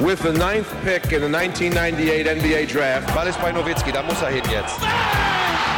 with 0.00 0.20
the 0.22 0.32
ninth 0.32 0.68
pick 0.82 1.12
in 1.12 1.20
the 1.22 1.28
1998 1.28 2.26
NBA 2.26 2.66
Draft. 2.66 3.14
Ball 3.14 3.28
ist 3.28 3.40
bei 3.40 3.52
Nowitzki, 3.52 3.92
da 3.92 4.02
muss 4.02 4.20
er 4.22 4.30
hin 4.30 4.42
jetzt. 4.50 4.76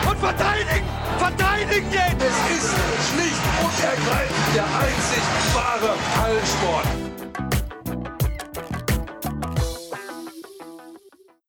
Und 0.08 0.18
verteidigen! 0.18 0.86
Verteidigen 1.18 1.92
jetzt! 1.92 2.22
Es 2.22 2.37
ist 2.56 2.74
schlicht 3.10 3.42
und 3.62 3.84
ergreifend 3.84 4.54
der 4.54 4.64
einzig 4.64 5.22
wahre 5.54 5.94
Hallensport. 6.22 6.87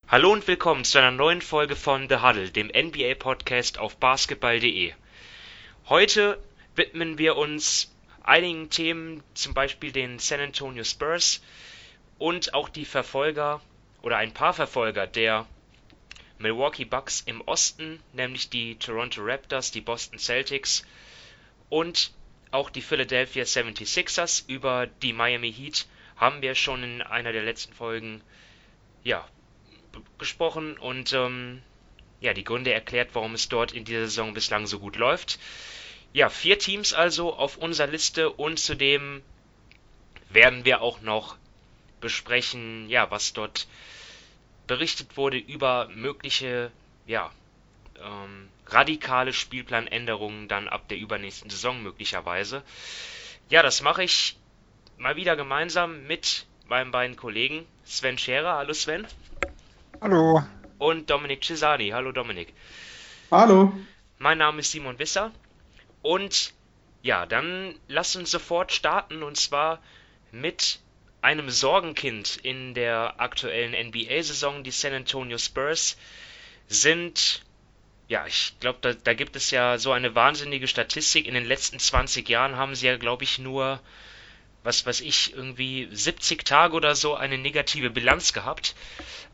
Hallo 0.10 0.32
und 0.34 0.48
willkommen 0.48 0.84
zu 0.84 0.98
einer 0.98 1.12
neuen 1.12 1.42
Folge 1.42 1.76
von 1.76 2.10
The 2.10 2.18
Huddle, 2.18 2.50
dem 2.50 2.68
NBA-Podcast 2.68 3.78
auf 3.78 3.98
basketball.de. 3.98 4.94
Heute 5.88 6.38
widmen 6.76 7.18
wir 7.18 7.38
uns 7.38 7.92
einigen 8.24 8.70
Themen, 8.70 9.24
zum 9.34 9.54
Beispiel 9.54 9.92
den 9.92 10.20
San 10.20 10.42
Antonio 10.42 10.84
Spurs 10.84 11.42
und 12.20 12.54
auch 12.54 12.70
die 12.70 12.86
Verfolger 12.86 13.62
oder 14.02 14.18
ein 14.18 14.34
paar 14.34 14.54
Verfolger 14.54 15.08
der 15.08 15.46
Milwaukee 16.40 16.86
Bucks 16.86 17.22
im 17.26 17.42
Osten, 17.42 18.00
nämlich 18.14 18.50
die 18.50 18.76
Toronto 18.76 19.22
Raptors, 19.24 19.72
die 19.72 19.82
Boston 19.82 20.20
Celtics 20.20 20.86
und 21.70 22.12
auch 22.52 22.70
die 22.70 22.82
Philadelphia 22.82 23.44
76ers. 23.44 24.44
Über 24.48 24.88
die 24.88 25.14
Miami 25.14 25.52
Heat 25.52 25.88
haben 26.16 26.42
wir 26.42 26.56
schon 26.56 26.84
in 26.84 27.02
einer 27.02 27.32
der 27.32 27.44
letzten 27.44 27.74
Folgen 27.74 28.22
ja, 29.04 29.28
gesprochen 30.18 30.78
und 30.78 31.14
ähm, 31.14 31.62
ja, 32.20 32.34
die 32.34 32.44
Gründe 32.44 32.74
erklärt, 32.74 33.10
warum 33.14 33.34
es 33.34 33.50
dort 33.50 33.72
in 33.72 33.86
dieser 33.86 34.02
Saison 34.02 34.34
bislang 34.34 34.68
so 34.68 34.80
gut 34.80 34.96
läuft. 34.96 35.40
Ja, 36.14 36.30
vier 36.30 36.58
Teams 36.58 36.94
also 36.94 37.34
auf 37.34 37.58
unserer 37.58 37.88
Liste 37.88 38.32
und 38.32 38.60
zudem 38.60 39.22
werden 40.30 40.66
wir 40.66 40.82
auch 40.82 41.02
noch 41.02 41.38
besprechen, 42.00 42.90
ja, 42.90 43.10
was 43.12 43.34
dort 43.34 43.68
berichtet 44.68 45.18
wurde 45.18 45.38
über 45.38 45.88
mögliche, 45.90 46.72
ja, 47.06 47.32
ähm, 48.04 48.50
radikale 48.68 49.34
Spielplanänderungen 49.34 50.48
dann 50.48 50.68
ab 50.68 50.88
der 50.90 50.98
übernächsten 50.98 51.50
Saison 51.50 51.82
möglicherweise. 51.82 52.64
Ja, 53.50 53.64
das 53.64 53.82
mache 53.82 54.04
ich 54.04 54.38
mal 54.98 55.16
wieder 55.16 55.36
gemeinsam 55.36 56.06
mit 56.06 56.46
meinen 56.68 56.92
beiden 56.92 57.16
Kollegen 57.16 57.66
Sven 57.86 58.18
Scherer. 58.18 58.58
Hallo 58.58 58.74
Sven. 58.74 59.08
Hallo. 60.02 60.44
Und 60.78 61.10
Dominik 61.10 61.44
Cesani. 61.44 61.90
Hallo 61.90 62.12
Dominik. 62.12 62.54
Hallo. 63.32 63.74
Mein 64.20 64.38
Name 64.38 64.60
ist 64.60 64.72
Simon 64.72 65.00
Wisser 65.00 65.32
und 66.02 66.54
ja, 67.02 67.26
dann 67.26 67.76
lasst 67.88 68.16
uns 68.16 68.32
sofort 68.32 68.72
starten 68.72 69.24
und 69.24 69.38
zwar 69.38 69.80
mit 70.32 70.80
einem 71.28 71.50
Sorgenkind 71.50 72.38
in 72.38 72.74
der 72.74 73.16
aktuellen 73.20 73.74
NBA-Saison. 73.90 74.64
Die 74.64 74.72
San 74.72 74.94
Antonio 74.94 75.38
Spurs 75.38 75.98
sind, 76.70 77.42
ja, 78.08 78.26
ich 78.26 78.54
glaube, 78.62 78.80
da, 78.80 78.94
da, 78.94 79.14
gibt 79.14 79.36
es 79.36 79.52
ja 79.52 79.78
so 79.78 79.92
eine 79.92 80.16
wahnsinnige 80.16 80.70
Statistik. 80.70 81.26
In 81.26 81.34
den 81.34 81.44
letzten 81.44 81.80
20 81.80 82.30
Jahren 82.30 82.56
haben 82.56 82.76
sie 82.76 82.88
ja, 82.88 82.96
glaube 82.96 83.26
ich, 83.26 83.40
nur, 83.40 83.82
was 84.64 84.86
weiß 84.86 85.02
ich, 85.02 85.34
irgendwie 85.34 85.90
70 85.92 86.46
Tage 86.46 86.74
oder 86.74 86.96
so 86.96 87.16
eine 87.16 87.38
negative 87.38 87.90
Bilanz 87.90 88.32
gehabt. 88.32 88.74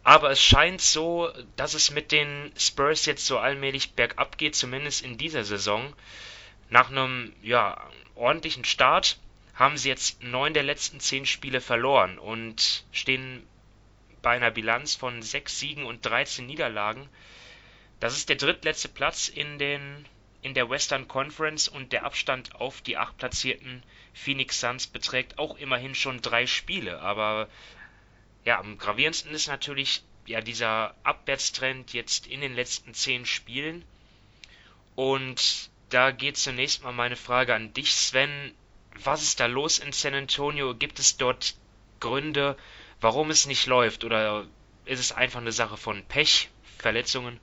Aber 0.04 0.32
es 0.32 0.42
scheint 0.42 0.82
so, 0.82 1.32
dass 1.58 1.76
es 1.76 1.92
mit 1.92 2.12
den 2.12 2.52
Spurs 2.58 3.06
jetzt 3.06 3.28
so 3.28 3.38
allmählich 3.38 3.92
bergab 3.92 4.40
geht, 4.40 4.56
zumindest 4.56 5.04
in 5.04 5.20
dieser 5.20 5.44
Saison 5.44 5.94
nach 6.72 6.90
einem 6.90 7.34
ja, 7.44 7.80
ordentlichen 8.16 8.66
Start 8.66 9.20
haben 9.54 9.78
sie 9.78 9.90
jetzt 9.90 10.24
neun 10.24 10.54
der 10.54 10.64
letzten 10.64 11.00
zehn 11.00 11.26
Spiele 11.26 11.62
verloren 11.62 12.18
und 12.18 12.86
stehen 12.92 13.46
bei 14.22 14.32
einer 14.32 14.52
Bilanz 14.52 14.96
von 14.96 15.22
sechs 15.22 15.60
Siegen 15.60 15.86
und 15.86 16.06
13 16.06 16.46
Niederlagen. 16.46 17.08
Das 18.00 18.18
ist 18.18 18.30
der 18.30 18.36
drittletzte 18.38 18.90
Platz 18.90 19.28
in, 19.28 19.60
den, 19.60 20.06
in 20.42 20.54
der 20.54 20.70
Western 20.70 21.08
Conference 21.08 21.68
und 21.68 21.94
der 21.94 22.06
Abstand 22.06 22.56
auf 22.56 22.82
die 22.82 22.98
acht 22.98 23.18
platzierten 23.18 23.84
Phoenix 24.14 24.60
Suns 24.60 24.88
beträgt 24.88 25.38
auch 25.38 25.58
immerhin 25.58 25.94
schon 25.94 26.22
drei 26.22 26.48
Spiele. 26.48 27.00
Aber 27.02 27.48
ja, 28.46 28.60
am 28.60 28.78
gravierendsten 28.78 29.34
ist 29.34 29.48
natürlich 29.48 30.04
ja 30.26 30.42
dieser 30.42 30.96
Abwärtstrend 31.04 31.94
jetzt 31.94 32.28
in 32.28 32.42
den 32.42 32.56
letzten 32.56 32.94
zehn 32.94 33.26
Spielen. 33.26 33.86
Und 34.96 35.70
da 35.90 36.12
geht 36.12 36.38
zunächst 36.38 36.84
mal 36.84 36.92
meine 36.92 37.16
Frage 37.16 37.54
an 37.54 37.74
dich, 37.74 37.94
Sven. 37.94 38.54
Was 39.04 39.24
ist 39.24 39.40
da 39.40 39.48
los 39.48 39.80
in 39.80 39.92
San 39.92 40.14
Antonio? 40.14 40.76
Gibt 40.76 41.00
es 41.00 41.18
dort 41.18 41.56
Gründe, 42.00 42.58
warum 43.02 43.30
es 43.30 43.48
nicht 43.48 43.66
läuft? 43.66 44.04
Oder 44.04 44.46
ist 44.86 45.00
es 45.00 45.12
einfach 45.12 45.42
eine 45.42 45.52
Sache 45.52 45.78
von 45.78 46.04
Pech, 46.04 46.50
Verletzungen? 46.78 47.40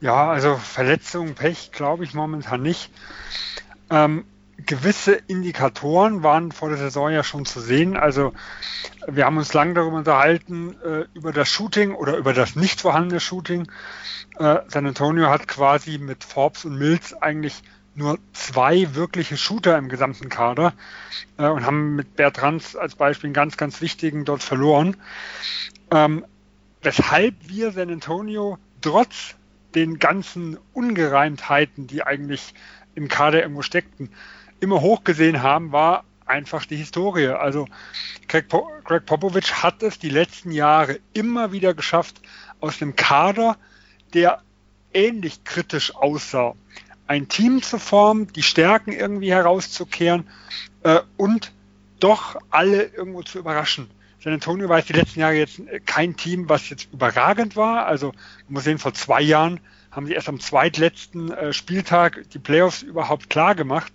Ja, 0.00 0.30
also 0.30 0.56
Verletzungen, 0.56 1.34
Pech 1.34 1.72
glaube 1.72 2.04
ich 2.04 2.14
momentan 2.14 2.62
nicht. 2.62 2.90
Ähm, 3.90 4.26
gewisse 4.58 5.12
Indikatoren 5.14 6.22
waren 6.22 6.52
vor 6.52 6.68
der 6.68 6.78
Saison 6.78 7.10
ja 7.10 7.24
schon 7.24 7.44
zu 7.44 7.60
sehen. 7.60 7.96
Also 7.96 8.32
wir 9.08 9.24
haben 9.24 9.36
uns 9.36 9.52
lange 9.52 9.74
darüber 9.74 9.96
unterhalten, 9.96 10.76
äh, 10.82 11.06
über 11.14 11.32
das 11.32 11.48
Shooting 11.48 11.94
oder 11.94 12.16
über 12.16 12.32
das 12.32 12.56
nicht 12.56 12.80
vorhandene 12.80 13.20
Shooting. 13.20 13.68
Äh, 14.38 14.58
San 14.68 14.86
Antonio 14.86 15.28
hat 15.28 15.48
quasi 15.48 15.98
mit 15.98 16.24
Forbes 16.24 16.64
und 16.64 16.76
Mills 16.76 17.14
eigentlich 17.14 17.62
nur 17.94 18.18
zwei 18.32 18.94
wirkliche 18.94 19.36
Shooter 19.36 19.78
im 19.78 19.88
gesamten 19.88 20.28
Kader 20.28 20.72
äh, 21.38 21.46
und 21.46 21.64
haben 21.64 21.94
mit 21.96 22.16
Bertrands 22.16 22.76
als 22.76 22.96
Beispiel 22.96 23.28
einen 23.28 23.34
ganz, 23.34 23.56
ganz 23.56 23.80
wichtigen 23.80 24.24
dort 24.24 24.42
verloren. 24.42 24.96
Ähm, 25.90 26.24
weshalb 26.82 27.34
wir 27.46 27.72
San 27.72 27.90
Antonio 27.90 28.58
trotz 28.80 29.36
den 29.74 29.98
ganzen 29.98 30.58
Ungereimtheiten, 30.72 31.86
die 31.86 32.02
eigentlich 32.02 32.54
im 32.94 33.08
Kader 33.08 33.42
irgendwo 33.42 33.62
steckten, 33.62 34.10
immer 34.60 34.80
hochgesehen 34.80 35.42
haben, 35.42 35.72
war 35.72 36.04
einfach 36.26 36.64
die 36.64 36.76
Historie. 36.76 37.28
Also 37.28 37.66
Greg, 38.28 38.48
po 38.48 38.70
Greg 38.84 39.06
Popovich 39.06 39.62
hat 39.62 39.82
es 39.82 39.98
die 39.98 40.08
letzten 40.08 40.52
Jahre 40.52 41.00
immer 41.12 41.52
wieder 41.52 41.74
geschafft, 41.74 42.20
aus 42.60 42.80
einem 42.80 42.96
Kader, 42.96 43.56
der 44.14 44.42
ähnlich 44.92 45.44
kritisch 45.44 45.94
aussah, 45.94 46.54
ein 47.06 47.28
Team 47.28 47.62
zu 47.62 47.78
formen, 47.78 48.32
die 48.32 48.42
Stärken 48.42 48.92
irgendwie 48.92 49.32
herauszukehren 49.32 50.28
äh, 50.82 51.00
und 51.16 51.52
doch 52.00 52.36
alle 52.50 52.84
irgendwo 52.84 53.22
zu 53.22 53.38
überraschen. 53.38 53.90
San 54.20 54.32
Antonio 54.32 54.68
war 54.68 54.78
jetzt 54.78 54.88
die 54.88 54.94
letzten 54.94 55.20
Jahre 55.20 55.34
jetzt 55.34 55.60
kein 55.84 56.16
Team, 56.16 56.48
was 56.48 56.70
jetzt 56.70 56.88
überragend 56.92 57.56
war. 57.56 57.86
Also 57.86 58.12
man 58.46 58.54
muss 58.54 58.64
sehen, 58.64 58.78
vor 58.78 58.94
zwei 58.94 59.20
Jahren 59.20 59.60
haben 59.90 60.06
sie 60.06 60.14
erst 60.14 60.28
am 60.28 60.40
zweitletzten 60.40 61.30
äh, 61.30 61.52
Spieltag 61.52 62.22
die 62.32 62.38
Playoffs 62.38 62.82
überhaupt 62.82 63.30
klar 63.30 63.54
gemacht. 63.54 63.92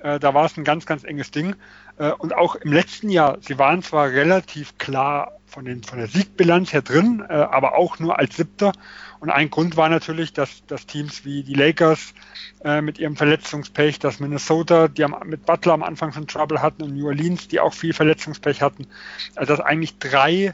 Äh, 0.00 0.18
da 0.18 0.34
war 0.34 0.44
es 0.46 0.56
ein 0.56 0.64
ganz, 0.64 0.86
ganz 0.86 1.04
enges 1.04 1.30
Ding. 1.30 1.54
Äh, 1.98 2.10
und 2.12 2.34
auch 2.34 2.56
im 2.56 2.72
letzten 2.72 3.10
Jahr, 3.10 3.38
sie 3.40 3.58
waren 3.58 3.82
zwar 3.82 4.08
relativ 4.08 4.76
klar 4.78 5.39
von, 5.50 5.64
den, 5.64 5.82
von 5.82 5.98
der 5.98 6.08
Siegbilanz 6.08 6.72
her 6.72 6.82
drin, 6.82 7.24
äh, 7.28 7.32
aber 7.32 7.76
auch 7.76 7.98
nur 7.98 8.18
als 8.18 8.36
Siebter. 8.36 8.72
Und 9.18 9.30
ein 9.30 9.50
Grund 9.50 9.76
war 9.76 9.88
natürlich, 9.88 10.32
dass, 10.32 10.64
dass 10.66 10.86
Teams 10.86 11.24
wie 11.24 11.42
die 11.42 11.54
Lakers 11.54 12.14
äh, 12.64 12.80
mit 12.80 12.98
ihrem 12.98 13.16
Verletzungspech, 13.16 13.98
dass 13.98 14.20
Minnesota, 14.20 14.88
die 14.88 15.04
am, 15.04 15.16
mit 15.26 15.44
Butler 15.44 15.74
am 15.74 15.82
Anfang 15.82 16.12
schon 16.12 16.26
Trouble 16.26 16.62
hatten 16.62 16.82
und 16.82 16.96
New 16.96 17.06
Orleans, 17.06 17.48
die 17.48 17.60
auch 17.60 17.74
viel 17.74 17.92
Verletzungspech 17.92 18.62
hatten, 18.62 18.86
also 19.34 19.54
dass 19.54 19.64
eigentlich 19.64 19.98
drei 19.98 20.52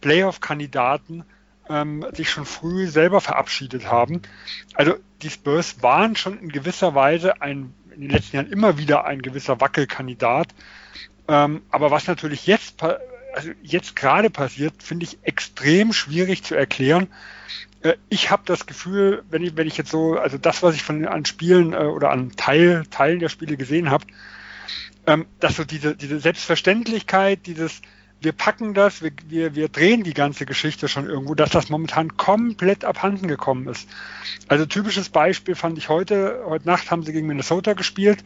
Playoff-Kandidaten 0.00 1.24
ähm, 1.68 2.06
sich 2.12 2.30
schon 2.30 2.46
früh 2.46 2.86
selber 2.86 3.20
verabschiedet 3.20 3.90
haben. 3.90 4.22
Also 4.74 4.94
die 5.22 5.30
Spurs 5.30 5.82
waren 5.82 6.16
schon 6.16 6.38
in 6.38 6.50
gewisser 6.50 6.94
Weise 6.94 7.42
ein 7.42 7.74
in 7.96 8.02
den 8.02 8.10
letzten 8.10 8.36
Jahren 8.36 8.52
immer 8.52 8.78
wieder 8.78 9.06
ein 9.06 9.22
gewisser 9.22 9.60
Wackelkandidat. 9.60 10.48
Ähm, 11.28 11.62
aber 11.70 11.90
was 11.90 12.06
natürlich 12.06 12.46
jetzt, 12.46 12.82
also 13.36 13.50
jetzt 13.62 13.96
gerade 13.96 14.30
passiert, 14.30 14.82
finde 14.82 15.04
ich 15.04 15.18
extrem 15.22 15.92
schwierig 15.92 16.42
zu 16.42 16.54
erklären. 16.54 17.08
Äh, 17.82 17.94
ich 18.08 18.30
habe 18.30 18.42
das 18.46 18.66
Gefühl, 18.66 19.24
wenn 19.30 19.42
ich, 19.44 19.56
wenn 19.56 19.66
ich 19.66 19.76
jetzt 19.76 19.90
so, 19.90 20.18
also 20.18 20.38
das, 20.38 20.62
was 20.62 20.74
ich 20.74 20.82
von 20.82 21.06
an 21.06 21.24
Spielen 21.24 21.72
äh, 21.72 21.76
oder 21.76 22.10
an 22.10 22.32
Teil, 22.32 22.84
Teilen 22.90 23.20
der 23.20 23.28
Spiele 23.28 23.56
gesehen 23.56 23.90
habe, 23.90 24.06
ähm, 25.06 25.26
dass 25.38 25.56
so 25.56 25.64
diese, 25.64 25.94
diese 25.94 26.18
Selbstverständlichkeit, 26.18 27.46
dieses 27.46 27.82
wir 28.20 28.32
packen 28.32 28.72
das, 28.72 29.02
wir, 29.02 29.12
wir, 29.28 29.54
wir 29.54 29.68
drehen 29.68 30.02
die 30.02 30.14
ganze 30.14 30.46
Geschichte 30.46 30.88
schon 30.88 31.06
irgendwo, 31.06 31.34
dass 31.34 31.50
das 31.50 31.68
momentan 31.68 32.16
komplett 32.16 32.84
abhanden 32.84 33.28
gekommen 33.28 33.68
ist. 33.68 33.88
Also 34.48 34.64
typisches 34.64 35.10
Beispiel 35.10 35.54
fand 35.54 35.76
ich 35.76 35.90
heute, 35.90 36.42
heute 36.46 36.66
Nacht 36.66 36.90
haben 36.90 37.02
sie 37.02 37.12
gegen 37.12 37.26
Minnesota 37.26 37.74
gespielt. 37.74 38.24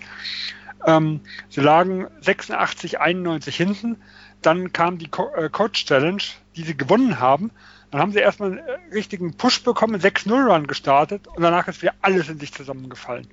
Ähm, 0.87 1.21
sie 1.49 1.61
lagen 1.61 2.07
86, 2.21 3.01
91 3.01 3.57
hinten. 3.57 3.97
Dann 4.43 4.73
kam 4.73 4.99
die 4.99 5.09
Co 5.09 5.33
äh, 5.35 5.49
Coach 5.51 5.87
Challenge, 5.87 6.23
die 6.57 6.63
sie 6.63 6.77
gewonnen 6.77 7.21
haben. 7.21 7.51
Dann 7.91 8.01
haben 8.01 8.13
sie 8.13 8.21
erstmal 8.21 8.51
einen 8.51 8.59
äh, 8.59 8.79
richtigen 8.93 9.37
Push 9.37 9.63
bekommen, 9.63 10.01
6-0-Run 10.01 10.67
gestartet 10.67 11.27
und 11.27 11.43
danach 11.43 11.69
ist 11.69 11.83
wieder 11.83 11.95
alles 12.03 12.29
in 12.29 12.39
sich 12.39 12.53
zusammengefallen. 12.53 13.29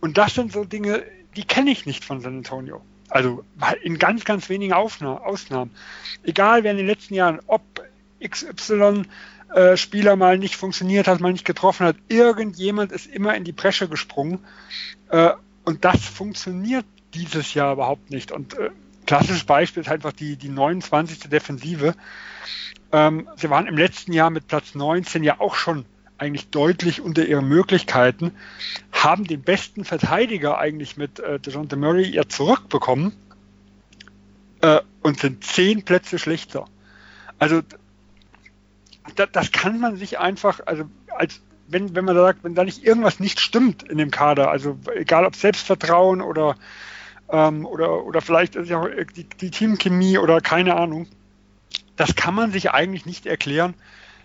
Und 0.00 0.18
das 0.18 0.34
sind 0.34 0.52
so 0.52 0.64
Dinge, 0.64 1.02
die 1.36 1.44
kenne 1.44 1.70
ich 1.70 1.86
nicht 1.86 2.04
von 2.04 2.20
San 2.20 2.38
Antonio. 2.38 2.82
Also 3.08 3.44
in 3.82 3.98
ganz, 3.98 4.24
ganz 4.24 4.48
wenigen 4.48 4.72
Ausnahmen. 4.72 5.70
Egal 6.24 6.64
wer 6.64 6.72
in 6.72 6.76
den 6.76 6.86
letzten 6.86 7.14
Jahren, 7.14 7.40
ob 7.46 7.62
XY 8.22 9.04
äh, 9.54 10.16
mal 10.16 10.38
nicht 10.38 10.56
funktioniert 10.56 11.06
hat, 11.06 11.20
mal 11.20 11.32
nicht 11.32 11.44
getroffen 11.44 11.86
hat, 11.86 11.96
irgendjemand 12.08 12.92
ist 12.92 13.06
immer 13.06 13.34
in 13.36 13.44
die 13.44 13.52
Bresche 13.52 13.88
gesprungen. 13.88 14.40
Äh, 15.08 15.30
und 15.64 15.84
das 15.84 16.04
funktioniert 16.04 16.84
dieses 17.14 17.54
Jahr 17.54 17.72
überhaupt 17.72 18.10
nicht. 18.10 18.32
Und 18.32 18.54
äh, 18.58 18.70
klassisches 19.06 19.44
Beispiel 19.44 19.82
ist 19.82 19.88
einfach 19.88 20.12
die, 20.12 20.36
die 20.36 20.48
29. 20.48 21.20
Defensive. 21.30 21.94
Ähm, 22.92 23.28
sie 23.36 23.50
waren 23.50 23.66
im 23.66 23.76
letzten 23.76 24.12
Jahr 24.12 24.30
mit 24.30 24.48
Platz 24.48 24.74
19 24.74 25.24
ja 25.24 25.40
auch 25.40 25.54
schon 25.54 25.84
eigentlich 26.18 26.48
deutlich 26.48 27.00
unter 27.00 27.26
ihren 27.26 27.46
Möglichkeiten, 27.46 28.32
haben 28.92 29.24
den 29.24 29.42
besten 29.42 29.84
Verteidiger 29.84 30.58
eigentlich 30.58 30.96
mit 30.96 31.18
äh, 31.20 31.38
DeJounte 31.38 31.76
Murray 31.76 32.08
ja 32.08 32.26
zurückbekommen 32.26 33.12
äh, 34.62 34.80
und 35.02 35.20
sind 35.20 35.44
zehn 35.44 35.84
Plätze 35.84 36.18
schlechter. 36.18 36.66
Also 37.38 37.62
da, 39.14 39.26
das 39.26 39.52
kann 39.52 39.78
man 39.78 39.96
sich 39.96 40.18
einfach, 40.18 40.60
also 40.64 40.84
als 41.16 41.42
wenn, 41.68 41.94
wenn 41.94 42.04
man 42.04 42.16
sagt, 42.16 42.44
wenn 42.44 42.54
da 42.54 42.64
nicht 42.64 42.84
irgendwas 42.84 43.20
nicht 43.20 43.40
stimmt 43.40 43.82
in 43.82 43.98
dem 43.98 44.10
Kader, 44.10 44.50
also 44.50 44.78
egal 44.94 45.24
ob 45.24 45.36
Selbstvertrauen 45.36 46.20
oder 46.20 46.56
ähm, 47.30 47.66
oder, 47.66 48.04
oder 48.04 48.20
vielleicht 48.20 48.56
ist 48.56 48.68
ja 48.68 48.80
auch 48.80 48.88
die, 49.16 49.24
die 49.24 49.50
Teamchemie 49.50 50.18
oder 50.18 50.40
keine 50.40 50.76
Ahnung, 50.76 51.06
das 51.96 52.14
kann 52.14 52.34
man 52.34 52.52
sich 52.52 52.70
eigentlich 52.70 53.06
nicht 53.06 53.26
erklären, 53.26 53.74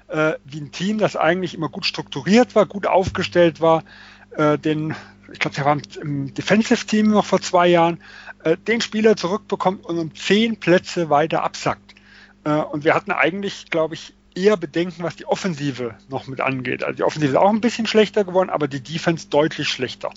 äh, 0.07 0.33
wie 0.45 0.59
ein 0.59 0.71
Team, 0.71 0.97
das 0.97 1.15
eigentlich 1.15 1.53
immer 1.53 1.69
gut 1.69 1.85
strukturiert 1.85 2.55
war, 2.55 2.65
gut 2.65 2.85
aufgestellt 2.85 3.61
war, 3.61 3.83
äh, 4.31 4.57
den, 4.57 4.95
ich 5.31 5.39
glaube, 5.39 5.55
der 5.55 5.65
war 5.65 5.77
im 6.01 6.33
Defensive-Team 6.33 7.09
noch 7.09 7.25
vor 7.25 7.41
zwei 7.41 7.67
Jahren, 7.67 8.01
äh, 8.43 8.57
den 8.57 8.81
Spieler 8.81 9.15
zurückbekommt 9.15 9.85
und 9.85 9.97
um 9.97 10.15
zehn 10.15 10.59
Plätze 10.59 11.09
weiter 11.09 11.43
absackt. 11.43 11.95
Äh, 12.43 12.51
und 12.51 12.83
wir 12.83 12.93
hatten 12.93 13.11
eigentlich, 13.11 13.69
glaube 13.69 13.95
ich, 13.95 14.13
eher 14.35 14.57
Bedenken, 14.57 15.03
was 15.03 15.15
die 15.15 15.25
Offensive 15.25 15.95
noch 16.09 16.27
mit 16.27 16.41
angeht. 16.41 16.83
Also 16.83 16.97
die 16.97 17.03
Offensive 17.03 17.31
ist 17.31 17.37
auch 17.37 17.49
ein 17.49 17.61
bisschen 17.61 17.87
schlechter 17.87 18.23
geworden, 18.23 18.49
aber 18.49 18.67
die 18.67 18.81
Defense 18.81 19.27
deutlich 19.29 19.67
schlechter. 19.67 20.11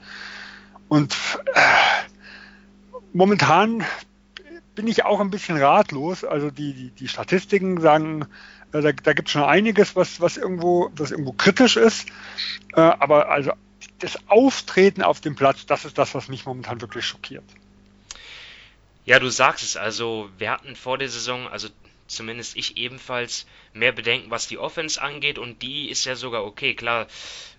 Und 0.89 1.17
äh, 1.55 1.61
momentan 3.15 3.85
bin 4.75 4.87
ich 4.89 5.05
auch 5.05 5.21
ein 5.21 5.31
bisschen 5.31 5.57
ratlos. 5.57 6.25
Also 6.25 6.51
die, 6.51 6.75
die, 6.75 6.91
die 6.91 7.09
Statistiken 7.09 7.81
sagen, 7.81 8.27
äh, 8.73 8.83
da, 8.83 8.93
da 8.93 9.13
gibt 9.13 9.29
es 9.29 9.33
schon 9.33 9.45
einiges, 9.45 9.97
was, 9.97 10.21
was, 10.21 10.37
irgendwo, 10.37 10.91
was 10.97 11.11
irgendwo 11.11 11.33
kritisch 11.33 11.77
ist. 11.77 12.09
Äh, 12.75 12.81
aber 12.81 13.31
also 13.31 13.53
das 14.01 14.19
Auftreten 14.29 15.03
auf 15.03 15.21
dem 15.21 15.37
Platz, 15.37 15.65
das 15.67 15.85
ist 15.85 15.97
das, 15.97 16.15
was 16.15 16.29
mich 16.29 16.45
momentan 16.45 16.81
wirklich 16.81 17.07
schockiert. 17.07 17.45
Ja, 19.05 19.19
du 19.19 19.31
sagst 19.31 19.63
es. 19.63 19.77
Also 19.77 20.29
wir 20.39 20.51
hatten 20.51 20.77
vor 20.77 20.99
der 20.99 21.09
Saison, 21.09 21.47
also 21.47 21.69
zumindest 22.07 22.57
ich 22.57 22.77
ebenfalls, 22.77 23.47
mehr 23.73 23.93
Bedenken, 23.93 24.31
was 24.31 24.49
die 24.49 24.59
Offense 24.59 25.01
angeht. 25.01 25.39
Und 25.39 25.63
die 25.63 25.89
ist 25.89 26.05
ja 26.05 26.17
sogar 26.17 26.45
okay. 26.45 26.75
Klar, 26.75 27.07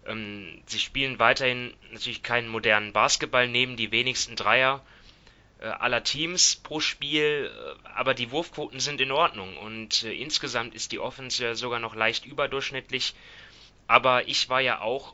ähm, 0.06 0.62
sie 0.66 0.80
spielen 0.80 1.18
weiterhin 1.18 1.74
natürlich 1.92 2.24
keinen 2.24 2.50
modernen 2.50 2.92
Basketball, 2.92 3.48
nehmen 3.48 3.78
die 3.78 3.92
wenigsten 3.92 4.36
Dreier 4.36 4.82
aller 5.68 6.04
Teams 6.04 6.56
pro 6.58 6.80
Spiel, 6.80 7.52
äh, 7.52 7.88
aber 7.90 8.14
die 8.14 8.32
Wurfquoten 8.32 8.80
sind 8.80 9.02
in 9.02 9.12
Ordnung 9.12 9.58
und 9.58 10.04
äh, 10.04 10.14
insgesamt 10.14 10.76
ist 10.76 10.92
die 10.92 11.00
Offense 11.00 11.56
sogar 11.56 11.80
noch 11.80 11.96
leicht 11.96 12.26
überdurchschnittlich. 12.26 13.16
Aber 13.88 14.28
ich 14.28 14.50
war 14.50 14.62
ja 14.62 14.82
auch 14.82 15.14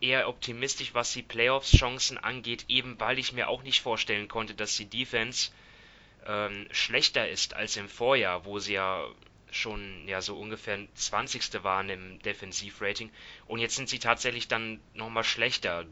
eher 0.00 0.28
optimistisch, 0.28 0.94
was 0.94 1.12
die 1.12 1.22
Playoffs-Chancen 1.22 2.18
angeht, 2.18 2.66
eben 2.68 2.98
weil 3.00 3.18
ich 3.18 3.32
mir 3.32 3.48
auch 3.48 3.62
nicht 3.62 3.80
vorstellen 3.80 4.28
konnte, 4.28 4.54
dass 4.54 4.76
die 4.76 4.86
Defense 4.86 5.50
ähm, 6.26 6.68
schlechter 6.70 7.28
ist 7.28 7.54
als 7.54 7.76
im 7.76 7.88
Vorjahr, 7.88 8.44
wo 8.44 8.58
sie 8.58 8.74
ja 8.74 9.04
schon 9.50 10.06
ja 10.06 10.20
so 10.20 10.36
ungefähr 10.36 10.78
20. 10.94 11.64
waren 11.64 11.88
im 11.88 12.18
Defensivrating 12.20 13.10
und 13.46 13.58
jetzt 13.58 13.76
sind 13.76 13.88
sie 13.88 13.98
tatsächlich 13.98 14.48
dann 14.48 14.80
nochmal 14.94 15.24
schlechter. 15.24 15.86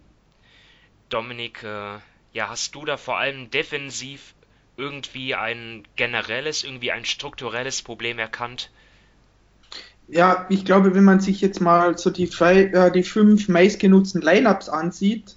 Dominik, 1.08 1.62
äh, 1.62 1.99
ja, 2.38 2.49
hast 2.49 2.73
du 2.76 2.85
da 2.85 2.96
vor 2.96 3.19
allem 3.19 3.50
defensiv 3.50 4.32
irgendwie 4.76 5.35
ein 5.35 5.82
generelles, 5.96 6.62
irgendwie 6.62 6.93
ein 6.93 7.05
strukturelles 7.05 7.82
Problem 7.82 8.20
erkannt? 8.20 8.70
Ja, 10.06 10.46
ich 10.49 10.64
glaube, 10.64 10.94
wenn 10.94 11.02
man 11.02 11.19
sich 11.19 11.40
jetzt 11.40 11.61
mal 11.61 11.99
so 11.99 12.11
die, 12.11 12.31
äh, 12.40 12.93
die 12.93 13.02
fünf 13.02 13.49
meistgenutzten 13.49 14.23
Lineups 14.23 14.69
ansieht, 14.69 15.35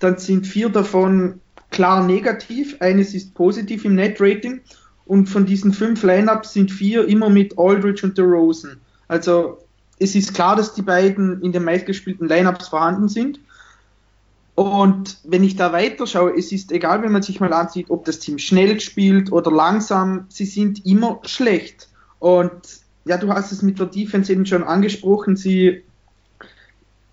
dann 0.00 0.18
sind 0.18 0.46
vier 0.46 0.68
davon 0.68 1.40
klar 1.70 2.06
negativ, 2.06 2.76
eines 2.80 3.14
ist 3.14 3.32
positiv 3.34 3.86
im 3.86 3.94
Net-Rating 3.94 4.60
und 5.06 5.30
von 5.30 5.46
diesen 5.46 5.72
fünf 5.72 6.02
Lineups 6.02 6.52
sind 6.52 6.70
vier 6.70 7.08
immer 7.08 7.30
mit 7.30 7.58
Aldridge 7.58 8.06
und 8.06 8.18
DeRozan. 8.18 8.82
Also 9.08 9.64
es 9.98 10.14
ist 10.14 10.34
klar, 10.34 10.56
dass 10.56 10.74
die 10.74 10.82
beiden 10.82 11.40
in 11.40 11.52
den 11.52 11.64
meistgespielten 11.64 12.28
Lineups 12.28 12.68
vorhanden 12.68 13.08
sind 13.08 13.40
und 14.54 15.18
wenn 15.24 15.42
ich 15.42 15.56
da 15.56 15.72
weiter 15.72 16.06
schaue, 16.06 16.36
es 16.36 16.52
ist 16.52 16.70
egal, 16.70 17.02
wenn 17.02 17.10
man 17.10 17.22
sich 17.22 17.40
mal 17.40 17.52
ansieht, 17.52 17.90
ob 17.90 18.04
das 18.04 18.20
Team 18.20 18.38
schnell 18.38 18.78
spielt 18.78 19.32
oder 19.32 19.50
langsam, 19.50 20.26
sie 20.28 20.46
sind 20.46 20.86
immer 20.86 21.20
schlecht. 21.24 21.88
Und 22.20 22.62
ja, 23.04 23.16
du 23.16 23.30
hast 23.30 23.50
es 23.50 23.62
mit 23.62 23.80
der 23.80 23.86
Defense 23.86 24.32
eben 24.32 24.46
schon 24.46 24.62
angesprochen, 24.62 25.36
sie, 25.36 25.82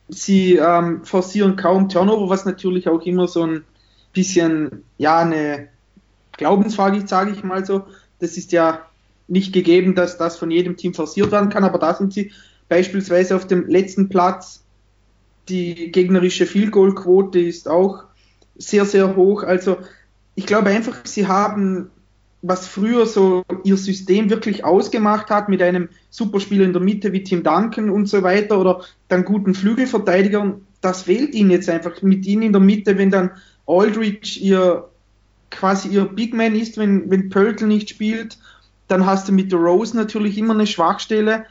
sie 0.07 0.55
ähm, 0.55 1.03
forcieren 1.03 1.55
kaum 1.55 1.89
Turnover, 1.89 2.29
was 2.29 2.45
natürlich 2.45 2.87
auch 2.87 3.01
immer 3.01 3.27
so 3.27 3.43
ein 3.43 3.63
bisschen, 4.13 4.83
ja, 4.99 5.19
eine 5.19 5.69
Glaubensfrage, 6.37 7.07
sage 7.07 7.31
ich 7.31 7.43
mal 7.43 7.65
so. 7.65 7.85
Das 8.19 8.37
ist 8.37 8.51
ja 8.51 8.85
nicht 9.27 9.51
gegeben, 9.51 9.95
dass 9.95 10.17
das 10.17 10.37
von 10.37 10.51
jedem 10.51 10.77
Team 10.77 10.93
forciert 10.93 11.31
werden 11.31 11.49
kann, 11.49 11.63
aber 11.63 11.79
da 11.79 11.95
sind 11.95 12.13
sie 12.13 12.31
beispielsweise 12.69 13.35
auf 13.35 13.47
dem 13.47 13.67
letzten 13.67 14.09
Platz 14.09 14.60
die 15.49 15.91
gegnerische 15.91 16.45
Field 16.45 16.71
Goal 16.71 16.95
Quote 16.95 17.39
ist 17.39 17.67
auch 17.67 18.03
sehr, 18.55 18.85
sehr 18.85 19.15
hoch. 19.15 19.43
Also 19.43 19.77
ich 20.35 20.45
glaube 20.45 20.69
einfach, 20.69 21.05
sie 21.05 21.27
haben, 21.27 21.89
was 22.41 22.67
früher 22.67 23.05
so 23.05 23.43
ihr 23.63 23.77
System 23.77 24.29
wirklich 24.29 24.63
ausgemacht 24.63 25.29
hat, 25.29 25.49
mit 25.49 25.61
einem 25.61 25.89
Superspieler 26.09 26.65
in 26.65 26.73
der 26.73 26.81
Mitte 26.81 27.11
wie 27.11 27.23
Tim 27.23 27.43
Duncan 27.43 27.89
und 27.89 28.07
so 28.07 28.23
weiter 28.23 28.59
oder 28.59 28.81
dann 29.07 29.25
guten 29.25 29.53
Flügelverteidigern, 29.53 30.65
das 30.81 31.03
fehlt 31.03 31.35
ihnen 31.35 31.51
jetzt 31.51 31.69
einfach. 31.69 32.01
Mit 32.01 32.25
ihnen 32.25 32.43
in 32.43 32.53
der 32.53 32.61
Mitte, 32.61 32.97
wenn 32.97 33.11
dann 33.11 33.31
Aldridge 33.67 34.39
ihr 34.39 34.89
quasi 35.51 35.89
ihr 35.89 36.05
Big 36.05 36.33
Man 36.33 36.55
ist, 36.55 36.77
wenn, 36.77 37.11
wenn 37.11 37.29
Pöltl 37.29 37.67
nicht 37.67 37.89
spielt, 37.89 38.37
dann 38.87 39.05
hast 39.05 39.27
du 39.27 39.31
mit 39.31 39.51
der 39.51 39.59
Rose 39.59 39.95
natürlich 39.95 40.37
immer 40.37 40.53
eine 40.53 40.67
Schwachstelle. 40.67 41.45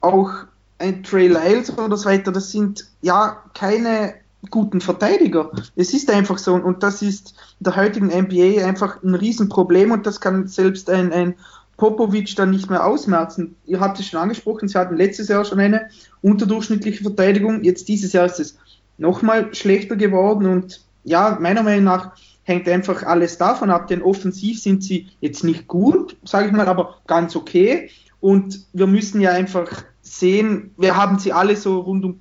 Auch 0.00 0.32
ein 0.78 1.02
Trey 1.02 1.28
Lyles 1.28 1.76
oder 1.76 1.96
so 1.96 2.08
weiter, 2.08 2.32
das 2.32 2.50
sind 2.50 2.86
ja 3.02 3.42
keine 3.54 4.14
guten 4.50 4.80
Verteidiger. 4.80 5.50
Es 5.74 5.92
ist 5.92 6.10
einfach 6.10 6.38
so 6.38 6.54
und 6.54 6.82
das 6.82 7.02
ist 7.02 7.34
in 7.58 7.64
der 7.64 7.76
heutigen 7.76 8.06
NBA 8.06 8.64
einfach 8.64 9.02
ein 9.02 9.14
Riesenproblem 9.14 9.90
und 9.90 10.06
das 10.06 10.20
kann 10.20 10.46
selbst 10.46 10.88
ein, 10.88 11.12
ein 11.12 11.34
Popovic 11.76 12.34
dann 12.36 12.50
nicht 12.50 12.70
mehr 12.70 12.84
ausmerzen. 12.86 13.56
Ihr 13.66 13.80
habt 13.80 13.98
es 13.98 14.06
schon 14.06 14.20
angesprochen, 14.20 14.68
sie 14.68 14.78
hatten 14.78 14.96
letztes 14.96 15.28
Jahr 15.28 15.44
schon 15.44 15.60
eine 15.60 15.88
unterdurchschnittliche 16.22 17.02
Verteidigung, 17.02 17.64
jetzt 17.64 17.88
dieses 17.88 18.12
Jahr 18.12 18.26
ist 18.26 18.40
es 18.40 18.58
nochmal 18.96 19.54
schlechter 19.54 19.96
geworden 19.96 20.46
und 20.46 20.84
ja, 21.04 21.38
meiner 21.40 21.62
Meinung 21.62 21.84
nach 21.84 22.12
hängt 22.42 22.68
einfach 22.68 23.02
alles 23.02 23.38
davon 23.38 23.70
ab, 23.70 23.88
denn 23.88 24.02
offensiv 24.02 24.60
sind 24.60 24.82
sie 24.82 25.08
jetzt 25.20 25.44
nicht 25.44 25.68
gut, 25.68 26.16
sage 26.24 26.46
ich 26.46 26.52
mal, 26.52 26.66
aber 26.66 26.96
ganz 27.06 27.36
okay 27.36 27.90
und 28.20 28.66
wir 28.72 28.86
müssen 28.86 29.20
ja 29.20 29.32
einfach 29.32 29.84
sehen, 30.08 30.72
wir 30.76 30.96
haben 30.96 31.18
sie 31.18 31.32
alle 31.32 31.56
so 31.56 31.80
rund 31.80 32.04
um 32.04 32.20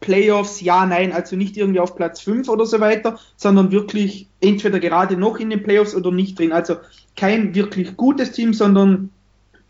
Playoffs, 0.00 0.60
ja, 0.60 0.84
nein, 0.86 1.12
also 1.12 1.36
nicht 1.36 1.56
irgendwie 1.56 1.80
auf 1.80 1.96
Platz 1.96 2.20
5 2.20 2.48
oder 2.48 2.66
so 2.66 2.80
weiter, 2.80 3.18
sondern 3.36 3.72
wirklich 3.72 4.28
entweder 4.40 4.78
gerade 4.78 5.16
noch 5.16 5.38
in 5.38 5.50
den 5.50 5.62
Playoffs 5.62 5.94
oder 5.94 6.12
nicht 6.12 6.38
drin. 6.38 6.52
Also 6.52 6.76
kein 7.16 7.54
wirklich 7.54 7.96
gutes 7.96 8.32
Team, 8.32 8.52
sondern 8.52 9.10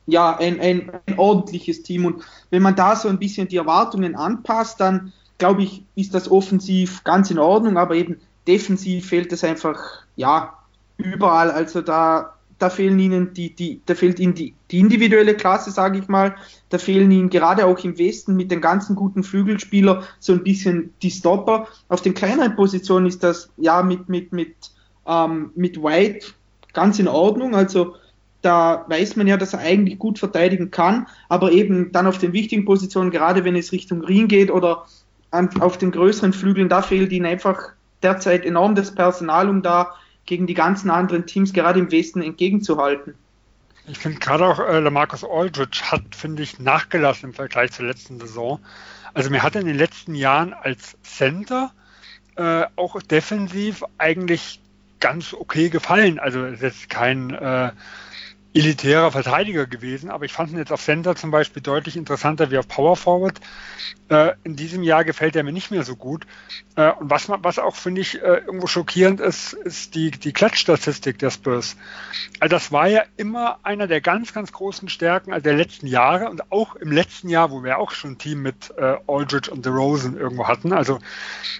ja, 0.06 0.36
ein, 0.36 0.60
ein, 0.60 0.90
ein 1.06 1.18
ordentliches 1.18 1.82
Team. 1.82 2.04
Und 2.04 2.22
wenn 2.50 2.62
man 2.62 2.76
da 2.76 2.96
so 2.96 3.08
ein 3.08 3.18
bisschen 3.18 3.48
die 3.48 3.56
Erwartungen 3.56 4.14
anpasst, 4.14 4.80
dann 4.80 5.12
glaube 5.38 5.62
ich, 5.62 5.84
ist 5.94 6.14
das 6.14 6.30
offensiv 6.30 7.04
ganz 7.04 7.30
in 7.30 7.38
Ordnung, 7.38 7.76
aber 7.76 7.94
eben 7.94 8.20
defensiv 8.46 9.08
fehlt 9.08 9.32
es 9.32 9.44
einfach, 9.44 9.78
ja, 10.16 10.54
überall. 10.96 11.50
Also 11.50 11.82
da 11.82 12.35
da 12.58 12.70
fehlen 12.70 12.98
ihnen 12.98 13.34
die, 13.34 13.54
die, 13.54 13.80
da 13.84 13.94
fehlt 13.94 14.18
ihnen 14.18 14.34
die, 14.34 14.54
die 14.70 14.78
individuelle 14.78 15.34
Klasse, 15.34 15.70
sage 15.70 15.98
ich 15.98 16.08
mal. 16.08 16.34
Da 16.70 16.78
fehlen 16.78 17.10
ihnen 17.10 17.28
gerade 17.28 17.66
auch 17.66 17.78
im 17.80 17.98
Westen 17.98 18.34
mit 18.34 18.50
den 18.50 18.60
ganzen 18.60 18.96
guten 18.96 19.22
Flügelspielern 19.22 20.04
so 20.18 20.32
ein 20.32 20.42
bisschen 20.42 20.94
die 21.02 21.10
Stopper. 21.10 21.68
Auf 21.88 22.00
den 22.00 22.14
kleineren 22.14 22.56
Positionen 22.56 23.06
ist 23.06 23.22
das 23.22 23.50
ja 23.58 23.82
mit, 23.82 24.08
mit, 24.08 24.32
mit, 24.32 24.54
ähm, 25.06 25.50
mit 25.54 25.82
White 25.82 26.28
ganz 26.72 26.98
in 26.98 27.08
Ordnung. 27.08 27.54
Also 27.54 27.96
da 28.40 28.84
weiß 28.88 29.16
man 29.16 29.26
ja, 29.26 29.36
dass 29.36 29.52
er 29.52 29.60
eigentlich 29.60 29.98
gut 29.98 30.18
verteidigen 30.18 30.70
kann, 30.70 31.08
aber 31.28 31.52
eben 31.52 31.92
dann 31.92 32.06
auf 32.06 32.18
den 32.18 32.32
wichtigen 32.32 32.64
Positionen, 32.64 33.10
gerade 33.10 33.44
wenn 33.44 33.56
es 33.56 33.72
Richtung 33.72 34.02
Ring 34.02 34.28
geht 34.28 34.50
oder 34.50 34.86
an, 35.30 35.50
auf 35.60 35.76
den 35.76 35.90
größeren 35.90 36.32
Flügeln, 36.32 36.68
da 36.68 36.80
fehlt 36.80 37.12
ihnen 37.12 37.26
einfach 37.26 37.72
derzeit 38.02 38.46
enorm 38.46 38.74
das 38.74 38.94
Personal, 38.94 39.48
um 39.48 39.62
da 39.62 39.94
gegen 40.26 40.46
die 40.46 40.54
ganzen 40.54 40.90
anderen 40.90 41.26
Teams 41.26 41.52
gerade 41.52 41.80
im 41.80 41.90
Westen 41.90 42.22
entgegenzuhalten. 42.22 43.14
Ich 43.88 43.98
finde 43.98 44.18
gerade 44.18 44.44
auch 44.44 44.58
äh, 44.58 44.80
Lamarcus 44.80 45.24
Aldridge 45.24 45.80
hat, 45.84 46.14
finde 46.14 46.42
ich, 46.42 46.58
nachgelassen 46.58 47.30
im 47.30 47.34
Vergleich 47.34 47.72
zur 47.72 47.86
letzten 47.86 48.18
Saison. 48.18 48.60
Also 49.14 49.30
mir 49.30 49.42
hat 49.42 49.54
er 49.54 49.60
in 49.60 49.68
den 49.68 49.78
letzten 49.78 50.14
Jahren 50.14 50.52
als 50.52 50.96
Center 51.02 51.72
äh, 52.34 52.64
auch 52.74 53.00
defensiv 53.00 53.84
eigentlich 53.96 54.60
ganz 54.98 55.32
okay 55.32 55.68
gefallen. 55.68 56.18
Also 56.18 56.44
es 56.44 56.54
ist 56.54 56.62
jetzt 56.62 56.90
kein 56.90 57.30
äh, 57.30 57.70
elitärer 58.56 59.12
Verteidiger 59.12 59.66
gewesen, 59.66 60.10
aber 60.10 60.24
ich 60.24 60.32
fand 60.32 60.50
ihn 60.50 60.56
jetzt 60.56 60.72
auf 60.72 60.82
Center 60.82 61.14
zum 61.14 61.30
Beispiel 61.30 61.62
deutlich 61.62 61.96
interessanter 61.96 62.50
wie 62.50 62.56
auf 62.56 62.66
Power 62.66 62.96
Forward. 62.96 63.38
Äh, 64.08 64.32
in 64.44 64.56
diesem 64.56 64.82
Jahr 64.82 65.04
gefällt 65.04 65.36
er 65.36 65.42
mir 65.42 65.52
nicht 65.52 65.70
mehr 65.70 65.82
so 65.82 65.94
gut. 65.94 66.26
Äh, 66.74 66.90
und 66.92 67.10
was, 67.10 67.28
was 67.28 67.58
auch, 67.58 67.76
finde 67.76 68.00
ich, 68.00 68.22
äh, 68.22 68.38
irgendwo 68.46 68.66
schockierend 68.66 69.20
ist, 69.20 69.52
ist 69.52 69.94
die, 69.94 70.10
die 70.10 70.32
Klatschstatistik 70.32 71.18
der 71.18 71.30
Spurs. 71.30 71.76
Also 72.40 72.56
das 72.56 72.72
war 72.72 72.88
ja 72.88 73.02
immer 73.18 73.58
einer 73.62 73.86
der 73.86 74.00
ganz, 74.00 74.32
ganz 74.32 74.52
großen 74.52 74.88
Stärken 74.88 75.34
also 75.34 75.44
der 75.44 75.54
letzten 75.54 75.86
Jahre 75.86 76.30
und 76.30 76.50
auch 76.50 76.76
im 76.76 76.92
letzten 76.92 77.28
Jahr, 77.28 77.50
wo 77.50 77.62
wir 77.62 77.76
auch 77.78 77.90
schon 77.90 78.12
ein 78.12 78.18
Team 78.18 78.40
mit 78.40 78.72
äh, 78.78 78.96
Aldridge 79.06 79.50
und 79.50 79.66
DeRozan 79.66 80.16
irgendwo 80.16 80.48
hatten. 80.48 80.72
Also 80.72 80.98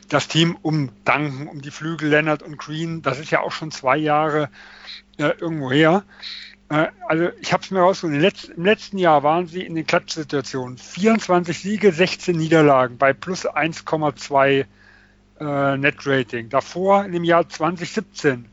das 0.09 0.29
Team 0.29 0.57
um 0.63 0.91
Duncan, 1.05 1.47
um 1.47 1.61
die 1.61 1.71
Flügel 1.71 2.09
Leonard 2.09 2.43
und 2.43 2.57
Green, 2.57 3.03
das 3.03 3.19
ist 3.19 3.31
ja 3.31 3.41
auch 3.41 3.53
schon 3.53 3.71
zwei 3.71 3.99
Jahre 3.99 4.49
äh, 5.19 5.33
irgendwo 5.41 5.71
her. 5.71 6.05
Äh, 6.69 6.89
also 7.09 7.29
ich 7.41 7.53
habe 7.53 7.63
es 7.63 7.71
mir 7.71 7.81
rausgefunden, 7.81 8.23
im 8.57 8.65
letzten 8.65 8.99
Jahr 8.99 9.23
waren 9.23 9.47
sie 9.47 9.63
in 9.63 9.75
den 9.75 9.87
Klatschsituationen 9.87 10.79
24 10.79 11.59
Siege, 11.59 11.93
16 11.93 12.37
Niederlagen 12.37 12.99
bei 12.99 13.13
plus 13.13 13.47
1,2 13.47 14.65
äh, 15.41 15.77
Net-Rating. 15.77 16.49
Davor 16.49 17.05
dem 17.05 17.25
Jahr 17.25 17.49
2017 17.49 18.47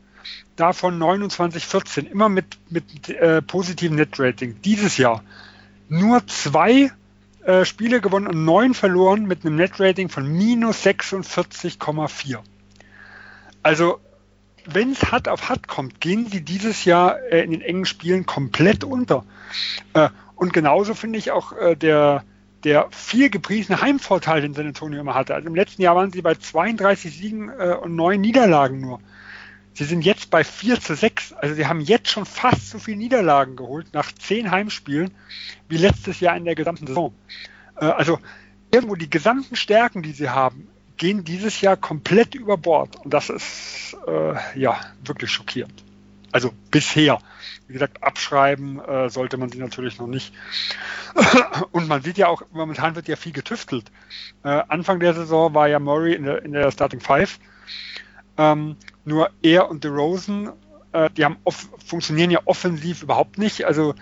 davon 0.56 0.98
29, 0.98 1.66
14, 1.66 2.06
immer 2.06 2.28
mit, 2.28 2.58
mit 2.70 3.08
äh, 3.08 3.42
positivem 3.42 3.96
Net-Rating. 3.96 4.60
Dieses 4.62 4.96
Jahr 4.96 5.22
nur 5.88 6.26
zwei 6.26 6.92
äh, 7.42 7.64
Spiele 7.64 8.00
gewonnen 8.00 8.28
und 8.28 8.44
neun 8.44 8.74
verloren 8.74 9.26
mit 9.26 9.44
einem 9.44 9.56
Net-Rating 9.56 10.08
von 10.08 10.26
minus 10.26 10.84
46,4. 10.84 12.38
Also 13.62 14.00
wenn 14.66 14.92
es 14.92 15.10
hart 15.10 15.28
auf 15.28 15.48
hart 15.48 15.68
kommt, 15.68 16.00
gehen 16.00 16.26
sie 16.26 16.42
dieses 16.42 16.84
Jahr 16.84 17.20
äh, 17.30 17.42
in 17.42 17.50
den 17.50 17.60
engen 17.60 17.84
Spielen 17.84 18.26
komplett 18.26 18.84
unter. 18.84 19.24
Äh, 19.92 20.08
und 20.36 20.52
genauso 20.52 20.94
finde 20.94 21.18
ich 21.18 21.30
auch 21.30 21.52
äh, 21.52 21.76
der, 21.76 22.24
der 22.64 22.88
viel 22.90 23.30
gepriesene 23.30 23.80
Heimvorteil, 23.80 24.40
den 24.40 24.54
San 24.54 24.66
Antonio 24.66 25.00
immer 25.00 25.14
hatte. 25.14 25.34
Also 25.34 25.48
im 25.48 25.54
letzten 25.54 25.82
Jahr 25.82 25.96
waren 25.96 26.12
sie 26.12 26.22
bei 26.22 26.34
32 26.34 27.16
Siegen 27.16 27.50
äh, 27.50 27.76
und 27.80 27.94
9 27.94 28.20
Niederlagen 28.20 28.80
nur. 28.80 29.00
Sie 29.74 29.84
sind 29.84 30.04
jetzt 30.04 30.30
bei 30.30 30.44
4 30.44 30.80
zu 30.80 30.94
6. 30.94 31.32
Also 31.32 31.54
sie 31.54 31.66
haben 31.66 31.80
jetzt 31.80 32.08
schon 32.08 32.26
fast 32.26 32.70
so 32.70 32.78
viele 32.78 32.96
Niederlagen 32.96 33.56
geholt 33.56 33.88
nach 33.92 34.12
10 34.12 34.50
Heimspielen 34.50 35.10
wie 35.68 35.78
letztes 35.78 36.20
Jahr 36.20 36.36
in 36.36 36.44
der 36.44 36.54
gesamten 36.54 36.86
Saison. 36.86 37.12
Äh, 37.76 37.86
also 37.86 38.18
irgendwo 38.72 38.94
die 38.94 39.10
gesamten 39.10 39.56
Stärken, 39.56 40.02
die 40.02 40.12
sie 40.12 40.30
haben, 40.30 40.68
gehen 40.96 41.24
dieses 41.24 41.60
Jahr 41.60 41.76
komplett 41.76 42.34
über 42.34 42.56
Bord. 42.56 42.96
Und 43.04 43.12
das 43.12 43.30
ist 43.30 43.96
äh, 44.06 44.34
ja 44.58 44.80
wirklich 45.04 45.30
schockierend. 45.30 45.82
Also 46.32 46.52
bisher. 46.70 47.18
Wie 47.66 47.72
gesagt, 47.72 48.02
abschreiben 48.02 48.80
äh, 48.80 49.08
sollte 49.08 49.36
man 49.36 49.50
sie 49.50 49.58
natürlich 49.58 49.98
noch 49.98 50.06
nicht. 50.06 50.34
und 51.72 51.88
man 51.88 52.02
sieht 52.02 52.18
ja 52.18 52.28
auch, 52.28 52.42
momentan 52.52 52.94
wird 52.94 53.08
ja 53.08 53.16
viel 53.16 53.32
getüftelt. 53.32 53.90
Äh, 54.42 54.62
Anfang 54.68 55.00
der 55.00 55.14
Saison 55.14 55.54
war 55.54 55.68
ja 55.68 55.78
Murray 55.78 56.14
in 56.14 56.24
der, 56.24 56.44
in 56.44 56.52
der 56.52 56.70
Starting 56.70 57.00
Five. 57.00 57.38
Ähm, 58.36 58.76
nur 59.04 59.30
er 59.42 59.70
und 59.70 59.84
DeRozan, 59.84 60.52
äh, 60.92 61.10
die 61.10 61.24
haben 61.24 61.36
off 61.44 61.68
funktionieren 61.84 62.30
ja 62.30 62.40
offensiv 62.46 63.02
überhaupt 63.02 63.38
nicht. 63.38 63.64
Also 63.64 63.94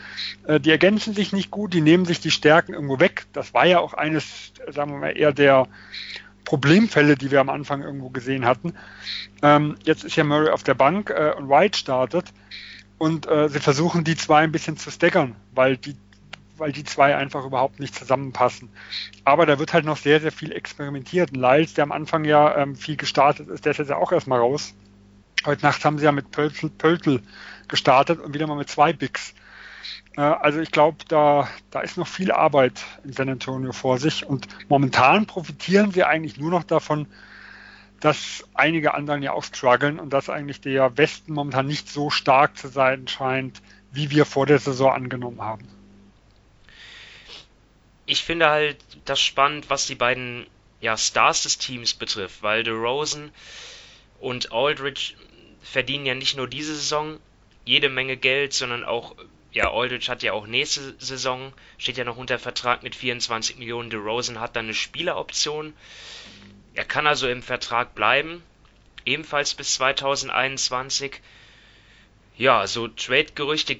äh, 0.46 0.60
die 0.60 0.70
ergänzen 0.70 1.14
sich 1.14 1.32
nicht 1.32 1.50
gut, 1.50 1.74
die 1.74 1.80
nehmen 1.80 2.04
sich 2.04 2.20
die 2.20 2.30
Stärken 2.30 2.74
irgendwo 2.74 3.00
weg. 3.00 3.26
Das 3.32 3.54
war 3.54 3.66
ja 3.66 3.80
auch 3.80 3.94
eines, 3.94 4.52
sagen 4.68 4.92
wir 4.92 4.98
mal, 4.98 5.16
eher 5.16 5.32
der 5.32 5.66
Problemfälle, 6.44 7.16
die 7.16 7.30
wir 7.30 7.40
am 7.40 7.48
Anfang 7.48 7.82
irgendwo 7.82 8.10
gesehen 8.10 8.44
hatten. 8.44 8.74
Ähm, 9.42 9.76
jetzt 9.84 10.04
ist 10.04 10.16
ja 10.16 10.24
Murray 10.24 10.50
auf 10.50 10.62
der 10.62 10.74
Bank 10.74 11.10
äh, 11.10 11.32
und 11.36 11.48
White 11.48 11.78
startet 11.78 12.32
und 12.98 13.26
äh, 13.26 13.48
sie 13.48 13.60
versuchen 13.60 14.04
die 14.04 14.16
zwei 14.16 14.42
ein 14.42 14.52
bisschen 14.52 14.76
zu 14.76 14.90
staggern, 14.90 15.34
weil 15.52 15.76
die, 15.76 15.96
weil 16.56 16.72
die 16.72 16.84
zwei 16.84 17.16
einfach 17.16 17.44
überhaupt 17.44 17.80
nicht 17.80 17.94
zusammenpassen. 17.94 18.70
Aber 19.24 19.46
da 19.46 19.58
wird 19.58 19.72
halt 19.72 19.84
noch 19.84 19.96
sehr, 19.96 20.20
sehr 20.20 20.32
viel 20.32 20.52
experimentiert. 20.52 21.34
Lyles, 21.36 21.74
der 21.74 21.84
am 21.84 21.92
Anfang 21.92 22.24
ja 22.24 22.56
ähm, 22.56 22.76
viel 22.76 22.96
gestartet 22.96 23.48
ist, 23.48 23.64
der 23.64 23.72
ist 23.72 23.78
jetzt 23.78 23.90
ja 23.90 23.96
auch 23.96 24.12
erstmal 24.12 24.38
raus. 24.38 24.74
Heute 25.44 25.62
Nacht 25.62 25.84
haben 25.84 25.98
sie 25.98 26.04
ja 26.04 26.12
mit 26.12 26.30
Pöltl, 26.30 26.70
Pöltl 26.70 27.22
gestartet 27.66 28.20
und 28.20 28.34
wieder 28.34 28.46
mal 28.46 28.56
mit 28.56 28.68
zwei 28.68 28.92
Bigs. 28.92 29.34
Äh, 30.16 30.20
also 30.20 30.60
ich 30.60 30.70
glaube, 30.70 30.98
da, 31.08 31.48
da 31.70 31.80
ist 31.80 31.96
noch 31.96 32.08
viel 32.08 32.32
Arbeit 32.32 32.84
in 33.04 33.12
San 33.12 33.28
Antonio 33.28 33.72
vor 33.72 33.98
sich 33.98 34.24
und 34.24 34.46
momentan 34.68 35.26
profitieren 35.26 35.92
sie 35.92 36.04
eigentlich 36.04 36.36
nur 36.36 36.50
noch 36.50 36.64
davon, 36.64 37.06
dass 38.00 38.44
einige 38.54 38.94
anderen 38.94 39.22
ja 39.22 39.32
auch 39.32 39.44
strugglen 39.44 40.00
und 40.00 40.12
dass 40.12 40.28
eigentlich 40.28 40.60
der 40.60 40.96
Westen 40.98 41.32
momentan 41.32 41.66
nicht 41.66 41.88
so 41.88 42.10
stark 42.10 42.56
zu 42.56 42.68
sein 42.68 43.06
scheint, 43.06 43.62
wie 43.92 44.10
wir 44.10 44.26
vor 44.26 44.46
der 44.46 44.58
Saison 44.58 44.92
angenommen 44.92 45.40
haben. 45.40 45.68
Ich 48.06 48.24
finde 48.24 48.48
halt 48.48 48.78
das 49.04 49.20
spannend, 49.20 49.70
was 49.70 49.86
die 49.86 49.94
beiden 49.94 50.46
ja, 50.80 50.96
Stars 50.96 51.44
des 51.44 51.58
Teams 51.58 51.94
betrifft, 51.94 52.42
weil 52.42 52.64
DeRozan 52.64 53.30
und 54.18 54.52
Aldridge 54.52 55.14
verdienen 55.62 56.04
ja 56.04 56.14
nicht 56.14 56.36
nur 56.36 56.48
diese 56.48 56.74
Saison 56.74 57.20
jede 57.64 57.88
Menge 57.88 58.16
Geld, 58.16 58.52
sondern 58.52 58.84
auch 58.84 59.14
ja, 59.52 59.70
Aldridge 59.70 60.10
hat 60.10 60.22
ja 60.22 60.32
auch 60.32 60.46
nächste 60.46 60.94
Saison, 60.98 61.52
steht 61.76 61.98
ja 61.98 62.04
noch 62.04 62.16
unter 62.16 62.38
Vertrag 62.38 62.82
mit 62.82 62.94
24 62.96 63.58
Millionen. 63.58 63.90
DeRozan 63.90 64.40
hat 64.40 64.56
dann 64.56 64.66
eine 64.66 64.74
Spieleroption. 64.74 65.74
Er 66.74 66.86
kann 66.86 67.06
also 67.06 67.28
im 67.28 67.42
Vertrag 67.42 67.94
bleiben, 67.94 68.42
ebenfalls 69.04 69.54
bis 69.54 69.74
2021. 69.74 71.20
Ja, 72.38 72.66
so 72.66 72.88
Trade-Gerüchte 72.88 73.78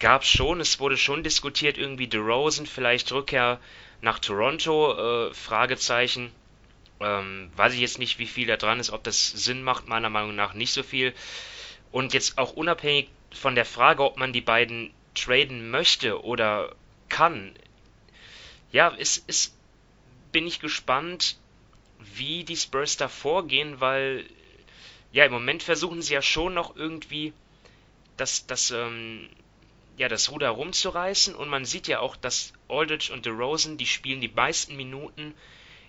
gab 0.00 0.22
es 0.22 0.28
schon. 0.28 0.60
Es 0.60 0.80
wurde 0.80 0.96
schon 0.96 1.22
diskutiert, 1.22 1.78
irgendwie 1.78 2.08
DeRozan, 2.08 2.66
vielleicht 2.66 3.12
Rückkehr 3.12 3.60
nach 4.00 4.18
Toronto, 4.18 5.28
äh, 5.28 5.34
Fragezeichen. 5.34 6.32
Ähm, 6.98 7.52
weiß 7.54 7.74
ich 7.74 7.80
jetzt 7.80 8.00
nicht, 8.00 8.18
wie 8.18 8.26
viel 8.26 8.48
da 8.48 8.56
dran 8.56 8.80
ist, 8.80 8.90
ob 8.90 9.04
das 9.04 9.28
Sinn 9.28 9.62
macht, 9.62 9.86
meiner 9.86 10.10
Meinung 10.10 10.34
nach 10.34 10.54
nicht 10.54 10.72
so 10.72 10.82
viel. 10.82 11.14
Und 11.92 12.14
jetzt 12.14 12.36
auch 12.36 12.54
unabhängig 12.54 13.08
von 13.32 13.54
der 13.54 13.64
Frage, 13.64 14.02
ob 14.02 14.16
man 14.16 14.32
die 14.32 14.40
beiden 14.40 14.92
traden 15.14 15.70
möchte 15.70 16.22
oder 16.22 16.74
kann, 17.08 17.54
ja, 18.72 18.88
ist, 18.88 19.28
ist, 19.28 19.56
bin 20.32 20.46
ich 20.46 20.60
gespannt, 20.60 21.38
wie 22.00 22.44
die 22.44 22.56
Spurs 22.56 22.96
da 22.96 23.08
vorgehen, 23.08 23.80
weil 23.80 24.26
ja, 25.12 25.24
im 25.24 25.32
Moment 25.32 25.62
versuchen 25.62 26.02
sie 26.02 26.14
ja 26.14 26.22
schon 26.22 26.54
noch 26.54 26.74
irgendwie 26.74 27.32
das, 28.16 28.46
das, 28.46 28.72
ähm, 28.72 29.28
ja, 29.96 30.08
das 30.08 30.32
Ruder 30.32 30.50
rumzureißen. 30.50 31.36
Und 31.36 31.48
man 31.48 31.64
sieht 31.64 31.86
ja 31.86 32.00
auch, 32.00 32.16
dass 32.16 32.52
Aldridge 32.68 33.12
und 33.12 33.24
DeRozan, 33.24 33.76
die 33.76 33.86
spielen 33.86 34.20
die 34.20 34.28
meisten 34.28 34.74
Minuten, 34.74 35.34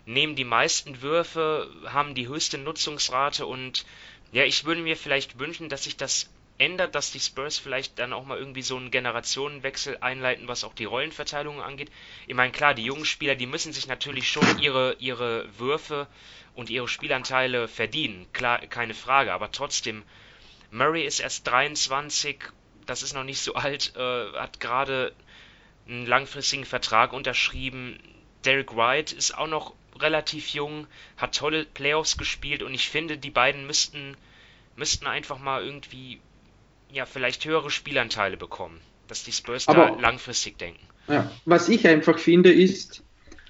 nehmen 0.05 0.36
die 0.36 0.44
meisten 0.44 1.01
Würfe, 1.01 1.72
haben 1.86 2.13
die 2.13 2.27
höchste 2.27 2.60
Nutzungsrate. 2.60 3.48
Und 3.48 3.86
ja, 4.32 4.44
ich 4.44 4.65
würde 4.65 4.82
mir 4.82 4.96
vielleicht 4.96 5.39
wünschen, 5.39 5.70
dass 5.70 5.86
sich 5.86 5.98
das 5.98 6.29
ändert, 6.57 6.95
dass 6.95 7.12
die 7.12 7.19
Spurs 7.19 7.57
vielleicht 7.57 8.00
dann 8.00 8.13
auch 8.13 8.25
mal 8.25 8.38
irgendwie 8.38 8.62
so 8.62 8.77
einen 8.77 8.91
Generationenwechsel 8.91 9.97
einleiten, 10.00 10.47
was 10.47 10.63
auch 10.63 10.74
die 10.74 10.85
Rollenverteilung 10.85 11.62
angeht. 11.62 11.91
Ich 12.27 12.35
meine, 12.35 12.51
klar, 12.51 12.74
die 12.74 12.83
jungen 12.83 13.05
Spieler, 13.05 13.35
die 13.35 13.45
müssen 13.45 13.74
sich 13.74 13.88
natürlich 13.88 14.29
schon 14.29 14.59
ihre, 14.59 14.95
ihre 15.00 15.47
Würfe 15.59 16.07
und 16.53 16.69
ihre 16.69 16.88
Spielanteile 16.88 17.67
verdienen, 17.67 18.25
klar, 18.31 18.59
keine 18.67 18.93
Frage, 18.93 19.33
aber 19.33 19.51
trotzdem, 19.51 20.03
Murray 20.71 21.05
ist 21.05 21.19
erst 21.19 21.45
23, 21.47 22.39
das 22.85 23.03
ist 23.03 23.13
noch 23.13 23.24
nicht 23.24 23.39
so 23.39 23.55
alt, 23.55 23.93
äh, 23.95 24.31
hat 24.33 24.59
gerade 24.59 25.13
einen 25.88 26.05
langfristigen 26.05 26.65
Vertrag 26.65 27.13
unterschrieben. 27.13 28.00
Derek 28.45 28.75
White 28.75 29.15
ist 29.15 29.38
auch 29.38 29.47
noch 29.47 29.74
relativ 30.00 30.50
jung, 30.50 30.88
hat 31.17 31.35
tolle 31.35 31.65
Playoffs 31.65 32.17
gespielt 32.17 32.63
und 32.63 32.74
ich 32.74 32.89
finde, 32.89 33.17
die 33.17 33.29
beiden 33.29 33.67
müssten 33.67 34.15
müssten 34.75 35.07
einfach 35.07 35.39
mal 35.39 35.63
irgendwie 35.63 36.19
ja, 36.92 37.06
vielleicht 37.06 37.46
höhere 37.46 37.70
Spielanteile 37.70 38.38
bekommen, 38.38 38.80
dass 39.08 39.24
die 39.24 39.32
Spurs 39.32 39.68
Aber, 39.68 39.92
da 39.92 40.01
langfristig 40.01 40.58
denken. 40.58 40.86
Ja, 41.08 41.32
was 41.46 41.70
ich 41.70 41.88
einfach 41.88 42.18
finde, 42.18 42.51
ist, 42.51 43.04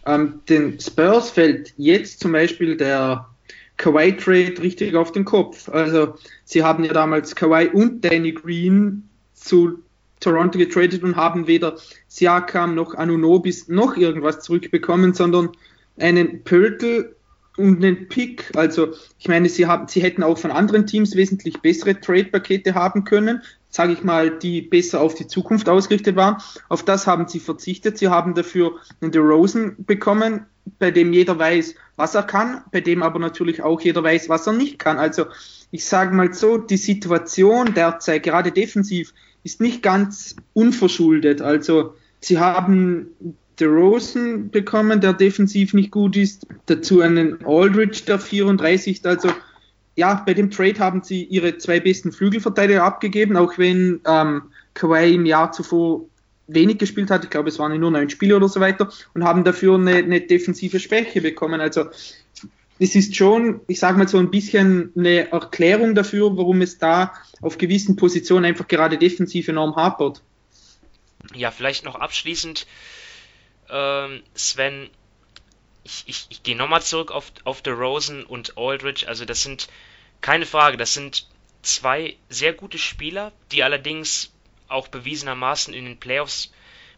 ähm, 0.06 0.42
den 0.50 0.80
Spurs 0.80 1.32
fällt 1.32 1.74
jetzt 1.78 2.20
zum 2.20 2.32
Beispiel 2.32 2.78
der 2.78 3.30
Kawhi 3.78 4.16
Trade 4.16 4.62
richtig 4.62 4.96
auf 4.96 5.12
den 5.12 5.26
Kopf. 5.26 5.70
Also, 5.70 6.16
sie 6.44 6.64
haben 6.64 6.84
ja 6.84 6.94
damals 6.94 7.36
Kawhi 7.36 7.68
und 7.68 8.04
Danny 8.04 8.32
Green 8.32 9.10
zu 9.34 9.84
Toronto 10.20 10.58
getradet 10.58 11.04
und 11.04 11.16
haben 11.16 11.48
weder 11.48 11.78
Siakam 12.08 12.74
noch 12.74 12.96
Anunobis 12.96 13.68
noch 13.68 13.98
irgendwas 13.98 14.40
zurückbekommen, 14.42 15.14
sondern 15.14 15.52
einen 15.98 16.44
Pöltl 16.44 17.15
und 17.58 17.84
einen 17.84 18.08
Pick. 18.08 18.52
Also 18.56 18.90
ich 19.20 19.28
meine, 19.28 19.50
sie, 19.50 19.66
haben, 19.66 19.88
sie 19.88 20.02
hätten 20.02 20.24
auch 20.24 20.38
von 20.38 20.52
anderen 20.52 20.88
Teams 20.88 21.16
wesentlich 21.16 21.62
bessere 21.62 22.00
Trade-Pakete 22.00 22.76
haben 22.76 23.04
können, 23.04 23.42
sage 23.70 23.94
ich 23.94 24.04
mal, 24.04 24.38
die 24.38 24.62
besser 24.62 25.02
auf 25.02 25.16
die 25.16 25.28
Zukunft 25.28 25.68
ausgerichtet 25.70 26.16
waren. 26.16 26.38
Auf 26.70 26.84
das 26.84 27.08
haben 27.08 27.28
sie 27.28 27.40
verzichtet. 27.40 27.98
Sie 27.98 28.08
haben 28.08 28.34
dafür 28.34 28.76
einen 29.02 29.12
DeRozan 29.12 29.76
bekommen, 29.80 30.46
bei 30.80 30.92
dem 30.92 31.14
jeder 31.14 31.38
weiß, 31.38 31.76
was 31.96 32.16
er 32.16 32.24
kann, 32.24 32.62
bei 32.72 32.82
dem 32.82 33.04
aber 33.04 33.20
natürlich 33.20 33.62
auch 33.62 33.80
jeder 33.82 34.04
weiß, 34.04 34.30
was 34.30 34.48
er 34.48 34.54
nicht 34.54 34.80
kann. 34.80 34.98
Also 34.98 35.26
ich 35.72 35.86
sage 35.86 36.16
mal 36.16 36.34
so, 36.34 36.58
die 36.58 36.78
Situation 36.78 37.74
derzeit, 37.74 38.24
gerade 38.24 38.52
defensiv, 38.52 39.14
ist 39.44 39.62
nicht 39.62 39.84
ganz 39.84 40.36
unverschuldet. 40.54 41.42
Also 41.42 41.94
sie 42.20 42.40
haben 42.40 43.12
DeRozan 43.60 44.50
bekommen, 44.50 45.02
der 45.02 45.14
defensiv 45.14 45.74
nicht 45.74 45.92
gut 45.92 46.16
ist, 46.18 46.46
dazu 46.66 47.02
einen 47.02 47.44
Aldridge, 47.46 48.02
der 48.08 48.20
34 48.20 48.98
ist. 48.98 49.08
Also 49.08 49.30
ja, 49.96 50.22
bei 50.26 50.34
dem 50.34 50.52
Trade 50.52 50.80
haben 50.80 51.04
sie 51.04 51.24
ihre 51.24 51.58
zwei 51.58 51.80
besten 51.80 52.12
Flügelverteidiger 52.12 52.84
abgegeben, 52.84 53.38
auch 53.38 53.58
wenn 53.58 54.02
ähm, 54.06 54.44
Kawhi 54.74 55.16
im 55.16 55.26
Jahr 55.26 55.52
zuvor 55.52 56.02
wenig 56.48 56.78
gespielt 56.78 57.10
hat. 57.10 57.24
Ich 57.24 57.30
glaube, 57.30 57.50
es 57.50 57.60
waren 57.60 57.80
nur 57.80 57.92
neun 57.92 58.10
Spiele 58.10 58.36
oder 58.36 58.50
so 58.50 58.60
weiter 58.60 58.92
und 59.14 59.24
haben 59.24 59.44
dafür 59.44 59.76
eine, 59.76 59.96
eine 59.96 60.22
defensive 60.22 60.80
Schwäche 60.80 61.22
bekommen. 61.22 61.62
Also 61.62 61.86
es 62.78 62.96
ist 62.96 63.16
schon, 63.16 63.62
ich 63.68 63.80
sage 63.80 63.98
mal 63.98 64.08
so 64.08 64.18
ein 64.18 64.30
bisschen 64.30 64.92
eine 64.98 65.32
Erklärung 65.32 65.96
dafür, 65.96 66.38
warum 66.38 66.62
es 66.62 66.78
da 66.78 67.14
auf 67.42 67.58
gewissen 67.58 67.96
Positionen 67.96 68.46
einfach 68.46 68.68
gerade 68.68 68.98
defensiv 68.98 69.48
enorm 69.48 69.76
hapert. 69.76 70.22
Ja, 71.34 71.52
vielleicht 71.52 71.86
noch 71.86 71.96
abschließend, 71.96 72.68
ähm, 73.70 74.24
Sven, 74.34 74.90
ich, 75.84 76.04
ich, 76.08 76.26
ich 76.30 76.44
gehe 76.44 76.56
nochmal 76.56 76.82
zurück 76.82 77.12
auf, 77.12 77.32
auf 77.44 77.62
Rosen 77.66 78.24
und 78.24 78.58
Aldridge. 78.58 79.08
Also 79.08 79.26
das 79.26 79.44
sind 79.44 79.68
keine 80.22 80.46
Frage, 80.46 80.78
das 80.78 80.94
sind 80.94 81.28
zwei 81.62 82.16
sehr 82.30 82.54
gute 82.54 82.78
Spieler, 82.78 83.32
die 83.52 83.64
allerdings 83.64 84.34
auch 84.68 84.88
bewiesenermaßen 84.88 85.74
in 85.74 85.86
den 85.86 86.00
Playoffs 86.00 86.52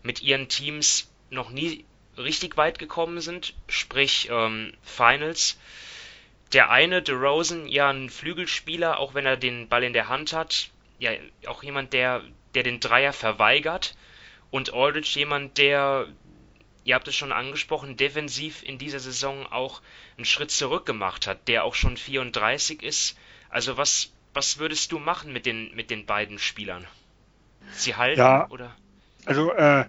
mit 0.03 0.21
ihren 0.21 0.47
Teams 0.47 1.09
noch 1.29 1.49
nie 1.49 1.85
richtig 2.17 2.57
weit 2.57 2.79
gekommen 2.79 3.21
sind, 3.21 3.53
sprich 3.67 4.29
ähm, 4.31 4.73
Finals. 4.81 5.59
Der 6.53 6.69
eine, 6.69 7.01
DeRozan, 7.01 7.67
ja 7.67 7.89
ein 7.89 8.09
Flügelspieler, 8.09 8.99
auch 8.99 9.13
wenn 9.13 9.25
er 9.25 9.37
den 9.37 9.67
Ball 9.67 9.83
in 9.83 9.93
der 9.93 10.07
Hand 10.07 10.33
hat, 10.33 10.69
ja 10.99 11.11
auch 11.45 11.63
jemand, 11.63 11.93
der, 11.93 12.23
der 12.55 12.63
den 12.63 12.79
Dreier 12.79 13.13
verweigert 13.13 13.95
und 14.49 14.73
Aldridge 14.73 15.11
jemand, 15.19 15.57
der, 15.57 16.07
ihr 16.87 16.95
habt 16.95 17.07
es 17.09 17.15
schon 17.15 17.33
angesprochen, 17.33 17.97
defensiv 17.97 18.63
in 18.63 18.77
dieser 18.77 18.99
Saison 18.99 19.45
auch 19.45 19.81
einen 20.15 20.23
Schritt 20.23 20.51
zurück 20.51 20.85
gemacht 20.85 21.27
hat, 21.27 21.49
der 21.49 21.65
auch 21.65 21.75
schon 21.75 21.97
34 21.97 22.81
ist. 22.81 23.17
Also 23.49 23.75
was, 23.75 24.13
was 24.33 24.57
würdest 24.57 24.93
du 24.93 24.97
machen 24.97 25.33
mit 25.33 25.45
den, 25.45 25.75
mit 25.75 25.89
den 25.91 26.05
beiden 26.05 26.39
Spielern? 26.39 26.87
Sie 27.73 27.95
halten 27.95 28.19
ja, 28.21 28.49
oder? 28.49 28.73
Also 29.25 29.51
äh, 29.51 29.83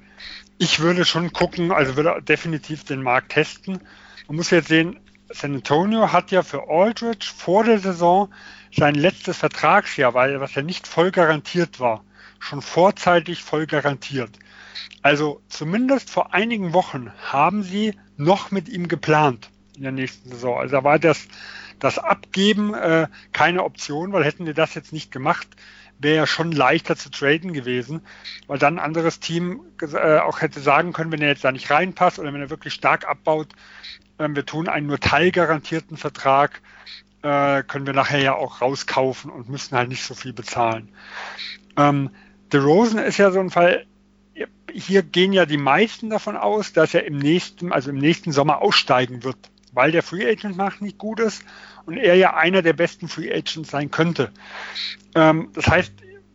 ich 0.59 0.81
würde 0.81 1.05
schon 1.05 1.33
gucken, 1.33 1.71
also 1.71 1.95
würde 1.95 2.21
definitiv 2.21 2.83
den 2.83 3.05
Markt 3.05 3.31
testen. 3.31 3.81
Man 4.27 4.37
muss 4.37 4.51
jetzt 4.51 4.67
sehen, 4.67 4.99
San 5.31 5.55
Antonio 5.55 6.11
hat 6.11 6.33
ja 6.33 6.43
für 6.43 6.69
Aldridge 6.69 7.31
vor 7.37 7.63
der 7.63 7.79
Saison 7.79 8.35
sein 8.73 8.97
letztes 8.97 9.37
Vertragsjahr, 9.37 10.15
weil 10.15 10.41
was 10.41 10.57
ja 10.57 10.63
nicht 10.63 10.89
voll 10.89 11.13
garantiert 11.13 11.79
war, 11.79 12.03
schon 12.41 12.61
vorzeitig 12.61 13.45
voll 13.45 13.69
garantiert. 13.69 14.31
Also 15.03 15.41
zumindest 15.49 16.11
vor 16.11 16.35
einigen 16.35 16.73
Wochen 16.73 17.13
haben 17.21 17.63
sie 17.63 17.95
noch 18.17 18.51
mit 18.51 18.69
ihm 18.69 18.89
geplant 18.89 19.51
in 19.77 19.83
der 19.83 19.93
nächsten 19.93 20.29
Saison. 20.29 20.59
Also 20.59 20.77
da 20.77 20.85
war 20.85 20.99
das, 20.99 21.29
das 21.79 21.99
Abgeben 21.99 22.75
äh, 22.75 23.07
keine 23.33 23.65
Option, 23.65 24.13
weil 24.13 24.25
hätten 24.25 24.47
wir 24.47 24.55
das 24.55 24.75
jetzt 24.75 24.93
nicht 24.93 25.13
gemacht, 25.13 25.49
wäre 26.01 26.17
ja 26.17 26.27
schon 26.27 26.53
leichter 26.53 26.97
zu 26.97 27.11
traden 27.11 27.53
gewesen, 27.53 28.03
weil 28.47 28.59
dann 28.59 28.79
ein 28.79 28.85
anderes 28.85 29.21
Team 29.21 29.63
äh, 29.81 30.19
auch 30.19 30.41
hätte 30.41 30.61
sagen 30.61 30.93
können, 30.93 31.13
wenn 31.13 31.23
er 31.23 31.29
jetzt 31.29 31.45
da 31.45 31.53
nicht 31.53 31.71
reinpasst 31.71 32.19
oder 32.19 32.33
wenn 32.33 32.41
er 32.41 32.51
wirklich 32.51 32.75
stark 32.75 33.09
abbaut, 33.09 33.49
äh, 34.19 34.29
wir 34.31 34.47
tun 34.47 34.69
einen 34.69 34.87
nur 34.87 35.01
teilgarantierten 35.01 35.97
Vertrag, 35.97 36.61
äh, 37.23 37.63
können 37.65 37.87
wir 37.87 37.95
nachher 37.95 38.21
ja 38.21 38.35
auch 38.35 38.61
rauskaufen 38.61 39.31
und 39.31 39.49
müssen 39.49 39.77
halt 39.77 39.89
nicht 39.89 40.05
so 40.05 40.15
viel 40.15 40.33
bezahlen. 40.33 40.89
Ähm, 41.77 42.11
Rosen 42.55 42.99
ist 42.99 43.19
ja 43.19 43.31
so 43.31 43.41
ein 43.41 43.51
Fall, 43.51 43.87
hier 44.73 45.03
gehen 45.03 45.33
ja 45.33 45.47
die 45.47 45.57
meisten 45.57 46.11
davon 46.11 46.37
aus, 46.37 46.73
dass 46.73 46.95
er 46.95 47.05
im 47.05 47.19
nächsten, 47.19 47.73
also 47.73 47.91
im 47.91 47.99
nächsten 47.99 48.33
Sommer 48.33 48.61
aussteigen 48.61 49.25
wird, 49.25 49.37
weil 49.73 49.93
der 49.93 50.03
Free 50.03 50.29
Agent 50.29 50.57
Markt 50.57 50.83
nicht 50.83 50.99
gut 50.99 51.21
ist 51.21 51.43
und 51.87 51.97
er 51.97 52.15
ja 52.15 52.35
einer 52.35 52.63
der 52.63 52.73
besten 52.75 53.09
Free 53.09 53.33
Agents 53.33 53.71
sein 53.71 53.91
könnte. 53.91 54.31
Ähm, 55.15 55.51
das 55.55 55.67
heißt, 55.67 55.93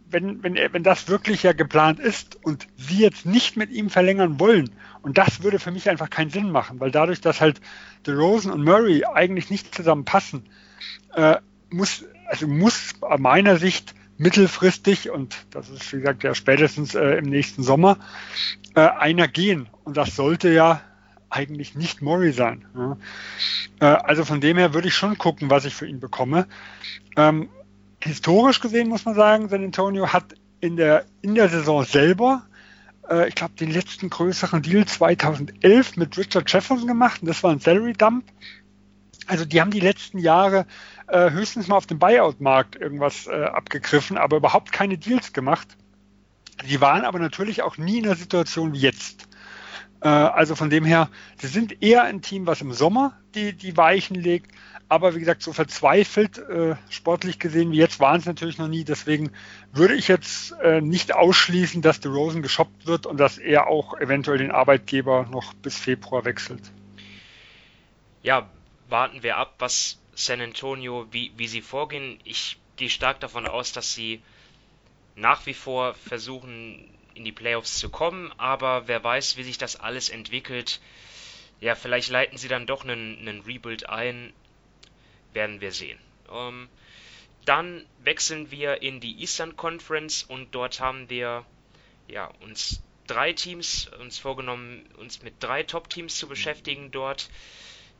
wenn, 0.09 0.43
wenn, 0.43 0.55
wenn 0.55 0.83
das 0.83 1.07
wirklich 1.07 1.43
ja 1.43 1.53
geplant 1.53 1.99
ist 1.99 2.37
und 2.43 2.67
sie 2.77 2.99
jetzt 2.99 3.25
nicht 3.25 3.57
mit 3.57 3.71
ihm 3.71 3.89
verlängern 3.89 4.39
wollen, 4.39 4.69
und 5.01 5.17
das 5.17 5.43
würde 5.43 5.59
für 5.59 5.71
mich 5.71 5.89
einfach 5.89 6.09
keinen 6.09 6.29
Sinn 6.29 6.51
machen, 6.51 6.79
weil 6.79 6.91
dadurch, 6.91 7.19
dass 7.19 7.41
halt 7.41 7.59
DeRozan 8.07 8.51
und 8.51 8.63
Murray 8.63 9.03
eigentlich 9.03 9.49
nicht 9.49 9.75
zusammenpassen, 9.75 10.43
äh, 11.15 11.37
muss, 11.69 12.05
also 12.27 12.47
muss 12.47 12.93
aus 13.01 13.19
meiner 13.19 13.57
Sicht 13.57 13.95
mittelfristig, 14.23 15.09
und 15.09 15.35
das 15.51 15.69
ist 15.69 15.91
wie 15.93 15.97
gesagt 15.97 16.23
ja 16.23 16.33
spätestens 16.33 16.95
äh, 16.95 17.17
im 17.17 17.25
nächsten 17.25 17.61
Sommer, 17.61 17.97
äh, 18.75 18.81
einer 18.81 19.27
gehen. 19.27 19.69
Und 19.83 19.97
das 19.97 20.15
sollte 20.15 20.49
ja 20.49 20.81
eigentlich 21.29 21.75
nicht 21.75 22.01
Murray 22.01 22.31
sein. 22.31 22.65
Ja. 22.75 22.97
Äh, 23.79 23.85
also 23.85 24.23
von 24.25 24.41
dem 24.41 24.57
her 24.57 24.73
würde 24.73 24.87
ich 24.87 24.95
schon 24.95 25.17
gucken, 25.17 25.49
was 25.49 25.65
ich 25.65 25.75
für 25.75 25.87
ihn 25.87 25.99
bekomme. 25.99 26.47
Ähm, 27.17 27.49
historisch 28.01 28.59
gesehen 28.59 28.89
muss 28.89 29.05
man 29.05 29.15
sagen, 29.15 29.49
San 29.49 29.63
Antonio 29.63 30.11
hat 30.13 30.35
in 30.61 30.77
der, 30.77 31.05
in 31.21 31.35
der 31.35 31.49
Saison 31.49 31.83
selber, 31.83 32.45
äh, 33.09 33.27
ich 33.27 33.35
glaube, 33.35 33.55
den 33.55 33.71
letzten 33.71 34.09
größeren 34.09 34.61
Deal 34.61 34.85
2011 34.85 35.97
mit 35.97 36.17
Richard 36.17 36.51
Jefferson 36.51 36.87
gemacht 36.87 37.21
und 37.21 37.27
das 37.27 37.43
war 37.43 37.51
ein 37.51 37.59
Salary 37.59 37.93
Dump. 37.93 38.25
Also 39.27 39.45
die 39.45 39.61
haben 39.61 39.71
die 39.71 39.79
letzten 39.79 40.19
Jahre 40.19 40.65
äh, 41.07 41.31
höchstens 41.31 41.67
mal 41.67 41.75
auf 41.75 41.87
dem 41.87 41.99
Buyout-Markt 41.99 42.75
irgendwas 42.75 43.27
äh, 43.27 43.45
abgegriffen, 43.45 44.17
aber 44.17 44.37
überhaupt 44.37 44.71
keine 44.71 44.97
Deals 44.97 45.33
gemacht. 45.33 45.67
Sie 46.65 46.81
waren 46.81 47.03
aber 47.03 47.19
natürlich 47.19 47.61
auch 47.61 47.77
nie 47.77 47.97
in 47.97 48.03
der 48.03 48.15
Situation 48.15 48.73
wie 48.73 48.79
jetzt. 48.79 49.27
Äh, 50.01 50.07
also 50.07 50.55
von 50.55 50.69
dem 50.69 50.85
her, 50.85 51.09
sie 51.37 51.47
sind 51.47 51.81
eher 51.81 52.03
ein 52.03 52.21
Team, 52.21 52.45
was 52.45 52.61
im 52.61 52.73
Sommer 52.73 53.17
die, 53.35 53.53
die 53.53 53.75
Weichen 53.77 54.15
legt. 54.15 54.51
Aber 54.89 55.15
wie 55.15 55.19
gesagt, 55.19 55.41
so 55.41 55.53
verzweifelt, 55.53 56.37
äh, 56.37 56.75
sportlich 56.89 57.39
gesehen 57.39 57.71
wie 57.71 57.77
jetzt, 57.77 57.99
waren 57.99 58.19
es 58.19 58.25
natürlich 58.25 58.57
noch 58.57 58.67
nie. 58.67 58.83
Deswegen 58.83 59.31
würde 59.71 59.95
ich 59.95 60.07
jetzt 60.07 60.51
äh, 60.61 60.81
nicht 60.81 61.15
ausschließen, 61.15 61.81
dass 61.81 61.99
die 61.99 62.09
Rosen 62.09 62.41
geshoppt 62.41 62.85
wird 62.85 63.05
und 63.05 63.17
dass 63.19 63.37
er 63.37 63.67
auch 63.67 63.97
eventuell 63.99 64.37
den 64.37 64.51
Arbeitgeber 64.51 65.25
noch 65.31 65.53
bis 65.55 65.77
Februar 65.77 66.25
wechselt. 66.25 66.61
Ja, 68.21 68.47
warten 68.89 69.23
wir 69.23 69.37
ab, 69.37 69.55
was 69.59 69.99
San 70.15 70.41
Antonio, 70.41 71.07
wie, 71.11 71.31
wie 71.35 71.47
sie 71.47 71.61
vorgehen. 71.61 72.19
Ich 72.23 72.57
gehe 72.75 72.89
stark 72.89 73.19
davon 73.19 73.47
aus, 73.47 73.71
dass 73.71 73.93
sie 73.93 74.21
nach 75.15 75.45
wie 75.45 75.53
vor 75.53 75.93
versuchen, 75.93 76.89
in 77.13 77.25
die 77.25 77.31
Playoffs 77.31 77.77
zu 77.77 77.89
kommen, 77.89 78.31
aber 78.37 78.87
wer 78.87 79.03
weiß, 79.03 79.37
wie 79.37 79.43
sich 79.43 79.57
das 79.57 79.75
alles 79.75 80.09
entwickelt. 80.09 80.81
Ja, 81.61 81.75
vielleicht 81.75 82.09
leiten 82.09 82.37
sie 82.37 82.47
dann 82.47 82.65
doch 82.65 82.83
einen, 82.83 83.19
einen 83.19 83.41
Rebuild 83.41 83.87
ein. 83.87 84.33
Werden 85.33 85.61
wir 85.61 85.71
sehen. 85.71 85.99
Ähm, 86.31 86.69
dann 87.45 87.85
wechseln 87.99 88.51
wir 88.51 88.81
in 88.81 88.99
die 88.99 89.19
Eastern 89.19 89.55
Conference 89.55 90.23
und 90.23 90.55
dort 90.55 90.79
haben 90.79 91.09
wir 91.09 91.45
ja, 92.07 92.27
uns 92.41 92.81
drei 93.07 93.33
Teams 93.33 93.89
uns 93.99 94.17
vorgenommen, 94.17 94.85
uns 94.97 95.21
mit 95.21 95.35
drei 95.41 95.63
Top-Teams 95.63 96.17
zu 96.17 96.27
beschäftigen 96.27 96.91
dort. 96.91 97.29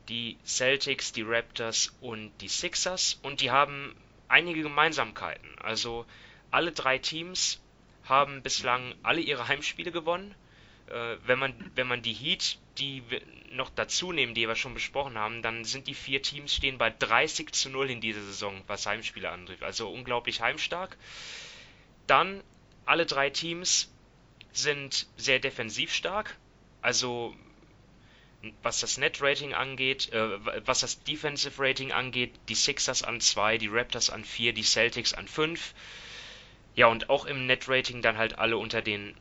Die 0.10 0.38
Celtics, 0.46 1.14
die 1.14 1.24
Raptors 1.24 1.96
und 2.02 2.32
die 2.42 2.48
Sixers. 2.48 3.20
Und 3.24 3.42
die 3.42 3.52
haben 3.52 3.96
einige 4.28 4.64
Gemeinsamkeiten. 4.64 5.50
Also 5.60 6.06
alle 6.52 6.72
drei 6.72 6.98
Teams 6.98 7.62
haben 8.06 8.42
bislang 8.42 8.96
alle 9.04 9.22
ihre 9.22 9.48
Heimspiele 9.48 9.92
gewonnen. 9.92 10.36
Äh, 10.88 11.18
wenn, 11.26 11.40
man, 11.40 11.54
wenn 11.76 11.88
man 11.88 12.02
die 12.02 12.14
Heat, 12.14 12.58
die 12.78 13.04
wir 13.10 13.22
noch 13.52 13.70
dazu 13.70 14.12
nehmen, 14.12 14.34
die 14.34 14.48
wir 14.48 14.56
schon 14.56 14.74
besprochen 14.74 15.18
haben, 15.18 15.42
dann 15.42 15.64
sind 15.64 15.88
die 15.88 15.94
vier 15.94 16.22
Teams 16.22 16.56
stehen 16.56 16.78
bei 16.78 16.90
30 16.90 17.52
zu 17.54 17.70
0 17.70 17.90
in 17.92 18.02
dieser 18.02 18.22
Saison, 18.22 18.62
was 18.68 18.86
Heimspiele 18.86 19.30
antrifft. 19.30 19.64
Also 19.64 19.90
unglaublich 19.90 20.42
heimstark. 20.42 20.98
Dann 22.08 22.44
alle 22.86 23.06
drei 23.06 23.30
Teams 23.30 23.92
sind 24.52 25.08
sehr 25.18 25.40
defensiv 25.40 25.94
stark. 25.94 26.38
Also 26.82 27.36
was 28.62 28.82
das 28.82 28.98
Net-Rating 28.98 29.54
angeht, 29.54 30.12
äh, 30.12 30.40
was 30.66 30.82
das 30.82 31.04
Defensive 31.04 31.62
Rating 31.62 31.92
angeht, 31.92 32.32
die 32.50 32.56
Sixers 32.56 33.04
an 33.04 33.22
2, 33.22 33.58
die 33.58 33.68
Raptors 33.68 34.10
an 34.10 34.26
4, 34.26 34.54
die 34.54 34.64
Celtics 34.64 35.14
an 35.14 35.28
5. 35.28 35.74
Ja, 36.76 36.88
und 36.88 37.10
auch 37.10 37.26
im 37.26 37.46
Net-Rating 37.46 38.02
dann 38.02 38.18
halt 38.18 38.40
alle 38.40 38.58
unter 38.58 38.82
den 38.82 39.16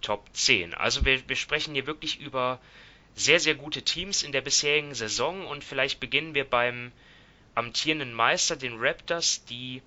Top 0.00 0.28
10. 0.32 0.74
Also 0.74 1.04
wir, 1.04 1.28
wir 1.28 1.36
sprechen 1.36 1.74
hier 1.74 1.86
wirklich 1.86 2.20
über 2.20 2.60
sehr, 3.14 3.38
sehr 3.38 3.54
gute 3.54 3.82
Teams 3.82 4.22
in 4.22 4.32
der 4.32 4.40
bisherigen 4.40 4.94
Saison 4.94 5.46
und 5.46 5.62
vielleicht 5.62 6.00
beginnen 6.00 6.34
wir 6.34 6.44
beim 6.44 6.92
amtierenden 7.54 8.14
Meister, 8.14 8.56
den 8.56 8.78
Raptors, 8.78 9.44
die, 9.44 9.82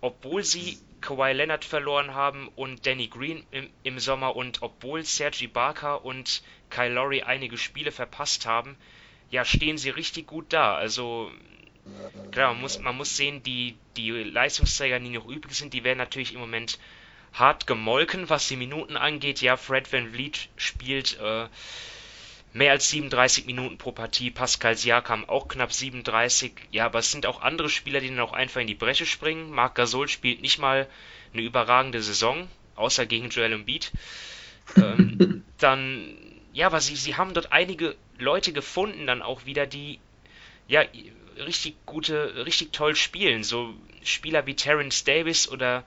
obwohl 0.00 0.44
sie 0.44 0.78
Kawhi 1.00 1.32
Leonard 1.32 1.64
verloren 1.64 2.14
haben 2.14 2.48
und 2.56 2.84
Danny 2.84 3.06
Green 3.06 3.44
im, 3.52 3.70
im 3.84 3.98
Sommer 3.98 4.36
und 4.36 4.62
obwohl 4.62 5.04
Sergi 5.04 5.46
Barker 5.46 6.04
und 6.04 6.42
Lowry 6.76 7.22
einige 7.22 7.58
Spiele 7.58 7.92
verpasst 7.92 8.46
haben, 8.46 8.76
ja, 9.30 9.44
stehen 9.44 9.78
sie 9.78 9.90
richtig 9.90 10.26
gut 10.26 10.52
da. 10.52 10.74
Also 10.74 11.30
klar, 12.30 12.52
man 12.52 12.62
muss, 12.62 12.78
man 12.78 12.96
muss 12.96 13.16
sehen, 13.16 13.42
die, 13.42 13.76
die 13.96 14.10
Leistungsträger, 14.10 15.00
die 15.00 15.10
noch 15.10 15.28
übrig 15.28 15.54
sind, 15.54 15.74
die 15.74 15.84
werden 15.84 15.98
natürlich 15.98 16.34
im 16.34 16.40
Moment 16.40 16.78
hart 17.32 17.66
gemolken, 17.66 18.28
was 18.28 18.48
die 18.48 18.56
Minuten 18.56 18.96
angeht. 18.96 19.40
Ja, 19.40 19.56
Fred 19.56 19.92
Van 19.92 20.12
Vliet 20.12 20.48
spielt 20.56 21.18
äh, 21.20 21.46
mehr 22.52 22.72
als 22.72 22.88
37 22.88 23.46
Minuten 23.46 23.78
pro 23.78 23.92
Partie, 23.92 24.30
Pascal 24.30 24.76
Siakam 24.76 25.28
auch 25.28 25.48
knapp 25.48 25.72
37. 25.72 26.52
Ja, 26.70 26.86
aber 26.86 27.00
es 27.00 27.10
sind 27.10 27.26
auch 27.26 27.42
andere 27.42 27.68
Spieler, 27.68 28.00
die 28.00 28.08
dann 28.08 28.20
auch 28.20 28.32
einfach 28.32 28.60
in 28.60 28.66
die 28.66 28.74
Bresche 28.74 29.06
springen. 29.06 29.50
Marc 29.50 29.74
Gasol 29.74 30.08
spielt 30.08 30.40
nicht 30.40 30.58
mal 30.58 30.88
eine 31.32 31.42
überragende 31.42 32.02
Saison, 32.02 32.48
außer 32.74 33.06
gegen 33.06 33.28
Joel 33.28 33.52
Embiid. 33.52 33.92
Ähm, 34.76 35.44
dann, 35.58 36.17
ja, 36.58 36.66
aber 36.66 36.80
sie, 36.80 36.96
sie 36.96 37.14
haben 37.14 37.34
dort 37.34 37.52
einige 37.52 37.94
Leute 38.18 38.52
gefunden, 38.52 39.06
dann 39.06 39.22
auch 39.22 39.46
wieder, 39.46 39.64
die 39.64 40.00
ja 40.66 40.82
richtig 41.36 41.76
gute, 41.86 42.44
richtig 42.44 42.72
toll 42.72 42.96
spielen. 42.96 43.44
So 43.44 43.74
Spieler 44.02 44.44
wie 44.46 44.54
Terence 44.54 45.04
Davis 45.04 45.48
oder 45.48 45.84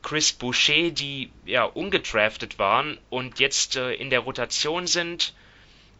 Chris 0.00 0.32
Boucher, 0.32 0.90
die 0.90 1.30
ja 1.44 1.64
ungedraftet 1.64 2.60
waren 2.60 2.98
und 3.10 3.40
jetzt 3.40 3.74
äh, 3.74 3.94
in 3.94 4.10
der 4.10 4.20
Rotation 4.20 4.86
sind 4.86 5.34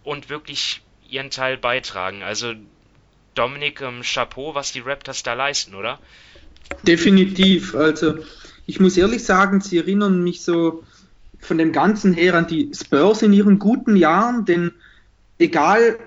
und 0.05 0.29
wirklich 0.29 0.83
ihren 1.11 1.31
Teil 1.31 1.57
beitragen. 1.57 2.23
Also 2.23 2.55
Dominik, 3.35 3.81
ähm, 3.81 4.03
Chapeau, 4.03 4.55
was 4.55 4.71
die 4.71 4.81
Raptors 4.81 5.25
da 5.25 5.35
leisten, 5.35 5.75
oder? 5.75 5.99
Definitiv. 6.85 7.75
Also 7.75 8.19
ich 8.69 8.79
muss 8.79 8.97
ehrlich 8.97 9.25
sagen, 9.25 9.61
sie 9.61 9.79
erinnern 9.79 10.23
mich 10.23 10.43
so 10.43 10.85
von 11.43 11.59
dem 11.59 11.73
Ganzen 11.73 12.15
her 12.15 12.35
an 12.35 12.47
die 12.47 12.71
Spurs 12.73 13.21
in 13.21 13.33
ihren 13.33 13.59
guten 13.59 13.97
Jahren, 13.97 14.45
denn 14.45 14.73
egal 15.39 15.99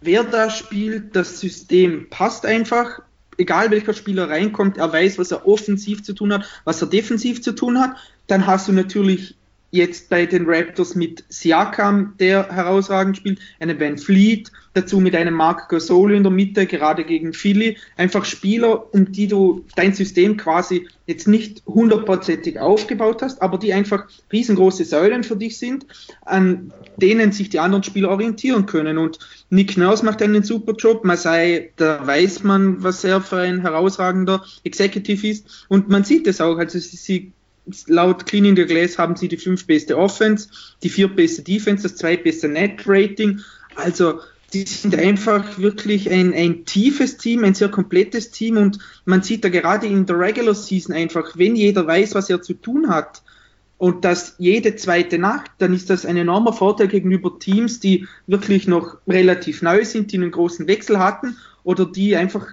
wer 0.00 0.22
da 0.24 0.48
spielt, 0.48 1.14
das 1.16 1.40
System 1.40 2.08
passt 2.08 2.46
einfach. 2.46 3.02
Egal 3.36 3.72
welcher 3.72 3.92
Spieler 3.92 4.30
reinkommt, 4.30 4.78
er 4.78 4.92
weiß, 4.92 5.18
was 5.18 5.32
er 5.32 5.46
offensiv 5.48 6.04
zu 6.04 6.12
tun 6.12 6.32
hat, 6.32 6.46
was 6.64 6.80
er 6.80 6.88
defensiv 6.88 7.42
zu 7.42 7.52
tun 7.52 7.80
hat. 7.80 7.96
Dann 8.28 8.46
hast 8.46 8.68
du 8.68 8.72
natürlich 8.72 9.34
jetzt 9.74 10.08
bei 10.08 10.24
den 10.24 10.44
Raptors 10.46 10.94
mit 10.94 11.24
Siakam, 11.28 12.14
der 12.20 12.48
herausragend 12.48 13.16
spielt, 13.16 13.40
einen 13.58 13.80
Van 13.80 13.98
Fleet, 13.98 14.52
dazu 14.72 15.00
mit 15.00 15.16
einem 15.16 15.34
Marc 15.34 15.68
Gasol 15.68 16.14
in 16.14 16.22
der 16.22 16.30
Mitte, 16.30 16.66
gerade 16.66 17.04
gegen 17.04 17.32
Philly. 17.32 17.76
Einfach 17.96 18.24
Spieler, 18.24 18.94
um 18.94 19.10
die 19.10 19.26
du 19.26 19.64
dein 19.74 19.92
System 19.92 20.36
quasi 20.36 20.86
jetzt 21.06 21.26
nicht 21.26 21.62
hundertprozentig 21.66 22.60
aufgebaut 22.60 23.20
hast, 23.22 23.42
aber 23.42 23.58
die 23.58 23.72
einfach 23.72 24.06
riesengroße 24.32 24.84
Säulen 24.84 25.24
für 25.24 25.36
dich 25.36 25.58
sind, 25.58 25.86
an 26.24 26.72
denen 26.96 27.32
sich 27.32 27.48
die 27.50 27.58
anderen 27.58 27.82
Spieler 27.82 28.10
orientieren 28.10 28.66
können. 28.66 28.96
Und 28.96 29.18
Nick 29.50 29.76
Nurse 29.76 30.04
macht 30.04 30.22
einen 30.22 30.44
super 30.44 30.74
Job. 30.74 31.04
Masai, 31.04 31.72
da 31.74 32.06
weiß 32.06 32.44
man, 32.44 32.80
was 32.84 33.02
er 33.02 33.20
für 33.20 33.38
ein 33.38 33.62
herausragender 33.62 34.44
Executive 34.62 35.26
ist. 35.26 35.66
Und 35.68 35.88
man 35.88 36.04
sieht 36.04 36.28
es 36.28 36.40
auch. 36.40 36.58
Also 36.58 36.78
sie 36.78 37.32
laut 37.86 38.26
Cleaning 38.26 38.56
the 38.56 38.64
Glass 38.64 38.98
haben 38.98 39.16
sie 39.16 39.28
die 39.28 39.36
fünf 39.36 39.66
beste 39.66 39.96
Offense, 39.96 40.48
die 40.82 40.88
vier 40.88 41.08
beste 41.08 41.42
Defense, 41.42 41.82
das 41.82 41.96
zweitbeste 41.96 42.48
Net 42.48 42.82
Rating. 42.86 43.40
Also 43.74 44.20
die 44.52 44.62
sind 44.62 44.96
einfach 44.96 45.58
wirklich 45.58 46.10
ein, 46.10 46.32
ein 46.32 46.64
tiefes 46.64 47.16
Team, 47.16 47.44
ein 47.44 47.54
sehr 47.54 47.70
komplettes 47.70 48.30
Team 48.30 48.56
und 48.56 48.78
man 49.04 49.22
sieht 49.22 49.44
da 49.44 49.48
gerade 49.48 49.86
in 49.86 50.06
der 50.06 50.18
Regular 50.18 50.54
Season 50.54 50.94
einfach, 50.94 51.36
wenn 51.36 51.56
jeder 51.56 51.86
weiß, 51.86 52.14
was 52.14 52.30
er 52.30 52.40
zu 52.40 52.54
tun 52.54 52.88
hat 52.88 53.22
und 53.78 54.04
das 54.04 54.36
jede 54.38 54.76
zweite 54.76 55.18
Nacht, 55.18 55.50
dann 55.58 55.74
ist 55.74 55.90
das 55.90 56.06
ein 56.06 56.16
enormer 56.16 56.52
Vorteil 56.52 56.88
gegenüber 56.88 57.38
Teams, 57.38 57.80
die 57.80 58.06
wirklich 58.26 58.68
noch 58.68 58.98
relativ 59.08 59.62
neu 59.62 59.84
sind, 59.84 60.12
die 60.12 60.16
einen 60.18 60.30
großen 60.30 60.68
Wechsel 60.68 61.00
hatten 61.00 61.36
oder 61.64 61.84
die 61.84 62.16
einfach 62.16 62.46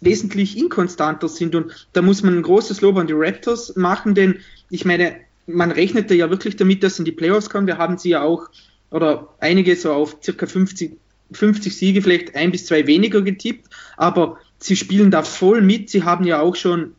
wesentlich 0.00 0.58
inkonstanter 0.58 1.28
sind. 1.28 1.54
Und 1.54 1.88
da 1.92 2.02
muss 2.02 2.22
man 2.22 2.36
ein 2.36 2.42
großes 2.42 2.80
Lob 2.80 2.96
an 2.96 3.06
die 3.06 3.14
Raptors 3.14 3.76
machen, 3.76 4.14
denn 4.14 4.40
ich 4.70 4.84
meine, 4.84 5.16
man 5.46 5.70
rechnete 5.70 6.14
ja 6.14 6.30
wirklich 6.30 6.56
damit, 6.56 6.82
dass 6.82 6.98
in 6.98 7.04
die 7.04 7.12
Playoffs 7.12 7.50
kommen. 7.50 7.66
Wir 7.66 7.78
haben 7.78 7.98
sie 7.98 8.10
ja 8.10 8.22
auch, 8.22 8.48
oder 8.90 9.28
einige 9.40 9.74
so 9.76 9.92
auf 9.92 10.18
circa 10.22 10.46
50, 10.46 10.96
50 11.32 11.76
Siege, 11.76 12.02
vielleicht 12.02 12.34
ein 12.34 12.52
bis 12.52 12.66
zwei 12.66 12.86
weniger 12.86 13.22
getippt, 13.22 13.66
aber 13.96 14.38
sie 14.58 14.76
spielen 14.76 15.10
da 15.10 15.22
voll 15.22 15.62
mit. 15.62 15.90
Sie 15.90 16.02
haben 16.02 16.24
ja 16.24 16.40
auch 16.40 16.56
schon 16.56 16.92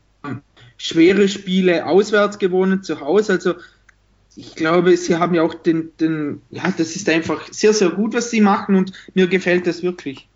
schwere 0.77 1.27
Spiele 1.27 1.85
auswärts 1.85 2.39
gewonnen, 2.39 2.83
zu 2.83 3.01
Hause. 3.01 3.33
Also 3.33 3.55
ich 4.35 4.55
glaube, 4.55 4.95
sie 4.97 5.17
haben 5.17 5.35
ja 5.35 5.43
auch 5.43 5.53
den, 5.53 5.91
den, 5.99 6.41
ja, 6.49 6.73
das 6.75 6.95
ist 6.95 7.09
einfach 7.09 7.51
sehr, 7.51 7.73
sehr 7.73 7.89
gut, 7.89 8.13
was 8.13 8.31
sie 8.31 8.41
machen 8.41 8.75
und 8.75 8.93
mir 9.13 9.27
gefällt 9.27 9.67
das 9.67 9.83
wirklich. 9.83 10.27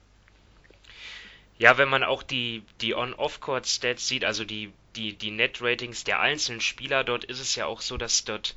Ja, 1.58 1.78
wenn 1.78 1.89
man 1.89 2.04
auch 2.04 2.24
die, 2.24 2.63
die 2.82 2.96
On-Off-Court-Stats 2.96 4.08
sieht, 4.08 4.26
also 4.26 4.44
die, 4.44 4.74
die, 4.96 5.13
die 5.13 5.32
Net-Ratings 5.32 6.04
der 6.04 6.20
einzelnen 6.20 6.62
Spieler, 6.62 7.04
dort 7.04 7.24
ist 7.24 7.39
es 7.39 7.56
ja 7.56 7.65
auch 7.65 7.82
so, 7.82 7.98
dass 7.98 8.26
dort 8.26 8.56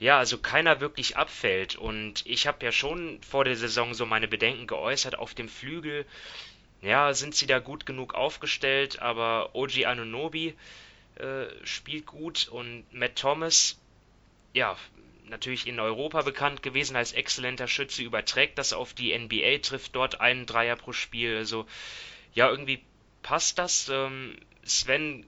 ja, 0.00 0.18
also 0.18 0.38
keiner 0.38 0.80
wirklich 0.80 1.16
abfällt. 1.16 1.76
Und 1.76 2.24
ich 2.24 2.46
habe 2.46 2.64
ja 2.64 2.72
schon 2.72 3.20
vor 3.22 3.44
der 3.44 3.56
Saison 3.56 3.94
so 3.94 4.06
meine 4.06 4.28
Bedenken 4.28 4.66
geäußert 4.66 5.18
auf 5.18 5.34
dem 5.34 5.48
Flügel. 5.48 6.06
Ja, 6.82 7.12
sind 7.14 7.34
sie 7.34 7.46
da 7.46 7.58
gut 7.58 7.86
genug 7.86 8.14
aufgestellt, 8.14 9.00
aber 9.02 9.54
Oji 9.54 9.86
Anunobi 9.86 10.54
äh, 11.16 11.46
spielt 11.64 12.06
gut 12.06 12.46
und 12.48 12.84
Matt 12.92 13.16
Thomas, 13.16 13.76
ja, 14.54 14.76
natürlich 15.28 15.66
in 15.66 15.80
Europa 15.80 16.22
bekannt 16.22 16.62
gewesen 16.62 16.96
als 16.96 17.12
exzellenter 17.12 17.68
Schütze, 17.68 18.02
überträgt 18.02 18.58
das 18.58 18.72
auf 18.72 18.94
die 18.94 19.16
NBA, 19.16 19.58
trifft 19.58 19.94
dort 19.94 20.20
einen 20.20 20.46
Dreier 20.46 20.76
pro 20.76 20.92
Spiel. 20.92 21.36
Also 21.36 21.66
ja, 22.34 22.48
irgendwie 22.48 22.82
passt 23.22 23.58
das. 23.58 23.88
Ähm, 23.88 24.36
Sven, 24.64 25.26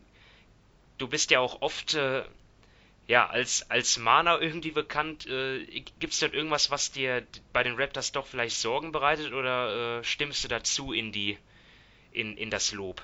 du 0.98 1.08
bist 1.08 1.30
ja 1.30 1.40
auch 1.40 1.62
oft 1.62 1.94
äh, 1.94 2.24
ja, 3.06 3.26
als, 3.28 3.68
als 3.70 3.98
Mana 3.98 4.40
irgendwie 4.40 4.70
bekannt. 4.70 5.26
Äh, 5.26 5.64
Gibt 5.98 6.12
es 6.12 6.20
dort 6.20 6.34
irgendwas, 6.34 6.70
was 6.70 6.92
dir 6.92 7.26
bei 7.52 7.62
den 7.62 7.74
Raptors 7.74 8.12
doch 8.12 8.26
vielleicht 8.26 8.56
Sorgen 8.56 8.92
bereitet 8.92 9.32
oder 9.32 9.98
äh, 9.98 10.04
stimmst 10.04 10.44
du 10.44 10.48
dazu 10.48 10.92
in 10.92 11.10
die 11.10 11.36
in, 12.12 12.36
in 12.36 12.50
das 12.50 12.72
Lob? 12.72 13.02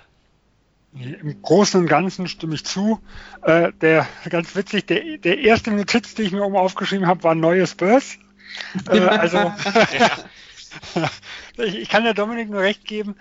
Im 0.94 1.42
Großen 1.42 1.80
und 1.80 1.88
Ganzen 1.88 2.26
stimme 2.26 2.54
ich 2.54 2.64
zu. 2.64 3.00
Äh, 3.42 3.72
der 3.80 4.06
ganz 4.30 4.56
witzig, 4.56 4.86
der, 4.86 5.18
der 5.18 5.38
erste 5.40 5.70
Notiz, 5.70 6.14
die 6.14 6.22
ich 6.22 6.32
mir 6.32 6.42
oben 6.42 6.56
aufgeschrieben 6.56 7.06
habe, 7.06 7.22
war 7.22 7.34
neue 7.34 7.66
Spurs. 7.66 8.18
Äh, 8.90 9.00
also 9.00 9.52
ich, 11.58 11.74
ich, 11.76 11.88
kann 11.88 12.04
der 12.04 12.14
Dominik 12.14 12.48
nur 12.48 12.60
recht 12.60 12.84
geben. 12.86 13.16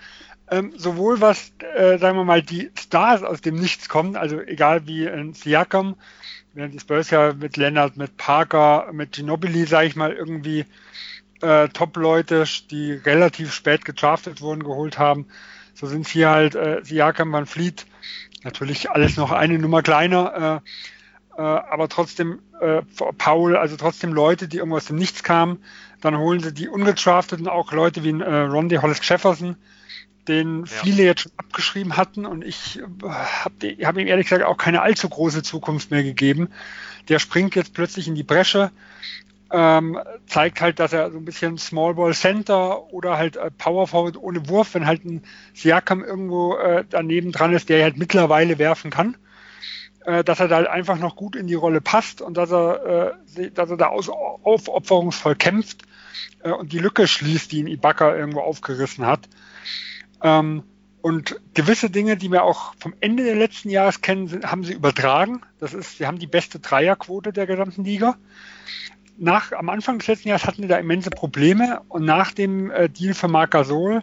Ähm, 0.50 0.72
sowohl 0.76 1.20
was, 1.20 1.52
äh, 1.74 1.98
sagen 1.98 2.16
wir 2.16 2.24
mal, 2.24 2.42
die 2.42 2.70
Stars 2.78 3.22
aus 3.22 3.40
dem 3.40 3.56
Nichts 3.56 3.88
kommen, 3.88 4.16
also 4.16 4.40
egal 4.40 4.86
wie 4.86 5.08
ein 5.08 5.34
Siakam, 5.34 5.96
während 6.54 6.72
die 6.72 6.80
Spurs 6.80 7.10
ja 7.10 7.32
mit 7.32 7.56
Leonard, 7.56 7.96
mit 7.96 8.16
Parker, 8.16 8.90
mit 8.92 9.12
Ginobili, 9.12 9.66
sage 9.66 9.88
ich 9.88 9.96
mal, 9.96 10.12
irgendwie 10.12 10.64
äh, 11.42 11.68
Top-Leute, 11.68 12.44
die 12.70 12.92
relativ 12.92 13.52
spät 13.52 13.84
gedraftet 13.84 14.40
wurden, 14.40 14.62
geholt 14.62 14.98
haben. 14.98 15.26
So 15.76 15.86
sind 15.86 16.08
hier 16.08 16.30
halt 16.30 16.54
äh, 16.54 16.80
Siakam, 16.82 17.32
Van 17.32 17.44
Fleet, 17.44 17.86
natürlich 18.44 18.90
alles 18.90 19.18
noch 19.18 19.30
eine 19.30 19.58
Nummer 19.58 19.82
kleiner, 19.82 20.62
äh, 21.36 21.38
äh, 21.38 21.42
aber 21.42 21.90
trotzdem 21.90 22.38
äh, 22.60 22.80
Paul, 23.18 23.56
also 23.56 23.76
trotzdem 23.76 24.14
Leute, 24.14 24.48
die 24.48 24.56
irgendwo 24.56 24.78
aus 24.78 24.86
dem 24.86 24.96
Nichts 24.96 25.22
kamen. 25.22 25.58
Dann 26.00 26.16
holen 26.16 26.40
sie 26.40 26.54
die 26.54 26.68
ungedrafteten 26.68 27.46
auch 27.46 27.72
Leute 27.72 28.04
wie 28.04 28.10
äh, 28.10 28.24
Rondy 28.24 28.76
Hollis 28.76 29.06
Jefferson, 29.06 29.56
den 30.28 30.60
ja. 30.60 30.66
viele 30.66 31.02
jetzt 31.02 31.22
schon 31.22 31.32
abgeschrieben 31.36 31.98
hatten 31.98 32.24
und 32.24 32.42
ich 32.42 32.78
äh, 32.78 32.82
habe 33.06 33.76
hab 33.84 33.98
ihm 33.98 34.06
ehrlich 34.06 34.28
gesagt 34.28 34.44
auch 34.44 34.56
keine 34.56 34.80
allzu 34.80 35.10
große 35.10 35.42
Zukunft 35.42 35.90
mehr 35.90 36.02
gegeben. 36.02 36.48
Der 37.10 37.18
springt 37.18 37.54
jetzt 37.54 37.74
plötzlich 37.74 38.08
in 38.08 38.14
die 38.14 38.22
Bresche, 38.22 38.70
ähm, 39.52 39.98
zeigt 40.26 40.60
halt, 40.60 40.80
dass 40.80 40.92
er 40.92 41.10
so 41.10 41.18
ein 41.18 41.24
bisschen 41.24 41.58
Small 41.58 41.94
Ball 41.94 42.14
Center 42.14 42.92
oder 42.92 43.16
halt 43.16 43.36
äh, 43.36 43.50
Power 43.50 43.86
Forward 43.86 44.16
ohne 44.16 44.48
Wurf, 44.48 44.74
wenn 44.74 44.86
halt 44.86 45.04
ein 45.04 45.22
Siakam 45.54 46.02
irgendwo 46.02 46.56
äh, 46.56 46.84
daneben 46.88 47.32
dran 47.32 47.52
ist, 47.52 47.68
der 47.68 47.82
halt 47.82 47.96
mittlerweile 47.96 48.58
werfen 48.58 48.90
kann, 48.90 49.16
äh, 50.04 50.24
dass 50.24 50.40
er 50.40 50.48
da 50.48 50.56
halt 50.56 50.66
einfach 50.66 50.98
noch 50.98 51.14
gut 51.14 51.36
in 51.36 51.46
die 51.46 51.54
Rolle 51.54 51.80
passt 51.80 52.20
und 52.20 52.36
dass 52.36 52.50
er, 52.50 53.16
äh, 53.36 53.50
dass 53.52 53.70
er 53.70 53.76
da 53.76 53.86
aus, 53.86 54.08
aufopferungsvoll 54.08 55.36
kämpft 55.36 55.82
äh, 56.42 56.50
und 56.50 56.72
die 56.72 56.80
Lücke 56.80 57.06
schließt, 57.06 57.52
die 57.52 57.60
ihn 57.60 57.68
Ibaka 57.68 58.16
irgendwo 58.16 58.40
aufgerissen 58.40 59.06
hat. 59.06 59.28
Ähm, 60.22 60.64
und 61.02 61.40
gewisse 61.54 61.88
Dinge, 61.88 62.16
die 62.16 62.32
wir 62.32 62.42
auch 62.42 62.74
vom 62.80 62.92
Ende 62.98 63.22
des 63.22 63.36
letzten 63.36 63.70
Jahres 63.70 64.00
kennen, 64.00 64.26
sind, 64.26 64.50
haben 64.50 64.64
sie 64.64 64.72
übertragen. 64.72 65.42
Das 65.60 65.72
ist, 65.72 65.98
sie 65.98 66.06
haben 66.08 66.18
die 66.18 66.26
beste 66.26 66.58
Dreierquote 66.58 67.32
der 67.32 67.46
gesamten 67.46 67.84
Liga 67.84 68.16
nach, 69.18 69.52
am 69.52 69.68
Anfang 69.68 69.98
des 69.98 70.08
letzten 70.08 70.28
Jahres 70.28 70.44
hatten 70.44 70.62
sie 70.62 70.68
da 70.68 70.78
immense 70.78 71.10
Probleme 71.10 71.80
und 71.88 72.04
nach 72.04 72.32
dem 72.32 72.70
äh, 72.70 72.88
Deal 72.88 73.14
für 73.14 73.28
Marc 73.28 73.52
Gasol 73.52 74.02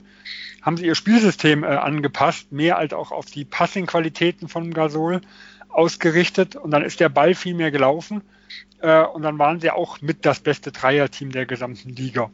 haben 0.61 0.77
sie 0.77 0.85
ihr 0.85 0.95
Spielsystem 0.95 1.63
äh, 1.63 1.67
angepasst, 1.67 2.51
mehr 2.51 2.77
als 2.77 2.93
auch 2.93 3.11
auf 3.11 3.25
die 3.25 3.45
Passing-Qualitäten 3.45 4.47
von 4.47 4.73
Gasol 4.73 5.21
ausgerichtet 5.69 6.55
und 6.55 6.71
dann 6.71 6.83
ist 6.83 6.99
der 6.99 7.09
Ball 7.09 7.35
viel 7.35 7.53
mehr 7.53 7.71
gelaufen 7.71 8.21
äh, 8.81 9.03
und 9.03 9.23
dann 9.23 9.39
waren 9.39 9.59
sie 9.59 9.71
auch 9.71 10.01
mit 10.01 10.25
das 10.25 10.39
beste 10.39 10.71
Dreierteam 10.71 11.31
der 11.31 11.45
gesamten 11.45 11.89
Liga. 11.89 12.29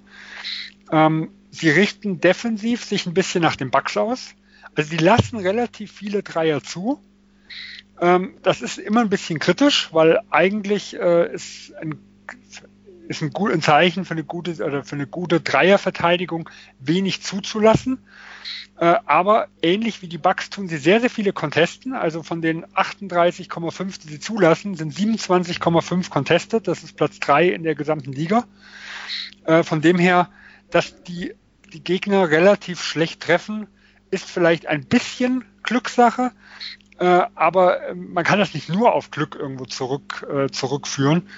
Ähm, 0.92 1.32
sie 1.52 1.70
richten 1.70 2.20
defensiv 2.20 2.84
sich 2.84 3.06
ein 3.06 3.14
bisschen 3.14 3.42
nach 3.42 3.56
den 3.56 3.72
Bucks 3.72 3.98
aus. 3.98 4.36
Also 4.76 4.92
sie 4.92 4.98
lassen 4.98 5.38
relativ 5.38 5.92
viele 5.92 6.24
Dreier 6.24 6.62
zu. 6.62 7.02
Ähm, 8.02 8.36
das 8.44 8.62
ist 8.62 8.78
immer 8.78 9.02
ein 9.02 9.10
bisschen 9.10 9.40
kritisch, 9.40 9.90
weil 9.92 10.20
eigentlich 10.30 10.96
äh, 11.00 11.34
ist 11.34 11.74
ein 11.76 12.00
ist 13.08 13.24
ein, 13.24 13.32
gut, 13.32 13.64
Zeichen 13.64 14.06
für 14.06 14.14
eine 14.14 14.24
gute 14.24 14.64
oder 14.64 14.84
für 14.84 14.96
eine 14.96 15.08
gute 15.08 15.42
Dreierverteidigung 15.42 16.50
wenig 16.80 17.24
zuzulassen. 17.24 18.00
Äh, 18.78 18.96
aber 19.06 19.48
ähnlich 19.62 20.02
wie 20.02 20.08
die 20.08 20.20
Bucks 20.20 20.50
tun 20.50 20.68
sie 20.70 20.78
sehr, 20.78 21.02
sehr 21.02 21.10
viele 21.10 21.34
Contesten. 21.34 21.94
Also 21.94 22.22
von 22.22 22.42
den 22.42 22.66
38,5, 22.66 24.02
die 24.02 24.08
sie 24.08 24.20
zulassen, 24.20 24.76
sind 24.76 24.94
27,5 24.94 26.10
contested. 26.10 26.68
Das 26.68 26.84
ist 26.84 26.96
Platz 26.96 27.20
3 27.20 27.50
in 27.50 27.64
der 27.64 27.76
gesamten 27.76 28.14
Liga. 28.14 28.46
Äh, 29.46 29.64
von 29.64 29.82
dem 29.82 29.98
her, 29.98 30.30
dass 30.70 31.04
die, 31.04 31.34
die 31.74 31.84
Gegner 31.84 32.30
relativ 32.30 32.84
schlecht 32.84 33.22
treffen, 33.22 33.68
ist 34.12 34.30
vielleicht 34.30 34.68
ein 34.68 34.86
bisschen 34.86 35.46
Glückssache. 35.64 36.32
Äh, 37.00 37.22
aber 37.36 37.82
äh, 37.88 37.96
man 37.96 38.26
kann 38.26 38.40
das 38.40 38.54
nicht 38.54 38.68
nur 38.68 38.94
auf 38.94 39.10
Glück 39.10 39.36
irgendwo 39.40 39.66
zurück, 39.66 40.28
äh, 40.30 40.50
zurückführen. 40.50 41.30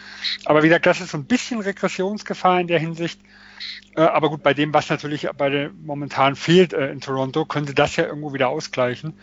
Aber 0.46 0.64
wie 0.64 0.68
gesagt, 0.68 0.88
das 0.88 1.02
ist 1.02 1.12
so 1.12 1.18
ein 1.18 1.26
bisschen 1.26 1.62
Regressionsgefahr 1.62 2.60
in 2.60 2.68
der 2.68 2.80
Hinsicht. 2.80 3.22
Äh, 3.96 4.02
aber 4.02 4.30
gut, 4.30 4.42
bei 4.42 4.56
dem, 4.56 4.74
was 4.74 4.90
natürlich 4.90 5.30
bei 5.38 5.50
der 5.50 5.70
momentan 5.70 6.36
fehlt 6.36 6.74
äh, 6.74 6.92
in 6.92 7.00
Toronto, 7.00 7.46
könnte 7.46 7.76
das 7.76 7.96
ja 7.96 8.06
irgendwo 8.06 8.34
wieder 8.34 8.50
ausgleichen. 8.50 9.14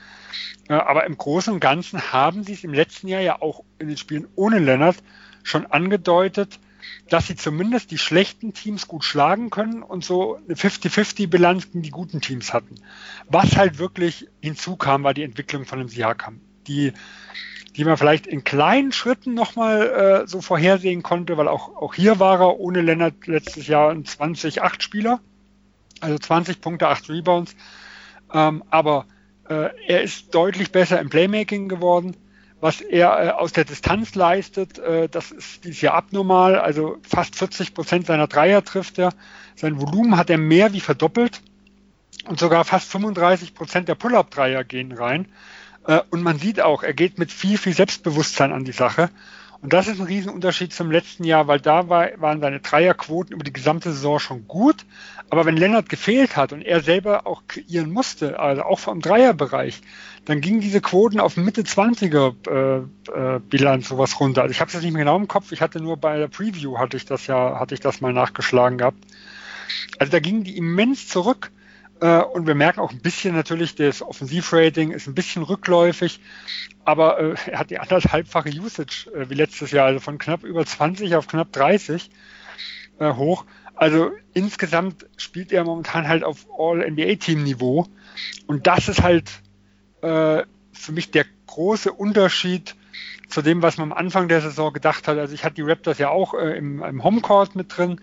Äh, 0.68 0.74
aber 0.74 1.06
im 1.06 1.18
Großen 1.18 1.52
und 1.52 1.58
Ganzen 1.58 2.12
haben 2.12 2.44
sie 2.44 2.52
es 2.52 2.62
im 2.62 2.72
letzten 2.72 3.08
Jahr 3.08 3.20
ja 3.20 3.42
auch 3.42 3.64
in 3.80 3.88
den 3.88 3.96
Spielen 3.96 4.28
ohne 4.36 4.60
Leonard 4.60 4.96
schon 5.42 5.66
angedeutet, 5.66 6.60
dass 7.08 7.26
sie 7.26 7.36
zumindest 7.36 7.90
die 7.90 7.98
schlechten 7.98 8.52
Teams 8.52 8.86
gut 8.86 9.04
schlagen 9.04 9.50
können 9.50 9.82
und 9.82 10.04
so 10.04 10.36
eine 10.36 10.54
50-50-Bilanz 10.54 11.66
gegen 11.66 11.82
die 11.82 11.90
guten 11.90 12.20
Teams 12.20 12.52
hatten. 12.52 12.76
Was 13.28 13.56
halt 13.56 13.78
wirklich 13.78 14.28
hinzukam, 14.40 15.04
war 15.04 15.14
die 15.14 15.22
Entwicklung 15.22 15.64
von 15.64 15.78
dem 15.78 15.88
Siakam, 15.88 16.40
die, 16.66 16.92
die 17.76 17.84
man 17.84 17.96
vielleicht 17.96 18.26
in 18.26 18.44
kleinen 18.44 18.92
Schritten 18.92 19.34
nochmal 19.34 20.24
äh, 20.24 20.26
so 20.26 20.40
vorhersehen 20.40 21.02
konnte, 21.02 21.36
weil 21.36 21.48
auch, 21.48 21.76
auch 21.76 21.94
hier 21.94 22.20
war 22.20 22.40
er 22.40 22.58
ohne 22.58 22.82
Lennart 22.82 23.26
letztes 23.26 23.66
Jahr 23.66 23.90
ein 23.90 24.04
20-8-Spieler, 24.04 25.20
also 26.00 26.18
20 26.18 26.60
Punkte, 26.60 26.88
8 26.88 27.08
Rebounds. 27.08 27.56
Ähm, 28.32 28.62
aber 28.68 29.06
äh, 29.48 29.70
er 29.86 30.02
ist 30.02 30.34
deutlich 30.34 30.72
besser 30.72 31.00
im 31.00 31.08
Playmaking 31.08 31.68
geworden 31.68 32.16
was 32.60 32.80
er 32.80 33.24
äh, 33.24 33.30
aus 33.30 33.52
der 33.52 33.64
Distanz 33.64 34.14
leistet, 34.14 34.78
äh, 34.78 35.08
das 35.08 35.30
ist 35.30 35.64
dieses 35.64 35.80
Jahr 35.80 35.94
abnormal. 35.94 36.58
Also 36.58 36.98
fast 37.02 37.36
40 37.36 37.74
Prozent 37.74 38.06
seiner 38.06 38.26
Dreier 38.26 38.64
trifft 38.64 38.98
er. 38.98 39.12
Sein 39.54 39.80
Volumen 39.80 40.16
hat 40.16 40.30
er 40.30 40.38
mehr 40.38 40.72
wie 40.72 40.80
verdoppelt. 40.80 41.40
Und 42.26 42.38
sogar 42.38 42.64
fast 42.64 42.90
35 42.90 43.54
Prozent 43.54 43.88
der 43.88 43.94
Pull-Up-Dreier 43.94 44.64
gehen 44.64 44.92
rein. 44.92 45.28
Äh, 45.86 46.00
und 46.10 46.22
man 46.22 46.38
sieht 46.38 46.60
auch, 46.60 46.82
er 46.82 46.94
geht 46.94 47.18
mit 47.18 47.32
viel, 47.32 47.58
viel 47.58 47.74
Selbstbewusstsein 47.74 48.52
an 48.52 48.64
die 48.64 48.72
Sache. 48.72 49.10
Und 49.60 49.72
das 49.72 49.88
ist 49.88 49.98
ein 49.98 50.06
Riesenunterschied 50.06 50.72
zum 50.72 50.90
letzten 50.90 51.24
Jahr, 51.24 51.48
weil 51.48 51.60
da 51.60 51.88
war, 51.88 52.08
waren 52.18 52.40
seine 52.40 52.60
Dreierquoten 52.60 53.34
über 53.34 53.42
die 53.42 53.52
gesamte 53.52 53.90
Saison 53.90 54.20
schon 54.20 54.46
gut. 54.46 54.86
Aber 55.30 55.46
wenn 55.46 55.56
Lennart 55.56 55.88
gefehlt 55.88 56.36
hat 56.36 56.52
und 56.52 56.62
er 56.62 56.80
selber 56.80 57.26
auch 57.26 57.42
kreieren 57.48 57.90
musste, 57.90 58.38
also 58.38 58.62
auch 58.62 58.78
vom 58.78 59.00
Dreierbereich, 59.00 59.80
dann 60.24 60.40
gingen 60.40 60.60
diese 60.60 60.80
Quoten 60.80 61.18
auf 61.18 61.36
Mitte 61.36 61.62
20er 61.62 62.34
äh, 62.48 63.36
äh, 63.36 63.40
Bilanz 63.40 63.88
sowas 63.88 64.20
runter. 64.20 64.42
Also 64.42 64.52
ich 64.52 64.60
habe 64.60 64.68
es 64.68 64.74
jetzt 64.74 64.84
nicht 64.84 64.92
mehr 64.92 65.04
genau 65.04 65.16
im 65.16 65.26
Kopf, 65.26 65.50
ich 65.50 65.60
hatte 65.60 65.80
nur 65.80 65.96
bei 65.96 66.18
der 66.18 66.28
Preview 66.28 66.78
hatte 66.78 66.96
ich 66.96 67.04
das 67.04 67.26
ja, 67.26 67.58
hatte 67.58 67.74
ich 67.74 67.80
das 67.80 68.00
mal 68.00 68.12
nachgeschlagen 68.12 68.78
gehabt. 68.78 69.04
Also 69.98 70.12
da 70.12 70.20
gingen 70.20 70.44
die 70.44 70.56
immens 70.56 71.08
zurück. 71.08 71.50
Äh, 72.00 72.22
und 72.22 72.46
wir 72.46 72.54
merken 72.54 72.80
auch 72.80 72.92
ein 72.92 73.00
bisschen 73.00 73.34
natürlich, 73.34 73.74
das 73.74 74.02
Offensivrating 74.02 74.92
ist 74.92 75.06
ein 75.06 75.14
bisschen 75.14 75.42
rückläufig, 75.42 76.20
aber 76.84 77.18
äh, 77.18 77.34
er 77.46 77.58
hat 77.58 77.70
die 77.70 77.78
anderthalbfache 77.78 78.50
Usage 78.50 79.10
äh, 79.14 79.28
wie 79.30 79.34
letztes 79.34 79.70
Jahr, 79.70 79.86
also 79.86 80.00
von 80.00 80.18
knapp 80.18 80.44
über 80.44 80.64
20 80.64 81.16
auf 81.16 81.26
knapp 81.26 81.52
30 81.52 82.10
äh, 82.98 83.12
hoch. 83.14 83.44
Also 83.74 84.10
insgesamt 84.34 85.06
spielt 85.16 85.52
er 85.52 85.64
momentan 85.64 86.08
halt 86.08 86.24
auf 86.24 86.46
All-NBA-Team-Niveau. 86.58 87.86
Und 88.46 88.66
das 88.66 88.88
ist 88.88 89.02
halt 89.02 89.30
äh, 90.02 90.42
für 90.72 90.92
mich 90.92 91.10
der 91.12 91.24
große 91.46 91.92
Unterschied 91.92 92.74
zu 93.28 93.42
dem, 93.42 93.62
was 93.62 93.78
man 93.78 93.92
am 93.92 93.98
Anfang 93.98 94.28
der 94.28 94.40
Saison 94.40 94.72
gedacht 94.72 95.06
hat. 95.06 95.18
Also 95.18 95.34
ich 95.34 95.44
hatte 95.44 95.56
die 95.56 95.62
Raptors 95.62 95.98
ja 95.98 96.08
auch 96.08 96.34
äh, 96.34 96.56
im, 96.56 96.82
im 96.82 97.04
Homecourt 97.04 97.54
mit 97.54 97.76
drin, 97.76 98.00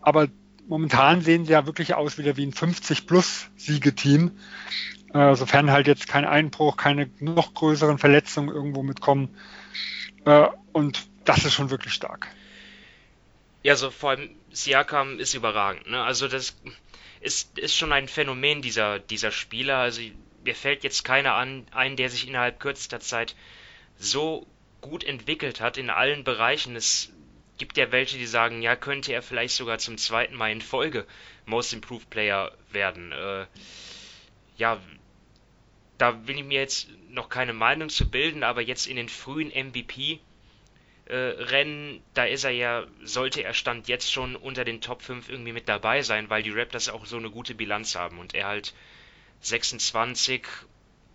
aber 0.00 0.28
momentan 0.68 1.22
sehen 1.22 1.44
sie 1.44 1.52
ja 1.52 1.66
wirklich 1.66 1.94
aus 1.94 2.18
wieder 2.18 2.36
wie 2.36 2.46
ein 2.46 2.52
50-plus-Siegeteam. 2.52 4.30
Äh, 5.14 5.34
sofern 5.34 5.70
halt 5.70 5.86
jetzt 5.86 6.06
kein 6.06 6.24
Einbruch, 6.24 6.76
keine 6.76 7.10
noch 7.18 7.54
größeren 7.54 7.98
Verletzungen 7.98 8.54
irgendwo 8.54 8.82
mitkommen. 8.82 9.34
Äh, 10.24 10.48
und 10.72 11.08
das 11.24 11.44
ist 11.44 11.54
schon 11.54 11.70
wirklich 11.70 11.94
stark. 11.94 12.28
Ja, 13.62 13.74
so 13.76 13.90
vor 13.90 14.10
allem 14.10 14.30
Siakam 14.50 15.18
ist 15.18 15.34
überragend. 15.34 15.88
Ne? 15.88 16.02
Also 16.02 16.28
das 16.28 16.56
ist, 17.20 17.58
ist 17.58 17.74
schon 17.74 17.92
ein 17.92 18.08
Phänomen 18.08 18.62
dieser, 18.62 18.98
dieser 18.98 19.30
Spieler. 19.30 19.78
Also 19.78 20.02
mir 20.44 20.54
fällt 20.54 20.84
jetzt 20.84 21.04
keiner 21.04 21.34
an, 21.34 21.66
ein, 21.72 21.96
der 21.96 22.10
sich 22.10 22.28
innerhalb 22.28 22.60
kürzester 22.60 23.00
Zeit 23.00 23.34
so 23.98 24.46
gut 24.80 25.04
entwickelt 25.04 25.60
hat 25.60 25.76
in 25.76 25.90
allen 25.90 26.24
Bereichen. 26.24 26.76
Es 26.76 27.12
gibt 27.58 27.76
ja 27.76 27.92
welche, 27.92 28.18
die 28.18 28.26
sagen, 28.26 28.62
ja, 28.62 28.76
könnte 28.76 29.12
er 29.12 29.22
vielleicht 29.22 29.54
sogar 29.54 29.78
zum 29.78 29.98
zweiten 29.98 30.34
Mal 30.34 30.52
in 30.52 30.60
Folge 30.60 31.06
Most 31.44 31.72
Improved 31.72 32.08
Player 32.10 32.52
werden. 32.70 33.12
Äh, 33.12 33.46
ja, 34.56 34.80
da 35.98 36.26
will 36.26 36.38
ich 36.38 36.44
mir 36.44 36.60
jetzt 36.60 36.88
noch 37.10 37.28
keine 37.28 37.52
Meinung 37.52 37.88
zu 37.88 38.08
bilden, 38.08 38.44
aber 38.44 38.62
jetzt 38.62 38.86
in 38.86 38.96
den 38.96 39.08
frühen 39.08 39.48
MVP 39.48 40.20
äh, 41.06 41.14
Rennen, 41.14 42.02
da 42.14 42.24
ist 42.24 42.44
er 42.44 42.50
ja, 42.50 42.86
sollte 43.02 43.42
er 43.42 43.54
Stand 43.54 43.88
jetzt 43.88 44.12
schon 44.12 44.36
unter 44.36 44.64
den 44.64 44.80
Top 44.80 45.02
5 45.02 45.28
irgendwie 45.28 45.52
mit 45.52 45.68
dabei 45.68 46.02
sein, 46.02 46.28
weil 46.30 46.42
die 46.42 46.50
Raptors 46.50 46.88
auch 46.88 47.06
so 47.06 47.16
eine 47.16 47.30
gute 47.30 47.54
Bilanz 47.54 47.96
haben 47.96 48.18
und 48.18 48.34
er 48.34 48.46
halt 48.46 48.74
26, 49.40 50.46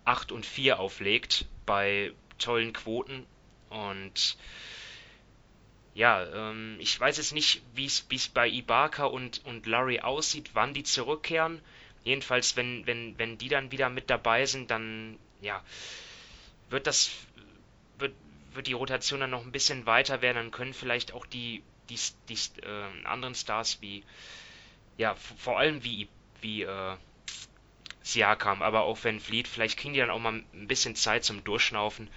8 0.04 0.32
und 0.32 0.44
4 0.44 0.80
auflegt 0.80 1.46
bei 1.64 2.12
tollen 2.38 2.72
Quoten 2.72 3.24
und 3.70 4.36
ja, 5.94 6.24
ähm, 6.50 6.76
ich 6.80 6.98
weiß 6.98 7.16
jetzt 7.18 7.32
nicht, 7.32 7.62
wie 7.74 7.86
es 7.86 8.28
bei 8.28 8.48
Ibaka 8.48 9.04
und, 9.04 9.44
und 9.44 9.66
Larry 9.66 10.00
aussieht, 10.00 10.50
wann 10.54 10.74
die 10.74 10.82
zurückkehren. 10.82 11.60
Jedenfalls, 12.02 12.56
wenn, 12.56 12.86
wenn, 12.86 13.16
wenn 13.18 13.38
die 13.38 13.48
dann 13.48 13.70
wieder 13.70 13.88
mit 13.88 14.10
dabei 14.10 14.44
sind, 14.44 14.70
dann 14.70 15.18
ja, 15.40 15.62
wird 16.68 16.86
das 16.86 17.12
wird, 17.98 18.14
wird 18.52 18.66
die 18.66 18.72
Rotation 18.72 19.20
dann 19.20 19.30
noch 19.30 19.44
ein 19.44 19.52
bisschen 19.52 19.86
weiter 19.86 20.20
werden, 20.20 20.36
dann 20.36 20.50
können 20.50 20.74
vielleicht 20.74 21.12
auch 21.12 21.26
die, 21.26 21.62
die, 21.88 21.98
die 22.28 22.38
äh, 22.62 23.06
anderen 23.06 23.34
Stars 23.34 23.80
wie 23.80 24.02
ja, 24.96 25.14
vor 25.14 25.58
allem 25.58 25.82
wie, 25.82 26.08
wie 26.40 26.62
äh, 26.62 26.96
Siakam, 28.02 28.62
aber 28.62 28.82
auch 28.82 29.02
Van 29.02 29.20
Fleet, 29.20 29.48
vielleicht 29.48 29.78
kriegen 29.78 29.94
die 29.94 30.00
dann 30.00 30.10
auch 30.10 30.18
mal 30.18 30.44
ein 30.52 30.68
bisschen 30.68 30.94
Zeit 30.94 31.24
zum 31.24 31.42
Durchschnaufen. 31.42 32.08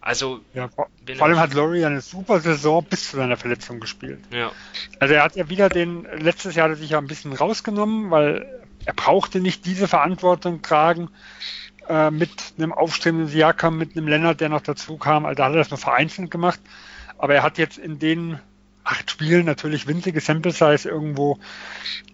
Also. 0.00 0.40
Ja, 0.54 0.68
vor, 0.68 0.88
vor 1.16 1.26
allem 1.26 1.38
hat 1.38 1.54
Laurie 1.54 1.84
eine 1.84 2.00
super 2.00 2.40
Saison 2.40 2.84
bis 2.84 3.10
zu 3.10 3.16
seiner 3.16 3.36
Verletzung 3.36 3.80
gespielt. 3.80 4.20
Ja. 4.30 4.52
Also 4.98 5.14
er 5.14 5.24
hat 5.24 5.36
ja 5.36 5.48
wieder 5.48 5.68
den, 5.68 6.06
letztes 6.18 6.54
Jahr 6.54 6.64
hat 6.64 6.76
er 6.76 6.80
sich 6.80 6.90
ja 6.90 6.98
ein 6.98 7.06
bisschen 7.06 7.32
rausgenommen, 7.32 8.10
weil 8.10 8.46
er 8.84 8.94
brauchte 8.94 9.40
nicht 9.40 9.66
diese 9.66 9.88
Verantwortung 9.88 10.62
tragen 10.62 11.10
äh, 11.88 12.10
mit 12.10 12.30
einem 12.56 12.72
aufstrebenden 12.72 13.28
Siakam, 13.28 13.76
mit 13.76 13.96
einem 13.96 14.08
Lennart, 14.08 14.40
der 14.40 14.48
noch 14.48 14.62
dazu 14.62 14.96
kam. 14.96 15.26
Also 15.26 15.36
da 15.36 15.46
hat 15.46 15.52
er 15.52 15.58
das 15.58 15.70
nur 15.70 15.78
vereinzelt 15.78 16.30
gemacht. 16.30 16.60
Aber 17.18 17.34
er 17.34 17.42
hat 17.42 17.58
jetzt 17.58 17.76
in 17.76 17.98
den 17.98 18.38
acht 18.84 19.10
Spielen 19.10 19.44
natürlich 19.44 19.86
winzige 19.86 20.20
Sample 20.20 20.52
Size 20.52 20.88
irgendwo 20.88 21.38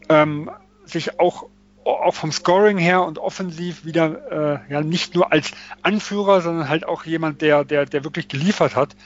ähm, 0.09 0.51
sich 0.85 1.21
auch 1.21 1.47
auch 1.87 2.15
vom 2.15 2.33
Scoring 2.33 2.79
her 2.79 3.05
und 3.05 3.19
offensiv 3.19 3.85
wieder 3.85 4.61
äh, 4.69 4.73
ja 4.73 4.81
nicht 4.83 5.15
nur 5.15 5.33
als 5.33 5.53
Anführer, 5.83 6.41
sondern 6.41 6.69
halt 6.69 6.87
auch 6.87 7.05
jemand, 7.05 7.43
der 7.43 7.65
der 7.65 7.87
der 7.87 8.05
wirklich 8.05 8.29
geliefert 8.29 8.77
hat, 8.77 8.97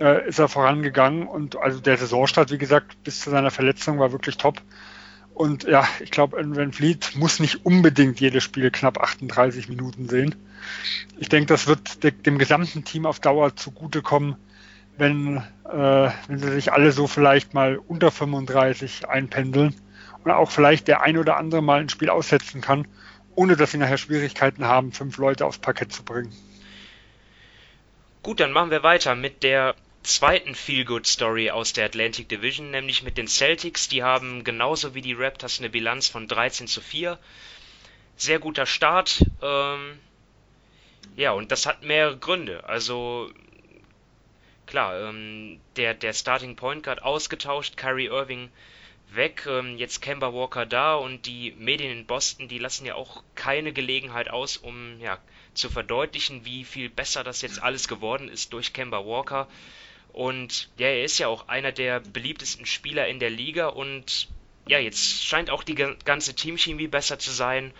äh, 0.00 0.28
ist 0.28 0.38
er 0.38 0.48
vorangegangen 0.48 1.26
und 1.26 1.56
also 1.56 1.80
der 1.80 1.96
Saisonstart, 1.96 2.50
wie 2.50 2.58
gesagt, 2.58 3.02
bis 3.04 3.20
zu 3.20 3.30
seiner 3.30 3.50
Verletzung 3.50 3.98
war 3.98 4.12
wirklich 4.12 4.36
top. 4.36 4.62
Und 5.34 5.64
ja, 5.64 5.88
ich 6.00 6.10
glaube, 6.10 6.36
Van 6.36 6.72
Fleet 6.72 7.16
muss 7.16 7.40
nicht 7.40 7.64
unbedingt 7.64 8.20
jedes 8.20 8.44
Spiel 8.44 8.70
knapp 8.70 8.98
38 8.98 9.68
Minuten 9.68 10.08
sehen. 10.08 10.34
Ich 11.18 11.28
denke, 11.30 11.46
das 11.46 11.66
wird 11.66 12.04
de 12.04 12.10
dem 12.10 12.38
gesamten 12.38 12.84
Team 12.84 13.06
auf 13.06 13.18
Dauer 13.18 13.56
zugutekommen, 13.56 14.36
wenn, 14.98 15.38
äh, 15.64 16.10
wenn 16.28 16.38
sie 16.38 16.50
sich 16.52 16.72
alle 16.72 16.92
so 16.92 17.06
vielleicht 17.06 17.54
mal 17.54 17.78
unter 17.78 18.10
35 18.10 19.08
einpendeln 19.08 19.74
und 20.24 20.30
auch 20.30 20.50
vielleicht 20.50 20.88
der 20.88 21.02
ein 21.02 21.18
oder 21.18 21.36
andere 21.36 21.62
mal 21.62 21.80
ein 21.80 21.88
Spiel 21.88 22.10
aussetzen 22.10 22.60
kann, 22.60 22.86
ohne 23.34 23.56
dass 23.56 23.72
sie 23.72 23.78
nachher 23.78 23.98
Schwierigkeiten 23.98 24.64
haben, 24.64 24.92
fünf 24.92 25.16
Leute 25.18 25.46
aufs 25.46 25.58
Parkett 25.58 25.92
zu 25.92 26.04
bringen. 26.04 26.32
Gut, 28.22 28.40
dann 28.40 28.52
machen 28.52 28.70
wir 28.70 28.82
weiter 28.82 29.14
mit 29.14 29.42
der 29.42 29.74
zweiten 30.02 30.54
Feel-Good-Story 30.54 31.50
aus 31.50 31.72
der 31.72 31.86
Atlantic 31.86 32.28
Division, 32.28 32.70
nämlich 32.70 33.02
mit 33.02 33.18
den 33.18 33.28
Celtics. 33.28 33.88
Die 33.88 34.02
haben 34.02 34.44
genauso 34.44 34.94
wie 34.94 35.00
die 35.00 35.14
Raptors 35.14 35.58
eine 35.58 35.70
Bilanz 35.70 36.08
von 36.08 36.28
13 36.28 36.66
zu 36.66 36.80
4. 36.80 37.18
Sehr 38.16 38.38
guter 38.38 38.66
Start. 38.66 39.24
Ähm, 39.40 39.98
ja, 41.16 41.32
und 41.32 41.50
das 41.50 41.66
hat 41.66 41.82
mehrere 41.82 42.16
Gründe. 42.16 42.64
Also 42.64 43.30
klar, 44.66 45.08
ähm, 45.08 45.60
der, 45.76 45.94
der 45.94 46.12
Starting 46.12 46.56
Point 46.56 46.84
Guard 46.84 47.02
ausgetauscht, 47.02 47.76
Kyrie 47.76 48.06
Irving 48.06 48.50
weg, 49.14 49.46
ähm, 49.46 49.76
jetzt 49.78 50.02
Kemba 50.02 50.32
Walker 50.32 50.66
da 50.66 50.94
und 50.94 51.26
die 51.26 51.52
Medien 51.58 51.92
in 51.92 52.06
Boston, 52.06 52.48
die 52.48 52.58
lassen 52.58 52.86
ja 52.86 52.94
auch 52.94 53.22
keine 53.34 53.72
Gelegenheit 53.72 54.30
aus, 54.30 54.56
um 54.56 55.00
ja, 55.00 55.18
zu 55.54 55.70
verdeutlichen, 55.70 56.44
wie 56.44 56.64
viel 56.64 56.88
besser 56.88 57.24
das 57.24 57.42
jetzt 57.42 57.62
alles 57.62 57.88
geworden 57.88 58.28
ist 58.28 58.52
durch 58.52 58.72
Kemba 58.72 59.04
Walker. 59.04 59.48
Und 60.12 60.68
ja, 60.76 60.88
er 60.88 61.04
ist 61.04 61.18
ja 61.18 61.28
auch 61.28 61.48
einer 61.48 61.72
der 61.72 62.00
beliebtesten 62.00 62.66
Spieler 62.66 63.08
in 63.08 63.18
der 63.18 63.30
Liga 63.30 63.68
und 63.68 64.28
ja, 64.66 64.78
jetzt 64.78 65.24
scheint 65.24 65.50
auch 65.50 65.62
die 65.62 65.74
ganze 65.74 66.34
Teamchemie 66.34 66.86
besser 66.86 67.18
zu 67.18 67.32
sein. 67.32 67.72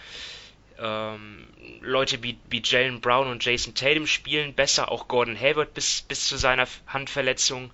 Ähm, 0.79 1.47
Leute 1.81 2.23
wie, 2.23 2.38
wie 2.49 2.62
Jalen 2.64 3.01
Brown 3.01 3.29
und 3.29 3.45
Jason 3.45 3.75
Tatum 3.75 4.07
spielen 4.07 4.55
besser, 4.55 4.90
auch 4.90 5.07
Gordon 5.09 5.38
Hayward 5.38 5.75
bis, 5.75 6.03
bis 6.03 6.27
zu 6.27 6.37
seiner 6.37 6.66
Handverletzung. 6.87 7.71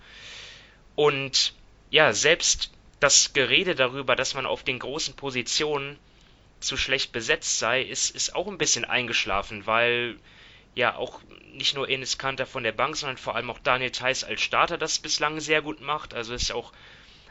Und 0.94 1.54
ja, 1.90 2.12
selbst 2.12 2.70
das 3.00 3.32
Gerede 3.32 3.74
darüber, 3.74 4.16
dass 4.16 4.34
man 4.34 4.46
auf 4.46 4.64
den 4.64 4.78
großen 4.78 5.14
Positionen 5.14 5.98
zu 6.60 6.76
schlecht 6.76 7.12
besetzt 7.12 7.58
sei, 7.58 7.82
ist, 7.82 8.10
ist 8.10 8.34
auch 8.34 8.48
ein 8.48 8.58
bisschen 8.58 8.84
eingeschlafen, 8.84 9.66
weil 9.66 10.18
ja 10.74 10.96
auch 10.96 11.20
nicht 11.52 11.74
nur 11.74 11.88
Enes 11.88 12.18
Kanter 12.18 12.46
von 12.46 12.62
der 12.62 12.72
Bank, 12.72 12.96
sondern 12.96 13.16
vor 13.16 13.36
allem 13.36 13.50
auch 13.50 13.58
Daniel 13.58 13.90
Theiss 13.90 14.24
als 14.24 14.40
Starter 14.40 14.78
das 14.78 14.98
bislang 14.98 15.40
sehr 15.40 15.62
gut 15.62 15.80
macht. 15.80 16.14
Also 16.14 16.34
ist 16.34 16.52
auch, 16.52 16.72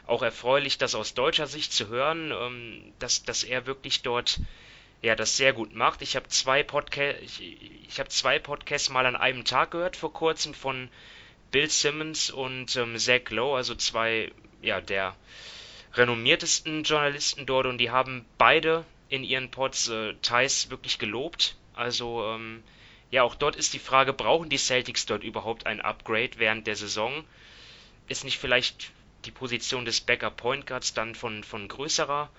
auch 0.06 0.22
erfreulich, 0.22 0.78
das 0.78 0.96
aus 0.96 1.14
deutscher 1.14 1.48
Sicht 1.48 1.74
zu 1.74 1.88
hören, 1.88 2.32
ähm, 2.32 2.94
dass, 3.00 3.24
dass 3.24 3.44
er 3.44 3.66
wirklich 3.66 4.02
dort 4.02 4.40
ja 5.02 5.16
das 5.16 5.38
sehr 5.38 5.54
gut 5.54 5.74
macht. 5.76 6.02
Ich 6.02 6.16
habe 6.16 6.28
zwei 6.30 6.64
Podcasts, 6.64 7.22
ich, 7.22 7.62
ich 7.88 8.00
habe 8.00 8.10
zwei 8.10 8.40
Podcasts 8.40 8.90
mal 8.90 9.06
an 9.06 9.16
einem 9.16 9.46
Tag 9.46 9.72
gehört 9.72 9.96
vor 9.96 10.14
kurzem 10.14 10.54
von 10.54 10.90
Bill 11.52 11.70
Simmons 11.70 12.30
und 12.30 12.76
ähm, 12.76 12.98
Zach 12.98 13.30
Lowe, 13.30 13.58
also 13.58 13.76
zwei 13.76 14.32
ja 14.62 14.82
der 14.82 15.16
renommiertesten 15.94 16.84
Journalisten 16.84 17.46
dort 17.46 17.66
und 17.66 17.78
die 17.78 17.92
haben 17.92 18.26
beide 18.38 18.86
in 19.10 19.24
ihren 19.24 19.52
Pods 19.52 19.90
äh, 19.90 20.14
Thais 20.22 20.70
wirklich 20.70 21.00
gelobt. 21.00 21.56
Also 21.74 22.26
ähm, 22.26 22.64
ja, 23.10 23.24
auch 23.24 23.36
dort 23.36 23.56
ist 23.56 23.74
die 23.74 23.80
Frage, 23.80 24.14
brauchen 24.14 24.50
die 24.50 24.58
Celtics 24.58 25.06
dort 25.06 25.24
überhaupt 25.24 25.66
ein 25.66 25.82
Upgrade 25.82 26.32
während 26.38 26.68
der 26.68 26.76
Saison? 26.76 27.24
Ist 28.08 28.26
nicht 28.26 28.38
vielleicht 28.38 28.92
die 29.26 29.32
Position 29.32 29.86
des 29.86 30.02
Backup 30.02 30.38
Point 30.38 30.68
Guards 30.68 30.94
dann 30.94 31.16
von, 31.16 31.44
von 31.44 31.68
größerer 31.68 32.30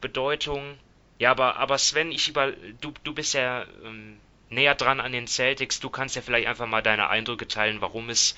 Bedeutung? 0.00 0.78
Ja, 1.18 1.30
aber, 1.32 1.56
aber 1.56 1.78
Sven, 1.78 2.12
ich 2.12 2.28
über, 2.28 2.52
du, 2.80 2.92
du 3.04 3.14
bist 3.14 3.34
ja 3.34 3.64
ähm, 3.84 4.18
näher 4.50 4.74
dran 4.74 5.00
an 5.00 5.12
den 5.12 5.26
Celtics. 5.26 5.80
Du 5.80 5.90
kannst 5.90 6.16
ja 6.16 6.22
vielleicht 6.22 6.46
einfach 6.46 6.66
mal 6.66 6.82
deine 6.82 7.08
Eindrücke 7.08 7.48
teilen, 7.48 7.80
warum 7.80 8.10
es 8.10 8.36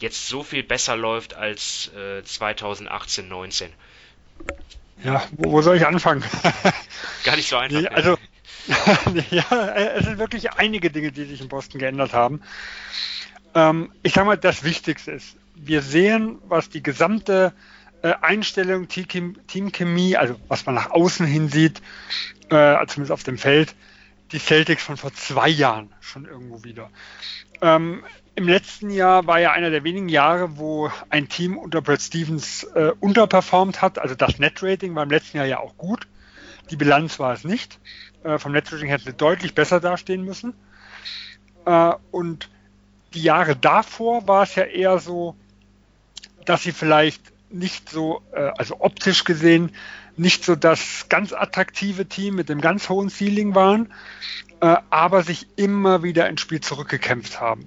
jetzt 0.00 0.28
so 0.28 0.42
viel 0.42 0.62
besser 0.62 0.96
läuft 0.96 1.34
als 1.34 1.88
äh, 1.94 2.22
2018, 2.22 3.28
19. 3.28 3.72
Ja, 5.02 5.22
wo, 5.32 5.52
wo 5.52 5.62
soll 5.62 5.76
ich 5.76 5.86
anfangen? 5.86 6.24
Gar 7.24 7.36
nicht 7.36 7.48
so 7.48 7.56
einfach. 7.56 7.80
Nee, 7.80 7.88
also, 7.88 8.16
ja, 9.30 9.74
es 9.74 10.04
sind 10.06 10.18
wirklich 10.18 10.52
einige 10.52 10.90
Dinge, 10.90 11.12
die 11.12 11.24
sich 11.24 11.40
in 11.40 11.48
Boston 11.48 11.78
geändert 11.78 12.12
haben. 12.12 12.40
Ähm, 13.54 13.92
ich 14.02 14.14
sage 14.14 14.26
mal, 14.26 14.36
das 14.36 14.64
Wichtigste 14.64 15.12
ist, 15.12 15.36
wir 15.54 15.82
sehen, 15.82 16.38
was 16.48 16.70
die 16.70 16.82
gesamte 16.82 17.52
äh, 18.02 18.14
Einstellung, 18.20 18.88
Teamchemie, 18.88 20.16
also 20.16 20.36
was 20.48 20.66
man 20.66 20.74
nach 20.74 20.90
außen 20.90 21.26
hin 21.26 21.48
sieht, 21.48 21.80
äh, 22.50 22.86
zumindest 22.86 23.12
auf 23.12 23.22
dem 23.22 23.38
Feld, 23.38 23.74
die 24.32 24.38
Celtics 24.38 24.82
von 24.82 24.96
vor 24.96 25.12
zwei 25.14 25.48
Jahren 25.48 25.92
schon 26.00 26.24
irgendwo 26.24 26.64
wieder. 26.64 26.90
Ähm, 27.60 28.02
Im 28.36 28.48
letzten 28.48 28.90
Jahr 28.90 29.28
war 29.28 29.38
ja 29.38 29.52
einer 29.52 29.70
der 29.70 29.84
wenigen 29.84 30.08
Jahre, 30.08 30.58
wo 30.58 30.90
ein 31.08 31.28
Team 31.28 31.56
unter 31.56 31.80
Brad 31.80 32.02
Stevens 32.02 32.64
äh, 32.74 32.90
unterperformt 32.98 33.80
hat. 33.80 34.00
Also 34.00 34.16
das 34.16 34.40
Net-Rating 34.40 34.92
war 34.96 35.04
im 35.04 35.10
letzten 35.10 35.36
Jahr 35.36 35.46
ja 35.46 35.60
auch 35.60 35.76
gut. 35.76 36.08
Die 36.70 36.76
Bilanz 36.76 37.20
war 37.20 37.32
es 37.32 37.44
nicht. 37.44 37.78
Äh, 38.24 38.38
vom 38.38 38.50
Net-Rating 38.50 38.88
hätte 38.88 39.12
deutlich 39.12 39.54
besser 39.54 39.78
dastehen 39.78 40.24
müssen. 40.24 40.54
Äh, 41.64 41.92
und 42.10 42.50
die 43.14 43.22
Jahre 43.22 43.54
davor 43.54 44.26
war 44.26 44.42
es 44.42 44.56
ja 44.56 44.64
eher 44.64 44.98
so, 44.98 45.36
dass 46.44 46.64
sie 46.64 46.72
vielleicht 46.72 47.22
nicht 47.50 47.88
so, 47.88 48.20
äh, 48.32 48.50
also 48.58 48.80
optisch 48.80 49.22
gesehen, 49.22 49.70
nicht 50.16 50.44
so 50.44 50.56
das 50.56 51.06
ganz 51.08 51.32
attraktive 51.32 52.06
Team 52.06 52.34
mit 52.34 52.48
dem 52.48 52.60
ganz 52.60 52.88
hohen 52.88 53.10
Ceiling 53.10 53.54
waren, 53.54 53.92
äh, 54.60 54.76
aber 54.90 55.22
sich 55.22 55.46
immer 55.54 56.02
wieder 56.02 56.28
ins 56.28 56.40
Spiel 56.40 56.60
zurückgekämpft 56.60 57.40
haben 57.40 57.66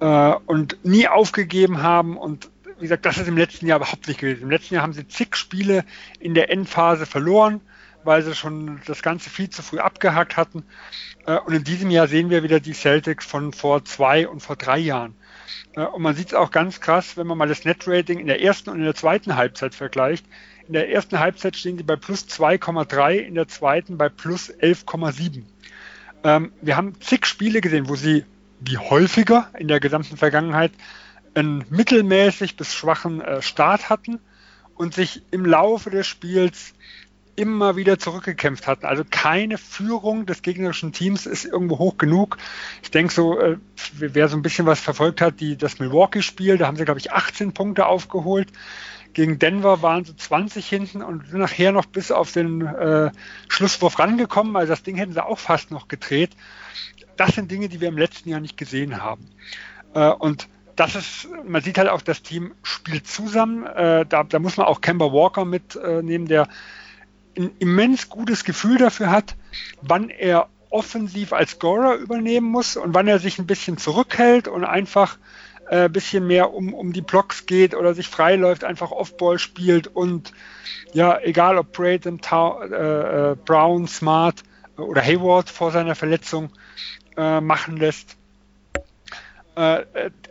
äh, 0.00 0.34
und 0.46 0.84
nie 0.84 1.08
aufgegeben 1.08 1.82
haben 1.82 2.16
und 2.16 2.50
wie 2.78 2.84
gesagt, 2.84 3.04
das 3.04 3.18
ist 3.18 3.28
im 3.28 3.36
letzten 3.36 3.66
Jahr 3.66 3.78
überhaupt 3.78 4.08
nicht 4.08 4.20
gewesen. 4.20 4.42
Im 4.42 4.50
letzten 4.50 4.74
Jahr 4.74 4.82
haben 4.82 4.94
sie 4.94 5.06
zig 5.06 5.36
Spiele 5.36 5.84
in 6.18 6.32
der 6.32 6.50
Endphase 6.50 7.04
verloren, 7.04 7.60
weil 8.04 8.22
sie 8.22 8.34
schon 8.34 8.80
das 8.86 9.02
Ganze 9.02 9.28
viel 9.28 9.50
zu 9.50 9.62
früh 9.62 9.78
abgehakt 9.78 10.38
hatten. 10.38 10.64
Äh, 11.26 11.38
und 11.38 11.52
in 11.52 11.64
diesem 11.64 11.90
Jahr 11.90 12.08
sehen 12.08 12.30
wir 12.30 12.42
wieder 12.42 12.60
die 12.60 12.72
Celtics 12.72 13.26
von 13.26 13.52
vor 13.52 13.84
zwei 13.84 14.26
und 14.26 14.40
vor 14.40 14.56
drei 14.56 14.78
Jahren. 14.78 15.14
Äh, 15.76 15.82
und 15.82 16.02
man 16.02 16.14
sieht 16.14 16.28
es 16.28 16.34
auch 16.34 16.50
ganz 16.50 16.80
krass, 16.80 17.16
wenn 17.16 17.26
man 17.26 17.36
mal 17.36 17.48
das 17.48 17.64
Net-Rating 17.64 18.18
in 18.18 18.26
der 18.26 18.42
ersten 18.42 18.70
und 18.70 18.78
in 18.78 18.84
der 18.84 18.94
zweiten 18.94 19.36
Halbzeit 19.36 19.74
vergleicht. 19.74 20.24
In 20.66 20.72
der 20.72 20.90
ersten 20.90 21.18
Halbzeit 21.18 21.56
stehen 21.56 21.76
sie 21.76 21.84
bei 21.84 21.96
plus 21.96 22.26
2,3, 22.26 23.16
in 23.16 23.34
der 23.34 23.48
zweiten 23.48 23.98
bei 23.98 24.08
plus 24.08 24.50
11,7. 24.50 25.42
Ähm, 26.22 26.52
wir 26.60 26.76
haben 26.76 27.00
zig 27.00 27.26
Spiele 27.26 27.60
gesehen, 27.60 27.88
wo 27.88 27.96
sie, 27.96 28.24
wie 28.60 28.78
häufiger 28.78 29.48
in 29.58 29.68
der 29.68 29.80
gesamten 29.80 30.16
Vergangenheit, 30.16 30.72
einen 31.34 31.64
mittelmäßig 31.70 32.56
bis 32.56 32.74
schwachen 32.74 33.20
äh, 33.20 33.42
Start 33.42 33.88
hatten 33.88 34.20
und 34.74 34.94
sich 34.94 35.22
im 35.30 35.44
Laufe 35.44 35.90
des 35.90 36.06
Spiels 36.06 36.74
immer 37.36 37.76
wieder 37.76 37.98
zurückgekämpft 37.98 38.66
hatten. 38.66 38.84
Also 38.84 39.02
keine 39.08 39.56
Führung 39.56 40.26
des 40.26 40.42
gegnerischen 40.42 40.92
Teams 40.92 41.26
ist 41.26 41.46
irgendwo 41.46 41.78
hoch 41.78 41.96
genug. 41.96 42.36
Ich 42.82 42.90
denke 42.90 43.12
so, 43.12 43.38
äh, 43.38 43.56
wer 43.94 44.28
so 44.28 44.36
ein 44.36 44.42
bisschen 44.42 44.66
was 44.66 44.80
verfolgt 44.80 45.20
hat, 45.20 45.40
die, 45.40 45.56
das 45.56 45.78
Milwaukee-Spiel, 45.78 46.58
da 46.58 46.66
haben 46.66 46.76
sie, 46.76 46.84
glaube 46.84 47.00
ich, 47.00 47.12
18 47.12 47.52
Punkte 47.52 47.86
aufgeholt. 47.86 48.48
Gegen 49.12 49.38
Denver 49.38 49.82
waren 49.82 50.04
sie 50.04 50.16
20 50.16 50.68
hinten 50.68 51.02
und 51.02 51.26
sind 51.28 51.40
nachher 51.40 51.72
noch 51.72 51.86
bis 51.86 52.10
auf 52.10 52.32
den 52.32 52.62
äh, 52.62 53.10
Schlusswurf 53.48 53.98
rangekommen. 53.98 54.56
Also 54.56 54.72
das 54.72 54.82
Ding 54.82 54.96
hätten 54.96 55.12
sie 55.12 55.24
auch 55.24 55.38
fast 55.38 55.70
noch 55.70 55.88
gedreht. 55.88 56.30
Das 57.16 57.34
sind 57.34 57.50
Dinge, 57.50 57.68
die 57.68 57.80
wir 57.80 57.88
im 57.88 57.98
letzten 57.98 58.28
Jahr 58.28 58.40
nicht 58.40 58.56
gesehen 58.56 59.02
haben. 59.02 59.28
Äh, 59.94 60.10
und 60.10 60.48
das 60.76 60.94
ist, 60.94 61.28
man 61.44 61.62
sieht 61.62 61.76
halt 61.76 61.88
auch, 61.88 62.02
das 62.02 62.22
Team 62.22 62.54
spielt 62.62 63.06
zusammen. 63.06 63.66
Äh, 63.66 64.06
da, 64.06 64.24
da, 64.24 64.38
muss 64.38 64.56
man 64.56 64.66
auch 64.66 64.80
Kemba 64.80 65.12
Walker 65.12 65.44
mitnehmen, 65.44 66.26
der 66.26 66.48
ein 67.36 67.50
immens 67.58 68.08
gutes 68.08 68.44
Gefühl 68.44 68.78
dafür 68.78 69.10
hat, 69.10 69.36
wann 69.82 70.08
er 70.10 70.48
offensiv 70.70 71.32
als 71.32 71.52
Scorer 71.52 71.96
übernehmen 71.96 72.46
muss 72.46 72.76
und 72.76 72.94
wann 72.94 73.08
er 73.08 73.18
sich 73.18 73.38
ein 73.38 73.46
bisschen 73.46 73.76
zurückhält 73.76 74.48
und 74.48 74.64
einfach 74.64 75.18
äh, 75.70 75.88
bisschen 75.88 76.26
mehr 76.26 76.52
um, 76.52 76.74
um 76.74 76.92
die 76.92 77.00
Blocks 77.00 77.46
geht 77.46 77.76
oder 77.76 77.94
sich 77.94 78.08
freiläuft, 78.08 78.64
einfach 78.64 78.90
Offball 78.90 79.38
spielt 79.38 79.86
und 79.86 80.32
ja, 80.92 81.18
egal 81.20 81.58
ob 81.58 81.72
Brayton, 81.72 82.20
äh, 82.20 82.74
äh, 82.74 83.36
Brown, 83.44 83.86
Smart 83.86 84.42
oder 84.76 85.00
Hayward 85.00 85.48
vor 85.48 85.70
seiner 85.70 85.94
Verletzung 85.94 86.50
äh, 87.16 87.40
machen 87.40 87.76
lässt. 87.76 88.16
Äh, 89.54 89.84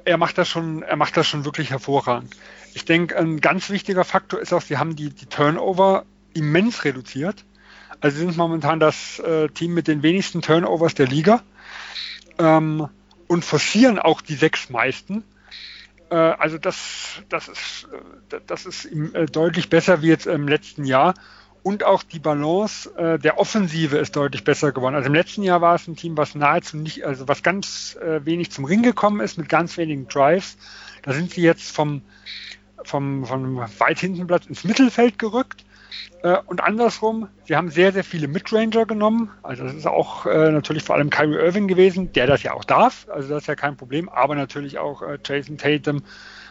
er 0.03 0.17
macht 0.17 0.37
das 0.37 0.49
schon, 0.49 0.83
er 0.83 0.97
macht 0.97 1.15
das 1.15 1.25
schon 1.25 1.45
wirklich 1.45 1.69
hervorragend. 1.69 2.35
Ich 2.73 2.83
denke, 2.83 3.17
ein 3.17 3.39
ganz 3.39 3.69
wichtiger 3.69 4.03
Faktor 4.03 4.41
ist 4.41 4.51
auch, 4.51 4.61
sie 4.61 4.77
haben 4.77 4.97
die, 4.97 5.09
die 5.09 5.25
Turnover 5.27 6.03
immens 6.33 6.83
reduziert. 6.83 7.45
Also 8.01 8.17
sie 8.17 8.25
sind 8.25 8.35
momentan 8.35 8.81
das 8.81 9.19
äh, 9.19 9.47
Team 9.47 9.73
mit 9.73 9.87
den 9.87 10.03
wenigsten 10.03 10.41
Turnovers 10.41 10.95
der 10.95 11.07
Liga. 11.07 11.43
Ähm, 12.37 12.89
und 13.29 13.45
forcieren 13.45 13.99
auch 13.99 14.21
die 14.21 14.35
sechs 14.35 14.69
meisten. 14.69 15.23
Äh, 16.09 16.15
also 16.15 16.57
das, 16.57 17.21
das 17.29 17.47
ist, 17.47 17.87
äh, 18.31 18.39
das 18.47 18.65
ist 18.65 18.85
äh, 18.85 19.27
deutlich 19.27 19.69
besser 19.69 20.01
wie 20.01 20.07
jetzt 20.07 20.25
im 20.25 20.47
letzten 20.47 20.83
Jahr. 20.83 21.13
Und 21.61 21.83
auch 21.83 22.01
die 22.01 22.19
Balance 22.19 22.89
äh, 22.97 23.19
der 23.19 23.37
Offensive 23.37 23.97
ist 23.97 24.15
deutlich 24.15 24.43
besser 24.43 24.71
geworden. 24.71 24.95
Also 24.95 25.07
im 25.07 25.13
letzten 25.13 25.43
Jahr 25.43 25.61
war 25.61 25.75
es 25.75 25.87
ein 25.87 25.95
Team, 25.95 26.17
was 26.17 26.33
nahezu 26.33 26.77
nicht, 26.77 27.05
also 27.05 27.27
was 27.27 27.43
ganz 27.43 27.95
äh, 28.01 28.25
wenig 28.25 28.49
zum 28.51 28.65
Ring 28.65 28.81
gekommen 28.81 29.19
ist, 29.19 29.37
mit 29.37 29.47
ganz 29.47 29.77
wenigen 29.77 30.07
Drives. 30.07 30.57
Da 31.03 31.13
sind 31.13 31.31
sie 31.31 31.41
jetzt 31.41 31.71
vom, 31.71 32.01
vom, 32.83 33.25
vom 33.25 33.57
weit 33.77 33.99
hinten 33.99 34.25
Platz 34.25 34.47
ins 34.47 34.63
Mittelfeld 34.63 35.19
gerückt. 35.19 35.65
Äh, 36.23 36.37
und 36.45 36.61
andersrum, 36.61 37.29
sie 37.45 37.55
haben 37.55 37.69
sehr, 37.69 37.93
sehr 37.93 38.03
viele 38.03 38.27
Midranger 38.27 38.85
genommen. 38.85 39.31
Also 39.41 39.63
das 39.63 39.73
ist 39.73 39.87
auch 39.87 40.25
äh, 40.25 40.51
natürlich 40.51 40.83
vor 40.83 40.95
allem 40.95 41.09
Kyrie 41.09 41.37
Irving 41.37 41.67
gewesen, 41.67 42.11
der 42.13 42.27
das 42.27 42.43
ja 42.43 42.53
auch 42.53 42.65
darf. 42.65 43.07
Also 43.09 43.29
das 43.29 43.43
ist 43.43 43.47
ja 43.47 43.55
kein 43.55 43.77
Problem. 43.77 44.09
Aber 44.09 44.35
natürlich 44.35 44.77
auch 44.77 45.01
äh, 45.01 45.17
Jason 45.23 45.57
Tatum. 45.57 46.03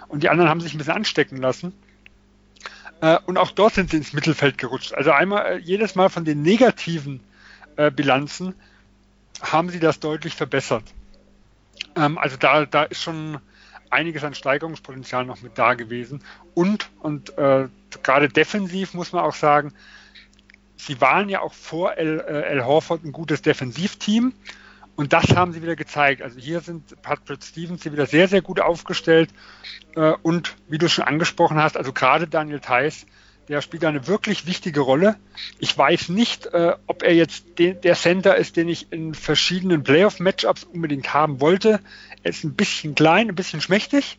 Und 0.08 0.22
die 0.22 0.30
anderen 0.30 0.48
haben 0.48 0.60
sich 0.60 0.74
ein 0.74 0.78
bisschen 0.78 0.94
anstecken 0.94 1.36
lassen. 1.36 1.72
Äh, 3.00 3.18
und 3.26 3.36
auch 3.36 3.50
dort 3.50 3.74
sind 3.74 3.90
sie 3.90 3.98
ins 3.98 4.12
Mittelfeld 4.12 4.58
gerutscht. 4.58 4.94
Also 4.94 5.12
einmal, 5.12 5.46
äh, 5.46 5.58
jedes 5.58 5.94
Mal 5.94 6.08
von 6.08 6.24
den 6.24 6.42
negativen 6.42 7.20
äh, 7.76 7.90
Bilanzen 7.90 8.54
haben 9.40 9.68
sie 9.68 9.80
das 9.80 10.00
deutlich 10.00 10.34
verbessert. 10.34 10.84
Ähm, 11.94 12.18
also 12.18 12.36
da, 12.36 12.66
da 12.66 12.84
ist 12.84 13.02
schon 13.02 13.38
einiges 13.90 14.24
an 14.24 14.34
Steigerungspotenzial 14.34 15.24
noch 15.24 15.42
mit 15.42 15.58
da 15.58 15.74
gewesen. 15.74 16.22
Und, 16.54 16.90
und 17.00 17.36
äh, 17.38 17.68
gerade 18.02 18.28
defensiv 18.28 18.94
muss 18.94 19.12
man 19.12 19.24
auch 19.24 19.34
sagen, 19.34 19.72
sie 20.76 21.00
waren 21.00 21.28
ja 21.28 21.40
auch 21.40 21.52
vor 21.52 21.96
El, 21.96 22.20
äh, 22.20 22.42
El 22.42 22.64
Horford 22.64 23.04
ein 23.04 23.12
gutes 23.12 23.42
Defensivteam. 23.42 24.32
Und 24.96 25.12
das 25.12 25.36
haben 25.36 25.52
sie 25.52 25.62
wieder 25.62 25.76
gezeigt. 25.76 26.22
Also 26.22 26.40
hier 26.40 26.60
sind 26.60 27.00
Patrick 27.02 27.44
Stevens 27.44 27.84
hier 27.84 27.92
wieder 27.92 28.06
sehr, 28.06 28.26
sehr 28.26 28.42
gut 28.42 28.60
aufgestellt. 28.60 29.30
Äh, 29.94 30.14
und 30.22 30.56
wie 30.68 30.78
du 30.78 30.88
schon 30.88 31.04
angesprochen 31.04 31.58
hast, 31.58 31.76
also 31.76 31.92
gerade 31.92 32.26
Daniel 32.26 32.60
Theiss, 32.60 33.06
der 33.48 33.62
spielt 33.62 33.84
eine 33.84 34.06
wirklich 34.06 34.46
wichtige 34.46 34.80
Rolle. 34.80 35.16
Ich 35.58 35.76
weiß 35.76 36.10
nicht, 36.10 36.46
äh, 36.46 36.74
ob 36.86 37.02
er 37.02 37.14
jetzt 37.14 37.58
den, 37.58 37.80
der 37.80 37.94
Center 37.94 38.36
ist, 38.36 38.56
den 38.56 38.68
ich 38.68 38.92
in 38.92 39.14
verschiedenen 39.14 39.82
Playoff-Matchups 39.82 40.64
unbedingt 40.64 41.14
haben 41.14 41.40
wollte. 41.40 41.80
Er 42.22 42.30
ist 42.30 42.44
ein 42.44 42.54
bisschen 42.54 42.94
klein, 42.94 43.28
ein 43.28 43.34
bisschen 43.34 43.60
schmächtig. 43.60 44.18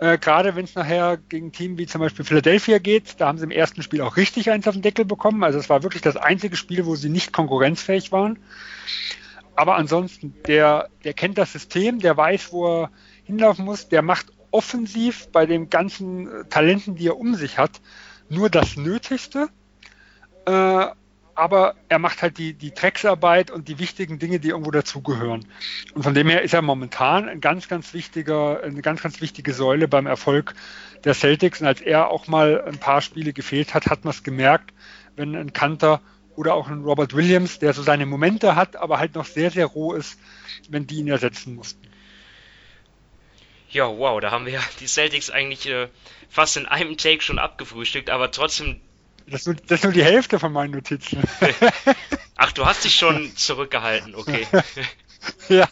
Äh, 0.00 0.18
gerade 0.18 0.56
wenn 0.56 0.64
es 0.64 0.74
nachher 0.74 1.18
gegen 1.28 1.52
Team 1.52 1.78
wie 1.78 1.86
zum 1.86 2.00
Beispiel 2.00 2.24
Philadelphia 2.24 2.78
geht, 2.78 3.20
da 3.20 3.28
haben 3.28 3.38
sie 3.38 3.44
im 3.44 3.50
ersten 3.50 3.82
Spiel 3.82 4.00
auch 4.00 4.16
richtig 4.16 4.50
eins 4.50 4.66
auf 4.66 4.74
den 4.74 4.82
Deckel 4.82 5.04
bekommen. 5.04 5.44
Also 5.44 5.58
es 5.58 5.68
war 5.68 5.82
wirklich 5.82 6.02
das 6.02 6.16
einzige 6.16 6.56
Spiel, 6.56 6.86
wo 6.86 6.96
sie 6.96 7.08
nicht 7.10 7.32
konkurrenzfähig 7.32 8.12
waren. 8.12 8.38
Aber 9.54 9.76
ansonsten, 9.76 10.34
der, 10.46 10.88
der 11.04 11.14
kennt 11.14 11.38
das 11.38 11.52
System, 11.52 11.98
der 11.98 12.16
weiß, 12.16 12.52
wo 12.52 12.82
er 12.82 12.90
hinlaufen 13.24 13.64
muss, 13.64 13.88
der 13.88 14.02
macht 14.02 14.26
offensiv 14.50 15.28
bei 15.28 15.46
den 15.46 15.70
ganzen 15.70 16.28
Talenten, 16.50 16.94
die 16.94 17.08
er 17.08 17.16
um 17.16 17.34
sich 17.34 17.58
hat, 17.58 17.80
nur 18.28 18.50
das 18.50 18.76
Nötigste, 18.76 19.48
äh, 20.46 20.86
aber 21.36 21.74
er 21.90 21.98
macht 21.98 22.22
halt 22.22 22.38
die, 22.38 22.54
die 22.54 22.72
Drecksarbeit 22.72 23.50
und 23.50 23.68
die 23.68 23.78
wichtigen 23.78 24.18
Dinge, 24.18 24.40
die 24.40 24.48
irgendwo 24.48 24.70
dazugehören. 24.70 25.46
Und 25.94 26.02
von 26.02 26.14
dem 26.14 26.28
her 26.28 26.42
ist 26.42 26.54
er 26.54 26.62
momentan 26.62 27.28
ein 27.28 27.42
ganz, 27.42 27.68
ganz 27.68 27.92
wichtiger, 27.92 28.62
eine 28.62 28.80
ganz, 28.80 29.02
ganz 29.02 29.20
wichtige 29.20 29.52
Säule 29.52 29.86
beim 29.86 30.06
Erfolg 30.06 30.54
der 31.04 31.12
Celtics. 31.12 31.60
Und 31.60 31.66
als 31.66 31.82
er 31.82 32.08
auch 32.08 32.26
mal 32.26 32.62
ein 32.62 32.78
paar 32.78 33.02
Spiele 33.02 33.34
gefehlt 33.34 33.74
hat, 33.74 33.86
hat 33.86 34.04
man 34.04 34.12
es 34.12 34.22
gemerkt, 34.22 34.72
wenn 35.14 35.36
ein 35.36 35.52
Kanter 35.52 36.00
oder 36.36 36.54
auch 36.54 36.68
ein 36.68 36.84
Robert 36.84 37.14
Williams, 37.14 37.58
der 37.58 37.74
so 37.74 37.82
seine 37.82 38.06
Momente 38.06 38.56
hat, 38.56 38.76
aber 38.76 38.98
halt 38.98 39.14
noch 39.14 39.26
sehr, 39.26 39.50
sehr 39.50 39.66
roh 39.66 39.92
ist, 39.92 40.18
wenn 40.70 40.86
die 40.86 40.96
ihn 40.96 41.08
ersetzen 41.08 41.54
mussten. 41.54 41.86
Ja, 43.76 43.88
wow, 43.88 44.18
da 44.22 44.30
haben 44.30 44.46
wir 44.46 44.58
die 44.80 44.86
Celtics 44.86 45.28
eigentlich 45.28 45.68
äh, 45.68 45.88
fast 46.30 46.56
in 46.56 46.64
einem 46.64 46.96
Take 46.96 47.20
schon 47.20 47.38
abgefrühstückt, 47.38 48.08
aber 48.08 48.30
trotzdem. 48.30 48.80
Das 49.26 49.42
ist, 49.42 49.46
nur, 49.48 49.56
das 49.56 49.80
ist 49.80 49.84
nur 49.84 49.92
die 49.92 50.02
Hälfte 50.02 50.38
von 50.38 50.50
meinen 50.50 50.70
Notizen. 50.70 51.22
Ach, 52.36 52.52
du 52.52 52.64
hast 52.64 52.84
dich 52.84 52.96
schon 52.96 53.36
zurückgehalten, 53.36 54.14
okay. 54.14 54.46
ja, 55.50 55.68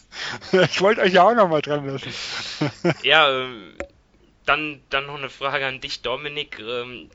ich 0.51 0.81
wollte 0.81 1.01
euch 1.01 1.13
ja 1.13 1.23
auch 1.23 1.33
nochmal 1.33 1.63
dran 1.63 1.87
lassen. 1.87 2.13
ja, 3.01 3.27
ähm, 3.27 3.73
dann, 4.45 4.81
dann 4.91 5.07
noch 5.07 5.17
eine 5.17 5.31
Frage 5.31 5.65
an 5.65 5.81
dich, 5.81 6.03
Dominik. 6.03 6.59
Ähm, 6.59 7.09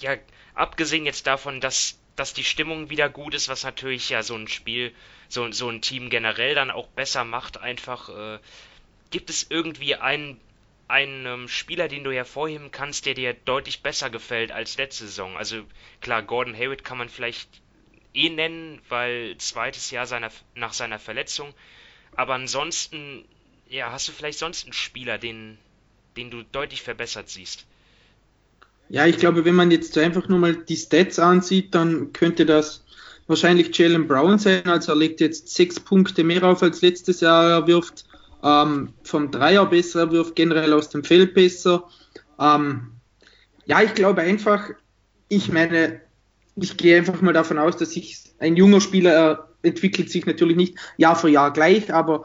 ja, 0.00 0.16
abgesehen 0.54 1.06
jetzt 1.06 1.26
davon, 1.26 1.62
dass, 1.62 1.98
dass 2.14 2.34
die 2.34 2.44
Stimmung 2.44 2.90
wieder 2.90 3.08
gut 3.08 3.32
ist, 3.32 3.48
was 3.48 3.64
natürlich 3.64 4.10
ja 4.10 4.22
so 4.22 4.34
ein 4.34 4.48
Spiel, 4.48 4.92
so, 5.30 5.50
so 5.50 5.70
ein 5.70 5.80
Team 5.80 6.10
generell 6.10 6.54
dann 6.54 6.70
auch 6.70 6.88
besser 6.88 7.24
macht, 7.24 7.58
einfach. 7.58 8.10
Gibt 9.10 9.30
es 9.30 9.46
irgendwie 9.48 9.94
einen, 9.94 10.40
einen 10.88 11.26
ähm, 11.26 11.48
Spieler, 11.48 11.88
den 11.88 12.04
du 12.04 12.12
hervorheben 12.12 12.70
kannst, 12.70 13.06
der 13.06 13.14
dir 13.14 13.34
deutlich 13.34 13.82
besser 13.82 14.10
gefällt 14.10 14.52
als 14.52 14.76
letzte 14.76 15.06
Saison? 15.06 15.36
Also 15.36 15.62
klar, 16.00 16.22
Gordon 16.22 16.54
Hayward 16.54 16.84
kann 16.84 16.98
man 16.98 17.08
vielleicht 17.08 17.48
eh 18.14 18.30
nennen, 18.30 18.80
weil 18.88 19.36
zweites 19.38 19.90
Jahr 19.90 20.06
seiner, 20.06 20.30
nach 20.54 20.72
seiner 20.72 20.98
Verletzung. 20.98 21.52
Aber 22.16 22.34
ansonsten, 22.34 23.24
ja, 23.68 23.92
hast 23.92 24.08
du 24.08 24.12
vielleicht 24.12 24.38
sonst 24.38 24.64
einen 24.64 24.72
Spieler, 24.72 25.18
den, 25.18 25.58
den 26.16 26.30
du 26.30 26.42
deutlich 26.42 26.82
verbessert 26.82 27.28
siehst? 27.28 27.66
Ja, 28.88 29.06
ich 29.06 29.18
glaube, 29.18 29.44
wenn 29.44 29.54
man 29.54 29.70
jetzt 29.70 29.98
einfach 29.98 30.28
nur 30.28 30.38
mal 30.38 30.56
die 30.56 30.76
Stats 30.76 31.18
ansieht, 31.18 31.74
dann 31.74 32.12
könnte 32.12 32.46
das 32.46 32.84
wahrscheinlich 33.26 33.76
Jalen 33.76 34.06
Brown 34.06 34.38
sein. 34.38 34.66
Also 34.66 34.92
er 34.92 34.96
legt 34.96 35.20
jetzt 35.20 35.48
sechs 35.48 35.80
Punkte 35.80 36.22
mehr 36.24 36.44
auf 36.44 36.62
als 36.62 36.82
letztes 36.82 37.20
Jahr. 37.20 37.50
Er 37.50 37.66
wirft 37.66 38.04
ähm, 38.46 38.90
vom 39.02 39.30
Dreier 39.32 39.66
besser, 39.66 40.00
er 40.00 40.12
wirft 40.12 40.36
generell 40.36 40.72
aus 40.72 40.88
dem 40.88 41.02
Feld 41.02 41.34
besser. 41.34 41.84
Ähm, 42.38 42.92
ja, 43.64 43.82
ich 43.82 43.94
glaube 43.94 44.22
einfach, 44.22 44.70
ich 45.28 45.50
meine, 45.50 46.00
ich 46.54 46.76
gehe 46.76 46.96
einfach 46.96 47.20
mal 47.20 47.32
davon 47.32 47.58
aus, 47.58 47.76
dass 47.76 47.90
sich 47.90 48.22
ein 48.38 48.56
junger 48.56 48.80
Spieler 48.80 49.48
entwickelt 49.62 50.10
sich 50.10 50.26
natürlich 50.26 50.56
nicht 50.56 50.78
Jahr 50.96 51.16
für 51.16 51.28
Jahr 51.28 51.52
gleich, 51.52 51.92
aber 51.92 52.24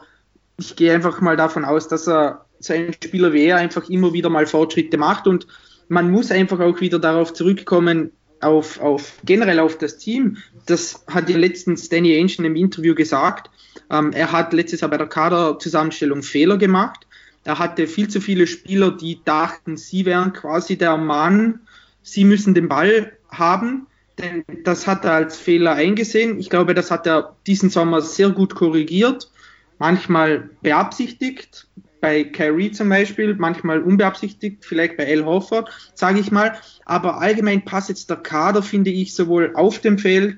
ich 0.58 0.76
gehe 0.76 0.94
einfach 0.94 1.20
mal 1.20 1.36
davon 1.36 1.64
aus, 1.64 1.88
dass 1.88 2.06
er 2.06 2.46
so 2.60 2.72
ein 2.72 2.92
Spieler 2.92 3.32
wie 3.32 3.46
er 3.46 3.56
einfach 3.56 3.88
immer 3.88 4.12
wieder 4.12 4.30
mal 4.30 4.46
Fortschritte 4.46 4.98
macht 4.98 5.26
und 5.26 5.48
man 5.88 6.10
muss 6.10 6.30
einfach 6.30 6.60
auch 6.60 6.80
wieder 6.80 7.00
darauf 7.00 7.32
zurückkommen, 7.32 8.12
auf, 8.42 8.80
auf 8.80 9.14
generell 9.24 9.60
auf 9.60 9.78
das 9.78 9.98
Team. 9.98 10.36
Das 10.66 11.04
hat 11.06 11.28
ja 11.30 11.36
letztens 11.36 11.88
Danny 11.88 12.14
Ainge 12.14 12.46
im 12.46 12.56
Interview 12.56 12.94
gesagt. 12.94 13.50
Ähm, 13.90 14.12
er 14.12 14.32
hat 14.32 14.52
letztes 14.52 14.80
Jahr 14.80 14.90
bei 14.90 14.98
der 14.98 15.06
Kaderzusammenstellung 15.06 16.22
Fehler 16.22 16.58
gemacht. 16.58 17.06
Er 17.44 17.58
hatte 17.58 17.86
viel 17.86 18.08
zu 18.08 18.20
viele 18.20 18.46
Spieler, 18.46 18.92
die 18.92 19.20
dachten, 19.24 19.76
sie 19.76 20.04
wären 20.04 20.32
quasi 20.32 20.76
der 20.76 20.96
Mann, 20.96 21.60
sie 22.02 22.24
müssen 22.24 22.54
den 22.54 22.68
Ball 22.68 23.12
haben. 23.30 23.86
Denn 24.18 24.44
das 24.64 24.86
hat 24.86 25.04
er 25.04 25.12
als 25.12 25.38
Fehler 25.38 25.72
eingesehen. 25.72 26.38
Ich 26.38 26.50
glaube, 26.50 26.74
das 26.74 26.90
hat 26.90 27.06
er 27.06 27.36
diesen 27.46 27.70
Sommer 27.70 28.02
sehr 28.02 28.30
gut 28.30 28.54
korrigiert. 28.54 29.30
Manchmal 29.78 30.50
beabsichtigt, 30.60 31.66
bei 32.02 32.24
Kyrie 32.24 32.72
zum 32.72 32.88
Beispiel, 32.88 33.34
manchmal 33.38 33.80
unbeabsichtigt, 33.80 34.64
vielleicht 34.64 34.96
bei 34.96 35.06
Al 35.06 35.24
Horford, 35.24 35.70
sage 35.94 36.18
ich 36.18 36.32
mal. 36.32 36.52
Aber 36.84 37.20
allgemein 37.20 37.64
passt 37.64 37.88
jetzt 37.88 38.10
der 38.10 38.16
Kader, 38.16 38.62
finde 38.62 38.90
ich, 38.90 39.14
sowohl 39.14 39.52
auf 39.54 39.78
dem 39.78 39.98
Feld 39.98 40.36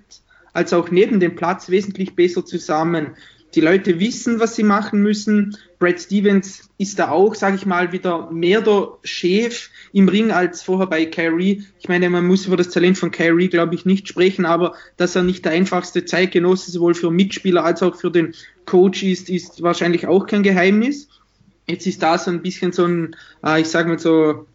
als 0.52 0.74
auch 0.74 0.90
neben 0.90 1.20
dem 1.20 1.34
Platz 1.34 1.70
wesentlich 1.70 2.14
besser 2.14 2.44
zusammen. 2.44 3.16
Die 3.54 3.62
Leute 3.62 3.98
wissen, 3.98 4.40
was 4.40 4.56
sie 4.56 4.62
machen 4.62 5.00
müssen. 5.00 5.56
Brad 5.78 6.00
Stevens 6.00 6.68
ist 6.76 6.98
da 6.98 7.08
auch, 7.08 7.34
sage 7.34 7.56
ich 7.56 7.64
mal, 7.64 7.92
wieder 7.92 8.30
mehr 8.30 8.60
der 8.60 8.98
Chef 9.02 9.70
im 9.94 10.08
Ring 10.08 10.32
als 10.32 10.62
vorher 10.62 10.86
bei 10.86 11.06
Kyrie. 11.06 11.64
Ich 11.80 11.88
meine, 11.88 12.10
man 12.10 12.26
muss 12.26 12.46
über 12.46 12.58
das 12.58 12.68
Talent 12.68 12.98
von 12.98 13.10
Kyrie, 13.10 13.48
glaube 13.48 13.74
ich, 13.74 13.86
nicht 13.86 14.06
sprechen, 14.06 14.44
aber 14.44 14.74
dass 14.98 15.16
er 15.16 15.22
nicht 15.22 15.46
der 15.46 15.52
einfachste 15.52 16.04
Zeitgenosse 16.04 16.72
sowohl 16.72 16.94
für 16.94 17.10
Mitspieler 17.10 17.64
als 17.64 17.82
auch 17.82 17.96
für 17.96 18.10
den 18.10 18.34
Coach 18.66 19.02
ist, 19.02 19.30
ist 19.30 19.62
wahrscheinlich 19.62 20.06
auch 20.06 20.26
kein 20.26 20.42
Geheimnis. 20.42 21.08
Jetzt 21.66 21.86
ist 21.86 22.02
da 22.02 22.18
so 22.18 22.30
ein 22.30 22.42
bisschen 22.42 22.72
so 22.72 22.86
ein, 22.86 23.16
äh, 23.44 23.60
ich 23.60 23.68
sage 23.68 23.88
mal 23.88 23.98
so, 23.98 24.46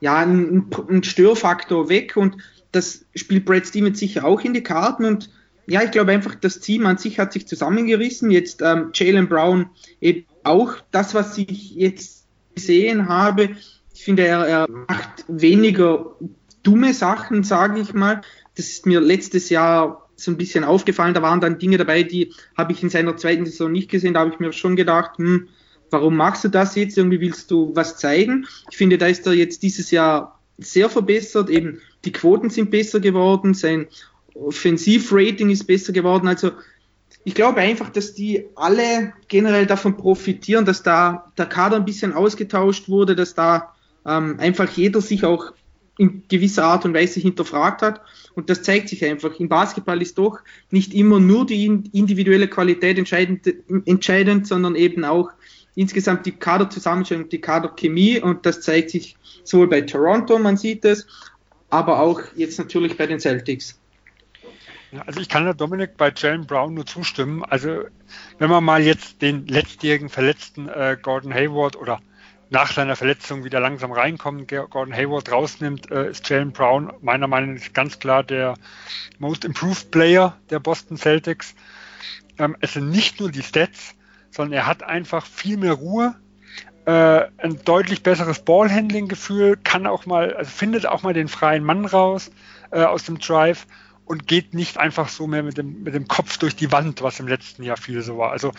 ja, 0.00 0.16
ein, 0.16 0.70
ein 0.88 1.02
Störfaktor 1.02 1.88
weg 1.88 2.16
und 2.16 2.36
das 2.72 3.04
spielt 3.14 3.44
Brad 3.44 3.66
Stevens 3.66 3.98
sicher 3.98 4.24
auch 4.24 4.42
in 4.42 4.54
die 4.54 4.62
Karten 4.62 5.04
und 5.04 5.30
ja, 5.66 5.82
ich 5.82 5.90
glaube 5.90 6.12
einfach, 6.12 6.34
das 6.36 6.60
Team 6.60 6.86
an 6.86 6.96
sich 6.96 7.18
hat 7.18 7.32
sich 7.32 7.48
zusammengerissen. 7.48 8.30
Jetzt 8.30 8.62
ähm, 8.62 8.90
Jalen 8.94 9.28
Brown 9.28 9.70
eben 10.00 10.24
auch 10.44 10.74
das, 10.92 11.12
was 11.14 11.36
ich 11.38 11.74
jetzt 11.74 12.26
gesehen 12.54 13.08
habe. 13.08 13.50
Ich 13.92 14.04
finde, 14.04 14.26
er, 14.26 14.46
er 14.46 14.68
macht 14.68 15.24
weniger 15.26 16.14
dumme 16.62 16.94
Sachen, 16.94 17.42
sage 17.42 17.80
ich 17.80 17.94
mal. 17.94 18.20
Das 18.54 18.68
ist 18.68 18.86
mir 18.86 19.00
letztes 19.00 19.50
Jahr 19.50 20.08
so 20.14 20.30
ein 20.30 20.36
bisschen 20.36 20.64
aufgefallen. 20.64 21.14
Da 21.14 21.22
waren 21.22 21.40
dann 21.40 21.58
Dinge 21.58 21.78
dabei, 21.78 22.04
die 22.04 22.32
habe 22.56 22.72
ich 22.72 22.82
in 22.82 22.90
seiner 22.90 23.16
zweiten 23.16 23.44
Saison 23.44 23.72
nicht 23.72 23.90
gesehen. 23.90 24.14
Da 24.14 24.20
habe 24.20 24.30
ich 24.30 24.38
mir 24.38 24.52
schon 24.52 24.76
gedacht, 24.76 25.18
hm, 25.18 25.48
warum 25.90 26.16
machst 26.16 26.44
du 26.44 26.48
das 26.48 26.74
jetzt? 26.74 26.96
Irgendwie 26.96 27.20
willst 27.20 27.50
du 27.50 27.74
was 27.74 27.96
zeigen. 27.96 28.46
Ich 28.70 28.76
finde, 28.76 28.98
da 28.98 29.06
ist 29.06 29.26
er 29.26 29.34
jetzt 29.34 29.62
dieses 29.62 29.90
Jahr 29.90 30.38
sehr 30.58 30.88
verbessert. 30.88 31.50
Eben 31.50 31.80
die 32.04 32.12
Quoten 32.12 32.50
sind 32.50 32.70
besser 32.70 33.00
geworden. 33.00 33.54
Sein 33.54 33.86
Offensivrating 34.34 35.50
ist 35.50 35.64
besser 35.64 35.92
geworden. 35.92 36.28
Also 36.28 36.52
ich 37.24 37.34
glaube 37.34 37.60
einfach, 37.60 37.90
dass 37.90 38.14
die 38.14 38.44
alle 38.54 39.12
generell 39.28 39.66
davon 39.66 39.96
profitieren, 39.96 40.64
dass 40.64 40.82
da 40.82 41.32
der 41.36 41.46
Kader 41.46 41.76
ein 41.76 41.84
bisschen 41.84 42.12
ausgetauscht 42.12 42.88
wurde, 42.88 43.16
dass 43.16 43.34
da 43.34 43.74
ähm, 44.06 44.38
einfach 44.38 44.70
jeder 44.70 45.00
sich 45.00 45.24
auch 45.24 45.52
in 45.98 46.24
gewisser 46.28 46.64
Art 46.64 46.84
und 46.84 46.94
Weise 46.94 47.20
hinterfragt 47.20 47.82
hat. 47.82 48.00
Und 48.34 48.50
das 48.50 48.62
zeigt 48.62 48.88
sich 48.88 49.04
einfach. 49.04 49.40
Im 49.40 49.48
Basketball 49.48 50.02
ist 50.02 50.18
doch 50.18 50.38
nicht 50.70 50.94
immer 50.94 51.18
nur 51.20 51.46
die 51.46 51.64
individuelle 51.92 52.48
Qualität 52.48 52.98
entscheidend, 52.98 53.52
entscheidend 53.86 54.46
sondern 54.46 54.76
eben 54.76 55.04
auch 55.04 55.30
insgesamt 55.76 56.26
die 56.26 56.32
Kaderzusammenstellung, 56.32 57.28
die 57.28 57.40
Kaderchemie 57.40 58.20
und 58.20 58.44
das 58.44 58.62
zeigt 58.62 58.90
sich 58.90 59.16
sowohl 59.44 59.68
bei 59.68 59.82
Toronto, 59.82 60.38
man 60.38 60.56
sieht 60.56 60.84
es, 60.84 61.06
aber 61.70 62.00
auch 62.00 62.20
jetzt 62.34 62.58
natürlich 62.58 62.96
bei 62.96 63.06
den 63.06 63.20
Celtics. 63.20 63.78
Also 65.04 65.20
ich 65.20 65.28
kann 65.28 65.44
der 65.44 65.54
Dominik 65.54 65.96
bei 65.96 66.12
Jalen 66.14 66.46
Brown 66.46 66.74
nur 66.74 66.86
zustimmen. 66.86 67.44
Also 67.44 67.84
wenn 68.38 68.50
man 68.50 68.64
mal 68.64 68.82
jetzt 68.82 69.20
den 69.20 69.46
letztjährigen 69.46 70.08
verletzten 70.08 70.68
äh, 70.68 70.96
Gordon 71.00 71.34
Hayward 71.34 71.76
oder 71.76 72.00
nach 72.48 72.72
seiner 72.72 72.94
Verletzung 72.94 73.44
wieder 73.44 73.60
langsam 73.60 73.92
reinkommt, 73.92 74.48
Gordon 74.48 74.94
Hayward 74.94 75.30
rausnimmt, 75.30 75.90
äh, 75.90 76.10
ist 76.10 76.28
Jalen 76.28 76.52
Brown 76.52 76.92
meiner 77.02 77.26
Meinung 77.26 77.54
nach 77.54 77.72
ganz 77.72 77.98
klar 77.98 78.22
der 78.22 78.54
Most 79.18 79.44
Improved 79.44 79.90
Player 79.90 80.38
der 80.50 80.60
Boston 80.60 80.96
Celtics. 80.96 81.54
Ähm, 82.38 82.56
es 82.60 82.74
sind 82.74 82.88
nicht 82.90 83.20
nur 83.20 83.30
die 83.30 83.42
Stats, 83.42 83.94
sondern 84.36 84.52
er 84.52 84.66
hat 84.66 84.82
einfach 84.82 85.26
viel 85.26 85.56
mehr 85.56 85.72
Ruhe, 85.72 86.14
äh, 86.84 87.24
ein 87.38 87.58
deutlich 87.64 88.02
besseres 88.02 88.40
Ballhandling-Gefühl, 88.40 89.58
kann 89.64 89.86
auch 89.86 90.06
mal, 90.06 90.34
also 90.34 90.50
findet 90.50 90.86
auch 90.86 91.02
mal 91.02 91.14
den 91.14 91.28
freien 91.28 91.64
Mann 91.64 91.84
raus 91.84 92.30
äh, 92.70 92.84
aus 92.84 93.04
dem 93.04 93.18
Drive 93.18 93.66
und 94.04 94.28
geht 94.28 94.54
nicht 94.54 94.78
einfach 94.78 95.08
so 95.08 95.26
mehr 95.26 95.42
mit 95.42 95.58
dem, 95.58 95.82
mit 95.82 95.94
dem 95.94 96.06
Kopf 96.06 96.38
durch 96.38 96.54
die 96.54 96.70
Wand, 96.70 97.02
was 97.02 97.18
im 97.18 97.26
letzten 97.26 97.64
Jahr 97.64 97.76
viel 97.76 98.02
so 98.02 98.18
war. 98.18 98.30
Also 98.30 98.52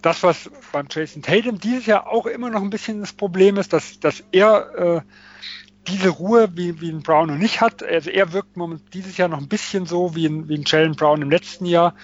das, 0.00 0.22
was 0.22 0.50
beim 0.72 0.86
Jason 0.88 1.22
Tatum 1.22 1.58
dieses 1.58 1.86
Jahr 1.86 2.06
auch 2.06 2.26
immer 2.26 2.50
noch 2.50 2.62
ein 2.62 2.70
bisschen 2.70 3.00
das 3.00 3.12
Problem 3.12 3.56
ist, 3.56 3.72
dass, 3.72 3.98
dass 3.98 4.22
er 4.30 4.74
äh, 4.96 5.00
diese 5.86 6.10
Ruhe 6.10 6.50
wie, 6.54 6.80
wie 6.80 6.90
ein 6.90 7.02
Brown 7.02 7.28
noch 7.28 7.36
nicht 7.36 7.60
hat. 7.60 7.82
Also 7.82 8.10
er 8.10 8.32
wirkt 8.32 8.56
dieses 8.92 9.16
Jahr 9.16 9.28
noch 9.28 9.38
ein 9.38 9.48
bisschen 9.48 9.86
so 9.86 10.14
wie 10.14 10.26
ein, 10.26 10.48
wie 10.48 10.56
ein 10.56 10.64
Jalen 10.66 10.94
Brown 10.94 11.22
im 11.22 11.30
letzten 11.30 11.66
Jahr. 11.66 11.94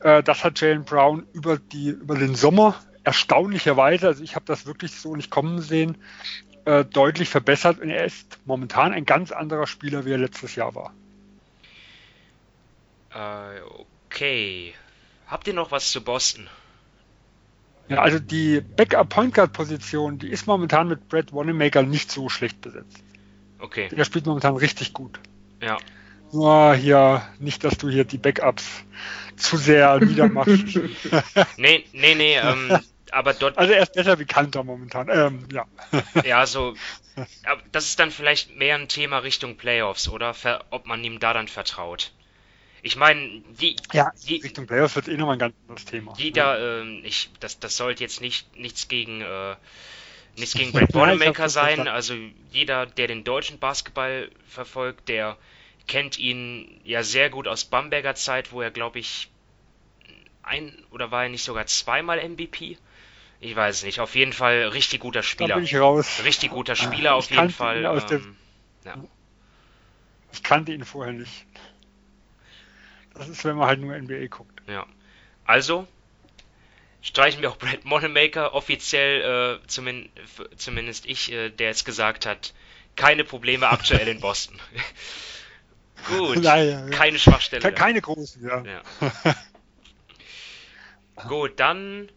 Äh, 0.00 0.22
das 0.22 0.44
hat 0.44 0.60
Jalen 0.60 0.84
Brown 0.84 1.26
über, 1.32 1.58
die, 1.58 1.88
über 1.88 2.16
den 2.16 2.34
Sommer 2.34 2.76
erstaunlicherweise, 3.04 4.06
also 4.06 4.22
ich 4.22 4.34
habe 4.34 4.44
das 4.44 4.66
wirklich 4.66 4.92
so 4.92 5.16
nicht 5.16 5.30
kommen 5.30 5.62
sehen, 5.62 5.96
äh, 6.66 6.84
deutlich 6.84 7.30
verbessert 7.30 7.80
und 7.80 7.88
er 7.88 8.04
ist 8.04 8.38
momentan 8.44 8.92
ein 8.92 9.06
ganz 9.06 9.32
anderer 9.32 9.66
Spieler, 9.66 10.04
wie 10.04 10.12
er 10.12 10.18
letztes 10.18 10.54
Jahr 10.56 10.74
war. 10.74 10.92
Äh, 13.14 13.60
okay. 14.06 14.74
Habt 15.26 15.46
ihr 15.46 15.54
noch 15.54 15.70
was 15.70 15.90
zu 15.90 16.04
Boston? 16.04 16.48
Ja, 17.88 18.02
also 18.02 18.18
die 18.18 18.60
Backup 18.60 19.08
Point 19.08 19.34
Guard 19.34 19.54
Position, 19.54 20.18
die 20.18 20.28
ist 20.28 20.46
momentan 20.46 20.88
mit 20.88 21.08
Brad 21.08 21.32
Wanamaker 21.32 21.82
nicht 21.82 22.10
so 22.10 22.28
schlecht 22.28 22.60
besetzt. 22.60 23.02
Okay. 23.58 23.88
Der 23.88 24.04
spielt 24.04 24.26
momentan 24.26 24.56
richtig 24.56 24.92
gut. 24.92 25.18
Ja. 25.60 25.78
Nur 26.32 26.74
hier, 26.74 27.26
nicht, 27.38 27.64
dass 27.64 27.78
du 27.78 27.88
hier 27.88 28.04
die 28.04 28.18
Backups 28.18 28.64
zu 29.36 29.56
sehr 29.56 29.98
niedermachst. 30.04 30.50
nee, 31.56 31.84
nee, 31.92 32.14
nee, 32.14 32.36
ähm, 32.36 32.78
aber 33.10 33.32
dort. 33.32 33.56
Also 33.56 33.72
er 33.72 33.82
ist 33.82 33.94
besser 33.94 34.18
wie 34.18 34.26
Kanter 34.26 34.62
momentan. 34.64 35.08
Ähm, 35.10 35.48
ja. 35.52 35.64
ja, 36.24 36.46
so. 36.46 36.74
Aber 37.44 37.62
das 37.72 37.84
ist 37.86 37.98
dann 37.98 38.10
vielleicht 38.10 38.56
mehr 38.56 38.76
ein 38.76 38.88
Thema 38.88 39.18
Richtung 39.18 39.56
Playoffs, 39.56 40.08
oder? 40.08 40.34
Ob 40.70 40.86
man 40.86 41.02
ihm 41.02 41.18
da 41.18 41.32
dann 41.32 41.48
vertraut. 41.48 42.12
Ich 42.82 42.96
meine, 42.96 43.42
die, 43.60 43.76
ja, 43.92 44.12
die, 44.26 44.36
Richtung 44.36 44.66
Playoffs 44.66 44.94
wird 44.94 45.08
eh 45.08 45.16
nochmal 45.16 45.36
ein 45.36 45.40
ganz 45.40 45.54
anderes 45.62 45.84
Thema. 45.84 46.12
Die 46.14 46.30
da, 46.30 46.80
ähm, 46.80 47.02
ich, 47.04 47.30
das, 47.40 47.58
das 47.58 47.76
sollte 47.76 48.04
jetzt 48.04 48.20
nicht 48.20 48.56
nichts 48.56 48.86
gegen 48.86 49.20
äh, 49.20 49.56
nichts 50.38 50.54
gegen 50.54 50.72
Brad 50.72 50.94
Wanamaker 50.94 51.48
sein. 51.48 51.88
Also 51.88 52.14
jeder, 52.50 52.86
der 52.86 53.06
den 53.06 53.24
deutschen 53.24 53.58
Basketball 53.58 54.30
verfolgt, 54.46 55.08
der 55.08 55.36
kennt 55.86 56.18
ihn 56.18 56.80
ja 56.84 57.02
sehr 57.02 57.30
gut 57.30 57.48
aus 57.48 57.64
Bamberger 57.64 58.14
Zeit, 58.14 58.52
wo 58.52 58.60
er, 58.60 58.70
glaube 58.70 58.98
ich, 58.98 59.30
ein 60.42 60.72
oder 60.90 61.10
war 61.10 61.24
er 61.24 61.28
nicht 61.28 61.44
sogar 61.44 61.66
zweimal 61.66 62.26
MVP? 62.26 62.78
Ich 63.40 63.54
weiß 63.54 63.84
nicht. 63.84 64.00
Auf 64.00 64.14
jeden 64.14 64.32
Fall 64.32 64.68
richtig 64.68 65.00
guter 65.00 65.22
Spieler. 65.22 65.48
Da 65.48 65.54
bin 65.56 65.64
ich 65.64 65.76
raus. 65.76 66.22
Richtig 66.24 66.50
guter 66.50 66.74
Spieler 66.74 67.14
auf 67.14 67.30
jeden 67.30 67.50
Fall. 67.50 67.84
Ähm, 68.10 68.36
ja. 68.84 68.94
Ich 70.32 70.42
kannte 70.42 70.72
ihn 70.72 70.84
vorher 70.84 71.12
nicht. 71.12 71.46
Das 73.14 73.28
ist, 73.28 73.44
wenn 73.44 73.56
man 73.56 73.68
halt 73.68 73.80
nur 73.80 73.96
NBA 73.96 74.26
guckt. 74.26 74.62
Ja. 74.66 74.86
Also, 75.44 75.86
streichen 77.08 77.40
wir 77.40 77.50
auch 77.50 77.56
Brad 77.56 77.84
Moneymaker 77.84 78.54
offiziell, 78.54 79.60
äh, 79.62 79.66
zumindest, 79.66 80.12
zumindest 80.56 81.06
ich, 81.06 81.32
äh, 81.32 81.48
der 81.48 81.70
es 81.70 81.84
gesagt 81.86 82.26
hat, 82.26 82.52
keine 82.96 83.24
Probleme 83.24 83.68
aktuell 83.68 84.06
in 84.08 84.20
Boston. 84.20 84.58
Gut, 86.08 86.44
ja. 86.44 86.88
keine 86.90 87.18
Schwachstelle. 87.18 87.72
Keine 87.72 88.00
großen, 88.00 88.46
ja. 88.46 88.62
ja. 88.62 88.82
Gut, 91.26 91.58
dann 91.58 92.08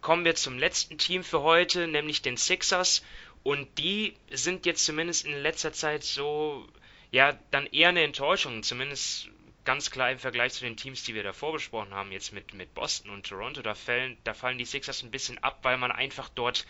kommen 0.00 0.24
wir 0.24 0.34
zum 0.34 0.58
letzten 0.58 0.98
Team 0.98 1.22
für 1.24 1.42
heute, 1.42 1.86
nämlich 1.86 2.22
den 2.22 2.36
Sixers. 2.36 3.02
Und 3.44 3.78
die 3.78 4.14
sind 4.30 4.66
jetzt 4.66 4.84
zumindest 4.84 5.24
in 5.24 5.32
letzter 5.42 5.72
Zeit 5.72 6.04
so, 6.04 6.66
ja, 7.10 7.38
dann 7.50 7.66
eher 7.66 7.90
eine 7.90 8.02
Enttäuschung, 8.02 8.62
zumindest 8.62 9.28
ganz 9.64 9.90
klar 9.90 10.10
im 10.10 10.18
Vergleich 10.18 10.54
zu 10.54 10.64
den 10.64 10.76
Teams, 10.76 11.04
die 11.04 11.14
wir 11.14 11.22
davor 11.22 11.52
besprochen 11.52 11.94
haben, 11.94 12.12
jetzt 12.12 12.32
mit, 12.32 12.54
mit 12.54 12.74
Boston 12.74 13.10
und 13.10 13.26
Toronto, 13.26 13.62
da 13.62 13.74
fallen, 13.74 14.16
da 14.24 14.34
fallen 14.34 14.58
die 14.58 14.64
Sixers 14.64 15.02
ein 15.02 15.10
bisschen 15.10 15.38
ab, 15.38 15.60
weil 15.62 15.78
man 15.78 15.92
einfach 15.92 16.28
dort 16.28 16.66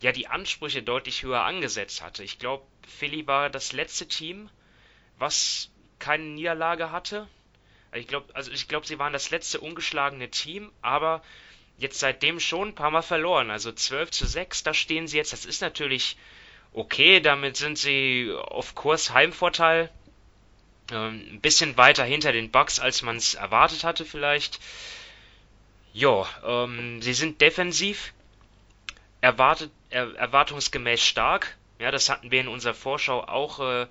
ja 0.00 0.12
die 0.12 0.26
Ansprüche 0.26 0.82
deutlich 0.82 1.22
höher 1.22 1.42
angesetzt 1.42 2.02
hatte. 2.02 2.24
Ich 2.24 2.38
glaube, 2.38 2.66
Philly 2.86 3.26
war 3.26 3.50
das 3.50 3.72
letzte 3.72 4.08
Team, 4.08 4.48
was 5.18 5.70
keine 5.98 6.24
Niederlage 6.24 6.90
hatte. 6.90 7.28
Ich 7.94 8.08
glaube, 8.08 8.34
also 8.34 8.50
ich 8.50 8.68
glaube, 8.68 8.86
sie 8.86 8.98
waren 8.98 9.12
das 9.12 9.30
letzte 9.30 9.60
ungeschlagene 9.60 10.30
Team, 10.30 10.72
aber 10.80 11.22
jetzt 11.78 12.00
seitdem 12.00 12.40
schon 12.40 12.68
ein 12.68 12.74
paar 12.74 12.90
Mal 12.90 13.02
verloren. 13.02 13.50
Also 13.50 13.70
12 13.70 14.10
zu 14.10 14.26
6, 14.26 14.62
da 14.62 14.74
stehen 14.74 15.06
sie 15.06 15.18
jetzt. 15.18 15.32
Das 15.32 15.44
ist 15.44 15.60
natürlich 15.60 16.16
okay, 16.72 17.20
damit 17.20 17.56
sind 17.56 17.76
sie 17.76 18.32
auf 18.34 18.74
Kurs 18.74 19.12
Heimvorteil 19.12 19.90
ein 20.98 21.40
bisschen 21.40 21.76
weiter 21.76 22.04
hinter 22.04 22.32
den 22.32 22.50
Bucks, 22.50 22.80
als 22.80 23.02
man 23.02 23.16
es 23.16 23.34
erwartet 23.34 23.84
hatte 23.84 24.04
vielleicht. 24.04 24.60
Ja, 25.92 26.26
ähm, 26.44 27.02
sie 27.02 27.14
sind 27.14 27.40
defensiv 27.40 28.12
erwartet, 29.20 29.70
er, 29.90 30.14
erwartungsgemäß 30.14 31.02
stark. 31.02 31.56
Ja, 31.78 31.90
das 31.90 32.08
hatten 32.08 32.30
wir 32.30 32.40
in 32.40 32.48
unserer 32.48 32.74
Vorschau 32.74 33.22
auch 33.22 33.60
äh, 33.60 33.86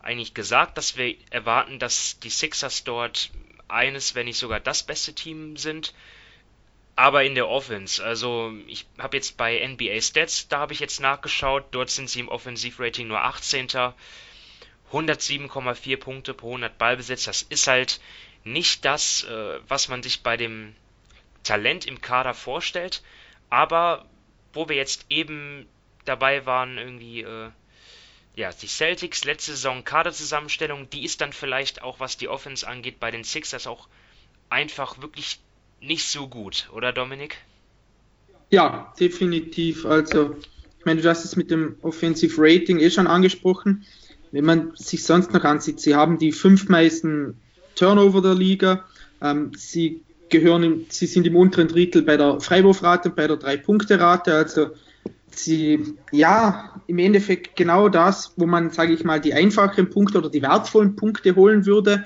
eigentlich 0.00 0.34
gesagt, 0.34 0.78
dass 0.78 0.96
wir 0.96 1.16
erwarten, 1.30 1.78
dass 1.78 2.18
die 2.20 2.30
Sixers 2.30 2.84
dort 2.84 3.30
eines, 3.68 4.14
wenn 4.14 4.26
nicht 4.26 4.38
sogar 4.38 4.60
das 4.60 4.82
beste 4.82 5.14
Team 5.14 5.56
sind. 5.56 5.94
Aber 6.96 7.22
in 7.22 7.36
der 7.36 7.48
Offense, 7.48 8.02
also 8.02 8.52
ich 8.66 8.86
habe 8.98 9.16
jetzt 9.16 9.36
bei 9.36 9.64
NBA 9.64 10.00
Stats, 10.00 10.48
da 10.48 10.58
habe 10.58 10.72
ich 10.72 10.80
jetzt 10.80 11.00
nachgeschaut, 11.00 11.66
dort 11.70 11.90
sind 11.90 12.10
sie 12.10 12.18
im 12.18 12.28
Offensivrating 12.28 13.06
nur 13.06 13.22
18. 13.22 13.68
107,4 14.92 15.96
Punkte 15.96 16.34
pro 16.34 16.48
100 16.48 16.78
Ballbesitz, 16.78 17.24
das 17.24 17.42
ist 17.42 17.66
halt 17.66 18.00
nicht 18.44 18.84
das, 18.84 19.24
äh, 19.24 19.58
was 19.68 19.88
man 19.88 20.02
sich 20.02 20.22
bei 20.22 20.36
dem 20.36 20.74
Talent 21.42 21.86
im 21.86 22.00
Kader 22.00 22.34
vorstellt, 22.34 23.02
aber 23.50 24.06
wo 24.52 24.68
wir 24.68 24.76
jetzt 24.76 25.06
eben 25.10 25.66
dabei 26.04 26.46
waren, 26.46 26.78
irgendwie, 26.78 27.22
äh, 27.22 27.50
ja, 28.34 28.50
die 28.52 28.66
Celtics, 28.66 29.24
letzte 29.24 29.52
Saison 29.52 29.84
Kaderzusammenstellung, 29.84 30.88
die 30.90 31.04
ist 31.04 31.20
dann 31.20 31.32
vielleicht 31.32 31.82
auch, 31.82 32.00
was 32.00 32.16
die 32.16 32.28
Offense 32.28 32.66
angeht, 32.66 33.00
bei 33.00 33.10
den 33.10 33.24
Sixers 33.24 33.66
auch 33.66 33.88
einfach 34.48 35.02
wirklich 35.02 35.40
nicht 35.80 36.06
so 36.06 36.28
gut, 36.28 36.68
oder 36.72 36.92
Dominik? 36.92 37.38
Ja, 38.50 38.94
definitiv. 38.98 39.84
Also, 39.84 40.36
ich 40.78 40.84
meine, 40.84 41.02
du 41.02 41.08
hast 41.08 41.24
es 41.24 41.36
mit 41.36 41.50
dem 41.50 41.76
Offensive 41.82 42.34
Rating 42.38 42.78
eh 42.78 42.90
schon 42.90 43.06
angesprochen 43.06 43.86
wenn 44.32 44.44
man 44.44 44.72
sich 44.74 45.04
sonst 45.04 45.32
noch 45.32 45.44
ansieht, 45.44 45.80
sie 45.80 45.94
haben 45.94 46.18
die 46.18 46.32
fünf 46.32 46.68
meisten 46.68 47.36
Turnover 47.74 48.22
der 48.22 48.34
Liga, 48.34 48.84
ähm, 49.22 49.52
sie 49.56 50.02
gehören, 50.28 50.62
im, 50.62 50.86
sie 50.88 51.06
sind 51.06 51.26
im 51.26 51.36
unteren 51.36 51.68
Drittel 51.68 52.02
bei 52.02 52.16
der 52.16 52.40
Freiwurfrate, 52.40 53.10
bei 53.10 53.26
der 53.26 53.36
Drei-Punkte-Rate, 53.36 54.34
also 54.34 54.70
sie, 55.30 55.94
ja, 56.12 56.80
im 56.86 56.98
Endeffekt 56.98 57.56
genau 57.56 57.88
das, 57.88 58.32
wo 58.36 58.46
man, 58.46 58.70
sage 58.70 58.92
ich 58.92 59.04
mal, 59.04 59.20
die 59.20 59.34
einfachen 59.34 59.90
Punkte 59.90 60.18
oder 60.18 60.30
die 60.30 60.42
wertvollen 60.42 60.96
Punkte 60.96 61.36
holen 61.36 61.66
würde, 61.66 62.04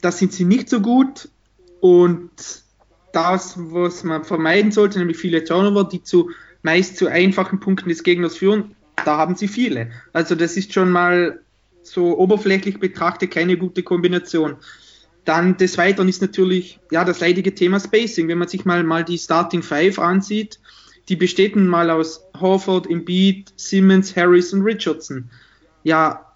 da 0.00 0.12
sind 0.12 0.32
sie 0.32 0.44
nicht 0.44 0.68
so 0.68 0.80
gut. 0.80 1.28
Und 1.80 2.30
das, 3.12 3.54
was 3.56 4.04
man 4.04 4.24
vermeiden 4.24 4.72
sollte, 4.72 4.98
nämlich 4.98 5.18
viele 5.18 5.44
Turnover, 5.44 5.84
die 5.84 6.02
zu 6.02 6.30
meist 6.62 6.96
zu 6.96 7.08
einfachen 7.08 7.60
Punkten 7.60 7.88
des 7.88 8.02
Gegners 8.02 8.36
führen, 8.36 8.76
da 9.04 9.16
haben 9.16 9.34
sie 9.34 9.48
viele. 9.48 9.90
Also 10.12 10.34
das 10.34 10.56
ist 10.56 10.72
schon 10.72 10.90
mal 10.90 11.40
so 11.82 12.18
oberflächlich 12.18 12.78
betrachtet 12.78 13.30
keine 13.30 13.56
gute 13.56 13.82
Kombination. 13.82 14.56
Dann 15.24 15.56
des 15.56 15.78
Weiteren 15.78 16.08
ist 16.08 16.22
natürlich 16.22 16.80
ja 16.90 17.04
das 17.04 17.20
leidige 17.20 17.54
Thema 17.54 17.78
Spacing. 17.78 18.28
Wenn 18.28 18.38
man 18.38 18.48
sich 18.48 18.64
mal, 18.64 18.82
mal 18.84 19.04
die 19.04 19.18
Starting 19.18 19.62
Five 19.62 19.98
ansieht, 19.98 20.58
die 21.08 21.16
besteht 21.16 21.56
nun 21.56 21.66
mal 21.68 21.90
aus 21.90 22.24
Horford, 22.40 22.88
Embiid, 22.88 23.52
Simmons, 23.56 24.16
Harris 24.16 24.52
und 24.52 24.62
Richardson. 24.62 25.30
Ja, 25.82 26.34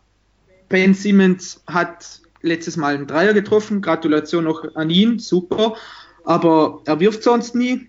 Ben 0.69 0.95
Simmons 0.95 1.63
hat 1.67 2.21
letztes 2.43 2.77
Mal 2.77 2.95
einen 2.95 3.07
Dreier 3.07 3.35
getroffen. 3.35 3.81
Gratulation 3.81 4.45
noch 4.45 4.75
an 4.75 4.91
ihn, 4.91 5.19
super. 5.19 5.77
Aber 6.25 6.83
er 6.85 7.01
wirft 7.01 7.23
sonst 7.23 7.55
nie. 7.55 7.89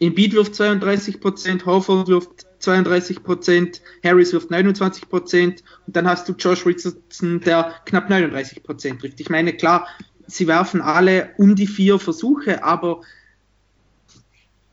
Embiid 0.00 0.34
wirft 0.34 0.54
32%, 0.54 1.64
Horford 1.64 2.08
wirft 2.08 2.45
32%, 2.60 3.80
Harris 4.04 4.32
wirft 4.32 4.50
29% 4.50 5.62
und 5.86 5.96
dann 5.96 6.08
hast 6.08 6.28
du 6.28 6.32
Josh 6.32 6.66
Richardson, 6.66 7.40
der 7.40 7.74
knapp 7.84 8.10
39% 8.10 9.00
trifft. 9.00 9.20
Ich 9.20 9.30
meine, 9.30 9.52
klar, 9.52 9.86
sie 10.26 10.46
werfen 10.46 10.80
alle 10.80 11.30
um 11.36 11.54
die 11.54 11.66
vier 11.66 11.98
Versuche, 11.98 12.64
aber 12.64 13.02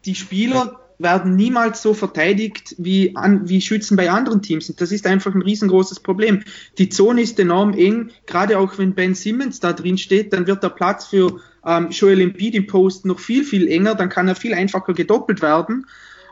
die 0.06 0.16
Spieler 0.16 0.80
werden 1.00 1.36
niemals 1.36 1.82
so 1.82 1.94
verteidigt 1.94 2.76
wie, 2.78 3.16
an, 3.16 3.48
wie 3.50 3.62
Schützen 3.62 3.98
bei 3.98 4.10
anderen 4.10 4.42
Teams. 4.42 4.70
Und 4.70 4.80
das 4.80 4.92
ist 4.92 5.06
einfach 5.06 5.34
ein 5.34 5.42
riesengroßes 5.42 6.00
Problem. 6.00 6.44
Die 6.78 6.90
Zone 6.90 7.22
ist 7.22 7.40
enorm 7.40 7.74
eng, 7.74 8.12
gerade 8.26 8.58
auch 8.58 8.78
wenn 8.78 8.94
Ben 8.94 9.16
Simmons 9.16 9.60
da 9.60 9.74
drin 9.74 9.98
steht, 9.98 10.34
dann 10.34 10.48
wird 10.48 10.64
der 10.64 10.70
Platz 10.70 11.08
für 11.08 11.40
ähm, 11.66 11.90
Joel 11.90 12.22
Embiid 12.22 12.56
im 12.56 12.68
Post 12.68 13.06
noch 13.06 13.20
viel, 13.20 13.44
viel 13.44 13.68
enger, 13.68 13.96
dann 13.96 14.10
kann 14.10 14.28
er 14.28 14.36
viel 14.36 14.54
einfacher 14.54 14.94
gedoppelt 14.94 15.42
werden. 15.42 15.88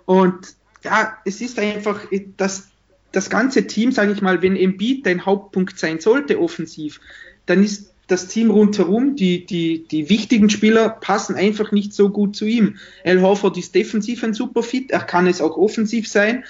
Und 0.05 0.55
ja, 0.83 1.17
es 1.25 1.41
ist 1.41 1.59
einfach 1.59 1.99
das, 2.37 2.69
das 3.11 3.29
ganze 3.29 3.67
Team, 3.67 3.91
sage 3.91 4.11
ich 4.11 4.21
mal, 4.21 4.41
wenn 4.41 4.55
Embiid 4.55 5.05
dein 5.05 5.25
Hauptpunkt 5.25 5.77
sein 5.77 5.99
sollte 5.99 6.39
offensiv, 6.39 6.99
dann 7.45 7.63
ist 7.63 7.91
das 8.07 8.27
Team 8.27 8.51
rundherum, 8.51 9.15
die, 9.15 9.45
die, 9.45 9.87
die 9.87 10.09
wichtigen 10.09 10.49
Spieler 10.49 10.89
passen 10.89 11.35
einfach 11.35 11.71
nicht 11.71 11.93
so 11.93 12.09
gut 12.09 12.35
zu 12.35 12.45
ihm. 12.45 12.77
Al 13.05 13.21
Horford 13.21 13.57
ist 13.57 13.73
defensiv 13.73 14.23
ein 14.23 14.33
super 14.33 14.63
Fit, 14.63 14.91
er 14.91 14.99
kann 14.99 15.27
es 15.27 15.41
auch 15.41 15.57
offensiv 15.57 16.09
sein, 16.09 16.43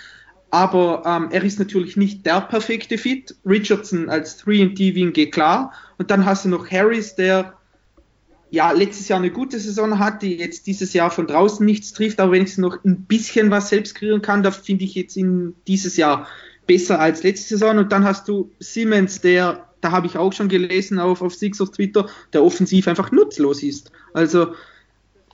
aber 0.50 1.04
ähm, 1.06 1.30
er 1.32 1.44
ist 1.44 1.60
natürlich 1.60 1.96
nicht 1.96 2.26
der 2.26 2.42
perfekte 2.42 2.98
Fit. 2.98 3.36
Richardson 3.46 4.10
als 4.10 4.44
3D-Wing 4.44 5.14
geht 5.14 5.32
klar. 5.32 5.74
Und 5.98 6.12
dann 6.12 6.26
hast 6.26 6.44
du 6.44 6.50
noch 6.50 6.70
Harris, 6.70 7.16
der 7.16 7.54
ja 8.52 8.72
letztes 8.72 9.08
Jahr 9.08 9.20
eine 9.20 9.32
gute 9.32 9.60
Saison 9.60 9.98
hat, 9.98 10.22
die 10.22 10.36
jetzt 10.36 10.68
dieses 10.68 10.94
Jahr 10.94 11.10
von 11.10 11.26
draußen 11.26 11.66
nichts 11.66 11.94
trifft, 11.94 12.20
aber 12.20 12.34
wenigstens 12.34 12.62
noch 12.62 12.84
ein 12.84 13.06
bisschen 13.06 13.50
was 13.50 13.70
selbst 13.70 13.96
kreieren 13.96 14.22
kann, 14.22 14.44
da 14.44 14.52
finde 14.52 14.84
ich 14.84 14.94
jetzt 14.94 15.18
in 15.18 15.56
dieses 15.68 15.98
Jahr 15.98 16.28
besser 16.68 17.00
als 17.00 17.24
letzte 17.24 17.58
Saison. 17.58 17.80
Und 17.80 17.92
dann 17.92 18.04
hast 18.04 18.28
du 18.28 18.52
Siemens, 18.60 19.22
der 19.22 19.66
da 19.82 19.92
habe 19.92 20.08
ich 20.08 20.18
auch 20.18 20.32
schon 20.32 20.48
gelesen 20.48 21.00
auf, 21.00 21.22
auf 21.22 21.34
Sixers 21.34 21.72
Twitter, 21.72 22.08
der 22.34 22.44
offensiv 22.44 22.88
einfach 22.88 23.12
nutzlos 23.12 23.64
ist. 23.64 23.92
Also 24.14 24.54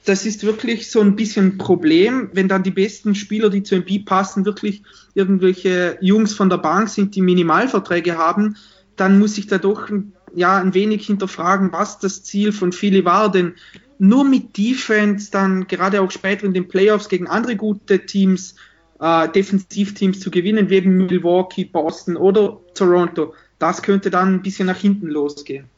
das 0.05 0.25
ist 0.25 0.45
wirklich 0.45 0.89
so 0.89 1.01
ein 1.01 1.17
bisschen 1.17 1.47
ein 1.47 1.57
Problem, 1.57 2.29
wenn 2.31 2.47
dann 2.47 2.63
die 2.63 2.71
besten 2.71 3.13
Spieler, 3.13 3.49
die 3.49 3.63
zu 3.63 3.75
MB 3.75 4.05
passen, 4.05 4.45
wirklich 4.45 4.83
irgendwelche 5.13 5.97
Jungs 5.99 6.33
von 6.33 6.49
der 6.49 6.59
Bank 6.59 6.87
sind, 6.87 7.15
die 7.15 7.21
Minimalverträge 7.21 8.17
haben, 8.17 8.55
dann 8.95 9.19
muss 9.19 9.37
ich 9.37 9.47
da 9.47 9.57
doch 9.57 9.89
ja, 10.37 10.59
ein 10.59 10.75
wenig 10.75 11.07
hinterfragen, 11.07 11.71
was 11.71 11.97
das 11.97 12.23
Ziel 12.23 12.51
von 12.51 12.71
Philly 12.71 13.03
war, 13.03 13.31
denn 13.31 13.55
nur 13.97 14.23
mit 14.23 14.55
Defense 14.55 15.31
dann 15.31 15.67
gerade 15.67 15.99
auch 15.99 16.11
später 16.11 16.45
in 16.45 16.53
den 16.53 16.67
Playoffs 16.67 17.09
gegen 17.09 17.25
andere 17.25 17.55
gute 17.55 18.05
Teams, 18.05 18.55
äh, 18.99 19.27
Defensivteams 19.29 20.19
zu 20.19 20.29
gewinnen, 20.29 20.69
wie 20.69 20.75
eben 20.75 21.07
Milwaukee, 21.07 21.65
Boston 21.65 22.15
oder 22.15 22.61
Toronto, 22.75 23.33
das 23.57 23.81
könnte 23.81 24.11
dann 24.11 24.35
ein 24.35 24.41
bisschen 24.43 24.67
nach 24.67 24.77
hinten 24.77 25.07
losgehen. 25.07 25.71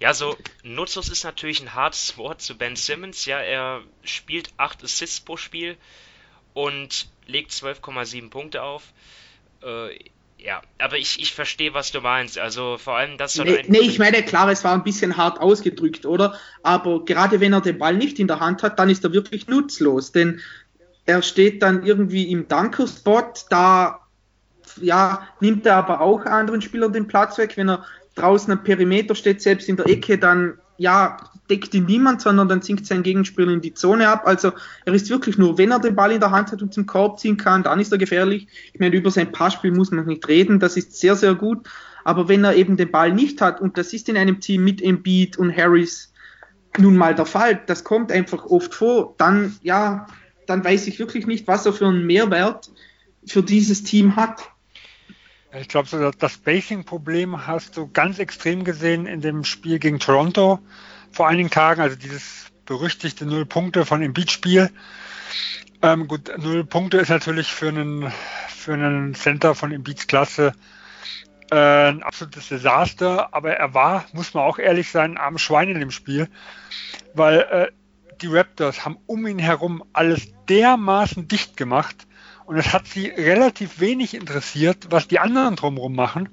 Ja, 0.00 0.12
so 0.12 0.36
nutzlos 0.64 1.08
ist 1.08 1.22
natürlich 1.22 1.60
ein 1.60 1.74
hartes 1.74 2.18
Wort 2.18 2.42
zu 2.42 2.58
Ben 2.58 2.74
Simmons. 2.74 3.26
Ja, 3.26 3.38
er 3.38 3.82
spielt 4.02 4.50
8 4.56 4.82
Assists 4.82 5.20
pro 5.20 5.36
Spiel 5.36 5.76
und 6.52 7.06
legt 7.28 7.52
12,7 7.52 8.28
Punkte 8.28 8.62
auf. 8.62 8.82
Äh, 9.62 9.96
ja, 10.38 10.62
aber 10.78 10.96
ich, 10.98 11.20
ich 11.20 11.34
verstehe, 11.34 11.74
was 11.74 11.90
du 11.90 12.00
meinst. 12.00 12.38
Also 12.38 12.78
vor 12.78 12.96
allem 12.96 13.18
das. 13.18 13.36
Nee, 13.36 13.64
nee, 13.66 13.78
ich 13.78 13.98
meine, 13.98 14.22
klar, 14.22 14.48
es 14.50 14.62
war 14.62 14.72
ein 14.72 14.84
bisschen 14.84 15.16
hart 15.16 15.40
ausgedrückt, 15.40 16.06
oder? 16.06 16.38
Aber 16.62 17.04
gerade 17.04 17.40
wenn 17.40 17.52
er 17.52 17.60
den 17.60 17.78
Ball 17.78 17.96
nicht 17.96 18.20
in 18.20 18.28
der 18.28 18.38
Hand 18.38 18.62
hat, 18.62 18.78
dann 18.78 18.88
ist 18.88 19.02
er 19.02 19.12
wirklich 19.12 19.48
nutzlos. 19.48 20.12
Denn 20.12 20.40
er 21.06 21.22
steht 21.22 21.62
dann 21.62 21.84
irgendwie 21.84 22.30
im 22.30 22.46
Dunkerspot, 22.46 23.46
da 23.50 24.00
ja, 24.80 25.26
nimmt 25.40 25.66
er 25.66 25.76
aber 25.76 26.00
auch 26.00 26.24
anderen 26.24 26.62
Spielern 26.62 26.92
den 26.92 27.08
Platz 27.08 27.36
weg. 27.38 27.56
Wenn 27.56 27.68
er 27.68 27.84
draußen 28.14 28.52
am 28.52 28.62
Perimeter 28.62 29.16
steht, 29.16 29.42
selbst 29.42 29.68
in 29.68 29.76
der 29.76 29.88
Ecke, 29.88 30.18
dann 30.18 30.58
ja, 30.76 31.16
deckt 31.50 31.74
ihn 31.74 31.86
niemand, 31.86 32.20
sondern 32.20 32.48
dann 32.48 32.62
sinkt 32.62 32.86
sein 32.86 33.02
Gegenspieler 33.02 33.52
in 33.52 33.60
die 33.60 33.74
Zone 33.74 34.08
ab. 34.08 34.22
Also 34.26 34.52
er 34.84 34.94
ist 34.94 35.10
wirklich 35.10 35.38
nur, 35.38 35.58
wenn 35.58 35.70
er 35.70 35.80
den 35.80 35.96
Ball 35.96 36.12
in 36.12 36.20
der 36.20 36.30
Hand 36.30 36.52
hat 36.52 36.62
und 36.62 36.74
zum 36.74 36.86
Korb 36.86 37.18
ziehen 37.18 37.36
kann, 37.36 37.62
dann 37.62 37.80
ist 37.80 37.92
er 37.92 37.98
gefährlich. 37.98 38.48
Ich 38.72 38.80
meine, 38.80 38.96
über 38.96 39.10
sein 39.10 39.32
Passspiel 39.32 39.72
muss 39.72 39.90
man 39.90 40.06
nicht 40.06 40.26
reden, 40.28 40.60
das 40.60 40.76
ist 40.76 40.98
sehr, 40.98 41.16
sehr 41.16 41.34
gut. 41.34 41.68
Aber 42.04 42.28
wenn 42.28 42.44
er 42.44 42.54
eben 42.54 42.76
den 42.76 42.90
Ball 42.90 43.12
nicht 43.12 43.40
hat, 43.40 43.60
und 43.60 43.76
das 43.76 43.92
ist 43.92 44.08
in 44.08 44.16
einem 44.16 44.40
Team 44.40 44.64
mit 44.64 44.80
Embiid 44.80 45.36
und 45.36 45.54
Harris 45.54 46.12
nun 46.78 46.96
mal 46.96 47.14
der 47.14 47.26
Fall, 47.26 47.60
das 47.66 47.84
kommt 47.84 48.12
einfach 48.12 48.46
oft 48.46 48.74
vor, 48.74 49.14
dann 49.18 49.56
ja, 49.62 50.06
dann 50.46 50.64
weiß 50.64 50.86
ich 50.86 50.98
wirklich 50.98 51.26
nicht, 51.26 51.46
was 51.46 51.66
er 51.66 51.72
für 51.72 51.86
einen 51.86 52.06
Mehrwert 52.06 52.70
für 53.26 53.42
dieses 53.42 53.82
Team 53.82 54.16
hat. 54.16 54.50
Ich 55.58 55.68
glaube, 55.68 56.12
das 56.18 56.32
Spacing-Problem 56.32 57.46
hast 57.46 57.76
du 57.76 57.88
ganz 57.90 58.18
extrem 58.18 58.64
gesehen 58.64 59.06
in 59.06 59.20
dem 59.20 59.44
Spiel 59.44 59.78
gegen 59.78 59.98
Toronto 59.98 60.58
vor 61.12 61.28
einigen 61.28 61.50
Tagen, 61.50 61.80
also 61.80 61.96
dieses 61.96 62.46
berüchtigte 62.66 63.26
Null 63.26 63.46
Punkte 63.46 63.84
von 63.86 64.00
dem 64.00 64.12
Beach-Spiel. 64.12 64.70
Ähm, 65.82 66.08
gut, 66.08 66.30
Null 66.38 66.64
Punkte 66.64 66.98
ist 66.98 67.08
natürlich 67.08 67.48
für 67.48 67.68
einen, 67.68 68.12
für 68.48 68.74
einen 68.74 69.14
Center 69.14 69.54
von 69.54 69.72
Embiids 69.72 70.06
Klasse 70.06 70.52
äh, 71.50 71.88
ein 71.88 72.02
absolutes 72.02 72.48
Desaster, 72.48 73.32
aber 73.32 73.52
er 73.54 73.74
war, 73.74 74.04
muss 74.12 74.34
man 74.34 74.44
auch 74.44 74.58
ehrlich 74.58 74.90
sein, 74.90 75.16
arm 75.16 75.38
Schwein 75.38 75.70
in 75.70 75.80
dem 75.80 75.90
Spiel, 75.90 76.28
weil 77.14 77.40
äh, 77.40 77.68
die 78.20 78.26
Raptors 78.26 78.84
haben 78.84 78.98
um 79.06 79.26
ihn 79.26 79.38
herum 79.38 79.84
alles 79.92 80.32
dermaßen 80.48 81.28
dicht 81.28 81.56
gemacht, 81.56 82.06
und 82.48 82.56
es 82.56 82.72
hat 82.72 82.86
sie 82.86 83.08
relativ 83.08 83.78
wenig 83.78 84.14
interessiert, 84.14 84.86
was 84.88 85.06
die 85.06 85.18
anderen 85.18 85.54
drumherum 85.54 85.94
machen, 85.94 86.30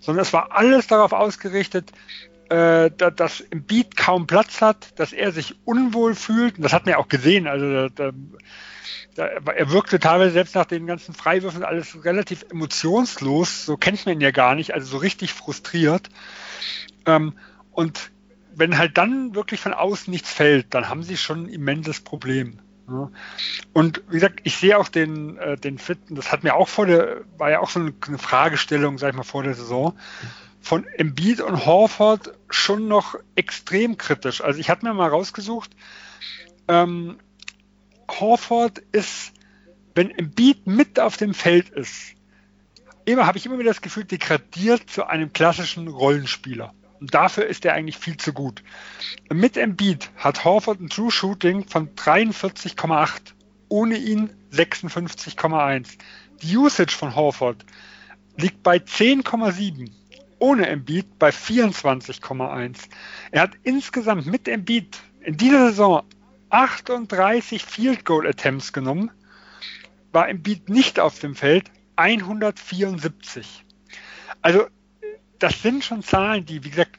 sondern 0.00 0.22
es 0.22 0.32
war 0.32 0.52
alles 0.52 0.86
darauf 0.86 1.12
ausgerichtet, 1.12 1.90
äh, 2.48 2.90
dass 2.90 3.40
im 3.40 3.62
Beat 3.64 3.96
kaum 3.96 4.26
Platz 4.26 4.60
hat, 4.60 4.98
dass 4.98 5.12
er 5.12 5.32
sich 5.32 5.56
unwohl 5.64 6.14
fühlt. 6.14 6.56
Und 6.56 6.62
das 6.62 6.72
hat 6.72 6.86
man 6.86 6.92
ja 6.92 6.98
auch 6.98 7.08
gesehen. 7.08 7.46
Also 7.46 7.88
da, 7.88 8.10
da, 9.14 9.24
er 9.24 9.70
wirkte 9.70 9.98
teilweise 9.98 10.32
selbst 10.32 10.54
nach 10.54 10.66
den 10.66 10.86
ganzen 10.86 11.14
Freiwürfen 11.14 11.64
alles 11.64 12.04
relativ 12.04 12.46
emotionslos. 12.50 13.66
So 13.66 13.76
kennt 13.76 14.04
man 14.06 14.14
ihn 14.14 14.20
ja 14.20 14.30
gar 14.30 14.54
nicht, 14.54 14.74
also 14.74 14.86
so 14.86 14.96
richtig 14.98 15.32
frustriert. 15.32 16.08
Ähm, 17.06 17.34
und 17.72 18.10
wenn 18.54 18.78
halt 18.78 18.98
dann 18.98 19.34
wirklich 19.34 19.60
von 19.60 19.74
außen 19.74 20.10
nichts 20.10 20.32
fällt, 20.32 20.74
dann 20.74 20.88
haben 20.88 21.02
sie 21.02 21.16
schon 21.16 21.44
ein 21.44 21.48
immenses 21.48 22.00
Problem. 22.00 22.58
Und 23.74 24.02
wie 24.08 24.14
gesagt, 24.14 24.40
ich 24.44 24.56
sehe 24.56 24.78
auch 24.78 24.88
den, 24.88 25.36
äh, 25.36 25.56
den 25.56 25.78
Fit, 25.78 25.98
das 26.08 26.32
hat 26.32 26.42
mir 26.42 26.54
auch 26.54 26.68
vor 26.68 26.86
der, 26.86 27.18
war 27.36 27.50
ja 27.50 27.60
auch 27.60 27.68
so 27.68 27.80
eine, 27.80 27.92
Fragestellung, 28.18 28.96
sag 28.96 29.10
ich 29.10 29.16
mal, 29.16 29.24
vor 29.24 29.42
der 29.42 29.54
Saison, 29.54 29.98
von 30.60 30.86
Embiid 30.86 31.40
und 31.40 31.66
Horford 31.66 32.32
schon 32.50 32.88
noch 32.88 33.14
extrem 33.34 33.96
kritisch. 33.96 34.40
Also 34.42 34.60
ich 34.60 34.70
hatte 34.70 34.84
mir 34.84 34.94
mal 34.94 35.08
rausgesucht, 35.08 35.70
ähm, 36.68 37.18
Horford 38.08 38.78
ist, 38.92 39.32
wenn 39.94 40.10
Embiid 40.10 40.66
mit 40.66 41.00
auf 41.00 41.16
dem 41.16 41.34
Feld 41.34 41.70
ist, 41.70 42.14
immer 43.04 43.26
habe 43.26 43.38
ich 43.38 43.46
immer 43.46 43.58
wieder 43.58 43.70
das 43.70 43.80
Gefühl, 43.80 44.04
degradiert 44.04 44.88
zu 44.90 45.06
einem 45.06 45.32
klassischen 45.32 45.88
Rollenspieler. 45.88 46.74
Und 47.00 47.14
dafür 47.14 47.46
ist 47.46 47.64
er 47.64 47.74
eigentlich 47.74 47.98
viel 47.98 48.16
zu 48.16 48.32
gut. 48.32 48.62
Mit 49.32 49.56
Embiid 49.56 50.10
hat 50.16 50.44
Horford 50.44 50.80
ein 50.80 50.88
True 50.88 51.10
Shooting 51.10 51.68
von 51.68 51.94
43,8. 51.94 53.34
Ohne 53.68 53.96
ihn 53.98 54.30
56,1. 54.52 55.98
Die 56.42 56.56
Usage 56.56 56.96
von 56.96 57.14
Horford 57.14 57.64
liegt 58.36 58.62
bei 58.62 58.78
10,7. 58.78 59.90
Ohne 60.38 60.68
Embiid 60.68 61.18
bei 61.18 61.30
24,1. 61.30 62.76
Er 63.30 63.42
hat 63.42 63.52
insgesamt 63.62 64.26
mit 64.26 64.48
Embiid 64.48 64.98
in 65.20 65.36
dieser 65.36 65.68
Saison 65.70 66.02
38 66.50 67.64
Field 67.64 68.04
Goal 68.04 68.26
Attempts 68.26 68.72
genommen. 68.72 69.10
War 70.12 70.28
Embiid 70.28 70.68
nicht 70.68 71.00
auf 71.00 71.18
dem 71.18 71.34
Feld 71.34 71.70
174. 71.96 73.64
Also 74.40 74.66
das 75.38 75.62
sind 75.62 75.84
schon 75.84 76.02
Zahlen, 76.02 76.44
die, 76.44 76.64
wie 76.64 76.70
gesagt, 76.70 76.98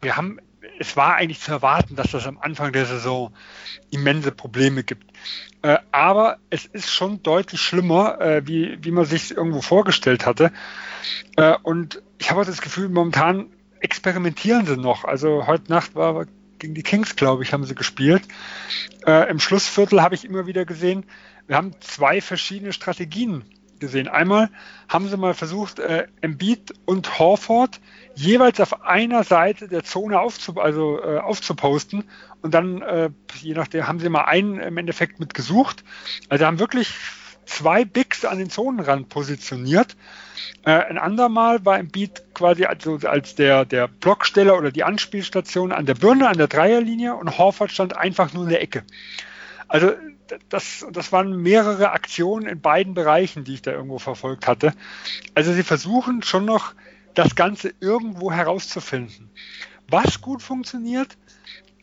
wir 0.00 0.16
haben, 0.16 0.38
es 0.78 0.96
war 0.96 1.16
eigentlich 1.16 1.40
zu 1.40 1.50
erwarten, 1.50 1.96
dass 1.96 2.10
das 2.10 2.26
am 2.26 2.38
Anfang 2.38 2.72
der 2.72 2.86
Saison 2.86 3.34
immense 3.90 4.32
Probleme 4.32 4.84
gibt. 4.84 5.10
Äh, 5.62 5.78
aber 5.92 6.38
es 6.50 6.66
ist 6.66 6.90
schon 6.90 7.22
deutlich 7.22 7.60
schlimmer, 7.60 8.20
äh, 8.20 8.46
wie, 8.46 8.78
wie 8.82 8.90
man 8.90 9.04
sich 9.04 9.30
irgendwo 9.30 9.62
vorgestellt 9.62 10.26
hatte. 10.26 10.52
Äh, 11.36 11.56
und 11.62 12.02
ich 12.24 12.30
habe 12.30 12.42
das 12.46 12.62
Gefühl, 12.62 12.88
momentan 12.88 13.50
experimentieren 13.80 14.64
sie 14.64 14.78
noch. 14.78 15.04
Also 15.04 15.46
heute 15.46 15.70
Nacht 15.70 15.94
war 15.94 16.24
gegen 16.58 16.72
die 16.72 16.82
Kings, 16.82 17.16
glaube 17.16 17.42
ich, 17.42 17.52
haben 17.52 17.64
sie 17.64 17.74
gespielt. 17.74 18.22
Äh, 19.06 19.28
Im 19.28 19.40
Schlussviertel 19.40 20.00
habe 20.00 20.14
ich 20.14 20.24
immer 20.24 20.46
wieder 20.46 20.64
gesehen, 20.64 21.04
wir 21.46 21.56
haben 21.56 21.72
zwei 21.80 22.22
verschiedene 22.22 22.72
Strategien 22.72 23.44
gesehen. 23.78 24.08
Einmal 24.08 24.48
haben 24.88 25.06
sie 25.06 25.18
mal 25.18 25.34
versucht, 25.34 25.80
äh, 25.80 26.06
Embiid 26.22 26.72
und 26.86 27.18
Horford 27.18 27.78
jeweils 28.14 28.58
auf 28.58 28.84
einer 28.84 29.22
Seite 29.22 29.68
der 29.68 29.84
Zone 29.84 30.18
aufzu, 30.18 30.58
also, 30.58 31.02
äh, 31.02 31.18
aufzuposten 31.18 32.04
und 32.40 32.54
dann, 32.54 32.80
äh, 32.80 33.10
je 33.42 33.52
nachdem, 33.52 33.86
haben 33.86 34.00
sie 34.00 34.08
mal 34.08 34.24
einen 34.24 34.60
im 34.60 34.78
Endeffekt 34.78 35.20
mit 35.20 35.34
gesucht. 35.34 35.84
Also 36.30 36.46
haben 36.46 36.58
wirklich 36.58 36.88
zwei 37.46 37.84
Bigs 37.84 38.24
an 38.24 38.38
den 38.38 38.50
Zonenrand 38.50 39.08
positioniert. 39.08 39.96
Äh, 40.64 40.70
ein 40.70 40.98
andermal 40.98 41.64
war 41.64 41.78
Embiid 41.78 42.22
quasi 42.34 42.64
also 42.64 42.98
als 43.04 43.34
der, 43.34 43.64
der 43.64 43.88
Blocksteller 43.88 44.56
oder 44.56 44.70
die 44.70 44.84
Anspielstation 44.84 45.72
an 45.72 45.86
der 45.86 45.94
Birne, 45.94 46.28
an 46.28 46.38
der 46.38 46.48
Dreierlinie 46.48 47.14
und 47.14 47.38
Horford 47.38 47.70
stand 47.70 47.96
einfach 47.96 48.32
nur 48.32 48.44
in 48.44 48.50
der 48.50 48.62
Ecke. 48.62 48.84
Also 49.68 49.92
das, 50.48 50.86
das 50.90 51.12
waren 51.12 51.36
mehrere 51.36 51.92
Aktionen 51.92 52.46
in 52.46 52.60
beiden 52.60 52.94
Bereichen, 52.94 53.44
die 53.44 53.54
ich 53.54 53.62
da 53.62 53.72
irgendwo 53.72 53.98
verfolgt 53.98 54.46
hatte. 54.46 54.72
Also 55.34 55.52
sie 55.52 55.62
versuchen 55.62 56.22
schon 56.22 56.44
noch 56.44 56.74
das 57.14 57.34
Ganze 57.34 57.72
irgendwo 57.80 58.32
herauszufinden. 58.32 59.30
Was 59.88 60.20
gut 60.20 60.42
funktioniert, 60.42 61.16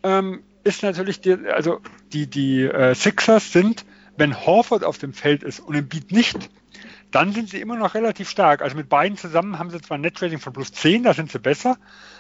ähm, 0.04 0.44
ist 0.64 0.84
natürlich, 0.84 1.22
die, 1.22 1.34
also 1.34 1.82
die, 2.14 2.28
die 2.28 2.64
äh, 2.64 2.94
Sixers 2.94 3.52
sind, 3.52 3.86
wenn 4.18 4.46
Horford 4.46 4.84
auf 4.84 4.98
dem 4.98 5.14
Feld 5.14 5.44
ist 5.44 5.60
und 5.60 5.76
Embiid 5.76 6.12
nicht, 6.12 6.50
dann 7.12 7.34
sind 7.34 7.50
sie 7.50 7.60
immer 7.60 7.76
noch 7.76 7.94
relativ 7.94 8.30
stark. 8.30 8.62
Also 8.62 8.78
mit 8.78 8.90
beiden 8.90 9.18
zusammen 9.18 9.60
haben 9.60 9.70
sie 9.70 9.82
zwar 9.82 9.98
ein 9.98 10.02
Net-Rating 10.02 10.40
von 10.40 10.54
plus 10.54 10.72
10, 10.72 11.04
da 11.04 11.14
sind 11.14 11.32
sie 11.32 11.40
besser, 11.40 11.78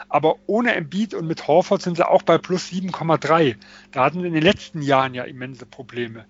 aber 0.09 0.35
ohne 0.47 0.75
Embiid 0.75 1.13
und 1.13 1.27
mit 1.27 1.47
Horford 1.47 1.81
sind 1.81 1.95
sie 1.95 2.07
auch 2.07 2.23
bei 2.23 2.37
plus 2.37 2.67
7,3. 2.67 3.55
Da 3.91 4.03
hatten 4.03 4.21
sie 4.21 4.27
in 4.27 4.33
den 4.33 4.43
letzten 4.43 4.81
Jahren 4.81 5.13
ja 5.13 5.23
immense 5.23 5.65
Probleme. 5.65 6.25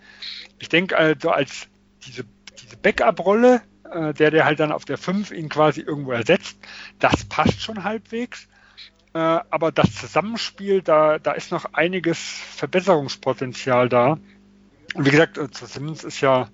Ich 0.59 0.69
denke 0.69 0.97
also 0.97 1.31
als 1.31 1.67
diese, 2.05 2.25
diese 2.61 2.77
Backup-Rolle, 2.77 3.61
äh, 3.91 4.13
der 4.13 4.31
der 4.31 4.45
halt 4.45 4.59
dann 4.59 4.71
auf 4.71 4.85
der 4.85 4.97
5 4.97 5.31
ihn 5.31 5.49
quasi 5.49 5.81
irgendwo 5.81 6.11
ersetzt, 6.11 6.57
das 6.99 7.25
passt 7.25 7.61
schon 7.61 7.83
halbwegs. 7.83 8.47
Äh, 9.13 9.17
aber 9.17 9.71
das 9.71 9.93
Zusammenspiel, 9.95 10.81
da, 10.81 11.19
da 11.19 11.33
ist 11.33 11.51
noch 11.51 11.65
einiges 11.73 12.19
Verbesserungspotenzial 12.19 13.89
da. 13.89 14.17
Wie 14.95 15.09
gesagt, 15.09 15.37
äh, 15.37 15.49
zu 15.51 15.65
Simmons 15.65 16.03
ist 16.03 16.21
ja 16.21 16.49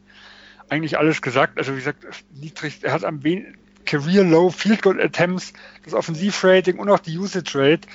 eigentlich 0.69 0.97
alles 0.97 1.21
gesagt. 1.21 1.57
Also 1.57 1.73
wie 1.73 1.77
gesagt, 1.77 2.05
niedrig, 2.33 2.79
er 2.83 2.93
hat 2.93 3.03
am 3.03 3.23
wenigsten 3.23 3.57
Career 3.87 4.23
Low 4.23 4.51
Field 4.51 4.81
Goal 4.81 5.01
Attempts, 5.01 5.53
das 5.85 5.93
Offensivrating 5.93 6.77
und 6.77 6.89
auch 6.89 6.99
die 6.99 7.17
Usage 7.17 7.51
Rate. 7.55 7.87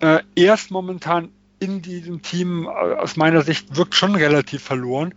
Äh, 0.00 0.22
erst 0.36 0.70
momentan 0.70 1.30
in 1.58 1.82
diesem 1.82 2.22
Team 2.22 2.64
äh, 2.64 2.68
aus 2.68 3.16
meiner 3.16 3.42
Sicht 3.42 3.76
wirkt 3.76 3.94
schon 3.94 4.14
relativ 4.14 4.62
verloren. 4.62 5.12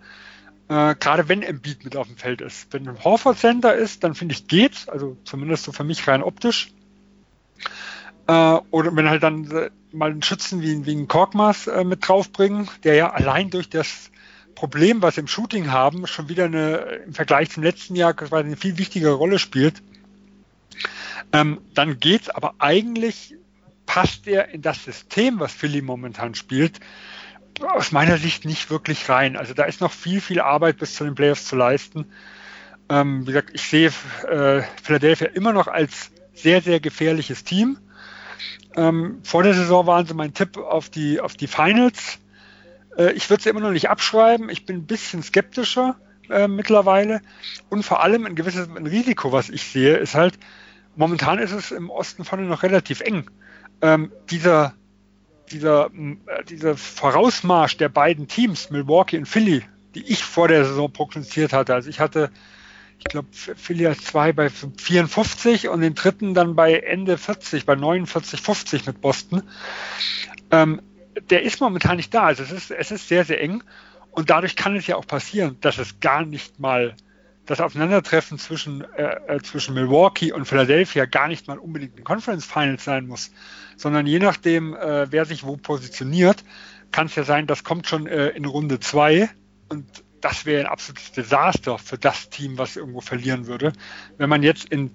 Äh, 0.70 0.96
Gerade 0.96 1.30
wenn 1.30 1.44
Embiid 1.44 1.86
mit 1.86 1.96
auf 1.96 2.08
dem 2.08 2.18
Feld 2.18 2.42
ist. 2.42 2.74
Wenn 2.74 2.90
ein 2.90 3.04
Horford 3.04 3.38
Center 3.38 3.76
ist, 3.76 4.04
dann 4.04 4.16
finde 4.16 4.34
ich 4.34 4.48
geht's, 4.48 4.90
also 4.90 5.16
zumindest 5.24 5.64
so 5.64 5.72
für 5.72 5.84
mich 5.84 6.08
rein 6.08 6.24
optisch. 6.24 6.72
Äh, 8.28 8.58
oder 8.72 8.96
wenn 8.96 9.10
halt 9.10 9.24
dann 9.24 9.50
äh, 9.52 9.70
mal 9.92 10.12
einen 10.12 10.24
Schützen 10.24 10.62
wie, 10.62 10.86
wie 10.86 10.92
einen 10.92 11.08
Korkmas 11.08 11.68
äh, 11.68 11.84
mit 11.84 12.08
draufbringen, 12.08 12.70
der 12.84 12.96
ja 12.96 13.12
allein 13.12 13.50
durch 13.50 13.70
das 13.70 14.12
Problem, 14.58 15.04
was 15.04 15.20
im 15.20 15.28
Shooting 15.28 15.72
haben, 15.72 16.08
schon 16.08 16.30
wieder 16.30 16.46
eine 16.46 16.78
im 17.06 17.14
Vergleich 17.14 17.52
zum 17.52 17.62
letzten 17.62 17.96
Jahr 17.96 18.16
quasi 18.16 18.48
eine 18.48 18.58
viel 18.58 18.80
wichtigere 18.80 19.14
Rolle 19.14 19.38
spielt. 19.38 19.84
Ähm, 21.32 21.62
dann 21.76 22.00
geht's, 22.00 22.28
aber 22.30 22.56
eigentlich 22.58 23.36
passt 23.86 24.26
er 24.26 24.50
in 24.50 24.64
das 24.64 24.84
System, 24.84 25.40
was 25.40 25.54
Philly 25.54 25.84
momentan 25.84 26.34
spielt, 26.34 26.80
aus 27.62 27.92
meiner 27.92 28.18
Sicht 28.18 28.46
nicht 28.46 28.72
wirklich 28.72 29.08
rein. 29.10 29.38
Also 29.38 29.54
da 29.54 29.66
ist 29.66 29.80
noch 29.80 29.92
viel, 29.92 30.22
viel 30.22 30.42
Arbeit 30.42 30.80
bis 30.80 30.96
zu 30.96 31.04
den 31.04 31.14
Playoffs 31.14 31.46
zu 31.46 31.56
leisten. 31.56 32.08
Ähm, 32.90 33.28
wie 33.28 33.34
gesagt, 33.34 33.52
ich 33.54 33.62
sehe 33.62 33.92
äh, 34.28 34.64
Philadelphia 34.82 35.28
immer 35.28 35.54
noch 35.54 35.68
als 35.68 36.10
sehr, 36.34 36.64
sehr 36.64 36.80
gefährliches 36.80 37.44
Team. 37.44 37.78
Ähm, 38.76 39.20
vor 39.22 39.44
der 39.44 39.54
Saison 39.54 39.86
waren 39.86 40.08
sie 40.08 40.16
mein 40.16 40.34
Tipp 40.34 40.58
auf 40.58 40.90
die, 40.90 41.20
auf 41.20 41.36
die 41.36 41.48
Finals. 41.48 42.18
Äh, 42.98 43.14
ich 43.14 43.30
würde 43.30 43.44
sie 43.44 43.50
immer 43.50 43.62
noch 43.62 43.72
nicht 43.72 43.90
abschreiben. 43.90 44.50
Ich 44.50 44.66
bin 44.66 44.78
ein 44.78 44.86
bisschen 44.86 45.24
skeptischer 45.24 45.96
äh, 46.30 46.48
mittlerweile. 46.48 47.22
Und 47.70 47.84
vor 47.84 48.04
allem 48.04 48.26
ein 48.26 48.36
gewisses 48.36 48.68
ein 48.68 48.88
Risiko, 48.88 49.32
was 49.32 49.50
ich 49.50 49.64
sehe, 49.64 49.96
ist 49.98 50.16
halt, 50.16 50.38
momentan 50.96 51.40
ist 51.40 51.52
es 51.52 51.72
im 51.72 51.90
Osten 51.90 52.26
vorne 52.26 52.46
noch 52.46 52.64
relativ 52.64 53.02
eng. 53.02 53.30
Ähm, 53.82 54.12
dieser, 54.30 54.74
dieser, 55.52 55.86
äh, 55.86 56.44
dieser 56.50 56.76
Vorausmarsch 56.76 57.78
der 57.78 57.90
beiden 57.90 58.28
Teams, 58.28 58.70
Milwaukee 58.72 59.18
und 59.18 59.28
Philly, 59.28 59.64
die 59.96 60.04
ich 60.12 60.24
vor 60.24 60.48
der 60.48 60.66
Saison 60.66 60.92
prognostiziert 60.92 61.54
hatte. 61.54 61.74
Also 61.74 61.90
ich 61.90 62.00
hatte, 62.00 62.32
ich 62.98 63.06
glaube, 63.06 63.28
Philly 63.32 63.86
als 63.86 64.04
zwei 64.04 64.34
bei 64.34 64.50
54 64.50 65.70
und 65.70 65.82
den 65.82 65.94
dritten 65.94 66.34
dann 66.34 66.56
bei 66.56 66.74
Ende 66.74 67.18
40, 67.18 67.66
bei 67.66 67.76
49, 67.76 68.42
50 68.42 68.88
mit 68.88 69.00
Boston. 69.02 69.44
Ähm, 70.50 70.82
der 71.22 71.44
ist 71.44 71.60
momentan 71.60 71.98
nicht 71.98 72.14
da. 72.14 72.24
Also 72.24 72.44
es 72.44 72.52
ist, 72.52 72.72
es 72.72 72.92
ist 72.92 73.08
sehr, 73.08 73.26
sehr 73.26 73.42
eng. 73.42 73.64
Und 74.12 74.30
dadurch 74.30 74.56
kann 74.56 74.76
es 74.76 74.88
ja 74.88 74.96
auch 74.96 75.06
passieren, 75.06 75.58
dass 75.62 75.78
es 75.78 76.00
gar 76.00 76.26
nicht 76.26 76.60
mal 76.60 76.96
das 77.46 77.62
Aufeinandertreffen 77.62 78.38
zwischen, 78.38 78.82
äh, 78.96 79.36
äh, 79.36 79.42
zwischen 79.42 79.74
Milwaukee 79.74 80.32
und 80.34 80.46
Philadelphia 80.46 81.06
gar 81.06 81.28
nicht 81.28 81.48
mal 81.48 81.58
unbedingt 81.58 81.98
ein 81.98 82.04
Conference 82.04 82.46
Finals 82.46 82.84
sein 82.84 83.08
muss, 83.08 83.32
sondern 83.78 84.06
je 84.06 84.20
nachdem, 84.20 84.76
äh, 84.76 85.12
wer 85.12 85.26
sich 85.26 85.44
wo 85.44 85.56
positioniert, 85.56 86.44
kann 86.92 87.08
es 87.08 87.16
ja 87.16 87.24
sein, 87.24 87.48
das 87.48 87.64
kommt 87.64 87.88
schon 87.88 88.06
äh, 88.06 88.30
in 88.30 88.46
Runde 88.46 88.80
zwei 88.80 89.30
und 89.70 90.04
das 90.20 90.46
wäre 90.46 90.66
ein 90.66 90.72
absolutes 90.72 91.12
Desaster 91.12 91.78
für 91.78 91.98
das 91.98 92.30
Team, 92.30 92.58
was 92.58 92.76
irgendwo 92.76 93.02
verlieren 93.02 93.48
würde. 93.48 93.72
Wenn 94.18 94.30
man 94.30 94.44
jetzt 94.44 94.66
in 94.66 94.92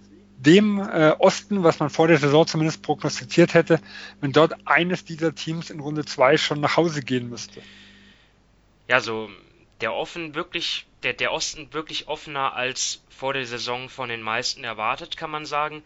dem 0.46 0.78
äh, 0.80 1.14
Osten, 1.18 1.62
was 1.62 1.78
man 1.78 1.90
vor 1.90 2.08
der 2.08 2.18
Saison 2.18 2.46
zumindest 2.46 2.82
prognostiziert 2.82 3.54
hätte, 3.54 3.80
wenn 4.20 4.32
dort 4.32 4.54
eines 4.66 5.04
dieser 5.04 5.34
Teams 5.34 5.70
in 5.70 5.80
Runde 5.80 6.04
2 6.04 6.36
schon 6.36 6.60
nach 6.60 6.76
Hause 6.76 7.02
gehen 7.02 7.30
müsste. 7.30 7.62
Ja, 8.88 9.00
so 9.00 9.30
der 9.80 9.94
offen 9.94 10.34
wirklich, 10.34 10.86
der, 11.02 11.12
der 11.12 11.32
Osten 11.32 11.72
wirklich 11.72 12.08
offener 12.08 12.54
als 12.54 13.02
vor 13.08 13.32
der 13.32 13.46
Saison 13.46 13.88
von 13.88 14.08
den 14.08 14.22
meisten 14.22 14.64
erwartet, 14.64 15.16
kann 15.16 15.30
man 15.30 15.44
sagen. 15.44 15.82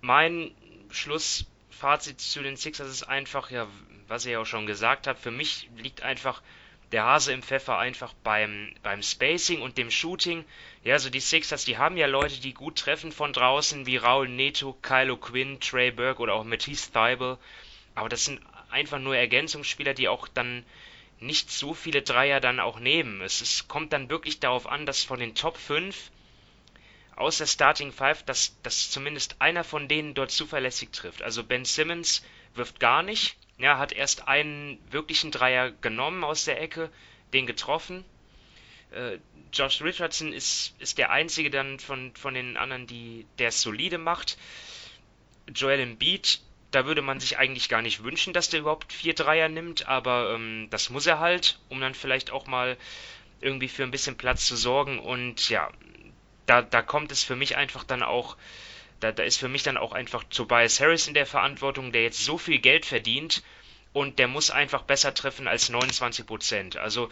Mein 0.00 0.52
Schlussfazit 0.90 2.20
zu 2.20 2.42
den 2.42 2.56
Sixers 2.56 2.88
ist 2.88 3.02
einfach, 3.04 3.50
ja, 3.50 3.66
was 4.08 4.24
ja 4.24 4.38
auch 4.40 4.46
schon 4.46 4.66
gesagt 4.66 5.06
habt, 5.06 5.20
für 5.20 5.30
mich 5.32 5.68
liegt 5.76 6.02
einfach 6.02 6.42
der 6.92 7.04
Hase 7.04 7.32
im 7.32 7.42
Pfeffer 7.42 7.78
einfach 7.78 8.12
beim, 8.22 8.72
beim 8.82 9.02
Spacing 9.02 9.60
und 9.60 9.76
dem 9.76 9.90
Shooting. 9.90 10.44
Ja, 10.84 10.94
also 10.94 11.10
die 11.10 11.20
Sixers, 11.20 11.64
die 11.64 11.78
haben 11.78 11.96
ja 11.96 12.06
Leute, 12.06 12.40
die 12.40 12.54
gut 12.54 12.78
treffen 12.78 13.10
von 13.10 13.32
draußen, 13.32 13.86
wie 13.86 13.96
Raul 13.96 14.28
Neto, 14.28 14.72
Kylo 14.82 15.16
Quinn, 15.16 15.58
Trey 15.60 15.90
Burke 15.90 16.22
oder 16.22 16.34
auch 16.34 16.44
Matisse 16.44 16.92
Thibel. 16.92 17.38
Aber 17.94 18.08
das 18.08 18.24
sind 18.24 18.40
einfach 18.70 18.98
nur 18.98 19.16
Ergänzungsspieler, 19.16 19.94
die 19.94 20.08
auch 20.08 20.28
dann 20.28 20.64
nicht 21.18 21.50
so 21.50 21.74
viele 21.74 22.02
Dreier 22.02 22.40
dann 22.40 22.60
auch 22.60 22.78
nehmen. 22.78 23.20
Es, 23.20 23.40
es 23.40 23.68
kommt 23.68 23.92
dann 23.92 24.10
wirklich 24.10 24.38
darauf 24.38 24.66
an, 24.66 24.86
dass 24.86 25.02
von 25.02 25.18
den 25.18 25.34
Top 25.34 25.56
5 25.56 26.10
aus 27.16 27.38
der 27.38 27.46
Starting 27.46 27.92
5, 27.92 28.24
dass, 28.24 28.60
dass 28.62 28.90
zumindest 28.90 29.40
einer 29.40 29.64
von 29.64 29.88
denen 29.88 30.14
dort 30.14 30.30
zuverlässig 30.30 30.90
trifft. 30.90 31.22
Also 31.22 31.42
Ben 31.42 31.64
Simmons 31.64 32.22
wirft 32.54 32.78
gar 32.78 33.02
nicht, 33.02 33.36
ja, 33.58 33.78
hat 33.78 33.92
erst 33.92 34.28
einen 34.28 34.78
wirklichen 34.90 35.30
Dreier 35.30 35.70
genommen 35.70 36.24
aus 36.24 36.44
der 36.44 36.60
Ecke, 36.60 36.90
den 37.32 37.46
getroffen. 37.46 38.04
Äh, 38.90 39.18
Josh 39.52 39.80
Richardson 39.82 40.32
ist, 40.32 40.74
ist 40.78 40.98
der 40.98 41.10
einzige 41.10 41.50
dann 41.50 41.78
von, 41.78 42.14
von 42.14 42.34
den 42.34 42.56
anderen, 42.56 42.86
die 42.86 43.26
der 43.38 43.48
es 43.48 43.62
solide 43.62 43.98
macht. 43.98 44.36
Joel 45.54 45.80
Embiid, 45.80 46.40
da 46.70 46.84
würde 46.84 47.02
man 47.02 47.20
sich 47.20 47.38
eigentlich 47.38 47.68
gar 47.68 47.82
nicht 47.82 48.02
wünschen, 48.02 48.32
dass 48.32 48.50
der 48.50 48.60
überhaupt 48.60 48.92
vier 48.92 49.14
Dreier 49.14 49.48
nimmt, 49.48 49.86
aber 49.86 50.34
ähm, 50.34 50.66
das 50.70 50.90
muss 50.90 51.06
er 51.06 51.20
halt, 51.20 51.58
um 51.68 51.80
dann 51.80 51.94
vielleicht 51.94 52.30
auch 52.30 52.46
mal 52.46 52.76
irgendwie 53.40 53.68
für 53.68 53.84
ein 53.84 53.90
bisschen 53.90 54.16
Platz 54.16 54.46
zu 54.46 54.56
sorgen. 54.56 54.98
Und 54.98 55.48
ja, 55.48 55.70
da, 56.46 56.62
da 56.62 56.82
kommt 56.82 57.12
es 57.12 57.22
für 57.22 57.36
mich 57.36 57.56
einfach 57.56 57.84
dann 57.84 58.02
auch 58.02 58.36
da, 59.00 59.12
da 59.12 59.22
ist 59.22 59.38
für 59.38 59.48
mich 59.48 59.62
dann 59.62 59.76
auch 59.76 59.92
einfach 59.92 60.24
Tobias 60.24 60.80
Harris 60.80 61.08
in 61.08 61.14
der 61.14 61.26
Verantwortung, 61.26 61.92
der 61.92 62.02
jetzt 62.02 62.24
so 62.24 62.38
viel 62.38 62.58
Geld 62.58 62.86
verdient 62.86 63.42
und 63.96 64.18
der 64.18 64.28
muss 64.28 64.50
einfach 64.50 64.82
besser 64.82 65.14
treffen 65.14 65.48
als 65.48 65.70
29 65.70 66.26
Prozent. 66.26 66.76
Also 66.76 67.08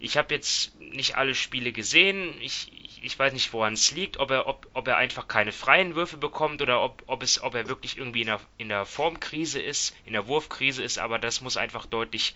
ich 0.00 0.16
habe 0.16 0.34
jetzt 0.34 0.78
nicht 0.80 1.16
alle 1.16 1.34
Spiele 1.34 1.72
gesehen. 1.72 2.40
Ich, 2.40 2.72
ich 3.02 3.18
weiß 3.18 3.34
nicht, 3.34 3.52
woran 3.52 3.74
es 3.74 3.90
liegt, 3.90 4.16
ob 4.16 4.30
er, 4.30 4.46
ob, 4.46 4.66
ob 4.72 4.88
er 4.88 4.96
einfach 4.96 5.28
keine 5.28 5.52
freien 5.52 5.94
Würfe 5.94 6.16
bekommt 6.16 6.62
oder 6.62 6.82
ob, 6.82 7.02
ob, 7.06 7.22
es, 7.22 7.42
ob 7.42 7.54
er 7.54 7.68
wirklich 7.68 7.98
irgendwie 7.98 8.22
in 8.22 8.28
der, 8.28 8.40
in 8.56 8.70
der 8.70 8.86
Formkrise 8.86 9.60
ist, 9.60 9.94
in 10.06 10.14
der 10.14 10.26
Wurfkrise 10.26 10.82
ist, 10.82 10.98
aber 10.98 11.18
das 11.18 11.42
muss 11.42 11.58
einfach 11.58 11.84
deutlich 11.84 12.34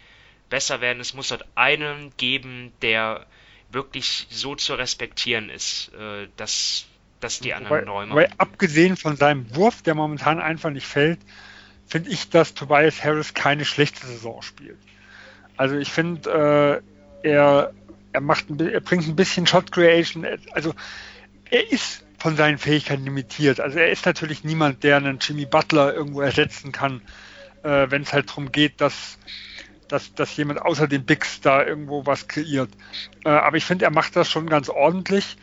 besser 0.51 0.83
werden. 0.83 1.01
Es 1.01 1.15
muss 1.15 1.29
dort 1.29 1.47
einen 1.55 2.13
geben, 2.19 2.75
der 2.83 3.27
wirklich 3.71 4.27
so 4.29 4.55
zu 4.57 4.75
respektieren 4.75 5.49
ist. 5.49 5.93
Äh, 5.95 6.29
das 6.37 6.87
dass 7.27 7.41
die 7.41 7.55
anderen 7.55 7.87
machen. 7.87 8.15
Weil 8.15 8.29
abgesehen 8.39 8.97
von 8.97 9.17
seinem 9.17 9.55
Wurf, 9.57 9.83
der 9.83 9.95
momentan 9.95 10.41
einfach 10.41 10.71
nicht 10.71 10.87
fällt, 10.87 11.19
finde 11.87 12.11
ich, 12.11 12.31
dass 12.31 12.55
Tobias 12.55 13.03
Harris 13.03 13.35
keine 13.35 13.65
schlechte 13.65 14.07
Saison 14.07 14.43
spielt. 14.43 14.79
Also 15.57 15.77
ich 15.77 15.91
finde, 15.91 16.83
äh, 17.23 17.29
er, 17.29 17.73
er, 18.13 18.21
macht 18.21 18.49
ein, 18.49 18.61
er 18.61 18.81
bringt 18.81 19.09
ein 19.09 19.17
bisschen 19.17 19.47
Shot 19.47 19.73
Creation. 19.73 20.25
Also 20.53 20.73
er 21.51 21.73
ist 21.73 22.05
von 22.19 22.37
seinen 22.37 22.59
Fähigkeiten 22.59 23.05
limitiert. 23.05 23.61
Also 23.61 23.79
er 23.79 23.91
ist 23.91 24.07
natürlich 24.07 24.45
niemand, 24.45 24.85
der 24.85 24.97
einen 24.97 25.19
Jimmy 25.21 25.47
Butler 25.47 25.95
irgendwo 25.95 26.21
ersetzen 26.21 26.71
kann, 26.71 27.03
äh, 27.65 27.91
wenn 27.91 28.03
es 28.03 28.13
halt 28.13 28.29
darum 28.29 28.53
geht, 28.53 28.81
dass, 28.81 29.19
dass, 29.89 30.15
dass 30.15 30.37
jemand 30.37 30.63
außer 30.63 30.87
den 30.87 31.05
Bigs 31.05 31.41
da 31.41 31.65
irgendwo 31.65 32.07
was 32.07 32.29
kreiert. 32.29 32.71
Äh, 33.25 33.31
aber 33.31 33.57
ich 33.57 33.65
finde, 33.65 33.85
er 33.85 33.91
macht 33.91 34.15
das 34.15 34.31
schon 34.31 34.47
ganz 34.49 34.69
ordentlich. 34.69 35.37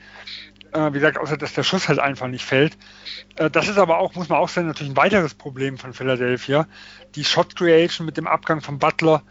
Äh, 0.73 0.89
wie 0.89 0.99
gesagt, 0.99 1.17
außer 1.17 1.37
dass 1.37 1.53
der 1.53 1.63
Schuss 1.63 1.87
halt 1.87 1.99
einfach 1.99 2.27
nicht 2.27 2.45
fällt. 2.45 2.77
Äh, 3.35 3.49
das 3.49 3.67
ist 3.67 3.77
aber 3.77 3.99
auch, 3.99 4.15
muss 4.15 4.29
man 4.29 4.39
auch 4.39 4.49
sagen, 4.49 4.67
natürlich 4.67 4.93
ein 4.93 4.97
weiteres 4.97 5.33
Problem 5.33 5.77
von 5.77 5.93
Philadelphia. 5.93 6.67
Die 7.15 7.23
Shot 7.23 7.55
Creation 7.55 8.05
mit 8.05 8.17
dem 8.17 8.27
Abgang 8.27 8.61
von 8.61 8.79
Butler 8.79 9.23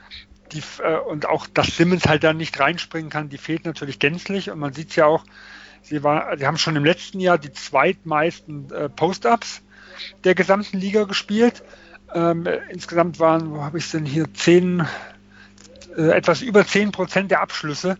die, 0.52 0.62
äh, 0.82 0.96
und 0.96 1.26
auch, 1.26 1.46
dass 1.46 1.76
Simmons 1.76 2.06
halt 2.06 2.24
da 2.24 2.32
nicht 2.32 2.58
reinspringen 2.60 3.10
kann, 3.10 3.28
die 3.28 3.38
fehlt 3.38 3.64
natürlich 3.64 3.98
gänzlich 3.98 4.50
und 4.50 4.58
man 4.58 4.72
sieht 4.72 4.90
es 4.90 4.96
ja 4.96 5.06
auch, 5.06 5.24
Sie, 5.82 6.02
war, 6.02 6.36
sie 6.38 6.46
haben 6.46 6.58
schon 6.58 6.76
im 6.76 6.84
letzten 6.84 7.20
Jahr 7.20 7.38
die 7.38 7.52
zweitmeisten 7.52 8.70
äh, 8.70 8.88
Post-Ups 8.88 9.62
der 10.24 10.34
gesamten 10.34 10.78
Liga 10.78 11.04
gespielt. 11.04 11.64
Ähm, 12.14 12.46
insgesamt 12.70 13.18
waren, 13.18 13.50
wo 13.50 13.62
habe 13.62 13.78
ich 13.78 13.84
es 13.84 13.90
denn 13.90 14.04
hier, 14.04 14.32
zehn, 14.32 14.86
äh, 15.96 16.10
etwas 16.10 16.40
über 16.42 16.66
10 16.66 16.92
Prozent 16.92 17.30
der 17.30 17.40
Abschlüsse 17.40 17.98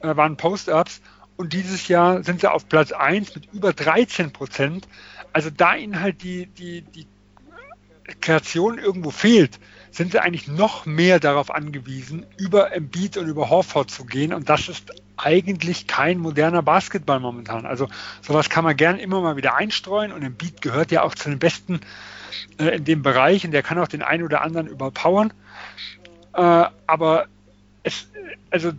äh, 0.00 0.16
waren 0.16 0.36
Post-Ups. 0.36 1.02
Und 1.40 1.54
dieses 1.54 1.88
Jahr 1.88 2.22
sind 2.22 2.42
sie 2.42 2.52
auf 2.52 2.68
Platz 2.68 2.92
1 2.92 3.34
mit 3.34 3.50
über 3.54 3.72
13 3.72 4.30
Prozent. 4.30 4.86
Also 5.32 5.48
da 5.48 5.74
ihnen 5.74 6.02
halt 6.02 6.22
die, 6.22 6.44
die, 6.44 6.82
die 6.82 7.06
Kreation 8.20 8.78
irgendwo 8.78 9.10
fehlt, 9.10 9.58
sind 9.90 10.12
sie 10.12 10.18
eigentlich 10.18 10.48
noch 10.48 10.84
mehr 10.84 11.18
darauf 11.18 11.50
angewiesen, 11.50 12.26
über 12.36 12.74
Embiid 12.74 13.16
und 13.16 13.26
über 13.26 13.48
Horford 13.48 13.90
zu 13.90 14.04
gehen. 14.04 14.34
Und 14.34 14.50
das 14.50 14.68
ist 14.68 14.92
eigentlich 15.16 15.86
kein 15.86 16.18
moderner 16.18 16.60
Basketball 16.60 17.20
momentan. 17.20 17.64
Also 17.64 17.88
sowas 18.20 18.50
kann 18.50 18.64
man 18.64 18.76
gern 18.76 18.98
immer 18.98 19.22
mal 19.22 19.36
wieder 19.36 19.56
einstreuen 19.56 20.12
und 20.12 20.22
Embiid 20.22 20.60
gehört 20.60 20.90
ja 20.90 21.04
auch 21.04 21.14
zu 21.14 21.30
den 21.30 21.38
Besten 21.38 21.80
äh, 22.58 22.76
in 22.76 22.84
dem 22.84 23.00
Bereich 23.00 23.46
und 23.46 23.52
der 23.52 23.62
kann 23.62 23.78
auch 23.78 23.88
den 23.88 24.02
einen 24.02 24.24
oder 24.24 24.42
anderen 24.42 24.66
überpowern. 24.66 25.32
Äh, 26.34 26.66
aber 26.86 27.28
es, 27.82 28.10
also 28.50 28.72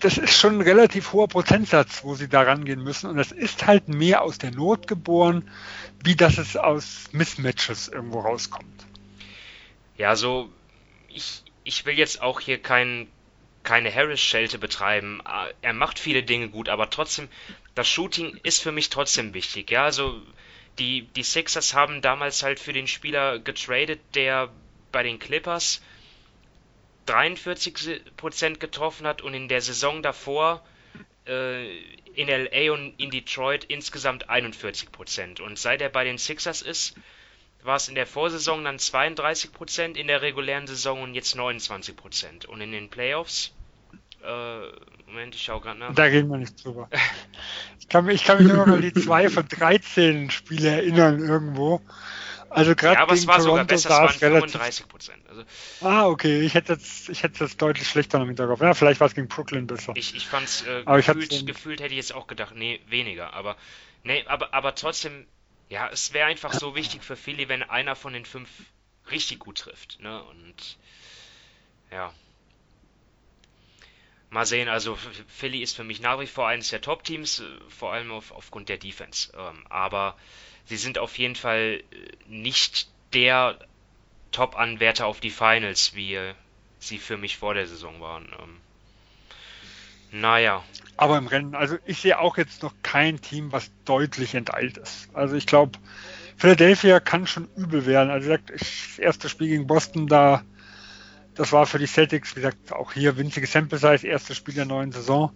das 0.00 0.18
ist 0.18 0.36
schon 0.36 0.56
ein 0.56 0.60
relativ 0.62 1.12
hoher 1.12 1.28
Prozentsatz, 1.28 2.04
wo 2.04 2.14
sie 2.14 2.28
da 2.28 2.42
rangehen 2.42 2.82
müssen. 2.82 3.08
Und 3.08 3.16
das 3.16 3.32
ist 3.32 3.66
halt 3.66 3.88
mehr 3.88 4.22
aus 4.22 4.38
der 4.38 4.50
Not 4.50 4.86
geboren, 4.86 5.50
wie 6.02 6.16
dass 6.16 6.38
es 6.38 6.56
aus 6.56 7.08
Mismatches 7.12 7.88
irgendwo 7.88 8.20
rauskommt. 8.20 8.86
Ja, 9.96 10.16
so, 10.16 10.50
ich, 11.08 11.42
ich 11.64 11.86
will 11.86 11.98
jetzt 11.98 12.22
auch 12.22 12.40
hier 12.40 12.60
kein, 12.60 13.08
keine 13.62 13.94
Harris-Schelte 13.94 14.58
betreiben. 14.58 15.20
Er 15.62 15.72
macht 15.72 15.98
viele 15.98 16.22
Dinge 16.22 16.48
gut, 16.48 16.68
aber 16.68 16.90
trotzdem, 16.90 17.28
das 17.74 17.88
Shooting 17.88 18.38
ist 18.42 18.62
für 18.62 18.72
mich 18.72 18.90
trotzdem 18.90 19.34
wichtig. 19.34 19.70
Ja, 19.70 19.84
also 19.84 20.20
die, 20.78 21.02
die 21.16 21.22
Sixers 21.22 21.74
haben 21.74 22.00
damals 22.00 22.42
halt 22.42 22.60
für 22.60 22.72
den 22.72 22.86
Spieler 22.86 23.38
getradet, 23.38 24.00
der 24.14 24.50
bei 24.92 25.02
den 25.02 25.18
Clippers 25.18 25.82
43% 27.08 28.58
getroffen 28.58 29.06
hat 29.06 29.22
und 29.22 29.34
in 29.34 29.48
der 29.48 29.60
Saison 29.60 30.02
davor 30.02 30.62
äh, 31.26 31.66
in 32.14 32.28
LA 32.28 32.72
und 32.72 32.94
in 32.98 33.10
Detroit 33.10 33.64
insgesamt 33.64 34.28
41%. 34.28 35.40
Und 35.40 35.58
seit 35.58 35.80
er 35.80 35.88
bei 35.88 36.04
den 36.04 36.18
Sixers 36.18 36.62
ist, 36.62 36.96
war 37.62 37.76
es 37.76 37.88
in 37.88 37.94
der 37.94 38.06
Vorsaison 38.06 38.64
dann 38.64 38.76
32%, 38.76 39.96
in 39.96 40.06
der 40.06 40.22
regulären 40.22 40.66
Saison 40.66 41.02
und 41.02 41.14
jetzt 41.14 41.36
29%. 41.36 42.46
Und 42.46 42.60
in 42.60 42.72
den 42.72 42.88
Playoffs, 42.88 43.52
äh, 44.24 44.60
Moment, 45.06 45.34
ich 45.34 45.42
schau 45.42 45.60
gerade 45.60 45.78
nach. 45.78 45.94
Da 45.94 46.04
reden 46.04 46.28
wir 46.28 46.38
nicht 46.38 46.64
drüber. 46.64 46.88
Ich 47.78 47.88
kann, 47.88 48.08
ich 48.08 48.24
kann 48.24 48.38
mich 48.38 48.52
nur 48.52 48.66
noch 48.66 48.74
an 48.74 48.82
die 48.82 48.92
2 48.94 49.30
von 49.30 49.48
13 49.48 50.30
Spiele 50.30 50.68
erinnern 50.68 51.20
irgendwo. 51.20 51.80
Also 52.50 52.74
gerade 52.74 52.94
ja, 52.94 53.02
aber 53.02 53.14
es 53.14 53.26
war 53.26 53.36
Toronto 53.36 53.50
sogar 53.50 53.64
besser, 53.64 53.88
es 53.90 54.22
waren 54.22 54.48
35 54.48 54.88
Prozent. 54.88 55.28
Also, 55.28 55.44
ah, 55.82 56.06
okay, 56.06 56.40
ich 56.40 56.54
hätte 56.54 56.72
jetzt, 56.72 57.08
ich 57.08 57.22
hätte 57.22 57.44
jetzt 57.44 57.60
deutlich 57.60 57.88
schlechter 57.88 58.18
noch 58.18 58.24
im 58.24 58.30
Hinterkopf. 58.30 58.60
Ja, 58.60 58.74
vielleicht 58.74 59.00
war 59.00 59.06
es 59.06 59.14
gegen 59.14 59.28
Brooklyn 59.28 59.66
besser. 59.66 59.92
Ich, 59.96 60.14
ich 60.14 60.26
fand 60.26 60.46
es 60.46 60.66
äh, 60.66 60.82
gefühlt, 60.84 61.46
gefühlt 61.46 61.80
hätte 61.80 61.90
ich 61.90 61.98
jetzt 61.98 62.14
auch 62.14 62.26
gedacht, 62.26 62.54
nee, 62.54 62.80
weniger. 62.88 63.34
Aber 63.34 63.56
nee, 64.02 64.24
aber, 64.26 64.54
aber 64.54 64.74
trotzdem 64.74 65.26
ja, 65.68 65.88
es 65.88 66.12
wäre 66.12 66.28
einfach 66.28 66.52
so 66.52 66.74
wichtig 66.74 67.04
für 67.04 67.16
Philly, 67.16 67.48
wenn 67.48 67.62
einer 67.62 67.94
von 67.94 68.12
den 68.12 68.24
fünf 68.24 68.48
richtig 69.10 69.38
gut 69.38 69.58
trifft. 69.58 70.00
Ne? 70.00 70.22
Und 70.24 70.78
ja. 71.90 72.12
Mal 74.30 74.46
sehen, 74.46 74.68
also 74.68 74.96
Philly 75.26 75.62
ist 75.62 75.74
für 75.76 75.84
mich 75.84 76.00
nach 76.00 76.20
wie 76.20 76.26
vor 76.26 76.48
eines 76.48 76.68
der 76.68 76.80
Top-Teams, 76.80 77.40
äh, 77.40 77.44
vor 77.68 77.92
allem 77.92 78.10
auf, 78.12 78.30
aufgrund 78.32 78.68
der 78.68 78.78
Defense. 78.78 79.32
Ähm, 79.36 79.66
aber 79.68 80.16
sie 80.68 80.76
sind 80.76 80.98
auf 80.98 81.18
jeden 81.18 81.34
Fall 81.34 81.82
äh, 81.82 81.82
nicht 82.28 82.88
der 83.12 83.58
Top-Anwärter 84.32 85.06
auf 85.06 85.20
die 85.20 85.30
Finals, 85.30 85.94
wie 85.94 86.18
sie 86.78 86.98
für 86.98 87.16
mich 87.16 87.38
vor 87.38 87.54
der 87.54 87.66
Saison 87.66 88.00
waren. 88.00 88.28
Ähm, 88.40 90.20
naja. 90.20 90.62
Aber 90.96 91.18
im 91.18 91.26
Rennen, 91.26 91.54
also 91.54 91.76
ich 91.86 92.00
sehe 92.00 92.18
auch 92.18 92.36
jetzt 92.36 92.62
noch 92.62 92.74
kein 92.82 93.20
Team, 93.20 93.52
was 93.52 93.70
deutlich 93.84 94.34
enteilt 94.34 94.76
ist. 94.76 95.08
Also 95.14 95.36
ich 95.36 95.46
glaube, 95.46 95.78
Philadelphia 96.36 97.00
kann 97.00 97.26
schon 97.26 97.48
übel 97.56 97.86
werden. 97.86 98.10
Also 98.10 98.36
das 98.36 98.98
erste 98.98 99.28
Spiel 99.28 99.48
gegen 99.48 99.66
Boston, 99.66 100.06
da, 100.06 100.42
das 101.34 101.52
war 101.52 101.66
für 101.66 101.78
die 101.78 101.86
Celtics, 101.86 102.36
wie 102.36 102.40
gesagt, 102.40 102.72
auch 102.72 102.92
hier 102.92 103.16
winzige 103.16 103.46
Sample 103.46 103.78
Size, 103.78 104.06
erstes 104.06 104.36
Spiel 104.36 104.54
der 104.54 104.64
neuen 104.64 104.92
Saison. 104.92 105.32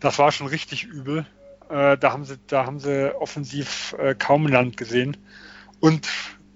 Das 0.00 0.18
war 0.18 0.32
schon 0.32 0.46
richtig 0.46 0.84
übel. 0.84 1.26
Äh, 1.72 1.96
da 1.96 2.12
haben 2.12 2.26
sie, 2.26 2.36
da 2.48 2.66
haben 2.66 2.78
sie 2.78 3.14
offensiv 3.18 3.96
äh, 3.98 4.14
kaum 4.14 4.46
Land 4.46 4.76
gesehen. 4.76 5.16
Und 5.80 6.06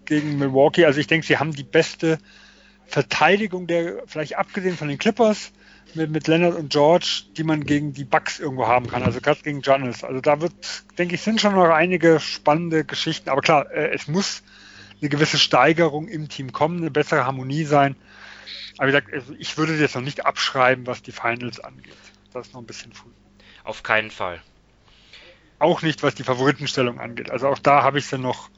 gegen 0.05 0.39
Milwaukee, 0.39 0.85
also 0.85 1.01
ich 1.01 1.07
denke, 1.07 1.27
sie 1.27 1.39
haben 1.39 1.53
die 1.53 1.65
beste 1.65 2.19
Verteidigung 2.87 3.67
der, 3.67 4.03
vielleicht 4.07 4.37
abgesehen 4.37 4.77
von 4.77 4.89
den 4.89 4.99
Clippers, 4.99 5.53
mit, 5.95 6.11
mit 6.11 6.27
Leonard 6.29 6.55
und 6.57 6.71
George, 6.71 7.23
die 7.35 7.45
man 7.45 7.65
gegen 7.65 7.95
die 7.95 8.05
Bucks 8.05 8.39
irgendwo 8.39 8.67
haben 8.67 8.89
kann, 8.89 9.03
also 9.03 9.23
gerade 9.23 9.41
gegen 9.41 9.63
Giannis. 9.63 10.05
Also 10.05 10.21
da 10.21 10.43
wird, 10.43 10.53
denke 10.99 11.15
ich, 11.15 11.23
sind 11.23 11.41
schon 11.41 11.55
noch 11.55 11.71
einige 11.71 12.21
spannende 12.21 12.85
Geschichten. 12.85 13.31
Aber 13.31 13.41
klar, 13.41 13.71
äh, 13.71 13.95
es 13.95 14.09
muss 14.09 14.43
eine 15.01 15.09
gewisse 15.09 15.39
Steigerung 15.39 16.09
im 16.09 16.29
Team 16.29 16.53
kommen, 16.53 16.79
eine 16.79 16.91
bessere 16.91 17.25
Harmonie 17.25 17.65
sein. 17.65 17.97
Aber 18.77 18.89
wie 18.89 18.93
gesagt, 18.93 19.15
also 19.15 19.33
ich 19.39 19.57
würde 19.57 19.77
jetzt 19.77 19.95
noch 19.95 20.03
nicht 20.03 20.27
abschreiben, 20.27 20.87
was 20.87 21.01
die 21.01 21.13
Finals 21.13 21.59
angeht. 21.59 21.97
Das 22.35 22.49
ist 22.49 22.53
noch 22.53 22.61
ein 22.61 22.67
bisschen 22.67 22.93
früh. 22.93 23.09
Auf 23.65 23.83
keinen 23.83 24.11
Fall. 24.11 24.43
Auch 25.59 25.83
nicht, 25.83 26.03
was 26.03 26.15
die 26.15 26.25
Favoritenstellung 26.25 27.01
angeht. 27.01 27.31
Also 27.31 27.49
auch 27.49 27.59
da 27.59 27.83
habe 27.83 27.99
ich 27.99 28.07
sie 28.07 28.19
noch 28.19 28.51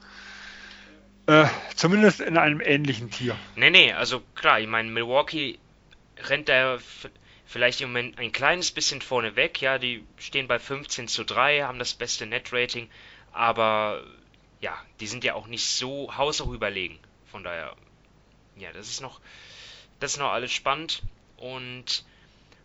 äh, 1.27 1.47
zumindest 1.77 2.21
in 2.21 2.37
einem 2.37 2.61
ähnlichen 2.61 3.11
Tier. 3.11 3.37
Nee, 3.55 3.71
nee, 3.71 3.93
also 3.93 4.23
klar, 4.35 4.61
ich 4.61 4.67
meine, 4.67 4.91
Milwaukee 4.91 5.59
rennt 6.17 6.49
da 6.49 6.79
vielleicht 7.47 7.81
im 7.81 7.91
Moment 7.91 8.19
ein 8.19 8.33
kleines 8.33 8.71
bisschen 8.71 9.01
vorne 9.01 9.37
weg. 9.37 9.61
Ja, 9.61 9.79
die 9.79 10.05
stehen 10.19 10.49
bei 10.49 10.59
15 10.59 11.09
zu 11.09 11.25
3, 11.25 11.63
haben 11.63 11.79
das 11.79 11.95
beste 11.95 12.27
Net-Rating, 12.27 12.91
aber 13.33 14.03
ja, 14.61 14.77
die 15.01 15.07
sind 15.07 15.25
ja 15.25 15.35
auch 15.35 15.47
nicht 15.47 15.67
so 15.67 16.17
haushoch 16.17 16.51
überlegen. 16.51 16.99
Von 17.31 17.45
daher, 17.45 17.75
ja, 18.57 18.73
das 18.73 18.89
ist 18.89 19.01
noch, 19.01 19.21
das 20.01 20.13
ist 20.13 20.19
noch 20.19 20.33
alles 20.33 20.53
spannend 20.53 21.03
und 21.37 22.05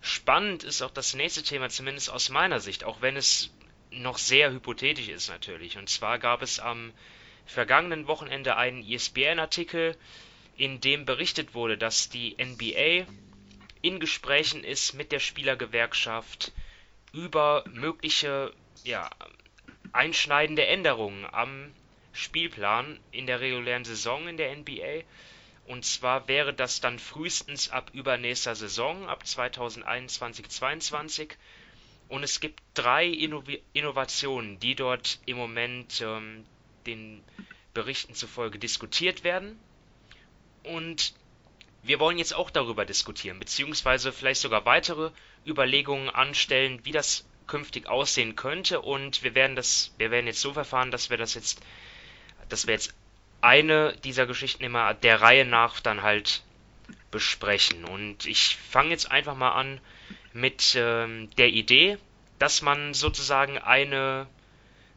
spannend 0.02 0.64
ist 0.64 0.82
auch 0.82 0.92
das 0.92 1.14
nächste 1.14 1.44
Thema, 1.44 1.70
zumindest 1.70 2.10
aus 2.10 2.30
meiner 2.30 2.60
Sicht, 2.60 2.84
auch 2.84 3.02
wenn 3.02 3.16
es 3.16 3.53
noch 3.94 4.18
sehr 4.18 4.52
hypothetisch 4.52 5.10
ist 5.10 5.30
natürlich. 5.30 5.78
Und 5.78 5.90
zwar 5.90 6.20
gab 6.20 6.42
es 6.42 6.60
am 6.60 6.94
vergangenen 7.46 8.08
Wochenende 8.08 8.58
einen 8.58 8.88
ESPN-Artikel, 8.88 9.98
in 10.56 10.82
dem 10.82 11.06
berichtet 11.06 11.54
wurde, 11.54 11.78
dass 11.78 12.10
die 12.10 12.36
NBA 12.40 13.06
in 13.82 14.00
Gesprächen 14.00 14.64
ist 14.64 14.94
mit 14.94 15.12
der 15.12 15.20
Spielergewerkschaft 15.20 16.52
über 17.12 17.64
mögliche 17.68 18.54
ja, 18.84 19.10
einschneidende 19.92 20.66
Änderungen 20.66 21.26
am 21.32 21.72
Spielplan 22.14 23.00
in 23.12 23.28
der 23.28 23.42
regulären 23.42 23.86
Saison 23.86 24.28
in 24.28 24.38
der 24.38 24.56
NBA. 24.56 25.04
Und 25.66 25.86
zwar 25.86 26.28
wäre 26.28 26.54
das 26.54 26.82
dann 26.82 27.00
frühestens 27.00 27.70
ab 27.70 27.92
übernächster 27.94 28.56
Saison, 28.56 29.08
ab 29.08 29.24
2021-22. 29.26 31.32
Und 32.14 32.22
es 32.22 32.40
gibt 32.40 32.62
drei 32.76 33.08
Innov 33.08 33.46
Innovationen, 33.74 34.60
die 34.60 34.76
dort 34.76 35.18
im 35.26 35.36
Moment 35.36 36.00
ähm, 36.02 36.46
den 36.86 37.24
Berichten 37.74 38.14
zufolge 38.14 38.60
diskutiert 38.60 39.24
werden. 39.24 39.60
Und 40.62 41.16
wir 41.82 42.00
wollen 42.00 42.20
jetzt 42.20 42.36
auch 42.36 42.52
darüber 42.52 42.86
diskutieren, 42.86 43.40
beziehungsweise 43.40 44.12
vielleicht 44.12 44.42
sogar 44.42 44.64
weitere 44.64 45.10
Überlegungen 45.44 46.12
anstellen, 46.12 46.82
wie 46.84 46.92
das 46.92 47.28
künftig 47.48 47.88
aussehen 47.88 48.36
könnte 48.36 48.82
und 48.82 49.24
wir 49.24 49.34
werden 49.34 49.56
das, 49.56 49.96
wir 49.98 50.12
werden 50.12 50.28
jetzt 50.28 50.42
so 50.42 50.54
verfahren, 50.54 50.92
dass 50.92 51.10
wir 51.10 51.18
das 51.18 51.34
jetzt, 51.34 51.62
dass 52.48 52.68
wir 52.68 52.76
jetzt 52.76 52.94
eine 53.42 53.98
dieser 54.04 54.28
Geschichten 54.28 54.64
immer 54.64 54.94
der 54.94 55.20
Reihe 55.20 55.46
nach 55.46 55.80
dann 55.80 56.04
halt 56.04 56.44
besprechen. 57.10 57.86
Und 57.86 58.28
ich 58.28 58.56
fange 58.70 58.92
jetzt 58.92 59.10
einfach 59.10 59.36
mal 59.36 59.54
an 59.54 59.82
mit 60.34 60.76
ähm, 60.78 61.30
der 61.38 61.50
Idee, 61.50 61.98
dass 62.40 62.62
man 62.62 62.94
sozusagen 62.94 63.58
eine 63.58 64.28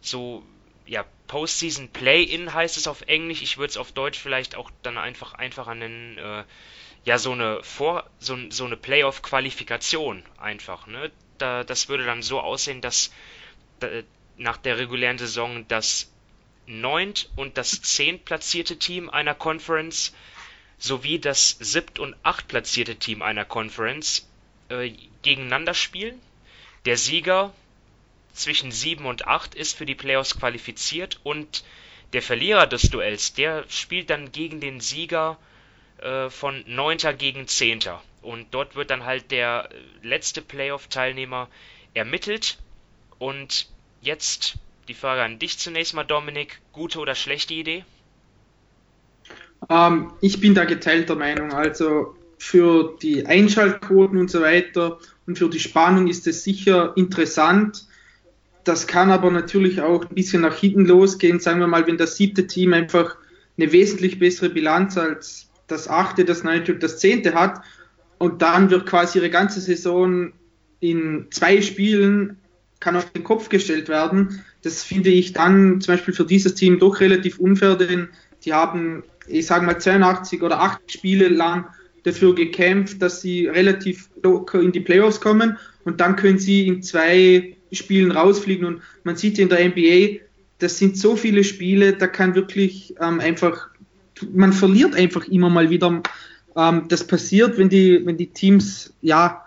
so, 0.01 0.43
ja, 0.87 1.05
Postseason 1.27 1.89
Play-In 1.89 2.55
heißt 2.55 2.77
es 2.77 2.87
auf 2.87 3.03
Englisch. 3.03 3.43
Ich 3.43 3.59
würde 3.59 3.71
es 3.71 3.77
auf 3.77 3.93
Deutsch 3.93 4.19
vielleicht 4.19 4.55
auch 4.55 4.71
dann 4.83 4.99
einfach 4.99 5.35
einfacher 5.35 5.75
nennen. 5.75 6.19
Äh, 6.19 6.45
ja, 7.05 7.19
so 7.19 7.33
eine 7.33 7.63
Vor, 7.63 8.09
so, 8.19 8.37
so 8.51 8.65
eine 8.65 8.77
Playoff-Qualifikation 8.77 10.25
einfach. 10.39 10.87
Ne? 10.87 11.11
Da, 11.39 11.65
das 11.65 11.89
würde 11.89 12.05
dann 12.05 12.23
so 12.23 12.41
aussehen, 12.41 12.81
dass 12.81 13.13
da, 13.81 13.89
nach 14.37 14.57
der 14.57 14.79
regulären 14.79 15.19
Saison 15.19 15.67
das 15.69 16.11
neunt 16.67 17.31
und 17.37 17.59
das 17.59 17.81
zehntplatzierte 17.83 18.79
Team 18.79 19.09
einer 19.09 19.35
Conference 19.35 20.15
sowie 20.79 21.19
das 21.19 21.51
siebt 21.61 21.99
und 21.99 22.17
achtplatzierte 22.23 22.97
Team 22.97 23.23
einer 23.23 23.45
Conference 23.45 24.29
äh, 24.69 24.93
gegeneinander 25.27 25.75
spielen. 25.75 26.19
Der 26.87 26.97
Sieger 26.97 27.53
zwischen 28.33 28.71
7 28.71 29.05
und 29.05 29.27
8 29.27 29.55
ist 29.55 29.77
für 29.77 29.87
die 29.87 29.95
Playoffs 29.95 30.39
qualifiziert 30.39 31.21
und 31.25 31.65
der 32.13 32.23
Verlierer 32.23 32.67
des 32.67 32.91
Duells, 32.91 33.35
der 33.35 33.65
spielt 33.69 34.09
dann 34.11 34.31
gegen 34.31 34.61
den 34.61 34.81
Sieger 34.81 35.37
äh, 35.99 36.31
von 36.31 36.65
9. 36.67 36.99
gegen 37.19 37.49
10. 37.49 37.81
Und 38.23 38.47
dort 38.53 38.77
wird 38.77 38.91
dann 38.91 39.05
halt 39.05 39.31
der 39.31 39.69
letzte 40.03 40.43
Playoff-Teilnehmer 40.43 41.49
ermittelt. 41.95 42.59
Und 43.19 43.69
jetzt 44.01 44.57
die 44.89 44.95
Frage 44.95 45.23
an 45.23 45.39
dich 45.39 45.59
zunächst 45.59 45.95
mal, 45.95 46.05
Dominik. 46.05 46.61
Gute 46.73 47.01
oder 47.01 47.15
schlechte 47.15 47.55
Idee? 47.55 47.85
Ähm, 49.69 50.13
ich 50.21 50.41
bin 50.41 50.55
da 50.55 50.65
geteilter 50.65 51.17
Meinung. 51.17 51.53
Also 51.53 52.16
für 52.39 52.97
die 53.03 53.27
Einschaltquoten 53.27 54.19
und 54.19 54.31
so 54.31 54.41
weiter 54.41 54.99
und 55.27 55.39
für 55.39 55.49
die 55.49 55.61
Spannung 55.61 56.07
ist 56.07 56.27
es 56.27 56.45
sicher 56.45 56.93
interessant. 56.97 57.87
Das 58.65 58.87
kann 58.87 59.11
aber 59.11 59.31
natürlich 59.31 59.81
auch 59.81 60.03
ein 60.03 60.15
bisschen 60.15 60.43
nach 60.43 60.57
hinten 60.57 60.87
losgehen. 60.87 61.41
Sagen 61.41 61.61
wir 61.61 61.67
mal, 61.67 61.87
wenn 61.87 61.99
das 61.99 62.17
siebte 62.17 62.47
Team 62.47 62.73
einfach 62.73 63.17
eine 63.57 63.73
wesentlich 63.73 64.19
bessere 64.19 64.51
Bilanz 64.51 64.97
als 64.97 65.49
das 65.67 65.89
achte, 65.89 66.25
das 66.25 66.45
neunte 66.45 66.75
und 66.75 66.83
das 66.83 66.99
zehnte 66.99 67.35
hat 67.35 67.61
und 68.19 68.43
dann 68.43 68.71
wird 68.71 68.87
quasi 68.87 69.19
ihre 69.19 69.31
ganze 69.31 69.61
Saison 69.61 70.33
in 70.81 71.27
zwei 71.31 71.61
Spielen 71.63 72.39
kann 72.81 72.97
auf 72.97 73.11
den 73.13 73.25
Kopf 73.25 73.49
gestellt 73.49 73.89
werden. 73.89 74.45
Das 74.63 74.83
finde 74.83 75.11
ich 75.11 75.33
dann 75.33 75.81
zum 75.81 75.95
Beispiel 75.95 76.15
für 76.15 76.27
dieses 76.27 76.55
Team 76.55 76.79
doch 76.79 77.01
relativ 77.01 77.39
unfair, 77.39 77.77
denn 77.77 78.09
die 78.45 78.53
haben, 78.53 79.03
ich 79.27 79.47
sage 79.47 79.65
mal, 79.65 79.79
82 79.79 80.43
oder 80.43 80.61
8 80.61 80.93
Spiele 80.93 81.29
lang 81.29 81.67
dafür 82.07 82.35
gekämpft, 82.35 83.03
dass 83.03 83.21
sie 83.21 83.47
relativ 83.49 84.09
locker 84.23 84.61
in 84.61 84.73
die 84.73 84.81
Playoffs 84.81 85.21
kommen 85.21 85.59
und 85.85 86.01
dann 86.01 86.17
können 86.17 86.39
sie 86.39 86.67
in 86.67 86.83
zwei 86.83 87.57
Spielen 87.73 88.13
rausfliegen 88.13 88.65
und 88.67 88.83
man 89.05 89.17
sieht 89.17 89.39
in 89.39 89.49
der 89.49 89.69
NBA, 89.69 90.21
das 90.59 90.79
sind 90.79 90.97
so 90.97 91.17
viele 91.17 91.43
Spiele, 91.45 91.95
da 91.95 92.07
kann 92.07 92.35
wirklich 92.35 92.95
ähm, 93.01 93.21
einfach, 93.21 93.69
man 94.33 94.53
verliert 94.53 94.95
einfach 94.95 95.27
immer 95.27 95.51
mal 95.51 95.69
wieder. 95.69 96.03
Ähm, 96.57 96.85
das 96.89 97.07
passiert, 97.07 97.59
wenn 97.59 97.69
die, 97.69 98.07
wenn 98.07 98.17
die 98.17 98.29
Teams 98.29 98.95
ja 99.03 99.45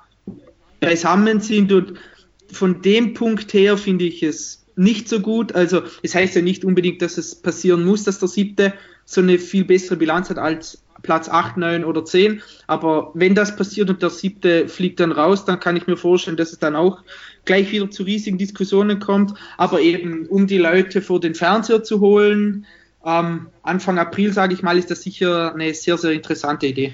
beisammen 0.80 1.40
sind 1.40 1.72
und 1.72 1.94
von 2.52 2.82
dem 2.82 3.14
Punkt 3.14 3.54
her 3.54 3.78
finde 3.78 4.06
ich 4.06 4.22
es 4.22 4.66
nicht 4.76 5.10
so 5.10 5.20
gut. 5.20 5.54
Also 5.56 5.84
es 6.04 6.14
heißt 6.14 6.36
ja 6.36 6.42
nicht 6.42 6.66
unbedingt, 6.66 7.02
dass 7.02 7.18
es 7.18 7.36
passieren 7.36 7.86
muss, 7.86 8.04
dass 8.04 8.20
der 8.20 8.28
siebte 8.28 8.74
so 9.06 9.22
eine 9.22 9.40
viel 9.40 9.66
bessere 9.66 9.98
Bilanz 9.98 10.30
hat 10.30 10.38
als 10.38 10.84
Platz 11.02 11.30
8, 11.30 11.58
9 11.58 11.86
oder 11.86 12.06
10. 12.06 12.42
Aber 12.68 13.12
wenn 13.14 13.36
das 13.36 13.56
passiert 13.56 13.90
und 13.90 14.02
der 14.02 14.10
siebte 14.10 14.68
fliegt 14.68 15.00
dann 15.00 15.12
raus, 15.12 15.46
dann 15.46 15.60
kann 15.60 15.76
ich 15.76 15.88
mir 15.88 15.98
vorstellen, 15.98 16.38
dass 16.38 16.52
es 16.52 16.60
dann 16.60 16.76
auch 16.76 17.04
gleich 17.46 17.72
wieder 17.72 17.90
zu 17.90 18.04
riesigen 18.04 18.38
Diskussionen 18.38 19.00
kommt. 19.00 19.34
Aber 19.58 19.82
eben, 19.82 20.28
um 20.28 20.48
die 20.48 20.58
Leute 20.58 21.02
vor 21.02 21.20
den 21.20 21.36
Fernseher 21.36 21.84
zu 21.84 22.00
holen, 22.00 22.66
ähm, 23.06 23.50
Anfang 23.64 23.98
April, 23.98 24.34
sage 24.34 24.54
ich 24.54 24.62
mal, 24.62 24.78
ist 24.78 24.92
das 24.92 25.02
sicher 25.02 25.54
eine 25.54 25.74
sehr, 25.74 25.98
sehr 25.98 26.12
interessante 26.12 26.68
Idee. 26.68 26.94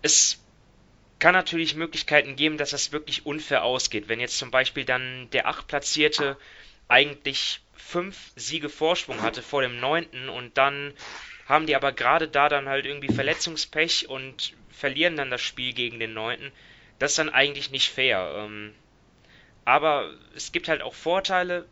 Es 0.00 0.38
kann 1.18 1.34
natürlich 1.34 1.76
Möglichkeiten 1.76 2.34
geben, 2.34 2.56
dass 2.58 2.70
das 2.70 2.90
wirklich 2.90 3.26
unfair 3.26 3.62
ausgeht. 3.62 4.08
Wenn 4.08 4.18
jetzt 4.18 4.38
zum 4.38 4.50
Beispiel 4.50 4.84
dann 4.84 5.28
der 5.32 5.46
Achtplatzierte 5.46 6.36
eigentlich 6.88 7.60
fünf 7.74 8.32
Siege 8.36 8.68
Vorsprung 8.68 9.22
hatte 9.22 9.42
vor 9.42 9.62
dem 9.62 9.78
neunten 9.78 10.28
und 10.28 10.58
dann 10.58 10.92
haben 11.52 11.66
die 11.66 11.76
aber 11.76 11.92
gerade 11.92 12.28
da 12.28 12.48
dann 12.48 12.66
halt 12.66 12.86
irgendwie 12.86 13.12
Verletzungspech 13.12 14.08
und 14.08 14.54
verlieren 14.70 15.16
dann 15.16 15.30
das 15.30 15.42
Spiel 15.42 15.74
gegen 15.74 16.00
den 16.00 16.14
Neunten. 16.14 16.50
Das 16.98 17.12
ist 17.12 17.18
dann 17.18 17.28
eigentlich 17.28 17.70
nicht 17.70 17.90
fair. 17.90 18.34
Ähm, 18.38 18.74
aber 19.66 20.14
es 20.34 20.52
gibt 20.52 20.68
halt 20.68 20.80
auch 20.80 20.94
Vorteile, 20.94 21.66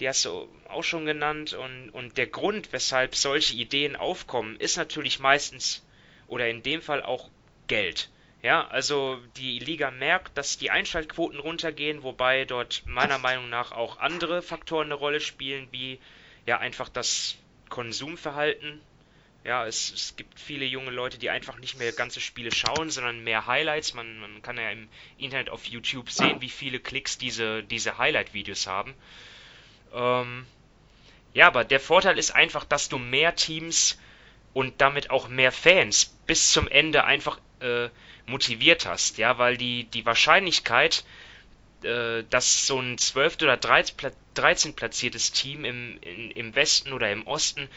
die 0.00 0.08
hast 0.08 0.24
du 0.24 0.48
auch 0.68 0.82
schon 0.82 1.06
genannt 1.06 1.52
und, 1.54 1.90
und 1.90 2.18
der 2.18 2.26
Grund, 2.26 2.72
weshalb 2.72 3.14
solche 3.14 3.54
Ideen 3.54 3.94
aufkommen, 3.94 4.56
ist 4.56 4.76
natürlich 4.76 5.20
meistens 5.20 5.86
oder 6.26 6.48
in 6.48 6.64
dem 6.64 6.82
Fall 6.82 7.00
auch 7.00 7.30
Geld. 7.68 8.10
Ja, 8.42 8.66
also 8.66 9.18
die 9.36 9.60
Liga 9.60 9.92
merkt, 9.92 10.36
dass 10.36 10.58
die 10.58 10.72
Einschaltquoten 10.72 11.38
runtergehen, 11.38 12.02
wobei 12.02 12.44
dort 12.44 12.82
meiner 12.86 13.18
Meinung 13.18 13.50
nach 13.50 13.70
auch 13.70 13.98
andere 13.98 14.42
Faktoren 14.42 14.86
eine 14.86 14.94
Rolle 14.94 15.20
spielen, 15.20 15.68
wie 15.70 16.00
ja 16.44 16.58
einfach 16.58 16.88
das 16.88 17.36
Konsumverhalten. 17.68 18.80
Ja, 19.46 19.64
es, 19.64 19.92
es 19.92 20.16
gibt 20.16 20.40
viele 20.40 20.64
junge 20.64 20.90
Leute, 20.90 21.18
die 21.18 21.30
einfach 21.30 21.56
nicht 21.58 21.78
mehr 21.78 21.92
ganze 21.92 22.20
Spiele 22.20 22.50
schauen, 22.50 22.90
sondern 22.90 23.22
mehr 23.22 23.46
Highlights. 23.46 23.94
Man, 23.94 24.18
man 24.18 24.42
kann 24.42 24.58
ja 24.58 24.70
im 24.70 24.88
Internet 25.18 25.50
auf 25.50 25.66
YouTube 25.66 26.10
sehen, 26.10 26.40
wie 26.40 26.48
viele 26.48 26.80
Klicks 26.80 27.16
diese, 27.16 27.62
diese 27.62 27.96
Highlight-Videos 27.96 28.66
haben. 28.66 28.92
Ähm, 29.94 30.46
ja, 31.32 31.46
aber 31.46 31.62
der 31.62 31.78
Vorteil 31.78 32.18
ist 32.18 32.32
einfach, 32.32 32.64
dass 32.64 32.88
du 32.88 32.98
mehr 32.98 33.36
Teams 33.36 34.00
und 34.52 34.80
damit 34.80 35.10
auch 35.10 35.28
mehr 35.28 35.52
Fans 35.52 36.06
bis 36.26 36.50
zum 36.50 36.66
Ende 36.66 37.04
einfach 37.04 37.38
äh, 37.60 37.88
motiviert 38.26 38.84
hast. 38.84 39.16
Ja, 39.16 39.38
weil 39.38 39.56
die, 39.56 39.84
die 39.84 40.04
Wahrscheinlichkeit, 40.04 41.04
äh, 41.84 42.24
dass 42.30 42.66
so 42.66 42.80
ein 42.80 42.98
12. 42.98 43.42
oder 43.42 43.56
13 43.56 44.74
platziertes 44.74 45.30
Team 45.30 45.64
im, 45.64 45.98
in, 46.00 46.32
im 46.32 46.54
Westen 46.56 46.92
oder 46.92 47.12
im 47.12 47.28
Osten, 47.28 47.68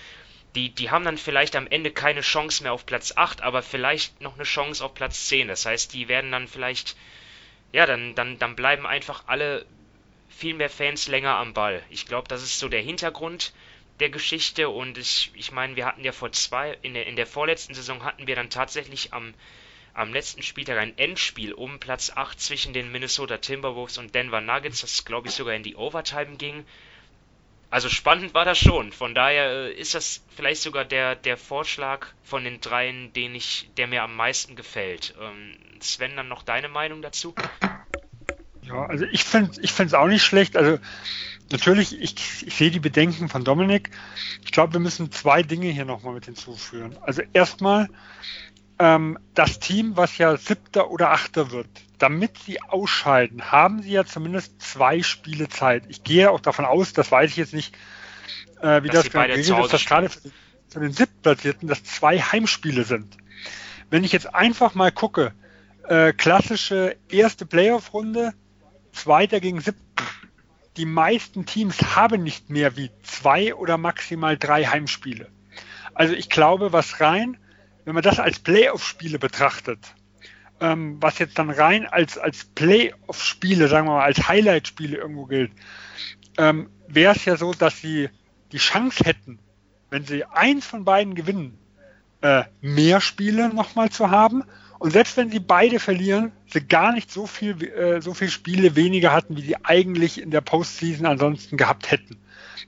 die, 0.56 0.70
die 0.70 0.90
haben 0.90 1.06
dann 1.06 1.18
vielleicht 1.18 1.56
am 1.56 1.68
Ende 1.68 1.92
keine 1.92 2.22
Chance 2.22 2.64
mehr 2.64 2.74
auf 2.74 2.86
Platz 2.86 3.14
8, 3.16 3.42
aber 3.42 3.62
vielleicht 3.62 4.22
noch 4.22 4.36
eine 4.36 4.44
Chance 4.44 4.84
auf 4.84 4.94
Platz 4.94 5.28
10. 5.28 5.48
Das 5.48 5.66
heißt, 5.66 5.94
die 5.94 6.08
werden 6.08 6.32
dann 6.32 6.48
vielleicht, 6.48 6.96
ja, 7.72 7.86
dann, 7.86 8.16
dann, 8.16 8.40
dann 8.40 8.56
bleiben 8.56 8.86
einfach 8.86 9.24
alle 9.28 9.66
viel 10.30 10.54
mehr 10.54 10.70
Fans 10.70 11.08
länger 11.08 11.36
am 11.36 11.54
Ball. 11.54 11.84
Ich 11.90 12.06
glaube, 12.06 12.28
das 12.28 12.44
ist 12.44 12.60
so 12.60 12.70
der 12.70 12.82
Hintergrund 12.82 13.54
der 14.00 14.10
Geschichte 14.10 14.70
und 14.70 14.98
ich, 14.98 15.32
ich 15.34 15.52
meine, 15.52 15.76
wir 15.76 15.86
hatten 15.86 16.06
ja 16.06 16.14
vor 16.14 16.32
zwei, 16.32 16.78
in 16.82 16.94
der, 16.94 17.06
in 17.06 17.18
der 17.18 17.28
vorletzten 17.28 17.74
Saison 17.74 18.04
hatten 18.04 18.28
wir 18.28 18.36
dann 18.36 18.50
tatsächlich 18.50 19.14
am 19.14 19.34
am 19.94 20.14
letzten 20.14 20.44
Spieltag 20.44 20.78
ein 20.78 20.98
Endspiel 20.98 21.52
um 21.52 21.80
Platz 21.80 22.12
8 22.16 22.40
zwischen 22.40 22.74
den 22.74 22.92
Minnesota 22.92 23.38
Timberwolves 23.38 23.98
und 23.98 24.16
Denver 24.16 24.40
Nuggets, 24.40 24.82
das 24.82 25.04
glaube 25.04 25.28
ich 25.28 25.34
sogar 25.34 25.56
in 25.56 25.64
die 25.64 25.76
Overtime 25.76 26.38
ging. 26.38 26.66
Also 27.72 27.90
spannend 27.90 28.34
war 28.34 28.46
das 28.46 28.58
schon. 28.58 28.92
Von 28.92 29.14
daher 29.14 29.68
äh, 29.68 29.74
ist 29.74 29.94
das 29.94 30.24
vielleicht 30.36 30.62
sogar 30.62 30.86
der, 30.86 31.16
der 31.16 31.38
Vorschlag 31.38 32.08
von 32.24 32.44
den 32.44 32.62
dreien, 32.62 33.14
den 33.14 33.36
ich, 33.36 33.70
der 33.78 33.88
mir 33.88 34.04
am 34.04 34.16
meisten 34.16 34.56
gefällt. 34.56 35.14
Ähm, 35.22 35.56
Sven, 35.80 36.16
dann 36.16 36.28
noch 36.28 36.42
deine 36.42 36.68
Meinung 36.68 37.02
dazu? 37.02 37.36
Ja, 38.64 38.86
also 38.86 39.06
ich 39.12 39.24
finde 39.24 39.52
es 39.52 39.58
ich 39.60 39.96
auch 39.96 40.08
nicht 40.08 40.24
schlecht. 40.24 40.58
Also 40.58 40.80
natürlich, 41.52 42.00
ich, 42.00 42.16
ich 42.46 42.56
sehe 42.56 42.72
die 42.72 42.80
Bedenken 42.80 43.30
von 43.30 43.44
Dominik. 43.44 43.92
Ich 44.44 44.52
glaube, 44.52 44.74
wir 44.74 44.80
müssen 44.80 45.12
zwei 45.12 45.44
Dinge 45.44 45.68
hier 45.68 45.86
nochmal 45.86 46.16
mit 46.16 46.26
hinzuführen. 46.26 46.98
Also 47.02 47.22
erstmal, 47.34 47.88
ähm, 48.80 49.20
das 49.36 49.60
Team, 49.60 49.96
was 49.96 50.18
ja 50.18 50.38
siebter 50.38 50.90
oder 50.90 51.12
achter 51.12 51.52
wird, 51.52 51.70
damit 52.00 52.38
sie 52.40 52.62
ausscheiden, 52.62 53.52
haben 53.52 53.82
sie 53.82 53.92
ja 53.92 54.06
zumindest 54.06 54.62
zwei 54.62 55.04
Spiele 55.04 55.50
Zeit. 55.50 55.84
Ich 55.88 56.04
gehe 56.04 56.32
auch 56.32 56.40
davon 56.40 56.66
aus, 56.66 56.94
das 56.94 57.12
weiß 57.12 57.32
ich 57.32 57.38
jetzt 57.38 57.54
nicht, 57.54 57.76
äh, 58.62 58.84
wie 58.84 58.88
dass 58.88 59.04
das 59.04 59.12
geregelt 59.12 59.40
ist, 59.40 59.74
dass 59.74 59.86
gerade 59.86 60.10
für, 60.10 60.20
für 60.70 60.80
den 60.80 60.92
siebtplatzierten 60.92 61.68
das 61.68 61.84
zwei 61.84 62.20
Heimspiele 62.20 62.84
sind. 62.84 63.18
Wenn 63.90 64.04
ich 64.04 64.12
jetzt 64.12 64.34
einfach 64.34 64.76
mal 64.76 64.92
gucke, 64.92 65.34
äh, 65.88 66.14
klassische 66.14 66.96
erste 67.10 67.46
Playoff-Runde, 67.46 68.34
zweiter 68.92 69.40
gegen 69.40 69.62
siebten. 69.62 69.84
Die 70.78 70.86
meisten 70.86 71.46
Teams 71.46 71.96
haben 71.96 72.24
nicht 72.24 72.50
mehr 72.50 72.78
wie 72.78 72.92
zwei 73.04 73.54
oder 73.54 73.78
maximal 73.78 74.38
drei 74.38 74.66
Heimspiele. 74.66 75.28
Also 75.94 76.14
ich 76.14 76.30
glaube, 76.30 76.72
was 76.72 77.02
rein 77.02 77.38
wenn 77.90 77.96
man 77.96 78.04
das 78.04 78.20
als 78.20 78.38
Playoff-Spiele 78.38 79.18
betrachtet, 79.18 79.96
ähm, 80.62 80.98
was 81.02 81.20
jetzt 81.20 81.40
dann 81.40 81.50
rein 81.50 81.86
als, 81.86 82.18
als 82.18 82.46
Playoff-Spiele, 82.46 83.68
sagen 83.68 83.88
wir 83.88 83.94
mal, 83.94 84.04
als 84.04 84.28
Highlight-Spiele 84.28 84.98
irgendwo 84.98 85.26
gilt, 85.26 85.52
ähm, 86.38 86.70
wäre 86.88 87.16
es 87.16 87.26
ja 87.26 87.38
so, 87.38 87.54
dass 87.54 87.82
sie 87.82 88.10
die 88.52 88.58
Chance 88.58 89.04
hätten, 89.04 89.40
wenn 89.90 90.06
sie 90.06 90.26
eins 90.26 90.66
von 90.66 90.86
beiden 90.86 91.16
gewinnen, 91.16 91.58
äh, 92.22 92.44
mehr 92.62 93.02
Spiele 93.02 93.54
nochmal 93.54 93.90
zu 93.90 94.10
haben. 94.12 94.44
Und 94.80 94.92
selbst 94.92 95.18
wenn 95.18 95.30
sie 95.30 95.40
beide 95.40 95.80
verlieren, 95.80 96.32
sie 96.48 96.62
gar 96.62 96.94
nicht 96.94 97.12
so 97.12 97.28
viel, 97.28 97.62
äh, 97.64 98.02
so 98.02 98.14
viel 98.14 98.30
Spiele 98.30 98.78
weniger 98.78 99.12
hatten, 99.12 99.36
wie 99.36 99.42
sie 99.42 99.58
eigentlich 99.64 100.22
in 100.22 100.32
der 100.32 100.42
Postseason 100.42 101.06
ansonsten 101.06 101.58
gehabt 101.58 101.92
hätten. 101.92 102.18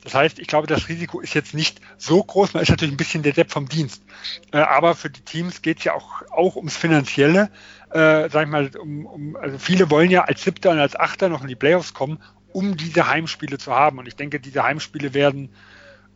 Das 0.03 0.14
heißt, 0.14 0.39
ich 0.39 0.47
glaube, 0.47 0.68
das 0.68 0.89
Risiko 0.89 1.22
ist 1.22 1.34
jetzt 1.34 1.53
nicht 1.53 1.80
so 1.97 2.22
groß. 2.22 2.53
Man 2.53 2.64
ist 2.64 2.70
natürlich 2.70 2.93
ein 2.93 2.97
bisschen 2.97 3.24
der 3.24 3.34
Depp 3.34 3.51
vom 3.51 3.70
Dienst. 3.70 4.03
Äh, 4.51 4.57
aber 4.57 4.93
für 4.95 5.09
die 5.09 5.22
Teams 5.22 5.62
geht 5.62 5.80
es 5.80 5.84
ja 5.86 5.93
auch, 5.93 6.22
auch 6.32 6.57
ums 6.57 6.76
Finanzielle. 6.76 7.49
Äh, 7.91 8.30
sag 8.30 8.43
ich 8.43 8.51
mal, 8.51 8.70
um, 8.78 9.05
um, 9.05 9.36
also 9.38 9.57
viele 9.57 9.89
wollen 9.89 10.12
ja 10.12 10.24
als 10.24 10.43
Siebter 10.43 10.72
und 10.72 10.80
als 10.80 10.95
Achter 10.97 11.30
noch 11.30 11.41
in 11.41 11.47
die 11.47 11.55
Playoffs 11.55 11.93
kommen, 11.93 12.20
um 12.51 12.76
diese 12.76 13.07
Heimspiele 13.07 13.57
zu 13.57 13.74
haben. 13.74 13.99
Und 13.99 14.07
ich 14.07 14.16
denke, 14.16 14.39
diese 14.39 14.64
Heimspiele 14.64 15.14
werden 15.14 15.49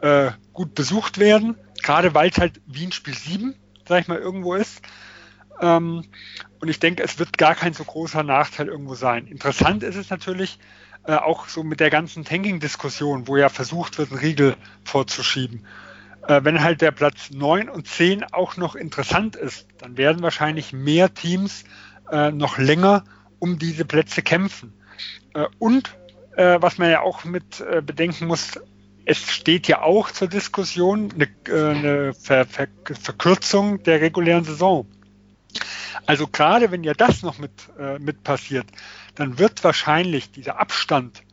äh, 0.02 0.32
gut 0.52 0.76
besucht 0.76 1.20
werden, 1.20 1.56
gerade 1.84 2.14
weil 2.14 2.30
es 2.30 2.38
halt 2.38 2.60
wie 2.66 2.86
ein 2.86 2.92
Spiel 2.92 3.16
7, 3.16 3.56
sag 3.88 4.02
ich 4.02 4.08
mal, 4.08 4.18
irgendwo 4.18 4.56
ist. 4.56 4.82
Ähm, 5.62 6.04
und 6.60 6.68
ich 6.68 6.80
denke, 6.80 7.04
es 7.04 7.20
wird 7.20 7.38
gar 7.38 7.56
kein 7.56 7.74
so 7.74 7.84
großer 7.84 8.24
Nachteil 8.24 8.68
irgendwo 8.68 8.96
sein. 8.96 9.28
Interessant 9.28 9.84
ist 9.84 9.96
es 9.96 10.10
natürlich 10.10 10.60
äh, 11.06 11.16
auch 11.16 11.48
so 11.48 11.64
mit 11.64 11.80
der 11.80 11.90
ganzen 11.90 12.26
Tanking-Diskussion, 12.26 13.28
wo 13.28 13.38
ja 13.38 13.50
versucht 13.50 13.98
wird, 13.98 14.12
einen 14.12 14.20
Riegel 14.20 14.56
vorzuschieben. 14.84 15.66
Äh, 16.28 16.44
wenn 16.44 16.64
halt 16.64 16.82
der 16.82 16.92
Platz 16.92 17.30
9 17.32 17.70
und 17.70 17.88
10 17.88 18.24
auch 18.34 18.58
noch 18.58 18.76
interessant 18.76 19.36
ist, 19.36 19.68
dann 19.78 19.98
werden 19.98 20.24
wahrscheinlich 20.24 20.74
mehr 20.74 21.14
Teams 21.14 21.64
äh, 22.12 22.32
noch 22.32 22.58
länger 22.58 23.04
um 23.40 23.60
diese 23.60 23.86
Plätze 23.86 24.22
kämpfen. 24.22 24.74
Äh, 25.34 25.46
und 25.60 25.98
äh, 26.36 26.58
was 26.60 26.78
man 26.78 26.90
ja 26.90 27.02
auch 27.02 27.24
mit 27.24 27.62
äh, 27.62 27.82
bedenken 27.82 28.28
muss, 28.28 28.60
es 29.06 29.32
steht 29.32 29.68
ja 29.68 29.84
auch 29.84 30.10
zur 30.10 30.28
Diskussion 30.28 31.14
eine, 31.14 31.28
eine 31.48 32.14
Ver 32.14 32.46
Ver 32.46 32.68
Verkürzung 32.84 33.84
der 33.84 34.02
regulären 34.02 34.44
Saison. 34.44 34.88
Also 36.06 36.28
gerade 36.28 36.72
wenn 36.72 36.84
ja 36.84 36.94
das 36.94 37.24
noch 37.24 37.38
mit, 37.38 37.52
äh, 37.80 38.00
mit 38.00 38.24
passiert, 38.24 38.68
dann 39.16 39.40
wird 39.40 39.64
wahrscheinlich 39.64 40.32
dieser 40.32 40.60
Abstand 40.60 41.24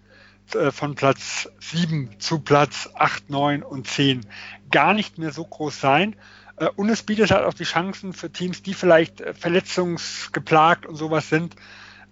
äh, 0.55 0.71
von 0.71 0.95
Platz 0.95 1.49
7 1.61 2.19
zu 2.19 2.41
Platz 2.41 2.91
8, 2.95 3.31
9 3.31 3.63
und 3.63 3.87
10 3.87 4.27
gar 4.71 4.95
nicht 4.95 5.19
mehr 5.19 5.33
so 5.33 5.45
groß 5.45 5.81
sein. 5.81 6.17
Äh, 6.57 6.69
und 6.77 6.89
es 6.89 7.03
bietet 7.03 7.31
halt 7.31 7.45
auch 7.45 7.55
die 7.55 7.65
Chancen 7.65 8.13
für 8.13 8.31
Teams, 8.31 8.63
die 8.63 8.75
vielleicht 8.75 9.21
äh, 9.21 9.35
verletzungsgeplagt 9.35 10.87
und 10.87 10.97
sowas 10.97 11.29
sind, 11.29 11.57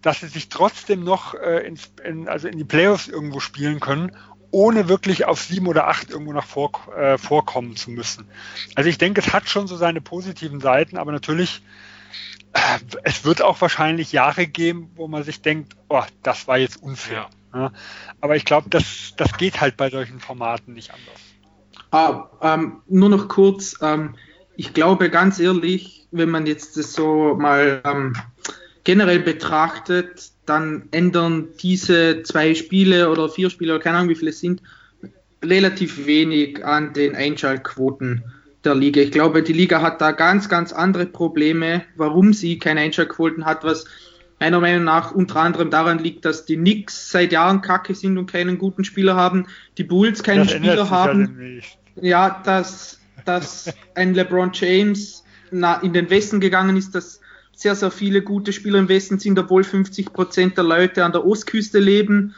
dass 0.02 0.20
sie 0.20 0.28
sich 0.28 0.48
trotzdem 0.48 1.04
noch 1.04 1.34
ins, 1.34 1.92
in, 2.02 2.26
also 2.26 2.48
in 2.48 2.56
die 2.56 2.64
Playoffs 2.64 3.06
irgendwo 3.06 3.38
spielen 3.38 3.80
können, 3.80 4.16
ohne 4.50 4.88
wirklich 4.88 5.24
auf 5.26 5.40
sieben 5.40 5.66
oder 5.66 5.88
acht 5.88 6.11
irgendwo 6.11 6.32
noch 6.32 6.44
vor, 6.44 6.72
äh, 6.96 7.18
vorkommen 7.18 7.76
zu 7.76 7.90
müssen. 7.90 8.26
Also 8.74 8.88
ich 8.88 8.98
denke, 8.98 9.20
es 9.20 9.32
hat 9.32 9.48
schon 9.48 9.66
so 9.66 9.76
seine 9.76 10.00
positiven 10.00 10.61
Seiten, 10.61 10.96
aber 10.96 11.12
natürlich 11.12 11.62
es 13.05 13.24
wird 13.24 13.42
auch 13.42 13.61
wahrscheinlich 13.61 14.12
Jahre 14.12 14.46
geben, 14.46 14.90
wo 14.96 15.09
man 15.09 15.22
sich 15.22 15.40
denkt, 15.42 15.74
oh, 15.88 16.03
das 16.22 16.48
war 16.48 16.59
jetzt 16.59 16.82
unfair. 16.82 17.28
Ja. 17.30 17.40
Ja, 17.53 17.72
aber 18.20 18.36
ich 18.36 18.44
glaube, 18.44 18.70
das, 18.70 19.14
das 19.16 19.36
geht 19.36 19.61
halt 19.61 19.76
bei 19.76 19.90
solchen 19.90 20.20
Formaten 20.20 20.74
nicht 20.74 20.92
anders. 20.92 21.20
Ah, 21.90 22.30
ähm, 22.42 22.82
nur 22.88 23.09
noch 23.09 23.28
kurz, 23.28 23.76
ähm, 23.82 24.14
ich 24.57 24.72
glaube 24.72 25.11
ganz 25.11 25.40
ehrlich, 25.40 26.07
wenn 26.12 26.30
man 26.30 26.46
jetzt 26.46 26.76
das 26.76 26.92
so 26.92 27.34
mal 27.34 27.82
ähm, 27.84 28.14
generell 28.84 29.20
betrachtet, 29.20 30.30
dann 30.46 30.88
ändern 30.92 31.48
diese 31.61 32.22
zwei 32.22 32.55
Spiele 32.55 33.11
oder 33.11 33.28
vier 33.28 33.51
Spiele 33.51 33.74
oder 33.74 33.82
keine 33.82 33.98
Ahnung 33.98 34.11
wie 34.11 34.16
viele 34.16 34.30
es 34.30 34.40
sind, 34.40 34.62
relativ 35.42 36.07
wenig 36.07 36.64
an 36.64 36.92
den 36.92 37.16
Einschaltquoten 37.16 38.24
der 38.64 38.74
Liga. 38.74 39.00
Ich 39.00 39.11
glaube, 39.11 39.42
die 39.42 39.52
Liga 39.52 39.82
hat 39.82 40.00
da 40.00 40.12
ganz, 40.12 40.48
ganz 40.48 40.72
andere 40.72 41.06
Probleme, 41.06 41.82
warum 41.96 42.32
sie 42.32 42.58
keine 42.58 42.80
Einschaltquoten 42.80 43.44
hat, 43.46 43.64
was 43.64 43.86
meiner 44.38 44.61
Meinung 44.61 44.84
nach 44.84 45.12
unter 45.12 45.36
anderem 45.36 45.70
daran 45.70 45.98
liegt, 45.98 46.24
dass 46.24 46.46
die 46.46 46.56
Knicks 46.56 47.11
seit 47.11 47.32
Jahren 47.32 47.61
kacke 47.61 47.94
sind 47.94 48.16
und 48.16 48.30
keinen 48.30 48.58
guten 48.58 48.84
Spieler 48.84 49.14
haben, 49.14 49.46
die 49.76 49.84
Bulls 49.84 50.22
keinen 50.22 50.46
das 50.46 50.52
Spieler 50.52 50.88
haben. 50.88 51.61
Ja, 51.96 52.40
dass, 52.44 52.98
dass 53.26 53.72
ein 53.94 54.14
LeBron 54.14 54.50
James 54.54 55.24
in 55.50 55.92
den 55.92 56.08
Westen 56.08 56.40
gegangen 56.40 56.76
ist, 56.76 56.94
dass 56.94 57.20
sehr, 57.52 57.74
sehr 57.74 57.90
viele 57.90 58.22
gute 58.22 58.52
Spieler 58.54 58.78
im 58.78 58.88
Westen 58.88 59.18
sind, 59.18 59.38
obwohl 59.38 59.64
50 59.64 60.14
Prozent 60.14 60.56
der 60.56 60.64
Leute 60.64 61.04
an 61.04 61.12
der 61.12 61.26
Ostküste 61.26 61.78
leben, 61.78 62.34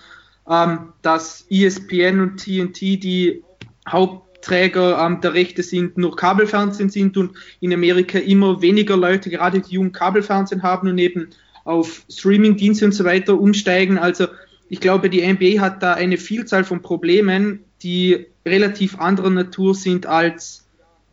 ähm, 0.49 0.93
dass 1.03 1.47
ESPN 1.49 2.21
und 2.21 2.39
TNT 2.39 2.81
die 2.81 3.45
Haupt 3.89 4.32
Träger 4.43 4.99
ähm, 5.05 5.21
der 5.23 5.35
Rechte 5.35 5.63
sind, 5.63 5.97
nur 5.97 6.15
Kabelfernsehen 6.15 6.91
sind 6.91 7.17
und 7.17 7.33
in 7.61 7.73
Amerika 7.73 8.19
immer 8.19 8.61
weniger 8.61 8.97
Leute, 8.97 9.31
gerade 9.31 9.61
die 9.61 9.75
jungen 9.75 9.93
Kabelfernsehen 9.93 10.63
haben 10.63 10.89
und 10.89 10.99
eben 10.99 11.31
auf 11.65 12.05
Streamingdienste 12.11 12.85
und 12.85 12.93
so 12.93 13.05
weiter 13.05 13.41
umsteigen. 13.41 13.99
Also 13.99 14.27
ich 14.69 14.81
glaube, 14.81 15.09
die 15.09 15.27
NBA 15.27 15.61
hat 15.61 15.83
da 15.83 15.95
eine 15.95 16.19
Vielzahl 16.19 16.65
von 16.65 16.83
Problemen, 16.83 17.61
die 17.83 18.27
relativ 18.45 18.99
anderer 18.99 19.31
Natur 19.31 19.75
sind 19.75 20.07
als 20.07 20.67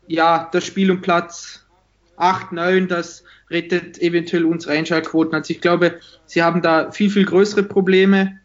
ja, 0.07 0.49
das 0.51 0.65
Spiel 0.65 0.89
um 0.89 1.01
Platz 1.01 1.65
8, 2.17 2.51
9, 2.51 2.87
das 2.87 3.23
rettet 3.51 3.99
eventuell 4.01 4.45
unsere 4.45 4.73
Einschaltquoten. 4.73 5.35
Also 5.35 5.53
ich 5.53 5.61
glaube, 5.61 5.99
sie 6.25 6.41
haben 6.41 6.61
da 6.61 6.91
viel, 6.91 7.09
viel 7.09 7.25
größere 7.25 7.63
Probleme, 7.63 8.39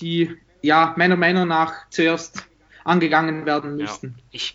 die 0.00 0.30
ja 0.62 0.94
meiner 0.96 1.16
Meinung 1.16 1.46
nach 1.46 1.88
zuerst 1.90 2.44
angegangen 2.84 3.46
werden 3.46 3.76
müssten. 3.76 4.14
Ja, 4.16 4.24
ich, 4.32 4.54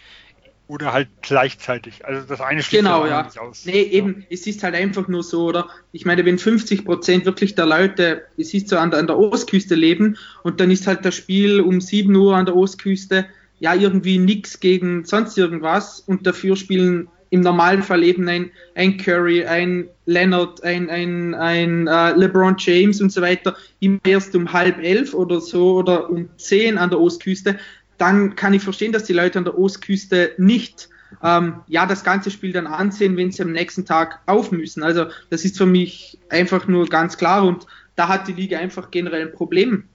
oder 0.69 0.93
halt 0.93 1.07
gleichzeitig. 1.23 2.05
Also 2.05 2.27
das 2.27 2.41
eine 2.41 2.61
steht 2.61 2.81
genau, 2.81 3.07
ja. 3.07 3.23
nicht 3.23 3.39
aus. 3.39 3.65
Nee, 3.65 3.81
eben, 3.81 4.25
es 4.29 4.45
ist 4.45 4.61
halt 4.61 4.75
einfach 4.75 5.07
nur 5.07 5.23
so, 5.23 5.45
oder? 5.45 5.67
Ich 5.91 6.05
meine, 6.05 6.23
wenn 6.25 6.37
50 6.37 6.85
Prozent 6.85 7.25
wirklich 7.25 7.55
der 7.55 7.65
Leute, 7.65 8.23
es 8.37 8.53
ist 8.53 8.69
so 8.69 8.77
an 8.77 8.91
der, 8.91 8.99
an 8.99 9.07
der 9.07 9.17
Ostküste 9.17 9.73
leben 9.73 10.17
und 10.43 10.59
dann 10.59 10.69
ist 10.69 10.85
halt 10.85 11.03
das 11.05 11.15
Spiel 11.15 11.59
um 11.59 11.81
7 11.81 12.15
Uhr 12.15 12.35
an 12.35 12.45
der 12.45 12.55
Ostküste 12.55 13.25
ja 13.59 13.73
irgendwie 13.73 14.19
nichts 14.19 14.59
gegen 14.59 15.05
sonst 15.05 15.37
irgendwas 15.37 16.01
und 16.01 16.27
dafür 16.27 16.55
spielen 16.55 17.09
im 17.31 17.41
Normalfall 17.41 18.03
eben 18.03 18.27
ein, 18.27 18.51
ein 18.75 18.97
Curry, 18.97 19.45
ein 19.45 19.87
Leonard, 20.05 20.63
ein, 20.63 20.89
ein, 20.89 21.35
ein 21.35 21.87
uh, 21.87 22.17
LeBron 22.17 22.55
James 22.57 23.01
und 23.01 23.11
so 23.11 23.21
weiter, 23.21 23.55
immer 23.79 23.99
erst 24.05 24.35
um 24.35 24.51
halb 24.51 24.79
elf 24.79 25.13
oder 25.13 25.39
so 25.39 25.75
oder 25.75 26.09
um 26.09 26.29
zehn 26.37 26.77
an 26.77 26.89
der 26.89 26.99
Ostküste, 26.99 27.59
dann 27.99 28.35
kann 28.35 28.53
ich 28.53 28.63
verstehen, 28.63 28.91
dass 28.91 29.03
die 29.03 29.13
Leute 29.13 29.37
an 29.37 29.45
der 29.45 29.57
Ostküste 29.57 30.33
nicht 30.37 30.89
ähm, 31.23 31.61
ja 31.67 31.85
das 31.85 32.03
ganze 32.03 32.31
Spiel 32.31 32.53
dann 32.53 32.67
ansehen, 32.67 33.17
wenn 33.17 33.31
sie 33.31 33.43
am 33.43 33.51
nächsten 33.51 33.85
Tag 33.85 34.21
auf 34.25 34.51
müssen. 34.51 34.83
Also 34.83 35.07
das 35.29 35.45
ist 35.45 35.57
für 35.57 35.65
mich 35.65 36.17
einfach 36.29 36.67
nur 36.67 36.87
ganz 36.87 37.17
klar 37.17 37.45
und 37.45 37.65
da 37.95 38.07
hat 38.07 38.27
die 38.27 38.33
Liga 38.33 38.57
einfach 38.59 38.91
generell 38.91 39.27
ein 39.27 39.33
Problem. 39.33 39.87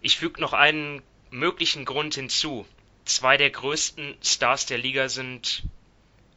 Ich 0.00 0.18
füge 0.18 0.40
noch 0.40 0.52
einen 0.52 1.02
möglichen 1.30 1.84
Grund 1.84 2.14
hinzu. 2.14 2.66
Zwei 3.04 3.36
der 3.36 3.50
größten 3.50 4.14
Stars 4.22 4.66
der 4.66 4.78
Liga 4.78 5.08
sind 5.08 5.64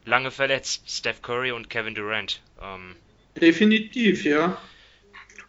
lange 0.03 0.31
verletzt, 0.31 0.83
Steph 0.89 1.21
Curry 1.21 1.51
und 1.51 1.69
Kevin 1.69 1.95
Durant. 1.95 2.41
Ähm, 2.61 2.95
Definitiv, 3.39 4.25
ja. 4.25 4.57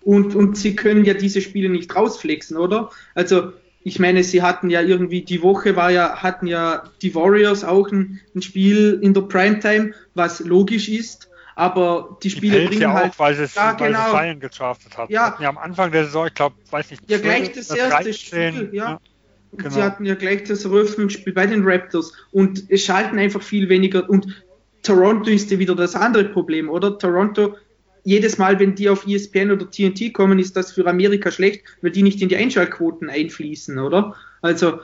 Und, 0.03 0.35
und 0.37 0.57
sie 0.57 0.77
können 0.77 1.05
ja 1.05 1.15
diese 1.15 1.41
Spiele 1.41 1.69
nicht 1.69 1.95
rausflexen, 1.95 2.57
oder? 2.57 2.91
Also 3.15 3.53
ich 3.87 4.01
meine, 4.01 4.25
sie 4.25 4.43
hatten 4.43 4.69
ja 4.69 4.81
irgendwie, 4.81 5.23
die 5.23 5.43
Woche 5.43 5.77
war 5.77 5.93
ja, 5.93 6.21
hatten 6.21 6.49
ja 6.49 6.83
die 7.03 7.15
Warriors 7.15 7.63
auch 7.63 7.89
ein, 7.93 8.21
ein 8.35 8.43
Spiel 8.43 8.99
in 9.01 9.15
der 9.15 9.21
Primetime, 9.21 9.93
was 10.15 10.41
logisch 10.41 10.89
ist, 10.89 11.31
aber 11.55 12.19
die 12.21 12.31
Spiele 12.31 12.63
die 12.63 12.67
bringen 12.67 12.83
ja 12.83 12.93
halt, 12.93 13.13
auch, 13.13 13.19
weil 13.21 13.37
sie 13.37 13.47
ja, 13.55 13.75
genau. 13.75 14.11
Bayern 14.11 14.41
getraftet 14.41 14.99
hat. 14.99 15.09
Ja. 15.09 15.37
ja 15.39 15.49
am 15.49 15.57
Anfang 15.57 15.93
der 15.93 16.07
Saison, 16.07 16.27
ich 16.27 16.35
glaube, 16.35 16.57
weiß 16.69 16.91
nicht, 16.91 17.09
ja 17.09 17.19
gleich 17.19 17.53
das 17.53 17.71
erste 17.71 18.03
13, 18.03 18.13
Spiel, 18.55 18.71
ja. 18.73 18.91
ja. 18.91 19.01
Genau. 19.53 19.71
Sie 19.71 19.81
hatten 19.81 20.05
ja 20.05 20.17
gleich 20.17 20.43
das 20.43 20.65
Eröffnungsspiel 20.65 21.33
bei 21.33 21.47
den 21.47 21.63
Raptors 21.65 22.13
und 22.33 22.65
es 22.69 22.85
schalten 22.85 23.21
einfach 23.21 23.41
viel 23.41 23.69
weniger 23.69 24.11
und 24.11 24.45
Toronto 24.83 25.31
ist 25.31 25.53
ja 25.53 25.61
wieder 25.61 25.77
das 25.77 25.95
andere 25.95 26.25
Problem, 26.25 26.71
oder? 26.71 26.99
Toronto 26.99 27.55
jedes 28.07 28.39
Mal, 28.39 28.61
wenn 28.61 28.77
die 28.77 28.89
auf 28.89 29.05
ESPN 29.05 29.51
oder 29.51 29.69
TNT 29.69 30.15
kommen, 30.15 30.39
ist 30.39 30.57
das 30.57 30.71
für 30.71 30.87
Amerika 30.87 31.33
schlecht, 31.33 31.65
weil 31.83 31.91
die 31.91 32.05
nicht 32.05 32.23
in 32.23 32.29
die 32.29 32.37
Einschaltquoten 32.37 33.11
einfließen, 33.11 33.81
oder? 33.81 34.15
Also, 34.43 34.79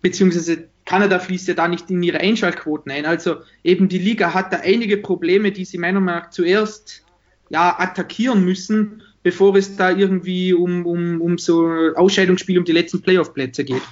beziehungsweise 0.00 0.68
Kanada 0.84 1.20
fließt 1.20 1.46
ja 1.46 1.54
da 1.54 1.68
nicht 1.68 1.88
in 1.88 2.02
ihre 2.02 2.18
Einschaltquoten 2.18 2.90
ein. 2.90 3.06
Also 3.06 3.36
eben 3.62 3.88
die 3.88 3.98
Liga 3.98 4.34
hat 4.34 4.52
da 4.52 4.56
einige 4.56 4.96
Probleme, 4.96 5.52
die 5.52 5.64
sie 5.64 5.78
meiner 5.78 6.00
Meinung 6.00 6.22
nach 6.22 6.30
zuerst 6.30 7.04
ja, 7.48 7.78
attackieren 7.78 8.44
müssen, 8.44 9.04
bevor 9.22 9.54
es 9.54 9.76
da 9.76 9.92
irgendwie 9.92 10.52
um, 10.52 10.84
um, 10.84 11.20
um 11.20 11.38
so 11.38 11.68
Ausscheidungsspiel 11.94 12.58
um 12.58 12.64
die 12.64 12.72
letzten 12.72 13.02
Playoff-Plätze 13.02 13.64
geht. 13.64 13.82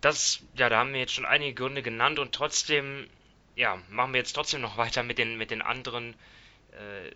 Das, 0.00 0.40
ja, 0.56 0.70
da 0.70 0.78
haben 0.78 0.94
wir 0.94 1.00
jetzt 1.00 1.12
schon 1.12 1.26
einige 1.26 1.52
Gründe 1.52 1.82
genannt 1.82 2.18
und 2.18 2.32
trotzdem 2.32 3.04
ja, 3.58 3.82
machen 3.90 4.12
wir 4.12 4.20
jetzt 4.20 4.34
trotzdem 4.34 4.60
noch 4.60 4.76
weiter 4.76 5.02
mit 5.02 5.18
den, 5.18 5.36
mit 5.36 5.50
den 5.50 5.62
anderen 5.62 6.14
äh, 6.70 7.10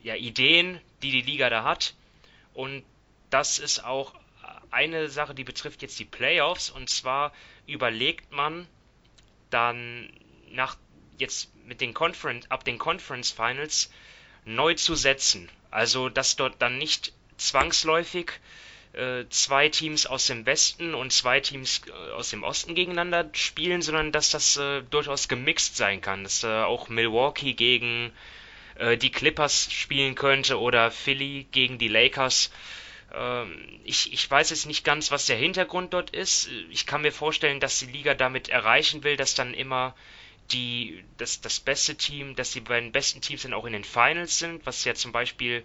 ja, 0.00 0.14
Ideen, 0.14 0.80
die 1.02 1.10
die 1.10 1.22
Liga 1.22 1.50
da 1.50 1.64
hat. 1.64 1.94
Und 2.54 2.84
das 3.30 3.58
ist 3.58 3.84
auch 3.84 4.14
eine 4.70 5.08
Sache, 5.08 5.34
die 5.34 5.42
betrifft 5.42 5.82
jetzt 5.82 5.98
die 5.98 6.04
Playoffs. 6.04 6.70
Und 6.70 6.88
zwar 6.88 7.32
überlegt 7.66 8.30
man 8.30 8.68
dann 9.50 10.08
nach 10.52 10.76
jetzt 11.18 11.52
mit 11.66 11.80
den 11.80 11.94
Conference, 11.94 12.48
ab 12.48 12.62
den 12.62 12.78
Conference 12.78 13.32
Finals 13.32 13.90
neu 14.44 14.74
zu 14.74 14.94
setzen. 14.94 15.50
Also, 15.72 16.08
dass 16.08 16.36
dort 16.36 16.62
dann 16.62 16.78
nicht 16.78 17.12
zwangsläufig 17.38 18.34
zwei 19.28 19.68
Teams 19.68 20.06
aus 20.06 20.26
dem 20.26 20.46
Westen 20.46 20.94
und 20.94 21.12
zwei 21.12 21.40
Teams 21.40 21.82
äh, 21.86 22.12
aus 22.12 22.30
dem 22.30 22.42
Osten 22.42 22.74
gegeneinander 22.74 23.28
spielen, 23.32 23.82
sondern 23.82 24.12
dass 24.12 24.30
das 24.30 24.56
äh, 24.56 24.82
durchaus 24.82 25.28
gemixt 25.28 25.76
sein 25.76 26.00
kann, 26.00 26.24
dass 26.24 26.42
äh, 26.42 26.48
auch 26.48 26.88
Milwaukee 26.88 27.52
gegen 27.52 28.12
äh, 28.76 28.96
die 28.96 29.10
Clippers 29.10 29.72
spielen 29.72 30.14
könnte 30.14 30.58
oder 30.58 30.90
Philly 30.90 31.46
gegen 31.52 31.78
die 31.78 31.88
Lakers. 31.88 32.50
Ähm, 33.14 33.80
ich, 33.84 34.12
ich 34.12 34.30
weiß 34.30 34.50
jetzt 34.50 34.66
nicht 34.66 34.84
ganz, 34.84 35.10
was 35.10 35.26
der 35.26 35.36
Hintergrund 35.36 35.92
dort 35.92 36.10
ist. 36.10 36.48
Ich 36.70 36.86
kann 36.86 37.02
mir 37.02 37.12
vorstellen, 37.12 37.60
dass 37.60 37.78
die 37.78 37.86
Liga 37.86 38.14
damit 38.14 38.48
erreichen 38.48 39.04
will, 39.04 39.16
dass 39.16 39.34
dann 39.34 39.54
immer 39.54 39.94
die, 40.52 41.04
das, 41.18 41.40
das 41.40 41.60
beste 41.60 41.96
Team, 41.96 42.34
dass 42.36 42.52
die 42.52 42.60
beiden 42.60 42.92
besten 42.92 43.20
Teams 43.20 43.42
dann 43.42 43.52
auch 43.52 43.66
in 43.66 43.74
den 43.74 43.84
Finals 43.84 44.38
sind, 44.38 44.64
was 44.64 44.84
ja 44.84 44.94
zum 44.94 45.12
Beispiel 45.12 45.62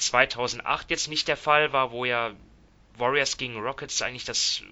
2008 0.00 0.90
jetzt 0.90 1.08
nicht 1.08 1.28
der 1.28 1.36
Fall 1.36 1.72
war, 1.72 1.92
wo 1.92 2.04
ja 2.04 2.32
Warriors 2.96 3.36
gegen 3.36 3.58
Rockets 3.58 4.02
eigentlich 4.02 4.24
das 4.24 4.62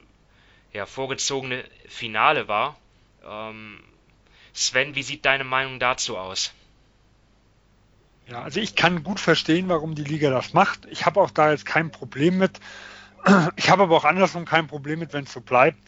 ja, 0.72 0.86
vorgezogene 0.86 1.64
Finale 1.88 2.48
war. 2.48 2.76
Ähm, 3.24 3.80
Sven, 4.52 4.94
wie 4.94 5.02
sieht 5.02 5.24
deine 5.24 5.44
Meinung 5.44 5.78
dazu 5.78 6.16
aus? 6.16 6.52
Ja, 8.28 8.42
also 8.42 8.60
ich 8.60 8.74
kann 8.74 9.04
gut 9.04 9.20
verstehen, 9.20 9.68
warum 9.68 9.94
die 9.94 10.04
Liga 10.04 10.30
das 10.30 10.52
macht. 10.52 10.86
Ich 10.90 11.06
habe 11.06 11.20
auch 11.20 11.30
da 11.30 11.50
jetzt 11.50 11.64
kein 11.64 11.90
Problem 11.90 12.38
mit. 12.38 12.60
Ich 13.56 13.70
habe 13.70 13.82
aber 13.84 13.96
auch 13.96 14.04
andersrum 14.04 14.44
kein 14.44 14.66
Problem 14.66 14.98
mit, 14.98 15.12
wenn 15.12 15.24
es 15.24 15.32
so 15.32 15.40
bleibt. 15.40 15.78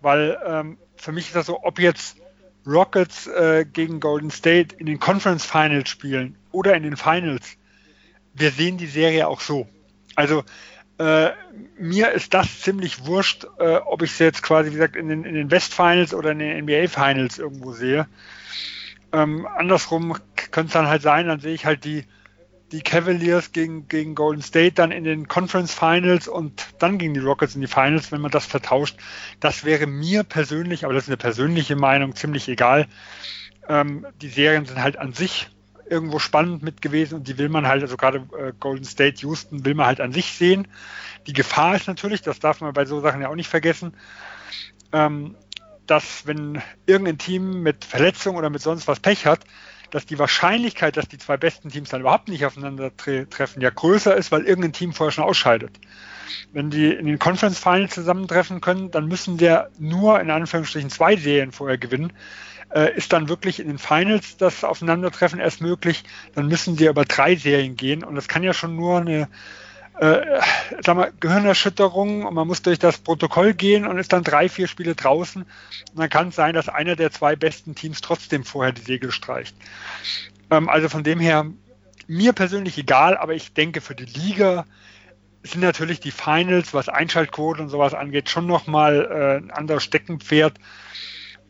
Weil 0.00 0.38
ähm, 0.46 0.78
für 0.96 1.12
mich 1.12 1.26
ist 1.28 1.36
das 1.36 1.46
so, 1.46 1.62
ob 1.62 1.78
jetzt 1.78 2.16
Rockets 2.66 3.26
äh, 3.26 3.64
gegen 3.64 4.00
Golden 4.00 4.30
State 4.30 4.76
in 4.76 4.86
den 4.86 5.00
Conference 5.00 5.44
Finals 5.44 5.88
spielen 5.88 6.36
oder 6.52 6.74
in 6.74 6.82
den 6.82 6.96
Finals, 6.96 7.56
wir 8.34 8.50
sehen 8.50 8.78
die 8.78 8.86
Serie 8.86 9.28
auch 9.28 9.40
so. 9.40 9.68
Also 10.14 10.44
äh, 10.98 11.30
mir 11.78 12.12
ist 12.12 12.34
das 12.34 12.60
ziemlich 12.60 13.06
wurscht, 13.06 13.46
äh, 13.58 13.76
ob 13.76 14.02
ich 14.02 14.12
sie 14.12 14.24
jetzt 14.24 14.42
quasi, 14.42 14.70
wie 14.70 14.74
gesagt, 14.74 14.96
in 14.96 15.08
den, 15.08 15.24
in 15.24 15.34
den 15.34 15.50
West 15.50 15.74
Finals 15.74 16.14
oder 16.14 16.32
in 16.32 16.38
den 16.38 16.64
NBA 16.64 16.88
Finals 16.88 17.38
irgendwo 17.38 17.72
sehe. 17.72 18.06
Ähm, 19.12 19.46
andersrum 19.46 20.16
könnte 20.36 20.68
es 20.68 20.72
dann 20.72 20.88
halt 20.88 21.02
sein, 21.02 21.26
dann 21.26 21.40
sehe 21.40 21.54
ich 21.54 21.66
halt 21.66 21.84
die, 21.84 22.04
die 22.72 22.82
Cavaliers 22.82 23.52
gegen, 23.52 23.88
gegen 23.88 24.14
Golden 24.14 24.42
State 24.42 24.74
dann 24.74 24.92
in 24.92 25.04
den 25.04 25.28
Conference 25.28 25.74
Finals 25.74 26.28
und 26.28 26.68
dann 26.78 26.98
gegen 26.98 27.14
die 27.14 27.20
Rockets 27.20 27.54
in 27.54 27.60
die 27.60 27.66
Finals, 27.66 28.12
wenn 28.12 28.20
man 28.20 28.30
das 28.30 28.46
vertauscht. 28.46 28.96
Das 29.40 29.64
wäre 29.64 29.86
mir 29.86 30.24
persönlich, 30.24 30.84
aber 30.84 30.94
das 30.94 31.04
ist 31.04 31.08
eine 31.10 31.18
persönliche 31.18 31.76
Meinung, 31.76 32.14
ziemlich 32.14 32.48
egal. 32.48 32.86
Ähm, 33.68 34.06
die 34.20 34.28
Serien 34.28 34.64
sind 34.64 34.82
halt 34.82 34.98
an 34.98 35.12
sich 35.12 35.50
irgendwo 35.92 36.18
spannend 36.18 36.62
mit 36.62 36.82
gewesen 36.82 37.16
und 37.16 37.28
die 37.28 37.38
will 37.38 37.48
man 37.48 37.68
halt, 37.68 37.82
also 37.82 37.96
gerade 37.96 38.26
äh, 38.36 38.52
Golden 38.58 38.84
State, 38.84 39.20
Houston 39.20 39.64
will 39.64 39.74
man 39.74 39.86
halt 39.86 40.00
an 40.00 40.12
sich 40.12 40.32
sehen. 40.32 40.66
Die 41.26 41.34
Gefahr 41.34 41.76
ist 41.76 41.86
natürlich, 41.86 42.22
das 42.22 42.40
darf 42.40 42.60
man 42.60 42.72
bei 42.72 42.86
so 42.86 43.00
Sachen 43.00 43.20
ja 43.20 43.28
auch 43.28 43.36
nicht 43.36 43.48
vergessen, 43.48 43.94
ähm, 44.92 45.36
dass 45.86 46.26
wenn 46.26 46.62
irgendein 46.86 47.18
Team 47.18 47.62
mit 47.62 47.84
Verletzung 47.84 48.36
oder 48.36 48.50
mit 48.50 48.62
sonst 48.62 48.88
was 48.88 49.00
Pech 49.00 49.26
hat, 49.26 49.40
dass 49.90 50.06
die 50.06 50.18
Wahrscheinlichkeit, 50.18 50.96
dass 50.96 51.06
die 51.06 51.18
zwei 51.18 51.36
besten 51.36 51.68
Teams 51.68 51.90
dann 51.90 52.00
überhaupt 52.00 52.28
nicht 52.28 52.46
aufeinandertreffen, 52.46 53.60
ja 53.60 53.68
größer 53.68 54.16
ist, 54.16 54.32
weil 54.32 54.44
irgendein 54.44 54.72
Team 54.72 54.94
vorher 54.94 55.12
schon 55.12 55.24
ausscheidet. 55.24 55.78
Wenn 56.52 56.70
die 56.70 56.90
in 56.92 57.04
den 57.04 57.18
Conference 57.18 57.58
Finals 57.58 57.92
zusammentreffen 57.92 58.62
können, 58.62 58.90
dann 58.90 59.06
müssen 59.06 59.36
der 59.36 59.70
nur 59.78 60.18
in 60.18 60.30
Anführungsstrichen 60.30 60.88
zwei 60.88 61.16
Serien 61.16 61.52
vorher 61.52 61.76
gewinnen. 61.76 62.14
Äh, 62.74 62.96
ist 62.96 63.12
dann 63.12 63.28
wirklich 63.28 63.60
in 63.60 63.68
den 63.68 63.78
Finals 63.78 64.36
das 64.38 64.64
Aufeinandertreffen 64.64 65.38
erst 65.38 65.60
möglich, 65.60 66.04
dann 66.34 66.48
müssen 66.48 66.76
sie 66.76 66.86
über 66.86 67.04
drei 67.04 67.36
Serien 67.36 67.76
gehen 67.76 68.02
und 68.02 68.14
das 68.14 68.28
kann 68.28 68.42
ja 68.42 68.54
schon 68.54 68.76
nur 68.76 68.98
eine 68.98 69.28
äh, 69.98 70.40
sag 70.82 70.96
mal, 70.96 71.12
Gehirnerschütterung 71.20 72.24
und 72.24 72.34
man 72.34 72.46
muss 72.46 72.62
durch 72.62 72.78
das 72.78 72.98
Protokoll 72.98 73.52
gehen 73.52 73.86
und 73.86 73.98
ist 73.98 74.12
dann 74.12 74.24
drei, 74.24 74.48
vier 74.48 74.66
Spiele 74.66 74.94
draußen. 74.94 75.42
Und 75.42 75.98
dann 75.98 76.08
kann 76.08 76.28
es 76.28 76.36
sein, 76.36 76.54
dass 76.54 76.68
einer 76.68 76.96
der 76.96 77.10
zwei 77.10 77.36
besten 77.36 77.74
Teams 77.74 78.00
trotzdem 78.00 78.44
vorher 78.44 78.72
die 78.72 78.82
Segel 78.82 79.12
streicht. 79.12 79.54
Ähm, 80.50 80.68
also 80.68 80.88
von 80.88 81.04
dem 81.04 81.20
her, 81.20 81.46
mir 82.06 82.32
persönlich 82.32 82.78
egal, 82.78 83.16
aber 83.16 83.34
ich 83.34 83.52
denke 83.52 83.80
für 83.80 83.94
die 83.94 84.06
Liga 84.06 84.66
sind 85.42 85.60
natürlich 85.60 86.00
die 86.00 86.10
Finals, 86.10 86.72
was 86.72 86.88
Einschaltquote 86.88 87.62
und 87.62 87.68
sowas 87.68 87.94
angeht, 87.94 88.30
schon 88.30 88.46
nochmal 88.46 89.08
äh, 89.10 89.36
ein 89.38 89.50
anderes 89.50 89.82
Steckenpferd. 89.82 90.54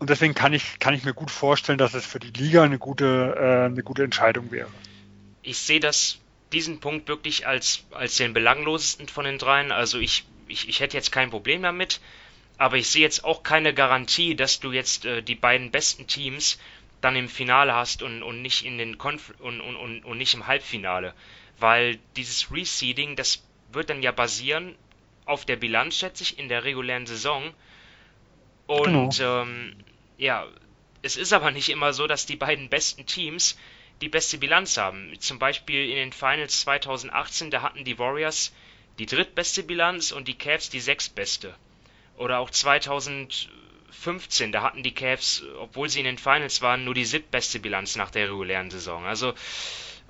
Und 0.02 0.10
deswegen 0.10 0.34
kann 0.34 0.52
ich, 0.52 0.80
kann 0.80 0.94
ich 0.94 1.04
mir 1.04 1.14
gut 1.14 1.30
vorstellen, 1.30 1.78
dass 1.78 1.94
es 1.94 2.04
für 2.04 2.18
die 2.18 2.32
Liga 2.32 2.64
eine 2.64 2.80
gute, 2.80 3.36
äh, 3.38 3.66
eine 3.66 3.84
gute 3.84 4.02
Entscheidung 4.02 4.50
wäre. 4.50 4.66
Ich 5.42 5.58
sehe 5.58 5.78
das 5.78 6.18
diesen 6.52 6.80
Punkt 6.80 7.06
wirklich 7.06 7.46
als, 7.46 7.84
als 7.92 8.16
den 8.16 8.32
belanglosesten 8.32 9.06
von 9.06 9.24
den 9.24 9.38
dreien. 9.38 9.70
Also 9.70 10.00
ich, 10.00 10.24
ich, 10.48 10.68
ich 10.68 10.80
hätte 10.80 10.96
jetzt 10.96 11.12
kein 11.12 11.30
Problem 11.30 11.62
damit, 11.62 12.00
aber 12.58 12.78
ich 12.78 12.88
sehe 12.88 13.02
jetzt 13.02 13.22
auch 13.22 13.44
keine 13.44 13.74
Garantie, 13.74 14.34
dass 14.34 14.58
du 14.58 14.72
jetzt 14.72 15.04
äh, 15.04 15.22
die 15.22 15.36
beiden 15.36 15.70
besten 15.70 16.08
Teams 16.08 16.58
dann 17.00 17.14
im 17.14 17.28
Finale 17.28 17.72
hast 17.72 18.02
und, 18.02 18.24
und 18.24 18.42
nicht 18.42 18.64
in 18.64 18.78
den 18.78 18.98
Konf 18.98 19.32
und, 19.38 19.60
und, 19.60 19.76
und, 19.76 20.04
und 20.04 20.18
nicht 20.18 20.34
im 20.34 20.48
Halbfinale. 20.48 21.14
Weil 21.60 22.00
dieses 22.16 22.50
Reseeding, 22.50 23.14
das 23.14 23.44
wird 23.70 23.88
dann 23.88 24.02
ja 24.02 24.10
basieren 24.10 24.74
auf 25.26 25.44
der 25.44 25.54
Bilanz, 25.54 25.96
schätze 25.96 26.24
ich, 26.24 26.40
in 26.40 26.48
der 26.48 26.64
regulären 26.64 27.06
Saison. 27.06 27.54
Und 28.66 29.16
genau. 29.16 29.42
ähm, 29.42 29.76
ja, 30.18 30.46
es 31.02 31.16
ist 31.16 31.32
aber 31.32 31.50
nicht 31.50 31.68
immer 31.68 31.92
so, 31.92 32.06
dass 32.06 32.26
die 32.26 32.36
beiden 32.36 32.68
besten 32.68 33.06
Teams 33.06 33.58
die 34.00 34.08
beste 34.08 34.38
Bilanz 34.38 34.76
haben. 34.76 35.12
Zum 35.18 35.38
Beispiel 35.38 35.90
in 35.90 35.96
den 35.96 36.12
Finals 36.12 36.60
2018, 36.62 37.50
da 37.50 37.62
hatten 37.62 37.84
die 37.84 37.98
Warriors 37.98 38.52
die 38.98 39.06
drittbeste 39.06 39.62
Bilanz 39.62 40.12
und 40.12 40.28
die 40.28 40.36
Cavs 40.36 40.70
die 40.70 40.80
sechstbeste. 40.80 41.54
Oder 42.16 42.40
auch 42.40 42.50
2015, 42.50 44.52
da 44.52 44.62
hatten 44.62 44.82
die 44.82 44.94
Cavs, 44.94 45.42
obwohl 45.58 45.88
sie 45.88 46.00
in 46.00 46.04
den 46.04 46.18
Finals 46.18 46.62
waren, 46.62 46.84
nur 46.84 46.94
die 46.94 47.04
siebtbeste 47.04 47.58
Bilanz 47.58 47.96
nach 47.96 48.10
der 48.10 48.28
regulären 48.28 48.70
Saison. 48.70 49.06
Also 49.06 49.34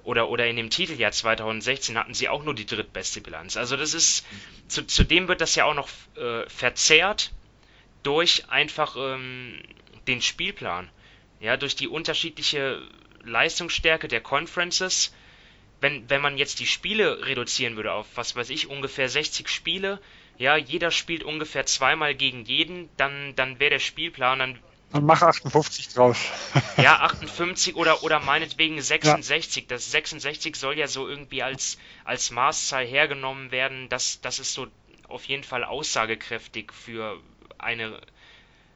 oder, 0.05 0.29
oder 0.29 0.49
in 0.49 0.57
dem 0.57 0.70
Titeljahr 0.70 1.12
2016 1.12 1.97
hatten 1.97 2.15
sie 2.15 2.29
auch 2.29 2.43
nur 2.43 2.55
die 2.55 2.66
drittbeste 2.66 3.20
Bilanz. 3.20 3.57
Also 3.57 3.77
das 3.77 3.95
ist, 3.95 4.27
zu, 4.66 4.85
zudem 4.87 5.29
wird 5.29 5.41
das 5.41 5.55
ja 5.55 5.65
auch 5.65 5.74
noch 5.74 5.89
äh, 6.16 6.49
verzerrt 6.49 7.31
durch 8.03 8.51
einfach 8.51 8.97
ähm, 8.97 9.62
den 10.07 10.23
Spielplan. 10.23 10.91
Ja, 11.41 11.57
durch 11.57 11.74
die 11.74 11.89
unterschiedliche 11.89 12.83
Leistungsstärke 13.24 14.09
der 14.09 14.20
Conferences, 14.20 15.12
wenn, 15.81 16.09
wenn 16.09 16.20
man 16.20 16.39
jetzt 16.39 16.61
die 16.61 16.66
Spiele 16.66 17.27
reduzieren 17.27 17.77
würde 17.77 17.93
auf, 17.93 18.07
was 18.15 18.37
weiß 18.37 18.51
ich, 18.51 18.69
ungefähr 18.69 19.09
60 19.09 19.49
Spiele, 19.49 20.01
ja, 20.39 20.57
jeder 20.57 20.91
spielt 20.91 21.24
ungefähr 21.24 21.66
zweimal 21.66 22.15
gegen 22.15 22.45
jeden, 22.45 22.89
dann, 22.97 23.35
dann 23.35 23.59
wäre 23.59 23.70
der 23.70 23.79
Spielplan, 23.81 24.39
dann 24.39 24.59
dann 24.93 25.07
mach 25.07 25.23
58 25.23 25.89
draus. 25.95 26.19
ja, 26.77 27.01
58 27.01 27.77
oder, 27.77 28.03
oder 28.03 28.20
meinetwegen 28.20 28.81
66. 28.81 29.62
Ja. 29.62 29.69
Das 29.70 29.91
66 29.91 30.55
soll 30.55 30.79
ja 30.79 30.87
so 30.87 31.09
irgendwie 31.09 31.43
als, 31.43 31.79
als 32.05 32.31
Maßzahl 32.31 32.85
hergenommen 32.85 33.51
werden. 33.51 33.89
Das, 33.89 34.20
das 34.20 34.39
ist 34.39 34.53
so 34.53 34.66
auf 35.09 35.24
jeden 35.24 35.45
Fall 35.45 35.65
aussagekräftig 35.65 36.73
für 36.74 37.19
eine 37.57 38.03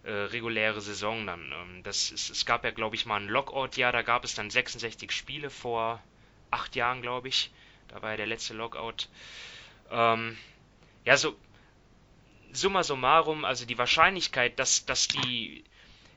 äh, 0.06 0.10
reguläre 0.10 0.80
Saison 0.80 1.26
dann. 1.26 1.52
Ähm, 1.52 1.82
das 1.82 2.10
ist, 2.10 2.30
es 2.30 2.46
gab 2.46 2.64
ja, 2.64 2.70
glaube 2.70 2.94
ich, 2.94 3.06
mal 3.06 3.20
ein 3.20 3.28
Lockout-Jahr, 3.28 3.92
da 3.92 4.02
gab 4.02 4.24
es 4.24 4.34
dann 4.34 4.50
66 4.50 5.10
Spiele 5.10 5.50
vor 5.50 6.00
acht 6.50 6.76
Jahren, 6.76 7.02
glaube 7.02 7.28
ich. 7.28 7.50
Da 7.88 8.02
war 8.02 8.12
ja 8.12 8.16
der 8.16 8.26
letzte 8.26 8.54
Lockout. 8.54 9.08
Ähm, 9.90 10.38
ja, 11.04 11.16
so 11.16 11.36
summa 12.52 12.82
summarum, 12.84 13.44
also 13.44 13.66
die 13.66 13.78
Wahrscheinlichkeit, 13.78 14.58
dass, 14.58 14.86
dass 14.86 15.08
die 15.08 15.64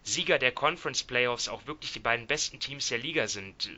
Sieger 0.03 0.39
der 0.39 0.51
Conference 0.51 1.03
Playoffs 1.03 1.49
auch 1.49 1.65
wirklich 1.65 1.91
die 1.91 1.99
beiden 1.99 2.27
besten 2.27 2.59
Teams 2.59 2.87
der 2.89 2.99
Liga 2.99 3.27
sind, 3.27 3.69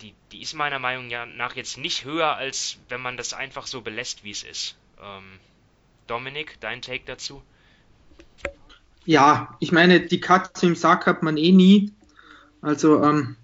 die, 0.00 0.14
die 0.32 0.42
ist 0.42 0.54
meiner 0.54 0.78
Meinung 0.78 1.08
nach 1.36 1.56
jetzt 1.56 1.78
nicht 1.78 2.04
höher, 2.04 2.36
als 2.36 2.78
wenn 2.88 3.00
man 3.00 3.16
das 3.16 3.32
einfach 3.32 3.66
so 3.66 3.80
belässt, 3.80 4.22
wie 4.22 4.30
es 4.30 4.42
ist. 4.42 4.76
Ähm, 5.00 5.40
Dominik, 6.06 6.58
dein 6.60 6.82
Take 6.82 7.04
dazu? 7.06 7.42
Ja, 9.04 9.56
ich 9.60 9.72
meine, 9.72 10.00
die 10.00 10.20
Katze 10.20 10.66
im 10.66 10.76
Sack 10.76 11.06
hat 11.06 11.22
man 11.22 11.36
eh 11.36 11.52
nie. 11.52 11.92
Also, 12.60 13.02
ähm, 13.02 13.36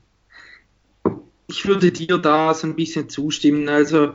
ich 1.49 1.67
würde 1.67 1.93
dir 1.93 2.19
da 2.19 2.55
so 2.55 2.67
ein 2.67 2.77
bisschen 2.77 3.09
zustimmen. 3.09 3.69
Also, 3.69 4.15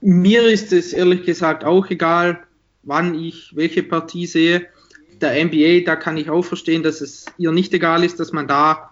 mir 0.00 0.46
ist 0.46 0.72
es 0.72 0.92
ehrlich 0.92 1.24
gesagt 1.24 1.64
auch 1.64 1.90
egal, 1.90 2.46
wann 2.82 3.14
ich 3.14 3.54
welche 3.54 3.82
Partie 3.82 4.26
sehe. 4.26 4.66
Der 5.20 5.44
NBA, 5.44 5.84
da 5.84 5.96
kann 5.96 6.16
ich 6.16 6.30
auch 6.30 6.44
verstehen, 6.44 6.82
dass 6.82 7.02
es 7.02 7.26
ihr 7.36 7.52
nicht 7.52 7.74
egal 7.74 8.04
ist, 8.04 8.18
dass 8.20 8.32
man 8.32 8.48
da 8.48 8.90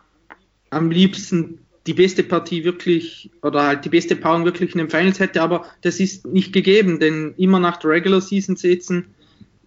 am 0.69 0.91
liebsten 0.91 1.61
die 1.87 1.95
beste 1.95 2.23
Partie 2.23 2.65
wirklich 2.65 3.31
oder 3.41 3.63
halt 3.63 3.87
die 3.87 3.89
beste 3.89 4.15
Paarung 4.15 4.45
wirklich 4.45 4.73
in 4.73 4.79
den 4.79 4.91
Finals 4.91 5.21
hätte, 5.21 5.41
aber 5.41 5.65
das 5.81 6.01
ist 6.01 6.27
nicht 6.27 6.53
gegeben, 6.53 7.01
denn 7.01 7.33
immer 7.39 7.59
nach 7.59 7.79
der 7.79 7.93
Regular 7.93 8.21
Season 8.21 8.57
sitzen, 8.57 9.07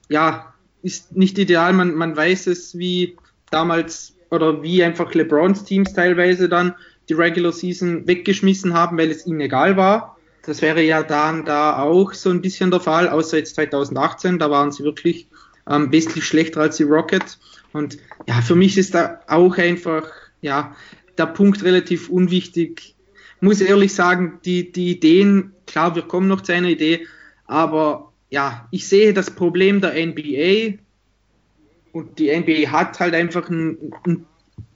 ja, 0.07 0.50
ist 0.83 1.15
nicht 1.15 1.37
ideal. 1.37 1.73
Man, 1.73 1.95
man 1.95 2.15
weiß 2.15 2.47
es, 2.47 2.77
wie 2.77 3.17
damals 3.49 4.13
oder 4.29 4.63
wie 4.63 4.83
einfach 4.83 5.13
LeBrons 5.13 5.65
Teams 5.65 5.93
teilweise 5.93 6.49
dann 6.49 6.73
die 7.09 7.13
Regular 7.13 7.51
Season 7.51 8.07
weggeschmissen 8.07 8.73
haben, 8.73 8.97
weil 8.97 9.11
es 9.11 9.27
ihnen 9.27 9.41
egal 9.41 9.75
war. 9.75 10.17
das 10.43 10.61
wäre 10.61 10.81
ja 10.81 11.03
dann 11.03 11.45
da 11.45 11.81
auch 11.81 12.13
so 12.13 12.29
ein 12.29 12.41
bisschen 12.41 12.71
der 12.71 12.79
Fall, 12.79 13.09
außer 13.09 13.37
jetzt 13.37 13.55
2018, 13.55 14.39
da 14.39 14.49
waren 14.49 14.71
sie 14.71 14.83
wirklich 14.83 15.27
ähm, 15.69 15.91
wesentlich 15.91 16.25
schlechter 16.25 16.61
als 16.61 16.77
die 16.77 16.83
Rockets. 16.83 17.39
Und 17.73 17.97
ja, 18.27 18.41
für 18.41 18.55
mich 18.55 18.77
ist 18.77 18.95
da 18.95 19.19
auch 19.27 19.57
einfach, 19.57 20.09
ja, 20.41 20.75
der 21.17 21.27
Punkt 21.27 21.63
relativ 21.63 22.09
unwichtig. 22.09 22.95
Muss 23.39 23.61
ehrlich 23.61 23.93
sagen, 23.93 24.39
die, 24.45 24.71
die 24.71 24.91
Ideen, 24.91 25.53
klar, 25.67 25.95
wir 25.95 26.03
kommen 26.03 26.27
noch 26.27 26.41
zu 26.41 26.53
einer 26.53 26.69
Idee, 26.69 27.07
aber 27.45 28.10
ja, 28.31 28.67
ich 28.71 28.87
sehe 28.87 29.13
das 29.13 29.29
Problem 29.29 29.81
der 29.81 29.93
NBA 29.93 30.79
und 31.91 32.17
die 32.17 32.35
NBA 32.35 32.71
hat 32.71 32.99
halt 32.99 33.13
einfach 33.13 33.49
ein, 33.49 33.77
ein 34.07 34.25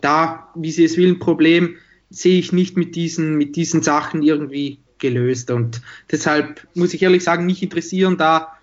da, 0.02 0.50
wie 0.56 0.72
sie 0.72 0.84
es 0.84 0.98
will, 0.98 1.14
ein 1.14 1.20
Problem, 1.20 1.78
sehe 2.10 2.38
ich 2.38 2.52
nicht 2.52 2.78
mit 2.78 2.96
diesen, 2.96 3.38
mit 3.38 3.56
diesen 3.56 3.82
Sachen 3.82 4.22
irgendwie 4.22 4.80
gelöst. 5.00 5.50
Und 5.52 5.82
deshalb 6.12 6.68
muss 6.76 6.94
ich 6.94 7.02
ehrlich 7.02 7.24
sagen, 7.24 7.46
mich 7.46 7.64
interessieren 7.64 8.18
da 8.18 8.54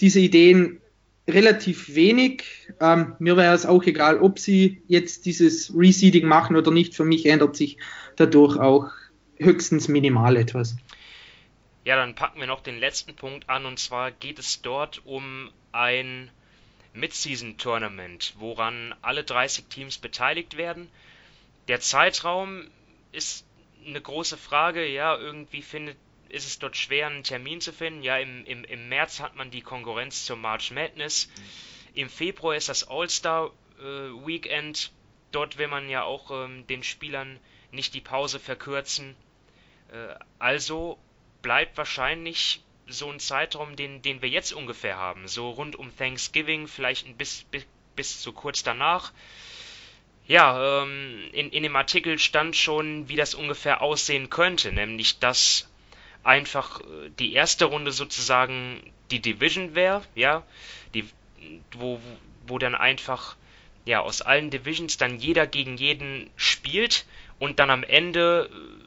diese 0.00 0.20
Ideen 0.20 0.80
relativ 1.28 1.94
wenig. 1.94 2.44
Ähm, 2.80 3.14
mir 3.18 3.36
wäre 3.36 3.54
es 3.54 3.64
auch 3.64 3.84
egal, 3.84 4.18
ob 4.18 4.38
sie 4.38 4.82
jetzt 4.88 5.26
dieses 5.26 5.72
Reseeding 5.74 6.26
machen 6.26 6.56
oder 6.56 6.70
nicht. 6.70 6.94
Für 6.94 7.04
mich 7.04 7.26
ändert 7.26 7.56
sich 7.56 7.78
dadurch 8.16 8.56
auch 8.58 8.90
höchstens 9.36 9.88
minimal 9.88 10.36
etwas. 10.36 10.76
Ja, 11.86 11.94
dann 11.94 12.16
packen 12.16 12.40
wir 12.40 12.48
noch 12.48 12.64
den 12.64 12.80
letzten 12.80 13.14
Punkt 13.14 13.48
an 13.48 13.64
und 13.64 13.78
zwar 13.78 14.10
geht 14.10 14.40
es 14.40 14.60
dort 14.60 15.06
um 15.06 15.52
ein 15.70 16.32
Mid-Season-Tournament, 16.94 18.34
woran 18.38 18.92
alle 19.02 19.22
30 19.22 19.66
Teams 19.66 19.96
beteiligt 19.96 20.56
werden. 20.56 20.90
Der 21.68 21.78
Zeitraum 21.78 22.68
ist 23.12 23.46
eine 23.86 24.00
große 24.00 24.36
Frage. 24.36 24.84
Ja, 24.84 25.16
irgendwie 25.16 25.62
findet, 25.62 25.96
ist 26.28 26.48
es 26.48 26.58
dort 26.58 26.76
schwer, 26.76 27.06
einen 27.06 27.22
Termin 27.22 27.60
zu 27.60 27.72
finden. 27.72 28.02
Ja, 28.02 28.18
im, 28.18 28.44
im, 28.46 28.64
im 28.64 28.88
März 28.88 29.20
hat 29.20 29.36
man 29.36 29.52
die 29.52 29.62
Konkurrenz 29.62 30.24
zur 30.24 30.36
March 30.36 30.72
Madness. 30.72 31.30
Im 31.94 32.08
Februar 32.08 32.56
ist 32.56 32.68
das 32.68 32.88
All-Star 32.88 33.52
äh, 33.78 33.82
Weekend. 34.26 34.90
Dort 35.30 35.56
will 35.56 35.68
man 35.68 35.88
ja 35.88 36.02
auch 36.02 36.32
ähm, 36.32 36.66
den 36.66 36.82
Spielern 36.82 37.38
nicht 37.70 37.94
die 37.94 38.00
Pause 38.00 38.40
verkürzen. 38.40 39.14
Äh, 39.92 40.16
also 40.40 40.98
bleibt 41.46 41.76
wahrscheinlich 41.76 42.60
so 42.88 43.08
ein 43.08 43.20
Zeitraum, 43.20 43.76
den, 43.76 44.02
den 44.02 44.20
wir 44.20 44.28
jetzt 44.28 44.52
ungefähr 44.52 44.96
haben. 44.96 45.28
So 45.28 45.50
rund 45.50 45.76
um 45.76 45.96
Thanksgiving, 45.96 46.66
vielleicht 46.66 47.06
ein 47.06 47.16
bis, 47.16 47.44
bis, 47.52 47.64
bis 47.94 48.20
zu 48.20 48.32
kurz 48.32 48.64
danach. 48.64 49.12
Ja, 50.26 50.82
ähm, 50.82 51.20
in, 51.30 51.50
in 51.50 51.62
dem 51.62 51.76
Artikel 51.76 52.18
stand 52.18 52.56
schon, 52.56 53.08
wie 53.08 53.14
das 53.14 53.36
ungefähr 53.36 53.80
aussehen 53.80 54.28
könnte, 54.28 54.72
nämlich 54.72 55.20
dass 55.20 55.70
einfach 56.24 56.80
äh, 56.80 57.10
die 57.16 57.32
erste 57.32 57.66
Runde 57.66 57.92
sozusagen 57.92 58.82
die 59.12 59.20
Division 59.20 59.76
wäre, 59.76 60.02
ja, 60.16 60.42
die, 60.94 61.08
wo, 61.76 62.00
wo 62.48 62.58
dann 62.58 62.74
einfach 62.74 63.36
ja 63.84 64.00
aus 64.00 64.20
allen 64.20 64.50
Divisions 64.50 64.96
dann 64.96 65.20
jeder 65.20 65.46
gegen 65.46 65.76
jeden 65.76 66.28
spielt 66.34 67.06
und 67.38 67.60
dann 67.60 67.70
am 67.70 67.84
Ende 67.84 68.50
äh, 68.52 68.84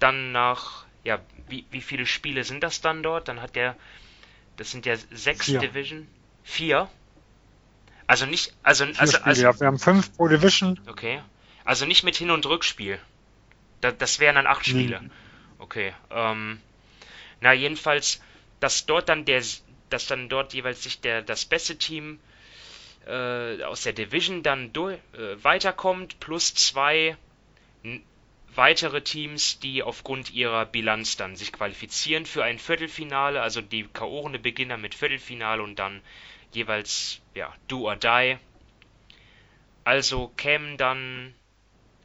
dann 0.00 0.32
nach 0.32 0.88
ja 1.04 1.20
wie, 1.48 1.64
wie 1.70 1.80
viele 1.80 2.06
Spiele 2.06 2.44
sind 2.44 2.62
das 2.62 2.80
dann 2.80 3.02
dort? 3.02 3.28
Dann 3.28 3.40
hat 3.42 3.56
der 3.56 3.76
das 4.56 4.72
sind 4.72 4.86
ja 4.86 4.96
sechs 4.96 5.46
Vier. 5.46 5.60
Division 5.60 6.08
vier 6.42 6.90
also 8.08 8.24
nicht, 8.24 8.54
also, 8.62 8.86
Vier 8.86 9.00
also, 9.00 9.18
also 9.18 9.42
ja. 9.42 9.60
Wir 9.60 9.66
haben 9.66 9.78
fünf 9.78 10.16
pro 10.16 10.28
Division. 10.28 10.80
Okay. 10.86 11.20
Also 11.64 11.84
nicht 11.84 12.04
mit 12.04 12.16
Hin- 12.16 12.30
und 12.30 12.46
Rückspiel. 12.46 12.98
Da, 13.82 13.92
das 13.92 14.18
wären 14.18 14.36
dann 14.36 14.46
acht 14.46 14.64
Spiele. 14.64 15.02
Nee. 15.02 15.10
Okay. 15.58 15.92
Ähm, 16.10 16.58
na, 17.42 17.52
jedenfalls, 17.52 18.22
dass 18.60 18.86
dort 18.86 19.10
dann 19.10 19.26
der, 19.26 19.42
dass 19.90 20.06
dann 20.06 20.30
dort 20.30 20.54
jeweils 20.54 20.82
sich 20.82 21.00
der, 21.02 21.20
das 21.20 21.44
beste 21.44 21.76
Team 21.76 22.18
äh, 23.06 23.62
aus 23.62 23.82
der 23.82 23.92
Division 23.92 24.42
dann 24.42 24.72
durch, 24.72 24.98
äh, 25.12 25.44
weiterkommt, 25.44 26.18
plus 26.18 26.54
zwei 26.54 27.16
weitere 28.58 29.02
Teams, 29.02 29.60
die 29.60 29.84
aufgrund 29.84 30.32
ihrer 30.32 30.66
Bilanz 30.66 31.16
dann 31.16 31.36
sich 31.36 31.52
qualifizieren 31.52 32.26
für 32.26 32.42
ein 32.42 32.58
Viertelfinale, 32.58 33.40
also 33.40 33.60
die 33.60 33.84
K.O.-Runde 33.84 34.40
beginnen 34.40 34.80
mit 34.80 34.96
Viertelfinale 34.96 35.62
und 35.62 35.78
dann 35.78 36.02
jeweils 36.52 37.20
ja, 37.34 37.54
Do 37.68 37.88
or 37.88 37.94
Die. 37.94 38.36
Also 39.84 40.32
kämen 40.36 40.76
dann, 40.76 41.34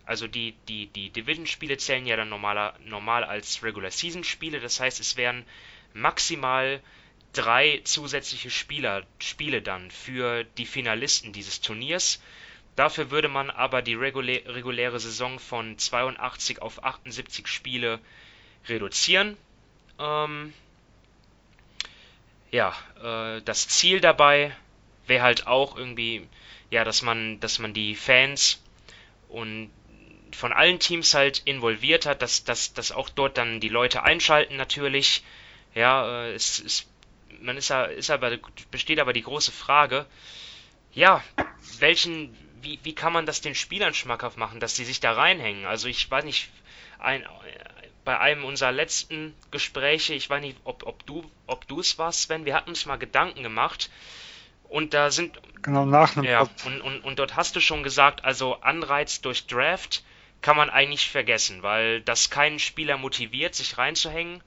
also 0.05 0.27
die, 0.27 0.53
die, 0.67 0.85
die 0.85 1.09
Division-Spiele 1.09 1.77
zählen 1.77 2.05
ja 2.05 2.17
dann 2.17 2.29
normaler, 2.29 2.75
normal 2.85 3.23
als 3.23 3.63
Regular-Season-Spiele, 3.63 4.59
das 4.59 4.79
heißt, 4.79 4.99
es 4.99 5.17
wären 5.17 5.45
maximal 5.93 6.81
drei 7.33 7.81
zusätzliche 7.83 8.51
Spieler, 8.51 9.07
Spiele 9.17 9.63
dann 9.63 9.89
für 9.89 10.43
die 10.43 10.67
Finalisten 10.67 11.33
dieses 11.33 11.61
Turniers. 11.61 12.21
Dafür 12.75 13.11
würde 13.11 13.27
man 13.27 13.49
aber 13.49 13.81
die 13.81 13.93
regulä 13.93 14.41
reguläre 14.47 14.99
Saison 14.99 15.39
von 15.39 15.77
82 15.77 16.61
auf 16.61 16.83
78 16.83 17.47
Spiele 17.47 17.99
reduzieren. 18.67 19.37
Ähm, 19.99 20.53
ja, 22.51 22.75
äh, 23.01 23.41
das 23.41 23.67
Ziel 23.67 23.99
dabei 23.99 24.55
wäre 25.07 25.23
halt 25.23 25.47
auch 25.47 25.77
irgendwie, 25.77 26.27
ja, 26.71 26.83
dass 26.83 27.01
man, 27.01 27.39
dass 27.39 27.59
man 27.59 27.73
die 27.73 27.95
Fans 27.95 28.61
und 29.29 29.71
von 30.31 30.51
allen 30.51 30.79
Teams 30.79 31.13
halt 31.13 31.43
involviert 31.45 32.05
hat, 32.05 32.21
dass, 32.21 32.43
dass, 32.43 32.73
dass 32.73 32.91
auch 32.91 33.09
dort 33.09 33.37
dann 33.37 33.59
die 33.59 33.69
Leute 33.69 34.03
einschalten 34.03 34.55
natürlich. 34.55 35.23
Ja, 35.75 36.25
äh, 36.25 36.33
es 36.33 36.59
ist, 36.59 36.89
man 37.41 37.57
ist, 37.57 37.71
ist 37.71 38.09
aber, 38.09 38.37
besteht 38.71 38.99
aber 38.99 39.13
die 39.13 39.23
große 39.23 39.51
Frage, 39.51 40.05
ja, 40.93 41.23
welchen, 41.79 42.35
wie, 42.63 42.79
wie 42.83 42.95
kann 42.95 43.13
man 43.13 43.25
das 43.25 43.41
den 43.41 43.55
Spielern 43.55 43.93
schmackhaft 43.93 44.37
machen, 44.37 44.59
dass 44.59 44.75
sie 44.75 44.85
sich 44.85 44.99
da 44.99 45.11
reinhängen? 45.13 45.65
Also 45.65 45.87
ich 45.87 46.09
weiß 46.09 46.23
nicht, 46.23 46.49
ein, 46.99 47.25
bei 48.05 48.19
einem 48.19 48.45
unserer 48.45 48.71
letzten 48.71 49.33
Gespräche, 49.51 50.13
ich 50.13 50.29
weiß 50.29 50.41
nicht, 50.41 50.57
ob, 50.63 50.85
ob 50.85 51.05
du 51.05 51.29
ob 51.47 51.67
du 51.67 51.79
es 51.79 51.97
warst, 51.97 52.23
Sven, 52.23 52.45
wir 52.45 52.55
hatten 52.55 52.69
uns 52.69 52.85
mal 52.85 52.97
Gedanken 52.97 53.43
gemacht 53.43 53.89
und 54.69 54.93
da 54.93 55.11
sind 55.11 55.39
genau 55.61 55.85
nach 55.85 56.15
einem 56.17 56.25
ja 56.25 56.41
und, 56.65 56.81
und, 56.81 57.01
und 57.01 57.19
dort 57.19 57.35
hast 57.35 57.55
du 57.55 57.59
schon 57.59 57.83
gesagt, 57.83 58.23
also 58.25 58.55
Anreiz 58.61 59.21
durch 59.21 59.47
Draft 59.47 60.03
kann 60.41 60.57
man 60.57 60.69
eigentlich 60.69 61.09
vergessen, 61.09 61.63
weil 61.63 62.01
das 62.01 62.29
keinen 62.29 62.59
Spieler 62.59 62.97
motiviert, 62.97 63.55
sich 63.55 63.77
reinzuhängen. 63.77 64.43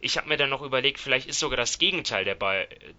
Ich 0.00 0.16
habe 0.16 0.28
mir 0.28 0.36
dann 0.36 0.50
noch 0.50 0.62
überlegt, 0.62 0.98
vielleicht 0.98 1.26
ist 1.28 1.40
sogar 1.40 1.56
das 1.56 1.78
Gegenteil 1.78 2.24
der, 2.24 2.36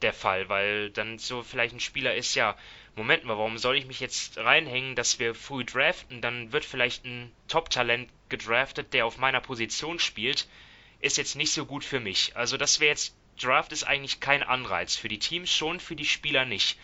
der 0.02 0.14
Fall, 0.14 0.48
weil 0.50 0.92
dann 0.92 1.18
so 1.18 1.42
vielleicht 1.42 1.74
ein 1.74 1.80
Spieler 1.80 2.16
ist, 2.16 2.36
ja, 2.36 2.56
Moment 2.98 3.26
mal, 3.26 3.38
warum 3.38 3.60
soll 3.60 3.78
ich 3.78 3.86
mich 3.86 4.00
jetzt 4.00 4.40
reinhängen, 4.40 4.96
dass 4.96 5.20
wir 5.20 5.36
früh 5.36 5.64
draften? 5.64 6.20
Dann 6.20 6.52
wird 6.52 6.66
vielleicht 6.66 7.06
ein 7.06 7.32
Top-Talent 7.48 8.10
gedraftet, 8.28 8.92
der 8.92 9.06
auf 9.06 9.20
meiner 9.20 9.40
Position 9.40 10.00
spielt, 10.00 10.48
ist 11.00 11.18
jetzt 11.18 11.36
nicht 11.36 11.52
so 11.52 11.68
gut 11.68 11.84
für 11.84 12.00
mich. 12.00 12.36
Also 12.36 12.58
das 12.58 12.80
wäre 12.80 12.90
jetzt, 12.90 13.16
Draft 13.40 13.72
ist 13.72 13.84
eigentlich 13.84 14.20
kein 14.20 14.42
Anreiz. 14.42 14.96
Für 14.96 15.10
die 15.10 15.20
Teams 15.20 15.52
schon, 15.54 15.80
für 15.80 15.96
die 15.96 16.06
Spieler 16.06 16.46
nicht. 16.46 16.80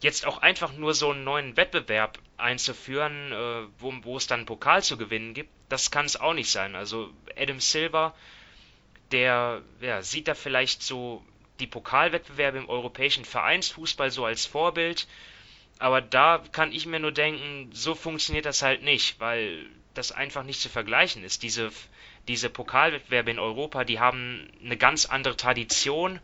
Jetzt 0.00 0.26
auch 0.26 0.38
einfach 0.38 0.72
nur 0.72 0.94
so 0.94 1.12
einen 1.12 1.22
neuen 1.22 1.56
Wettbewerb 1.56 2.18
einzuführen, 2.36 3.30
äh, 3.30 3.68
wo, 3.78 3.94
wo 4.02 4.16
es 4.16 4.26
dann 4.26 4.46
Pokal 4.46 4.82
zu 4.82 4.96
gewinnen 4.96 5.32
gibt, 5.32 5.50
das 5.68 5.92
kann 5.92 6.06
es 6.06 6.16
auch 6.16 6.34
nicht 6.34 6.50
sein. 6.50 6.74
Also 6.74 7.14
Adam 7.36 7.60
Silver, 7.60 8.16
der 9.12 9.62
ja, 9.80 10.02
sieht 10.02 10.26
da 10.26 10.34
vielleicht 10.34 10.82
so 10.82 11.24
die 11.60 11.66
Pokalwettbewerbe 11.66 12.58
im 12.58 12.68
europäischen 12.68 13.24
Vereinsfußball 13.24 14.10
so 14.10 14.24
als 14.24 14.46
Vorbild. 14.46 15.06
Aber 15.78 16.00
da 16.00 16.42
kann 16.52 16.72
ich 16.72 16.86
mir 16.86 16.98
nur 16.98 17.12
denken, 17.12 17.70
so 17.72 17.94
funktioniert 17.94 18.46
das 18.46 18.62
halt 18.62 18.82
nicht, 18.82 19.20
weil 19.20 19.66
das 19.94 20.12
einfach 20.12 20.44
nicht 20.44 20.60
zu 20.60 20.68
vergleichen 20.68 21.22
ist. 21.24 21.42
Diese, 21.42 21.70
diese 22.26 22.50
Pokalwettbewerbe 22.50 23.30
in 23.30 23.38
Europa, 23.38 23.84
die 23.84 24.00
haben 24.00 24.48
eine 24.62 24.76
ganz 24.76 25.06
andere 25.06 25.36
Tradition, 25.36 26.20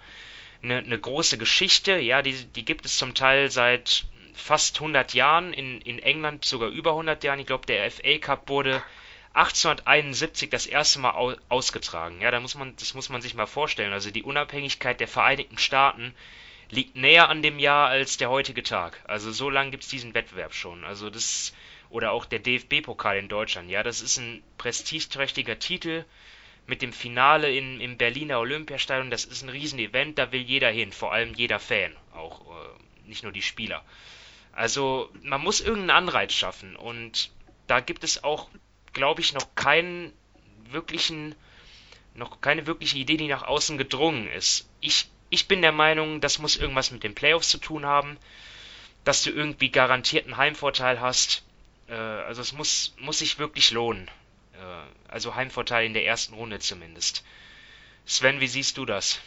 eine, 0.62 0.78
eine 0.78 0.98
große 0.98 1.38
Geschichte. 1.38 1.98
Ja, 1.98 2.22
die, 2.22 2.32
die 2.32 2.64
gibt 2.64 2.84
es 2.84 2.96
zum 2.96 3.14
Teil 3.14 3.50
seit 3.50 4.06
fast 4.34 4.76
100 4.76 5.14
Jahren, 5.14 5.52
in, 5.52 5.80
in 5.82 5.98
England 6.00 6.44
sogar 6.44 6.68
über 6.68 6.90
100 6.90 7.22
Jahren. 7.22 7.38
Ich 7.38 7.46
glaube, 7.46 7.66
der 7.66 7.90
FA 7.90 8.18
Cup 8.18 8.48
wurde 8.48 8.82
1871 9.34 10.48
das 10.50 10.66
erste 10.66 11.00
Mal 11.00 11.38
ausgetragen. 11.48 12.20
Ja, 12.20 12.30
da 12.30 12.40
muss 12.40 12.54
man, 12.54 12.74
das 12.76 12.94
muss 12.94 13.08
man 13.08 13.20
sich 13.20 13.34
mal 13.34 13.46
vorstellen. 13.46 13.92
Also 13.92 14.10
die 14.10 14.22
Unabhängigkeit 14.22 15.00
der 15.00 15.08
Vereinigten 15.08 15.58
Staaten 15.58 16.14
liegt 16.70 16.96
näher 16.96 17.28
an 17.28 17.42
dem 17.42 17.58
Jahr 17.58 17.88
als 17.88 18.16
der 18.16 18.30
heutige 18.30 18.62
Tag. 18.62 19.02
Also 19.06 19.32
so 19.32 19.50
lange 19.50 19.72
gibt 19.72 19.82
es 19.82 19.88
diesen 19.88 20.14
Wettbewerb 20.14 20.54
schon. 20.54 20.84
Also 20.84 21.10
das 21.10 21.52
oder 21.90 22.12
auch 22.12 22.24
der 22.24 22.38
DFB-Pokal 22.38 23.18
in 23.18 23.28
Deutschland. 23.28 23.70
Ja, 23.70 23.82
das 23.82 24.00
ist 24.00 24.18
ein 24.18 24.42
prestigeträchtiger 24.58 25.58
Titel 25.58 26.04
mit 26.66 26.82
dem 26.82 26.92
Finale 26.92 27.54
in, 27.54 27.80
im 27.80 27.96
Berliner 27.96 28.38
Olympiastadion. 28.40 29.10
Das 29.10 29.24
ist 29.24 29.42
ein 29.42 29.48
Riesenevent, 29.48 30.18
da 30.18 30.32
will 30.32 30.40
jeder 30.40 30.70
hin, 30.70 30.92
vor 30.92 31.12
allem 31.12 31.34
jeder 31.34 31.58
Fan, 31.58 31.94
auch 32.14 32.40
äh, 32.40 33.08
nicht 33.08 33.22
nur 33.22 33.32
die 33.32 33.42
Spieler. 33.42 33.84
Also 34.52 35.10
man 35.22 35.40
muss 35.40 35.60
irgendeinen 35.60 35.90
Anreiz 35.90 36.32
schaffen 36.32 36.76
und 36.76 37.30
da 37.66 37.80
gibt 37.80 38.04
es 38.04 38.24
auch, 38.24 38.48
glaube 38.94 39.20
ich, 39.20 39.34
noch 39.34 39.54
keinen 39.54 40.12
wirklichen 40.70 41.34
noch 42.14 42.40
keine 42.40 42.66
wirkliche 42.66 42.98
Idee, 42.98 43.16
die 43.16 43.28
nach 43.28 43.42
außen 43.42 43.76
gedrungen 43.76 44.28
ist. 44.28 44.68
Ich, 44.80 45.10
ich 45.30 45.48
bin 45.48 45.62
der 45.62 45.72
Meinung, 45.72 46.20
das 46.20 46.38
muss 46.38 46.56
irgendwas 46.56 46.90
mit 46.90 47.02
den 47.02 47.14
Playoffs 47.14 47.48
zu 47.48 47.58
tun 47.58 47.84
haben, 47.84 48.16
dass 49.04 49.22
du 49.22 49.30
irgendwie 49.30 49.70
garantierten 49.70 50.36
Heimvorteil 50.36 51.00
hast. 51.00 51.42
Äh, 51.88 51.94
also 51.94 52.40
es 52.40 52.52
muss, 52.52 52.94
muss 52.98 53.18
sich 53.18 53.38
wirklich 53.38 53.72
lohnen. 53.72 54.08
Äh, 54.54 55.10
also 55.10 55.34
Heimvorteil 55.34 55.86
in 55.86 55.94
der 55.94 56.06
ersten 56.06 56.34
Runde 56.34 56.60
zumindest. 56.60 57.24
Sven, 58.06 58.40
wie 58.40 58.48
siehst 58.48 58.78
du 58.78 58.86
das? 58.86 59.20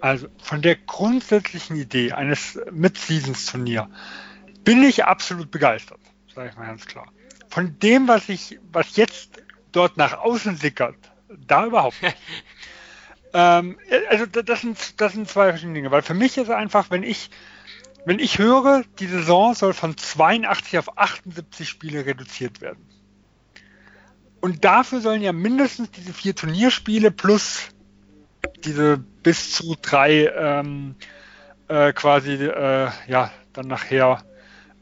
Also 0.00 0.28
von 0.38 0.62
der 0.62 0.76
grundsätzlichen 0.76 1.76
Idee 1.76 2.12
eines 2.12 2.58
Mid-Seasons-Turnier 2.70 3.90
bin 4.64 4.82
ich 4.84 5.04
absolut 5.04 5.50
begeistert, 5.50 6.00
sage 6.34 6.50
ich 6.50 6.56
mal 6.56 6.66
ganz 6.66 6.86
klar. 6.86 7.12
Von 7.48 7.78
dem, 7.78 8.08
was 8.08 8.28
ich, 8.28 8.58
was 8.72 8.96
jetzt 8.96 9.42
dort 9.72 9.96
nach 9.96 10.18
außen 10.18 10.56
sickert, 10.56 10.96
da 11.46 11.66
überhaupt 11.66 12.02
nicht. 12.02 12.16
ähm, 13.32 13.78
also 14.10 14.26
das 14.26 14.60
sind, 14.60 15.00
das 15.00 15.12
sind 15.12 15.28
zwei 15.28 15.50
verschiedene 15.50 15.74
Dinge, 15.74 15.90
weil 15.90 16.02
für 16.02 16.14
mich 16.14 16.36
ist 16.38 16.50
einfach, 16.50 16.90
wenn 16.90 17.02
ich, 17.02 17.30
wenn 18.04 18.18
ich 18.18 18.38
höre, 18.38 18.84
die 18.98 19.06
Saison 19.06 19.54
soll 19.54 19.72
von 19.72 19.96
82 19.96 20.78
auf 20.78 20.98
78 20.98 21.68
Spiele 21.68 22.06
reduziert 22.06 22.60
werden. 22.60 22.84
Und 24.40 24.64
dafür 24.64 25.00
sollen 25.00 25.22
ja 25.22 25.32
mindestens 25.32 25.90
diese 25.90 26.12
vier 26.12 26.34
Turnierspiele 26.34 27.10
plus 27.10 27.68
diese 28.64 28.98
bis 28.98 29.52
zu 29.52 29.76
drei 29.80 30.26
ähm, 30.26 30.94
äh, 31.68 31.92
quasi 31.92 32.34
äh, 32.34 32.90
ja 33.08 33.32
dann 33.52 33.66
nachher 33.66 34.22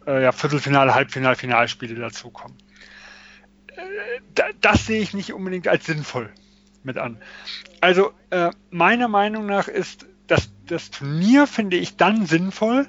äh, 0.06 0.22
ja, 0.22 0.32
Viertelfinale, 0.32 0.94
Halbfinale, 0.94 1.36
Finalspiele 1.36 1.94
dazukommen. 1.94 2.56
Äh, 3.68 4.42
das 4.60 4.86
sehe 4.86 5.00
ich 5.00 5.14
nicht 5.14 5.32
unbedingt 5.32 5.68
als 5.68 5.86
sinnvoll 5.86 6.30
mit 6.82 6.98
an. 6.98 7.18
Also 7.80 8.12
äh, 8.30 8.50
meiner 8.70 9.08
Meinung 9.08 9.46
nach 9.46 9.68
ist 9.68 10.06
das, 10.26 10.50
das 10.66 10.90
Turnier, 10.90 11.46
finde 11.46 11.76
ich, 11.76 11.96
dann 11.96 12.26
sinnvoll, 12.26 12.88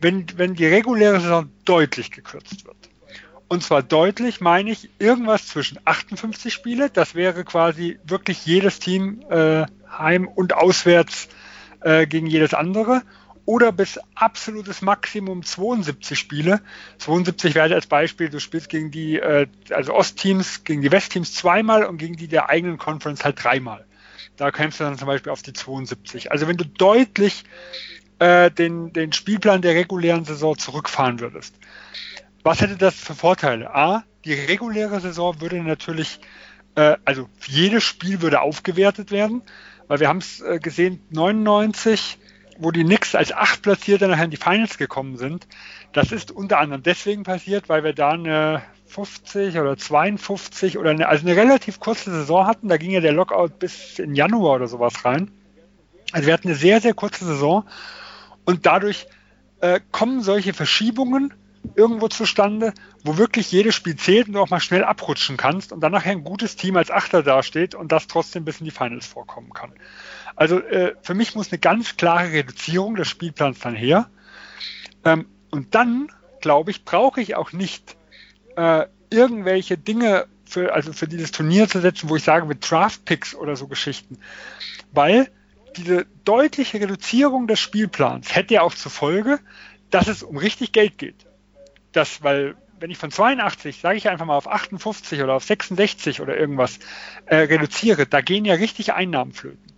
wenn, 0.00 0.26
wenn 0.36 0.54
die 0.54 0.66
reguläre 0.66 1.20
Saison 1.20 1.50
deutlich 1.64 2.10
gekürzt 2.10 2.64
wird. 2.64 2.76
Und 3.48 3.64
zwar 3.64 3.82
deutlich 3.82 4.40
meine 4.40 4.70
ich 4.70 4.90
irgendwas 4.98 5.48
zwischen 5.48 5.78
58 5.84 6.54
Spiele, 6.54 6.88
das 6.88 7.16
wäre 7.16 7.44
quasi 7.44 7.98
wirklich 8.04 8.46
jedes 8.46 8.78
Team 8.78 9.24
äh, 9.28 9.66
heim 9.90 10.28
und 10.28 10.54
auswärts 10.54 11.28
äh, 11.80 12.06
gegen 12.06 12.26
jedes 12.26 12.54
andere, 12.54 13.02
oder 13.44 13.72
bis 13.72 13.98
absolutes 14.14 14.82
Maximum 14.82 15.42
72 15.42 16.18
Spiele. 16.18 16.60
72 16.98 17.54
wäre 17.54 17.74
als 17.74 17.86
Beispiel, 17.86 18.28
du 18.28 18.40
spielst 18.40 18.68
gegen 18.68 18.90
die 18.90 19.18
äh, 19.18 19.46
also 19.70 19.94
Ostteams, 19.94 20.64
gegen 20.64 20.82
die 20.82 20.92
Westteams 20.92 21.34
zweimal 21.34 21.84
und 21.84 21.98
gegen 21.98 22.16
die 22.16 22.28
der 22.28 22.48
eigenen 22.48 22.78
Conference 22.78 23.24
halt 23.24 23.42
dreimal. 23.42 23.86
Da 24.36 24.50
kämpfst 24.50 24.80
du 24.80 24.84
dann 24.84 24.98
zum 24.98 25.06
Beispiel 25.06 25.32
auf 25.32 25.42
die 25.42 25.52
72. 25.52 26.32
Also 26.32 26.48
wenn 26.48 26.56
du 26.56 26.64
deutlich 26.64 27.44
äh, 28.18 28.50
den, 28.50 28.92
den 28.92 29.12
Spielplan 29.12 29.62
der 29.62 29.74
regulären 29.74 30.24
Saison 30.24 30.56
zurückfahren 30.56 31.20
würdest, 31.20 31.54
was 32.42 32.60
hätte 32.60 32.76
das 32.76 32.94
für 32.94 33.14
Vorteile? 33.14 33.74
A, 33.74 34.04
die 34.24 34.32
reguläre 34.32 35.00
Saison 35.00 35.40
würde 35.40 35.62
natürlich, 35.62 36.20
äh, 36.74 36.96
also 37.04 37.28
jedes 37.46 37.84
Spiel 37.84 38.22
würde 38.22 38.40
aufgewertet 38.40 39.10
werden, 39.10 39.42
weil 39.88 40.00
wir 40.00 40.08
haben 40.08 40.18
es 40.18 40.40
äh, 40.40 40.58
gesehen, 40.58 41.02
99 41.10 42.18
wo 42.60 42.70
die 42.70 42.84
Knicks 42.84 43.14
als 43.14 43.32
acht 43.32 43.62
Platzierte 43.62 44.06
nachher 44.06 44.24
in 44.24 44.30
die 44.30 44.36
Finals 44.36 44.78
gekommen 44.78 45.16
sind, 45.16 45.48
das 45.92 46.12
ist 46.12 46.30
unter 46.30 46.58
anderem 46.58 46.82
deswegen 46.82 47.22
passiert, 47.22 47.68
weil 47.68 47.82
wir 47.82 47.94
da 47.94 48.10
eine 48.10 48.62
50 48.86 49.58
oder 49.58 49.76
52 49.76 50.78
oder 50.78 50.90
eine, 50.90 51.08
also 51.08 51.26
eine 51.26 51.36
relativ 51.36 51.80
kurze 51.80 52.10
Saison 52.10 52.46
hatten. 52.46 52.68
Da 52.68 52.76
ging 52.76 52.90
ja 52.90 53.00
der 53.00 53.12
Lockout 53.12 53.58
bis 53.58 53.98
in 53.98 54.14
Januar 54.14 54.56
oder 54.56 54.68
sowas 54.68 55.04
rein. 55.04 55.30
Also 56.12 56.26
wir 56.26 56.34
hatten 56.34 56.48
eine 56.48 56.56
sehr, 56.56 56.80
sehr 56.80 56.94
kurze 56.94 57.24
Saison 57.24 57.64
und 58.44 58.66
dadurch 58.66 59.06
äh, 59.60 59.80
kommen 59.90 60.22
solche 60.22 60.52
Verschiebungen 60.52 61.32
irgendwo 61.74 62.08
zustande, 62.08 62.72
wo 63.04 63.16
wirklich 63.16 63.52
jedes 63.52 63.74
Spiel 63.74 63.96
zählt 63.96 64.28
und 64.28 64.34
du 64.34 64.40
auch 64.40 64.50
mal 64.50 64.60
schnell 64.60 64.84
abrutschen 64.84 65.36
kannst 65.36 65.72
und 65.72 65.80
dann 65.80 65.92
nachher 65.92 66.12
ein 66.12 66.24
gutes 66.24 66.56
Team 66.56 66.76
als 66.76 66.90
Achter 66.90 67.22
dasteht 67.22 67.74
und 67.74 67.92
das 67.92 68.06
trotzdem 68.06 68.44
bis 68.44 68.60
in 68.60 68.64
die 68.64 68.70
Finals 68.70 69.06
vorkommen 69.06 69.52
kann. 69.52 69.72
Also 70.36 70.60
äh, 70.60 70.94
für 71.02 71.14
mich 71.14 71.34
muss 71.34 71.52
eine 71.52 71.58
ganz 71.58 71.96
klare 71.96 72.32
Reduzierung 72.32 72.94
des 72.94 73.08
Spielplans 73.08 73.58
dann 73.60 73.74
her. 73.74 74.08
Ähm, 75.04 75.26
und 75.50 75.74
dann, 75.74 76.10
glaube 76.40 76.70
ich, 76.70 76.84
brauche 76.84 77.20
ich 77.20 77.36
auch 77.36 77.52
nicht 77.52 77.96
äh, 78.56 78.86
irgendwelche 79.10 79.76
Dinge 79.76 80.26
für, 80.44 80.72
also 80.72 80.92
für 80.92 81.08
dieses 81.08 81.32
Turnier 81.32 81.68
zu 81.68 81.80
setzen, 81.80 82.08
wo 82.08 82.16
ich 82.16 82.24
sage, 82.24 82.46
mit 82.46 82.68
Draft-Picks 82.68 83.34
oder 83.34 83.56
so 83.56 83.68
Geschichten. 83.68 84.18
Weil 84.92 85.30
diese 85.76 86.06
deutliche 86.24 86.80
Reduzierung 86.80 87.46
des 87.46 87.60
Spielplans 87.60 88.34
hätte 88.34 88.54
ja 88.54 88.62
auch 88.62 88.74
zur 88.74 88.90
Folge, 88.90 89.38
dass 89.90 90.08
es 90.08 90.22
um 90.22 90.36
richtig 90.36 90.72
Geld 90.72 90.98
geht. 90.98 91.26
Das, 91.92 92.22
weil 92.22 92.56
wenn 92.78 92.90
ich 92.90 92.98
von 92.98 93.10
82, 93.10 93.80
sage 93.80 93.98
ich 93.98 94.08
einfach 94.08 94.24
mal 94.24 94.36
auf 94.36 94.48
58 94.48 95.22
oder 95.22 95.34
auf 95.34 95.44
66 95.44 96.20
oder 96.20 96.36
irgendwas 96.36 96.78
äh, 97.26 97.36
reduziere, 97.36 98.06
da 98.06 98.20
gehen 98.20 98.44
ja 98.44 98.54
richtig 98.54 98.94
Einnahmen 98.94 99.32
flöten. 99.32 99.72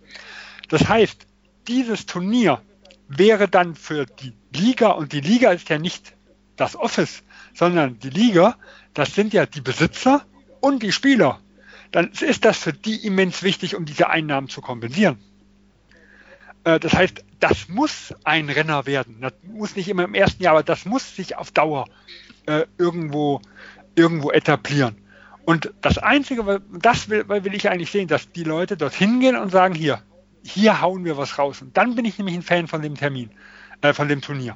Das 0.69 0.87
heißt, 0.87 1.27
dieses 1.67 2.05
Turnier 2.05 2.61
wäre 3.07 3.47
dann 3.47 3.75
für 3.75 4.05
die 4.05 4.33
Liga, 4.55 4.91
und 4.91 5.11
die 5.11 5.21
Liga 5.21 5.51
ist 5.51 5.69
ja 5.69 5.77
nicht 5.77 6.15
das 6.55 6.75
Office, 6.75 7.23
sondern 7.53 7.99
die 7.99 8.09
Liga, 8.09 8.57
das 8.93 9.13
sind 9.15 9.33
ja 9.33 9.45
die 9.45 9.61
Besitzer 9.61 10.25
und 10.61 10.83
die 10.83 10.91
Spieler. 10.91 11.39
Dann 11.91 12.11
ist 12.11 12.45
das 12.45 12.57
für 12.57 12.73
die 12.73 13.05
immens 13.05 13.43
wichtig, 13.43 13.75
um 13.75 13.85
diese 13.85 14.09
Einnahmen 14.09 14.49
zu 14.49 14.61
kompensieren. 14.61 15.19
Äh, 16.63 16.79
das 16.79 16.93
heißt, 16.93 17.23
das 17.39 17.67
muss 17.67 18.13
ein 18.23 18.49
Renner 18.49 18.85
werden. 18.85 19.17
Das 19.21 19.33
muss 19.43 19.75
nicht 19.75 19.89
immer 19.89 20.03
im 20.05 20.13
ersten 20.13 20.43
Jahr, 20.43 20.53
aber 20.53 20.63
das 20.63 20.85
muss 20.85 21.15
sich 21.15 21.35
auf 21.35 21.51
Dauer 21.51 21.85
äh, 22.45 22.65
irgendwo, 22.77 23.41
irgendwo 23.95 24.31
etablieren. 24.31 24.97
Und 25.45 25.73
das 25.81 25.97
Einzige, 25.97 26.61
das 26.71 27.09
will, 27.09 27.27
will 27.27 27.53
ich 27.53 27.69
eigentlich 27.69 27.91
sehen, 27.91 28.07
dass 28.07 28.31
die 28.31 28.43
Leute 28.43 28.77
dorthin 28.77 29.19
gehen 29.19 29.35
und 29.35 29.51
sagen, 29.51 29.75
hier, 29.75 30.01
hier 30.41 30.81
hauen 30.81 31.03
wir 31.03 31.17
was 31.17 31.37
raus. 31.37 31.61
Und 31.61 31.75
dann 31.75 31.95
bin 31.95 32.05
ich 32.05 32.17
nämlich 32.17 32.35
ein 32.35 32.41
Fan 32.41 32.67
von 32.67 32.81
dem 32.81 32.95
Termin, 32.95 33.29
äh, 33.81 33.93
von 33.93 34.07
dem 34.07 34.21
Turnier. 34.21 34.55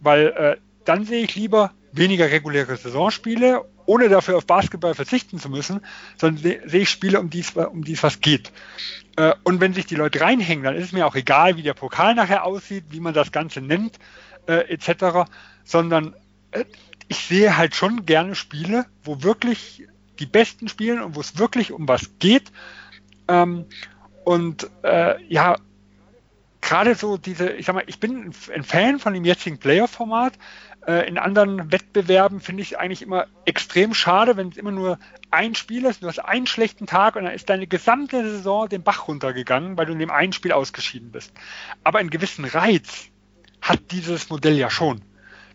Weil 0.00 0.28
äh, 0.28 0.56
dann 0.84 1.04
sehe 1.04 1.22
ich 1.22 1.36
lieber 1.36 1.72
weniger 1.92 2.30
reguläre 2.30 2.76
Saisonspiele, 2.76 3.64
ohne 3.88 4.10
dafür 4.10 4.36
auf 4.36 4.46
Basketball 4.46 4.94
verzichten 4.94 5.38
zu 5.38 5.48
müssen, 5.48 5.80
sondern 6.18 6.42
sehe 6.42 6.62
seh 6.66 6.78
ich 6.80 6.90
Spiele, 6.90 7.18
um 7.18 7.30
die 7.30 7.42
um 7.56 7.82
es 7.82 8.02
was 8.02 8.20
geht. 8.20 8.52
Äh, 9.16 9.32
und 9.44 9.60
wenn 9.60 9.72
sich 9.72 9.86
die 9.86 9.94
Leute 9.94 10.20
reinhängen, 10.20 10.62
dann 10.62 10.76
ist 10.76 10.84
es 10.84 10.92
mir 10.92 11.06
auch 11.06 11.14
egal, 11.14 11.56
wie 11.56 11.62
der 11.62 11.72
Pokal 11.72 12.14
nachher 12.14 12.44
aussieht, 12.44 12.84
wie 12.90 13.00
man 13.00 13.14
das 13.14 13.32
Ganze 13.32 13.62
nennt, 13.62 13.98
äh, 14.46 14.70
etc., 14.70 15.30
sondern 15.64 16.14
äh, 16.50 16.64
ich 17.08 17.18
sehe 17.18 17.56
halt 17.56 17.74
schon 17.74 18.04
gerne 18.04 18.34
Spiele, 18.34 18.84
wo 19.02 19.22
wirklich 19.22 19.88
die 20.18 20.26
Besten 20.26 20.68
spielen 20.68 21.00
und 21.00 21.16
wo 21.16 21.20
es 21.20 21.38
wirklich 21.38 21.72
um 21.72 21.88
was 21.88 22.10
geht. 22.18 22.52
Ähm, 23.26 23.64
und 24.24 24.68
äh, 24.82 25.22
ja, 25.32 25.56
gerade 26.60 26.94
so 26.94 27.16
diese, 27.16 27.52
ich 27.52 27.64
sag 27.64 27.74
mal, 27.74 27.84
ich 27.86 28.00
bin 28.00 28.34
ein 28.54 28.62
Fan 28.64 28.98
von 28.98 29.14
dem 29.14 29.24
jetzigen 29.24 29.56
Player-Format. 29.56 30.34
Äh, 30.88 31.06
in 31.06 31.18
anderen 31.18 31.70
Wettbewerben 31.70 32.40
finde 32.40 32.62
ich 32.62 32.78
eigentlich 32.78 33.02
immer 33.02 33.26
extrem 33.44 33.92
schade, 33.92 34.38
wenn 34.38 34.48
es 34.48 34.56
immer 34.56 34.70
nur 34.70 34.98
ein 35.30 35.54
Spiel 35.54 35.84
ist, 35.84 36.02
du 36.02 36.06
hast 36.06 36.18
einen 36.18 36.46
schlechten 36.46 36.86
Tag 36.86 37.14
und 37.14 37.24
dann 37.24 37.34
ist 37.34 37.50
deine 37.50 37.66
gesamte 37.66 38.22
Saison 38.22 38.70
den 38.70 38.82
Bach 38.82 39.06
runtergegangen, 39.06 39.76
weil 39.76 39.84
du 39.84 39.92
in 39.92 39.98
dem 39.98 40.10
einen 40.10 40.32
Spiel 40.32 40.52
ausgeschieden 40.52 41.12
bist. 41.12 41.34
Aber 41.84 41.98
einen 41.98 42.08
gewissen 42.08 42.46
Reiz 42.46 43.08
hat 43.60 43.90
dieses 43.90 44.30
Modell 44.30 44.56
ja 44.56 44.70
schon. 44.70 45.02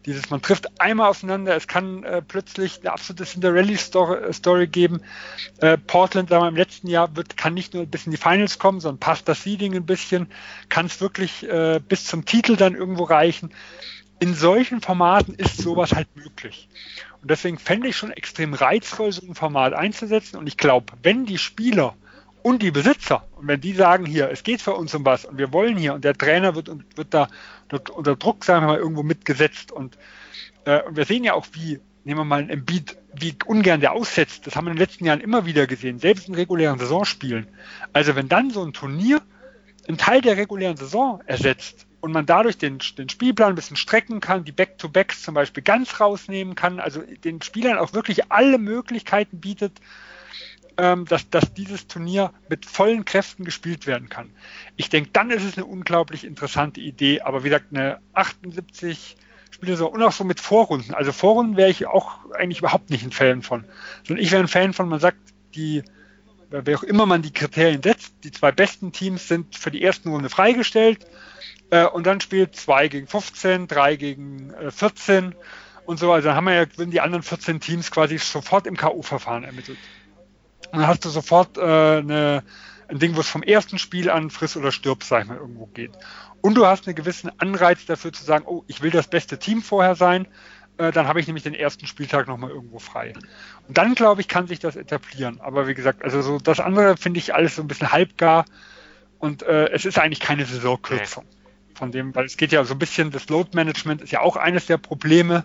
Dieses, 0.06 0.30
man 0.30 0.42
trifft 0.42 0.80
einmal 0.80 1.10
aufeinander, 1.10 1.56
es 1.56 1.68
kann 1.68 2.04
äh, 2.04 2.22
plötzlich 2.22 2.82
eine 2.82 2.92
absolute 2.92 3.24
Cinderella-Story 3.24 4.68
geben. 4.68 5.02
Äh, 5.62 5.78
Portland, 5.78 6.30
sagen 6.30 6.44
wir, 6.44 6.50
im 6.50 6.58
letzten 6.58 6.90
Jahr 6.90 7.16
wird, 7.16 7.38
kann 7.38 7.56
nicht 7.56 7.74
nur 7.74 7.86
bis 7.88 8.06
in 8.06 8.12
die 8.12 8.18
Finals 8.18 8.60
kommen, 8.60 8.82
sondern 8.82 9.00
passt 9.00 9.28
das 9.30 9.42
Seeding 9.44 9.74
ein 9.74 9.86
bisschen, 9.86 10.28
kann 10.70 10.88
es 10.88 11.02
wirklich 11.02 11.50
äh, 11.50 11.80
bis 11.80 12.06
zum 12.06 12.26
Titel 12.26 12.58
dann 12.58 12.76
irgendwo 12.76 13.06
reichen. 13.06 13.52
In 14.20 14.36
solchen 14.36 14.82
Formaten 14.82 15.36
ist 15.36 15.58
sowas 15.58 15.94
halt 15.94 16.08
möglich. 16.16 16.70
Und 17.22 17.32
deswegen 17.32 17.58
fände 17.58 17.88
ich 17.88 17.98
schon 17.98 18.12
extrem 18.12 18.54
reizvoll, 18.54 19.12
so 19.12 19.26
ein 19.26 19.36
Format 19.36 19.74
einzusetzen. 19.74 20.38
Und 20.38 20.48
ich 20.48 20.58
glaube, 20.58 20.94
wenn 21.04 21.26
die 21.26 21.38
Spieler 21.38 21.96
und 22.44 22.62
die 22.62 22.72
Besitzer. 22.72 23.26
Und 23.38 23.48
wenn 23.48 23.62
die 23.62 23.74
sagen, 23.74 24.06
hier, 24.06 24.30
es 24.30 24.44
geht 24.44 24.62
für 24.62 24.74
uns 24.74 24.94
um 24.94 25.06
was 25.06 25.26
und 25.26 25.38
wir 25.38 25.52
wollen 25.52 25.78
hier 25.78 25.94
und 25.94 26.04
der 26.04 26.14
Trainer 26.16 26.56
wird, 26.56 26.70
wird 26.96 27.14
da 27.14 27.30
unter 27.96 28.16
Druck, 28.16 28.44
sagen 28.46 28.64
wir 28.64 28.74
mal, 28.74 28.78
irgendwo 28.78 29.02
mitgesetzt 29.02 29.72
und, 29.72 29.98
äh, 30.66 30.82
und 30.84 30.96
wir 30.96 31.06
sehen 31.06 31.24
ja 31.24 31.34
auch, 31.34 31.48
wie, 31.54 31.80
nehmen 32.04 32.20
wir 32.20 32.26
mal 32.26 32.42
ein 32.42 32.50
Embiid, 32.50 32.98
wie 33.16 33.36
ungern 33.46 33.80
der 33.80 33.94
aussetzt. 33.94 34.46
Das 34.46 34.56
haben 34.56 34.66
wir 34.66 34.72
in 34.72 34.78
den 34.78 34.86
letzten 34.86 35.06
Jahren 35.06 35.22
immer 35.22 35.46
wieder 35.46 35.66
gesehen, 35.66 36.00
selbst 36.00 36.28
in 36.28 36.36
regulären 36.36 36.78
Saisonspielen. 36.78 37.48
Also 37.94 38.16
wenn 38.16 38.28
dann 38.28 38.52
so 38.52 38.64
ein 38.64 38.74
Turnier 38.74 39.22
einen 39.88 39.98
Teil 39.98 40.22
der 40.22 40.38
regulären 40.38 40.78
Saison 40.78 41.22
ersetzt 41.26 41.88
und 42.04 42.12
man 42.12 42.26
dadurch 42.26 42.58
den, 42.58 42.80
den 42.98 43.08
Spielplan 43.08 43.54
ein 43.54 43.56
bisschen 43.56 43.78
strecken 43.78 44.20
kann, 44.20 44.44
die 44.44 44.52
Back-to-Backs 44.52 45.24
zum 45.24 45.36
Beispiel 45.36 45.64
ganz 45.64 46.02
rausnehmen 46.02 46.54
kann, 46.54 46.82
also 46.82 47.02
den 47.02 47.42
Spielern 47.42 47.78
auch 47.78 47.94
wirklich 47.94 48.30
alle 48.30 48.58
Möglichkeiten 48.58 49.40
bietet, 49.40 49.80
ähm, 50.76 51.06
dass, 51.06 51.30
dass 51.30 51.54
dieses 51.54 51.88
Turnier 51.88 52.34
mit 52.50 52.66
vollen 52.66 53.06
Kräften 53.06 53.46
gespielt 53.46 53.88
werden 53.88 54.10
kann. 54.10 54.32
Ich 54.76 54.90
denke, 54.90 55.12
dann 55.14 55.32
ist 55.32 55.46
es 55.46 55.56
eine 55.56 55.66
unglaublich 55.66 56.26
interessante 56.26 56.82
Idee. 56.82 57.22
Aber 57.22 57.46
wie 57.46 57.48
gesagt, 57.48 57.68
eine 57.72 58.00
78 58.12 59.16
Spiele 59.52 59.78
so 59.78 59.88
und 59.88 60.04
auch 60.04 60.12
so 60.12 60.26
mit 60.26 60.42
Vorrunden. 60.42 60.94
Also 60.94 61.14
Vorrunden 61.14 61.56
wäre 61.56 61.70
ich 61.70 61.88
auch 61.88 62.18
eigentlich 62.34 62.60
überhaupt 62.60 62.90
nicht 62.90 63.06
ein 63.06 63.14
Fan 63.14 63.44
von. 63.44 63.64
Sondern 64.06 64.22
ich 64.22 64.30
wäre 64.34 64.44
ein 64.44 64.50
Fan 64.50 64.74
von, 64.74 64.90
man 64.90 65.00
sagt, 65.00 65.20
die, 65.56 65.84
wer 66.50 66.78
auch 66.78 66.84
immer 66.84 67.06
man 67.06 67.22
die 67.22 67.32
Kriterien 67.32 67.82
setzt, 67.82 68.14
die 68.26 68.32
zwei 68.32 68.52
besten 68.52 68.92
Teams 68.92 69.30
sind 69.30 69.56
für 69.56 69.72
die 69.72 69.82
ersten 69.82 70.10
Runde 70.10 70.28
freigestellt. 70.28 71.08
Äh, 71.74 71.88
und 71.88 72.06
dann 72.06 72.22
spielt 72.22 72.56
2 72.56 72.88
gegen 72.88 73.08
15, 73.08 73.68
3 73.68 73.96
gegen 73.96 74.54
äh, 74.54 74.70
14 74.70 75.34
und 75.88 75.98
so. 75.98 76.12
Also 76.12 76.28
dann 76.28 76.38
haben 76.38 76.46
wir 76.46 76.54
ja, 76.54 76.66
wenn 76.78 76.92
die 76.92 77.02
anderen 77.02 77.24
14 77.24 77.60
Teams 77.60 77.90
quasi 77.90 78.20
sofort 78.20 78.68
im 78.68 78.78
K.O.-Verfahren 78.78 79.44
ermittelt. 79.44 79.80
Und 80.72 80.80
dann 80.80 80.88
hast 80.88 81.04
du 81.04 81.10
sofort 81.10 81.58
äh, 81.58 81.62
eine, 81.62 82.44
ein 82.88 83.00
Ding, 83.00 83.16
wo 83.16 83.22
es 83.22 83.28
vom 83.28 83.42
ersten 83.42 83.80
Spiel 83.80 84.12
an 84.12 84.30
friss 84.30 84.56
oder 84.56 84.72
stirb, 84.72 85.04
sag 85.04 85.24
ich 85.24 85.30
mal, 85.30 85.38
irgendwo 85.38 85.66
geht. 85.66 85.94
Und 86.42 86.54
du 86.56 86.68
hast 86.68 86.86
einen 86.86 86.96
gewissen 86.96 87.32
Anreiz 87.40 87.88
dafür 87.88 88.14
zu 88.14 88.24
sagen, 88.24 88.46
oh, 88.48 88.64
ich 88.68 88.84
will 88.84 88.92
das 88.92 89.08
beste 89.08 89.40
Team 89.40 89.64
vorher 89.64 89.96
sein, 89.96 90.28
äh, 90.78 90.92
dann 90.92 91.08
habe 91.08 91.22
ich 91.22 91.26
nämlich 91.26 91.44
den 91.44 91.56
ersten 91.56 91.88
Spieltag 91.88 92.28
nochmal 92.28 92.52
irgendwo 92.52 92.78
frei. 92.78 93.14
Und 93.68 93.76
dann, 93.80 93.96
glaube 93.96 94.22
ich, 94.22 94.28
kann 94.28 94.46
sich 94.46 94.60
das 94.60 94.76
etablieren. 94.76 95.42
Aber 95.42 95.68
wie 95.68 95.74
gesagt, 95.74 96.04
also 96.04 96.22
so 96.22 96.38
das 96.38 96.60
andere 96.60 96.98
finde 96.98 97.18
ich 97.18 97.34
alles 97.34 97.56
so 97.56 97.64
ein 97.64 97.68
bisschen 97.68 97.92
halbgar 97.92 98.46
und 99.18 99.42
äh, 99.42 99.72
es 99.72 99.86
ist 99.86 99.98
eigentlich 99.98 100.20
keine 100.20 100.46
Saisonkürzung. 100.46 101.26
Von 101.76 101.92
dem, 101.92 102.14
weil 102.16 102.26
es 102.26 102.38
geht 102.38 102.52
ja 102.52 102.64
so 102.64 102.74
ein 102.76 102.80
bisschen, 102.80 103.12
das 103.12 103.30
Load 103.30 103.52
Management 103.54 104.02
ist 104.02 104.12
ja 104.12 104.22
auch 104.22 104.36
eines 104.36 104.66
der 104.66 104.78
Probleme, 104.78 105.44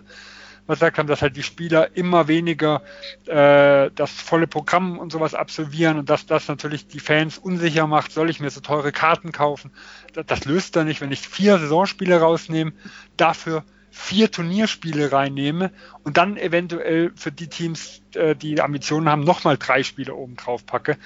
was 0.69 0.77
gesagt 0.77 0.99
haben, 0.99 1.07
dass 1.07 1.23
halt 1.23 1.35
die 1.35 1.43
Spieler 1.43 1.97
immer 1.97 2.27
weniger 2.27 2.83
äh, 3.25 3.89
das 3.95 4.11
volle 4.11 4.45
Programm 4.45 4.99
und 4.99 5.11
sowas 5.11 5.33
absolvieren 5.33 5.97
und 5.97 6.11
dass 6.11 6.27
das 6.27 6.47
natürlich 6.47 6.87
die 6.87 6.99
Fans 6.99 7.39
unsicher 7.39 7.87
macht, 7.87 8.11
soll 8.11 8.29
ich 8.29 8.39
mir 8.39 8.51
so 8.51 8.61
teure 8.61 8.91
Karten 8.91 9.31
kaufen? 9.31 9.71
Das, 10.13 10.27
das 10.27 10.45
löst 10.45 10.75
er 10.75 10.83
nicht, 10.83 11.01
wenn 11.01 11.11
ich 11.11 11.27
vier 11.27 11.57
Saisonspiele 11.57 12.19
rausnehme, 12.19 12.73
dafür 13.17 13.63
vier 13.89 14.29
Turnierspiele 14.29 15.11
reinnehme 15.11 15.71
und 16.03 16.17
dann 16.17 16.37
eventuell 16.37 17.11
für 17.15 17.31
die 17.31 17.47
Teams, 17.47 18.03
äh, 18.13 18.35
die 18.35 18.61
Ambitionen 18.61 19.09
haben, 19.09 19.23
nochmal 19.23 19.57
drei 19.57 19.81
Spiele 19.81 20.13
oben 20.13 20.35
drauf 20.35 20.67
packe. 20.67 20.97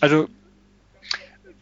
Also 0.00 0.28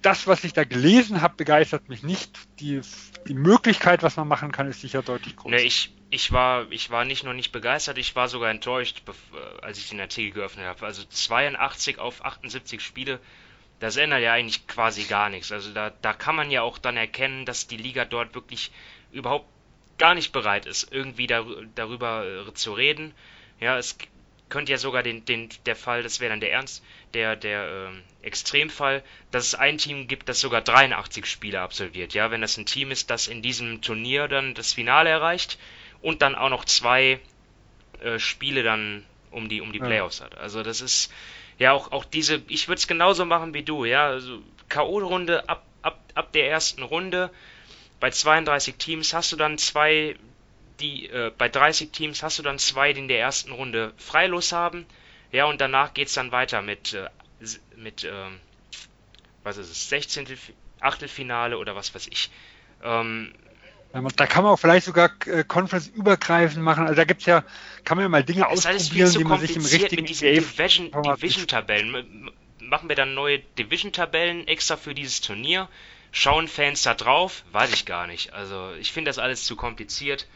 das, 0.03 0.27
was 0.27 0.45
ich 0.45 0.53
da 0.53 0.65
gelesen 0.65 1.21
habe, 1.21 1.35
begeistert 1.37 1.89
mich 1.89 2.03
nicht. 2.03 2.39
Die, 2.61 2.81
die 3.27 3.35
Möglichkeit, 3.35 4.03
was 4.03 4.17
man 4.17 4.29
machen 4.29 4.53
kann, 4.53 4.69
ist 4.69 4.81
sicher 4.81 5.03
deutlich 5.03 5.37
größer. 5.37 5.57
Nee, 5.57 5.63
ich, 5.63 5.93
ich, 6.11 6.33
war, 6.33 6.71
ich 6.71 6.91
war 6.91 7.05
nicht 7.05 7.25
nur 7.25 7.35
nicht 7.35 7.53
begeistert, 7.53 7.99
ich 7.99 8.17
war 8.17 8.29
sogar 8.29 8.51
enttäuscht, 8.51 9.03
äh, 9.07 9.63
als 9.63 9.79
ich 9.79 9.91
den 9.91 10.01
Artikel 10.01 10.33
geöffnet 10.33 10.67
habe. 10.67 10.87
Also 10.87 11.05
82 11.05 11.99
auf 11.99 12.25
78 12.25 12.81
Spiele, 12.81 13.21
das 13.79 13.97
ändert 13.97 14.23
ja 14.23 14.33
eigentlich 14.33 14.67
quasi 14.67 15.05
gar 15.05 15.29
nichts. 15.29 15.53
Also 15.53 15.73
da, 15.73 15.91
da 15.91 16.13
kann 16.13 16.37
man 16.37 16.51
ja 16.51 16.63
auch 16.63 16.79
dann 16.79 16.97
erkennen, 16.97 17.45
dass 17.45 17.67
die 17.67 17.77
Liga 17.77 18.05
dort 18.05 18.35
wirklich 18.35 18.71
überhaupt 19.13 19.49
gar 19.99 20.15
nicht 20.15 20.33
bereit 20.33 20.67
ist, 20.67 20.93
irgendwie 20.93 21.27
dar 21.27 21.45
darüber 21.75 22.25
äh, 22.25 22.55
zu 22.55 22.73
reden. 22.73 23.13
Ja, 23.61 23.77
es 23.77 23.99
könnte 24.49 24.73
ja 24.73 24.79
sogar 24.79 25.03
den, 25.03 25.25
den, 25.25 25.49
der 25.67 25.77
Fall, 25.77 26.03
das 26.03 26.21
wäre 26.21 26.31
dann 26.31 26.41
der 26.41 26.53
Ernst, 26.53 26.85
der, 27.15 27.37
der 27.37 27.91
äh, 28.23 28.27
Extremfall, 28.27 29.03
dass 29.31 29.47
es 29.47 29.55
ein 29.55 29.79
Team 29.79 30.09
gibt, 30.09 30.29
das 30.29 30.41
sogar 30.41 30.63
83 30.63 31.27
Spiele 31.27 31.61
absolviert. 31.61 32.15
Ja, 32.15 32.31
wenn 32.31 32.41
das 32.41 32.57
ein 32.57 32.67
Team 32.67 32.91
ist, 32.91 33.11
das 33.11 33.29
in 33.29 33.43
diesem 33.43 33.83
Turnier 33.83 34.29
dann 34.29 34.55
das 34.55 34.73
Finale 34.73 35.11
erreicht 35.11 35.59
und 36.03 36.23
dann 36.23 36.35
auch 36.35 36.51
noch 36.51 36.65
zwei 36.65 37.21
äh, 38.01 38.19
Spiele 38.19 38.63
dann 38.63 39.05
um 39.31 39.49
die, 39.49 39.61
um 39.61 39.73
die 39.73 39.79
Playoffs 39.79 40.21
hat. 40.21 40.37
Also 40.39 40.63
das 40.63 40.81
ist 40.81 41.13
ja 41.59 41.73
auch, 41.73 41.93
auch 41.93 42.05
diese, 42.05 42.43
ich 42.49 42.69
würde 42.69 42.79
es 42.79 42.87
genauso 42.87 43.25
machen 43.25 43.55
wie 43.55 43.63
du, 43.63 43.85
ja, 43.85 44.07
also 44.07 44.43
K.O.-Runde 44.69 45.47
ab, 45.47 45.65
ab, 45.83 46.01
ab 46.15 46.33
der 46.33 46.49
ersten 46.49 46.83
Runde 46.83 47.31
bei 48.01 48.11
32 48.11 48.77
Teams 48.77 49.13
hast 49.13 49.31
du 49.33 49.37
dann 49.37 49.59
zwei, 49.59 50.17
die 50.81 51.07
äh, 51.11 51.31
bei 51.37 51.49
30 51.49 51.91
Teams 51.91 52.23
hast 52.23 52.39
du 52.39 52.43
dann 52.43 52.59
zwei, 52.59 52.95
die 52.95 53.01
in 53.01 53.09
der 53.09 53.21
ersten 53.21 53.53
Runde 53.53 53.93
Freilos 53.99 54.53
haben. 54.53 54.87
Ja, 55.33 55.47
und 55.47 55.61
danach 55.61 55.95
geht 55.95 56.09
es 56.09 56.15
dann 56.15 56.33
weiter 56.33 56.63
mit, 56.63 56.95
äh, 56.95 57.09
mit 57.77 58.05
äh, 58.05 58.13
was 59.43 59.57
ist 59.57 59.71
es, 59.71 59.89
16. 59.89 60.27
Achtelfinale 60.81 61.59
oder 61.59 61.77
was 61.77 61.95
weiß 61.95 62.07
ich. 62.09 62.31
Ähm, 62.83 63.33
da 63.93 64.27
kann 64.27 64.45
man 64.45 64.53
auch 64.53 64.59
vielleicht 64.59 64.87
sogar 64.87 65.11
äh, 65.27 65.45
Conference-übergreifend 65.45 66.63
machen. 66.63 66.85
Also 66.85 66.95
da 66.95 67.05
gibt 67.05 67.21
es 67.23 67.27
ja, 67.27 67.45
kann 67.85 67.97
man 67.97 68.05
ja 68.05 68.09
mal 68.09 68.23
Dinge 68.23 68.47
ausprobieren, 68.47 69.13
die 69.13 69.25
man 69.25 69.41
sich 69.41 69.57
im 69.57 69.65
richtigen 69.65 70.03
mit 70.03 70.11
diesen 70.11 70.29
Division-Tabellen. 70.29 71.93
Division 71.93 72.31
machen 72.61 72.89
wir 72.89 72.97
dann 72.97 73.15
neue 73.15 73.41
Division-Tabellen 73.41 74.47
extra 74.47 74.77
für 74.77 74.95
dieses 74.95 75.21
Turnier? 75.21 75.69
Schauen 76.13 76.49
Fans 76.49 76.83
da 76.83 76.95
drauf? 76.95 77.45
Weiß 77.53 77.73
ich 77.73 77.85
gar 77.85 78.07
nicht. 78.07 78.33
Also 78.33 78.73
ich 78.81 78.93
finde 78.93 79.11
das 79.11 79.19
alles 79.19 79.45
zu 79.45 79.57
kompliziert. 79.57 80.27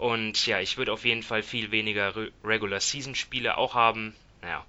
Und 0.00 0.46
ja, 0.46 0.60
ich 0.60 0.78
würde 0.78 0.94
auf 0.94 1.04
jeden 1.04 1.22
Fall 1.22 1.42
viel 1.42 1.72
weniger 1.72 2.16
Re 2.16 2.30
Regular 2.42 2.80
Season 2.80 3.14
Spiele 3.14 3.58
auch 3.58 3.74
haben. 3.74 4.14
Naja, 4.40 4.64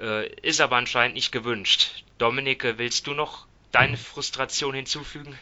äh, 0.00 0.34
ist 0.40 0.62
aber 0.62 0.76
anscheinend 0.76 1.16
nicht 1.16 1.32
gewünscht. 1.32 2.02
Dominik, 2.16 2.64
willst 2.78 3.06
du 3.06 3.12
noch 3.12 3.46
deine 3.72 3.98
Frustration 3.98 4.74
hinzufügen? 4.74 5.34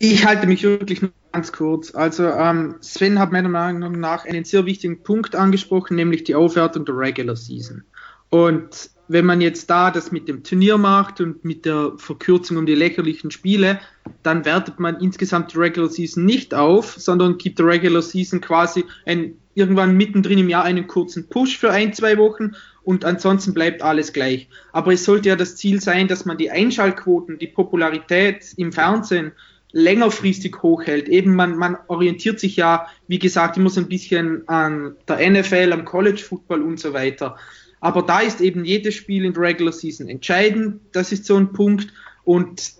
Ich 0.00 0.26
halte 0.26 0.48
mich 0.48 0.64
wirklich 0.64 1.02
nur 1.02 1.12
ganz 1.30 1.52
kurz. 1.52 1.94
Also 1.94 2.24
ähm, 2.24 2.78
Sven 2.80 3.20
hat 3.20 3.30
meiner 3.30 3.48
Meinung 3.48 3.92
nach 4.00 4.24
einen 4.24 4.44
sehr 4.44 4.66
wichtigen 4.66 5.04
Punkt 5.04 5.36
angesprochen, 5.36 5.94
nämlich 5.94 6.24
die 6.24 6.34
Aufwertung 6.34 6.84
der 6.84 6.96
Regular 6.96 7.36
Season. 7.36 7.84
Und 8.28 8.90
wenn 9.08 9.24
man 9.24 9.40
jetzt 9.40 9.68
da 9.70 9.90
das 9.90 10.12
mit 10.12 10.28
dem 10.28 10.44
Turnier 10.44 10.78
macht 10.78 11.20
und 11.20 11.44
mit 11.44 11.64
der 11.64 11.92
Verkürzung 11.96 12.58
um 12.58 12.66
die 12.66 12.74
lächerlichen 12.74 13.30
Spiele, 13.30 13.80
dann 14.22 14.44
wertet 14.44 14.78
man 14.78 15.00
insgesamt 15.00 15.52
die 15.52 15.58
Regular 15.58 15.88
Season 15.88 16.24
nicht 16.24 16.54
auf, 16.54 16.94
sondern 16.98 17.38
gibt 17.38 17.58
der 17.58 17.66
Regular 17.66 18.02
Season 18.02 18.40
quasi 18.40 18.84
ein, 19.06 19.34
irgendwann 19.54 19.96
mittendrin 19.96 20.38
im 20.38 20.48
Jahr 20.48 20.64
einen 20.64 20.86
kurzen 20.86 21.28
Push 21.28 21.58
für 21.58 21.70
ein, 21.70 21.92
zwei 21.94 22.18
Wochen 22.18 22.52
und 22.84 23.04
ansonsten 23.04 23.54
bleibt 23.54 23.82
alles 23.82 24.12
gleich. 24.12 24.48
Aber 24.72 24.92
es 24.92 25.04
sollte 25.04 25.30
ja 25.30 25.36
das 25.36 25.56
Ziel 25.56 25.80
sein, 25.80 26.08
dass 26.08 26.24
man 26.24 26.38
die 26.38 26.50
Einschaltquoten, 26.50 27.38
die 27.38 27.48
Popularität 27.48 28.54
im 28.56 28.72
Fernsehen 28.72 29.32
längerfristig 29.72 30.62
hochhält. 30.62 31.08
Eben 31.08 31.34
man, 31.34 31.56
man 31.56 31.76
orientiert 31.88 32.40
sich 32.40 32.56
ja, 32.56 32.86
wie 33.06 33.18
gesagt, 33.18 33.56
immer 33.56 33.70
so 33.70 33.80
ein 33.80 33.88
bisschen 33.88 34.48
an 34.48 34.96
der 35.06 35.30
NFL, 35.30 35.72
am 35.72 35.84
College 35.84 36.22
Football 36.22 36.62
und 36.62 36.80
so 36.80 36.92
weiter. 36.92 37.36
Aber 37.80 38.02
da 38.02 38.20
ist 38.20 38.40
eben 38.40 38.64
jedes 38.64 38.94
Spiel 38.94 39.24
in 39.24 39.32
der 39.32 39.42
Regular 39.42 39.72
Season 39.72 40.08
entscheidend. 40.08 40.80
Das 40.92 41.12
ist 41.12 41.24
so 41.24 41.36
ein 41.36 41.52
Punkt. 41.52 41.92
Und 42.24 42.72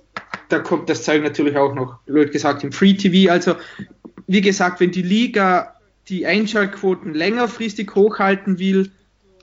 da 0.48 0.58
kommt 0.58 0.88
das 0.88 1.04
Zeug 1.04 1.22
natürlich 1.22 1.56
auch 1.56 1.74
noch, 1.74 1.98
blöd 2.06 2.32
gesagt, 2.32 2.64
im 2.64 2.72
Free 2.72 2.94
TV. 2.94 3.30
Also, 3.30 3.54
wie 4.26 4.40
gesagt, 4.40 4.80
wenn 4.80 4.90
die 4.90 5.02
Liga 5.02 5.74
die 6.08 6.26
Einschaltquoten 6.26 7.14
längerfristig 7.14 7.94
hochhalten 7.94 8.58
will 8.58 8.90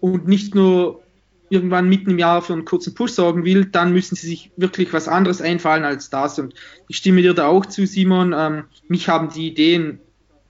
und 0.02 0.28
nicht 0.28 0.56
nur 0.56 1.02
irgendwann 1.50 1.88
mitten 1.90 2.12
im 2.12 2.20
Jahr 2.20 2.42
für 2.42 2.54
einen 2.54 2.66
kurzen 2.66 2.96
Push 2.96 3.12
sorgen 3.12 3.46
will, 3.46 3.66
dann 3.66 3.94
müssen 3.94 4.16
sie 4.16 4.28
sich 4.28 4.52
wirklich 4.58 4.94
was 4.94 5.08
anderes 5.08 5.42
einfallen 5.42 5.84
als 5.84 6.10
das. 6.10 6.40
Und 6.40 6.56
ich 6.88 6.98
stimme 6.98 7.22
dir 7.22 7.34
da 7.34 7.48
auch 7.48 7.66
zu, 7.66 7.86
Simon. 7.86 8.34
Ähm, 8.36 8.64
mich 8.88 9.08
haben 9.10 9.30
die 9.30 9.48
Ideen 9.48 10.00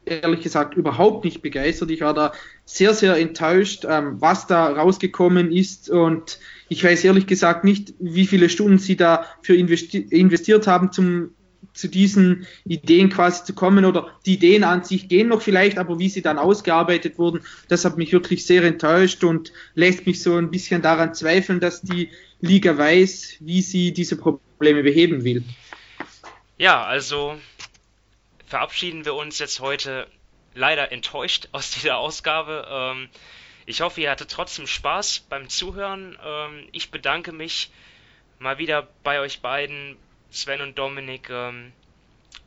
ehrlich 0.06 0.42
gesagt 0.42 0.76
überhaupt 0.76 1.26
nicht 1.26 1.42
begeistert. 1.42 1.92
Ich 1.92 2.02
war 2.02 2.14
da 2.14 2.32
sehr, 2.66 2.94
sehr 2.94 3.16
enttäuscht, 3.18 3.86
ähm, 3.88 4.20
was 4.20 4.48
da 4.48 4.68
rausgekommen 4.68 5.52
ist 5.52 5.90
und 5.90 6.40
ich 6.68 6.84
weiß 6.84 7.04
ehrlich 7.04 7.28
gesagt 7.28 7.64
nicht, 7.64 7.94
wie 8.00 8.26
viele 8.26 8.50
Stunden 8.50 8.80
sie 8.80 8.96
da 8.96 9.26
für 9.44 9.56
investi 9.56 10.00
investiert 10.00 10.66
haben, 10.66 10.92
zum, 10.92 11.30
zu 11.74 11.88
diesen 11.88 12.48
Ideen 12.66 13.10
quasi 13.10 13.44
zu 13.44 13.54
kommen 13.54 13.86
oder 13.86 14.10
die 14.26 14.34
Ideen 14.34 14.64
an 14.64 14.84
sich 14.84 15.08
gehen 15.08 15.28
noch 15.28 15.44
vielleicht, 15.44 15.78
aber 15.78 16.00
wie 16.00 16.10
sie 16.10 16.24
dann 16.24 16.40
ausgearbeitet 16.40 17.20
wurden, 17.20 17.42
das 17.68 17.86
hat 17.86 17.98
mich 17.98 18.12
wirklich 18.12 18.46
sehr 18.46 18.64
enttäuscht 18.64 19.24
und 19.24 19.54
lässt 19.76 20.08
mich 20.08 20.24
so 20.24 20.36
ein 20.36 20.50
bisschen 20.50 20.82
daran 20.82 21.14
zweifeln, 21.14 21.60
dass 21.60 21.82
die 21.82 22.10
Liga 22.42 22.76
weiß, 22.76 23.36
wie 23.42 23.62
sie 23.62 23.94
diese 23.94 24.18
Probleme 24.18 24.82
beheben 24.82 25.24
will. 25.24 25.44
Ja, 26.58 26.84
also 26.84 27.36
verabschieden 28.48 29.06
wir 29.06 29.14
uns 29.14 29.38
jetzt 29.38 29.60
heute 29.60 30.08
leider 30.56 30.92
enttäuscht 30.92 31.50
aus 31.52 31.72
dieser 31.72 31.98
Ausgabe. 31.98 32.68
Ähm, 32.68 33.10
ich 33.68 33.82
hoffe, 33.82 34.02
ihr 34.02 34.12
hattet 34.12 34.32
trotzdem 34.32 34.66
Spaß 34.66 35.26
beim 35.30 35.50
Zuhören. 35.50 36.18
Ähm, 36.24 36.68
ich 36.72 36.90
bedanke 36.90 37.32
mich 37.32 37.72
mal 38.40 38.58
wieder 38.58 38.88
bei 39.04 39.20
euch 39.20 39.42
beiden, 39.42 39.98
Sven 40.32 40.62
und 40.62 40.78
Dominik. 40.78 41.30
Ähm, 41.30 41.72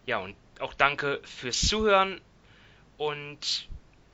ja, 0.06 0.18
und 0.18 0.34
auch 0.60 0.74
danke 0.74 1.20
fürs 1.24 1.60
Zuhören. 1.60 2.20
Und 2.96 3.68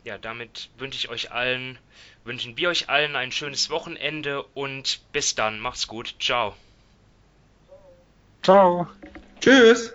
ja, 0.04 0.18
damit 0.18 0.68
wünsche 0.76 0.98
ich 0.98 1.08
euch 1.08 1.32
allen, 1.32 1.78
wünschen 2.24 2.56
wir 2.56 2.68
euch 2.68 2.88
allen 2.88 3.16
ein 3.16 3.32
schönes 3.32 3.70
Wochenende 3.70 4.42
und 4.42 5.00
bis 5.12 5.34
dann. 5.34 5.58
Macht's 5.60 5.88
gut. 5.88 6.14
Ciao. 6.20 6.54
Ciao. 8.42 8.86
Tschüss. 9.40 9.94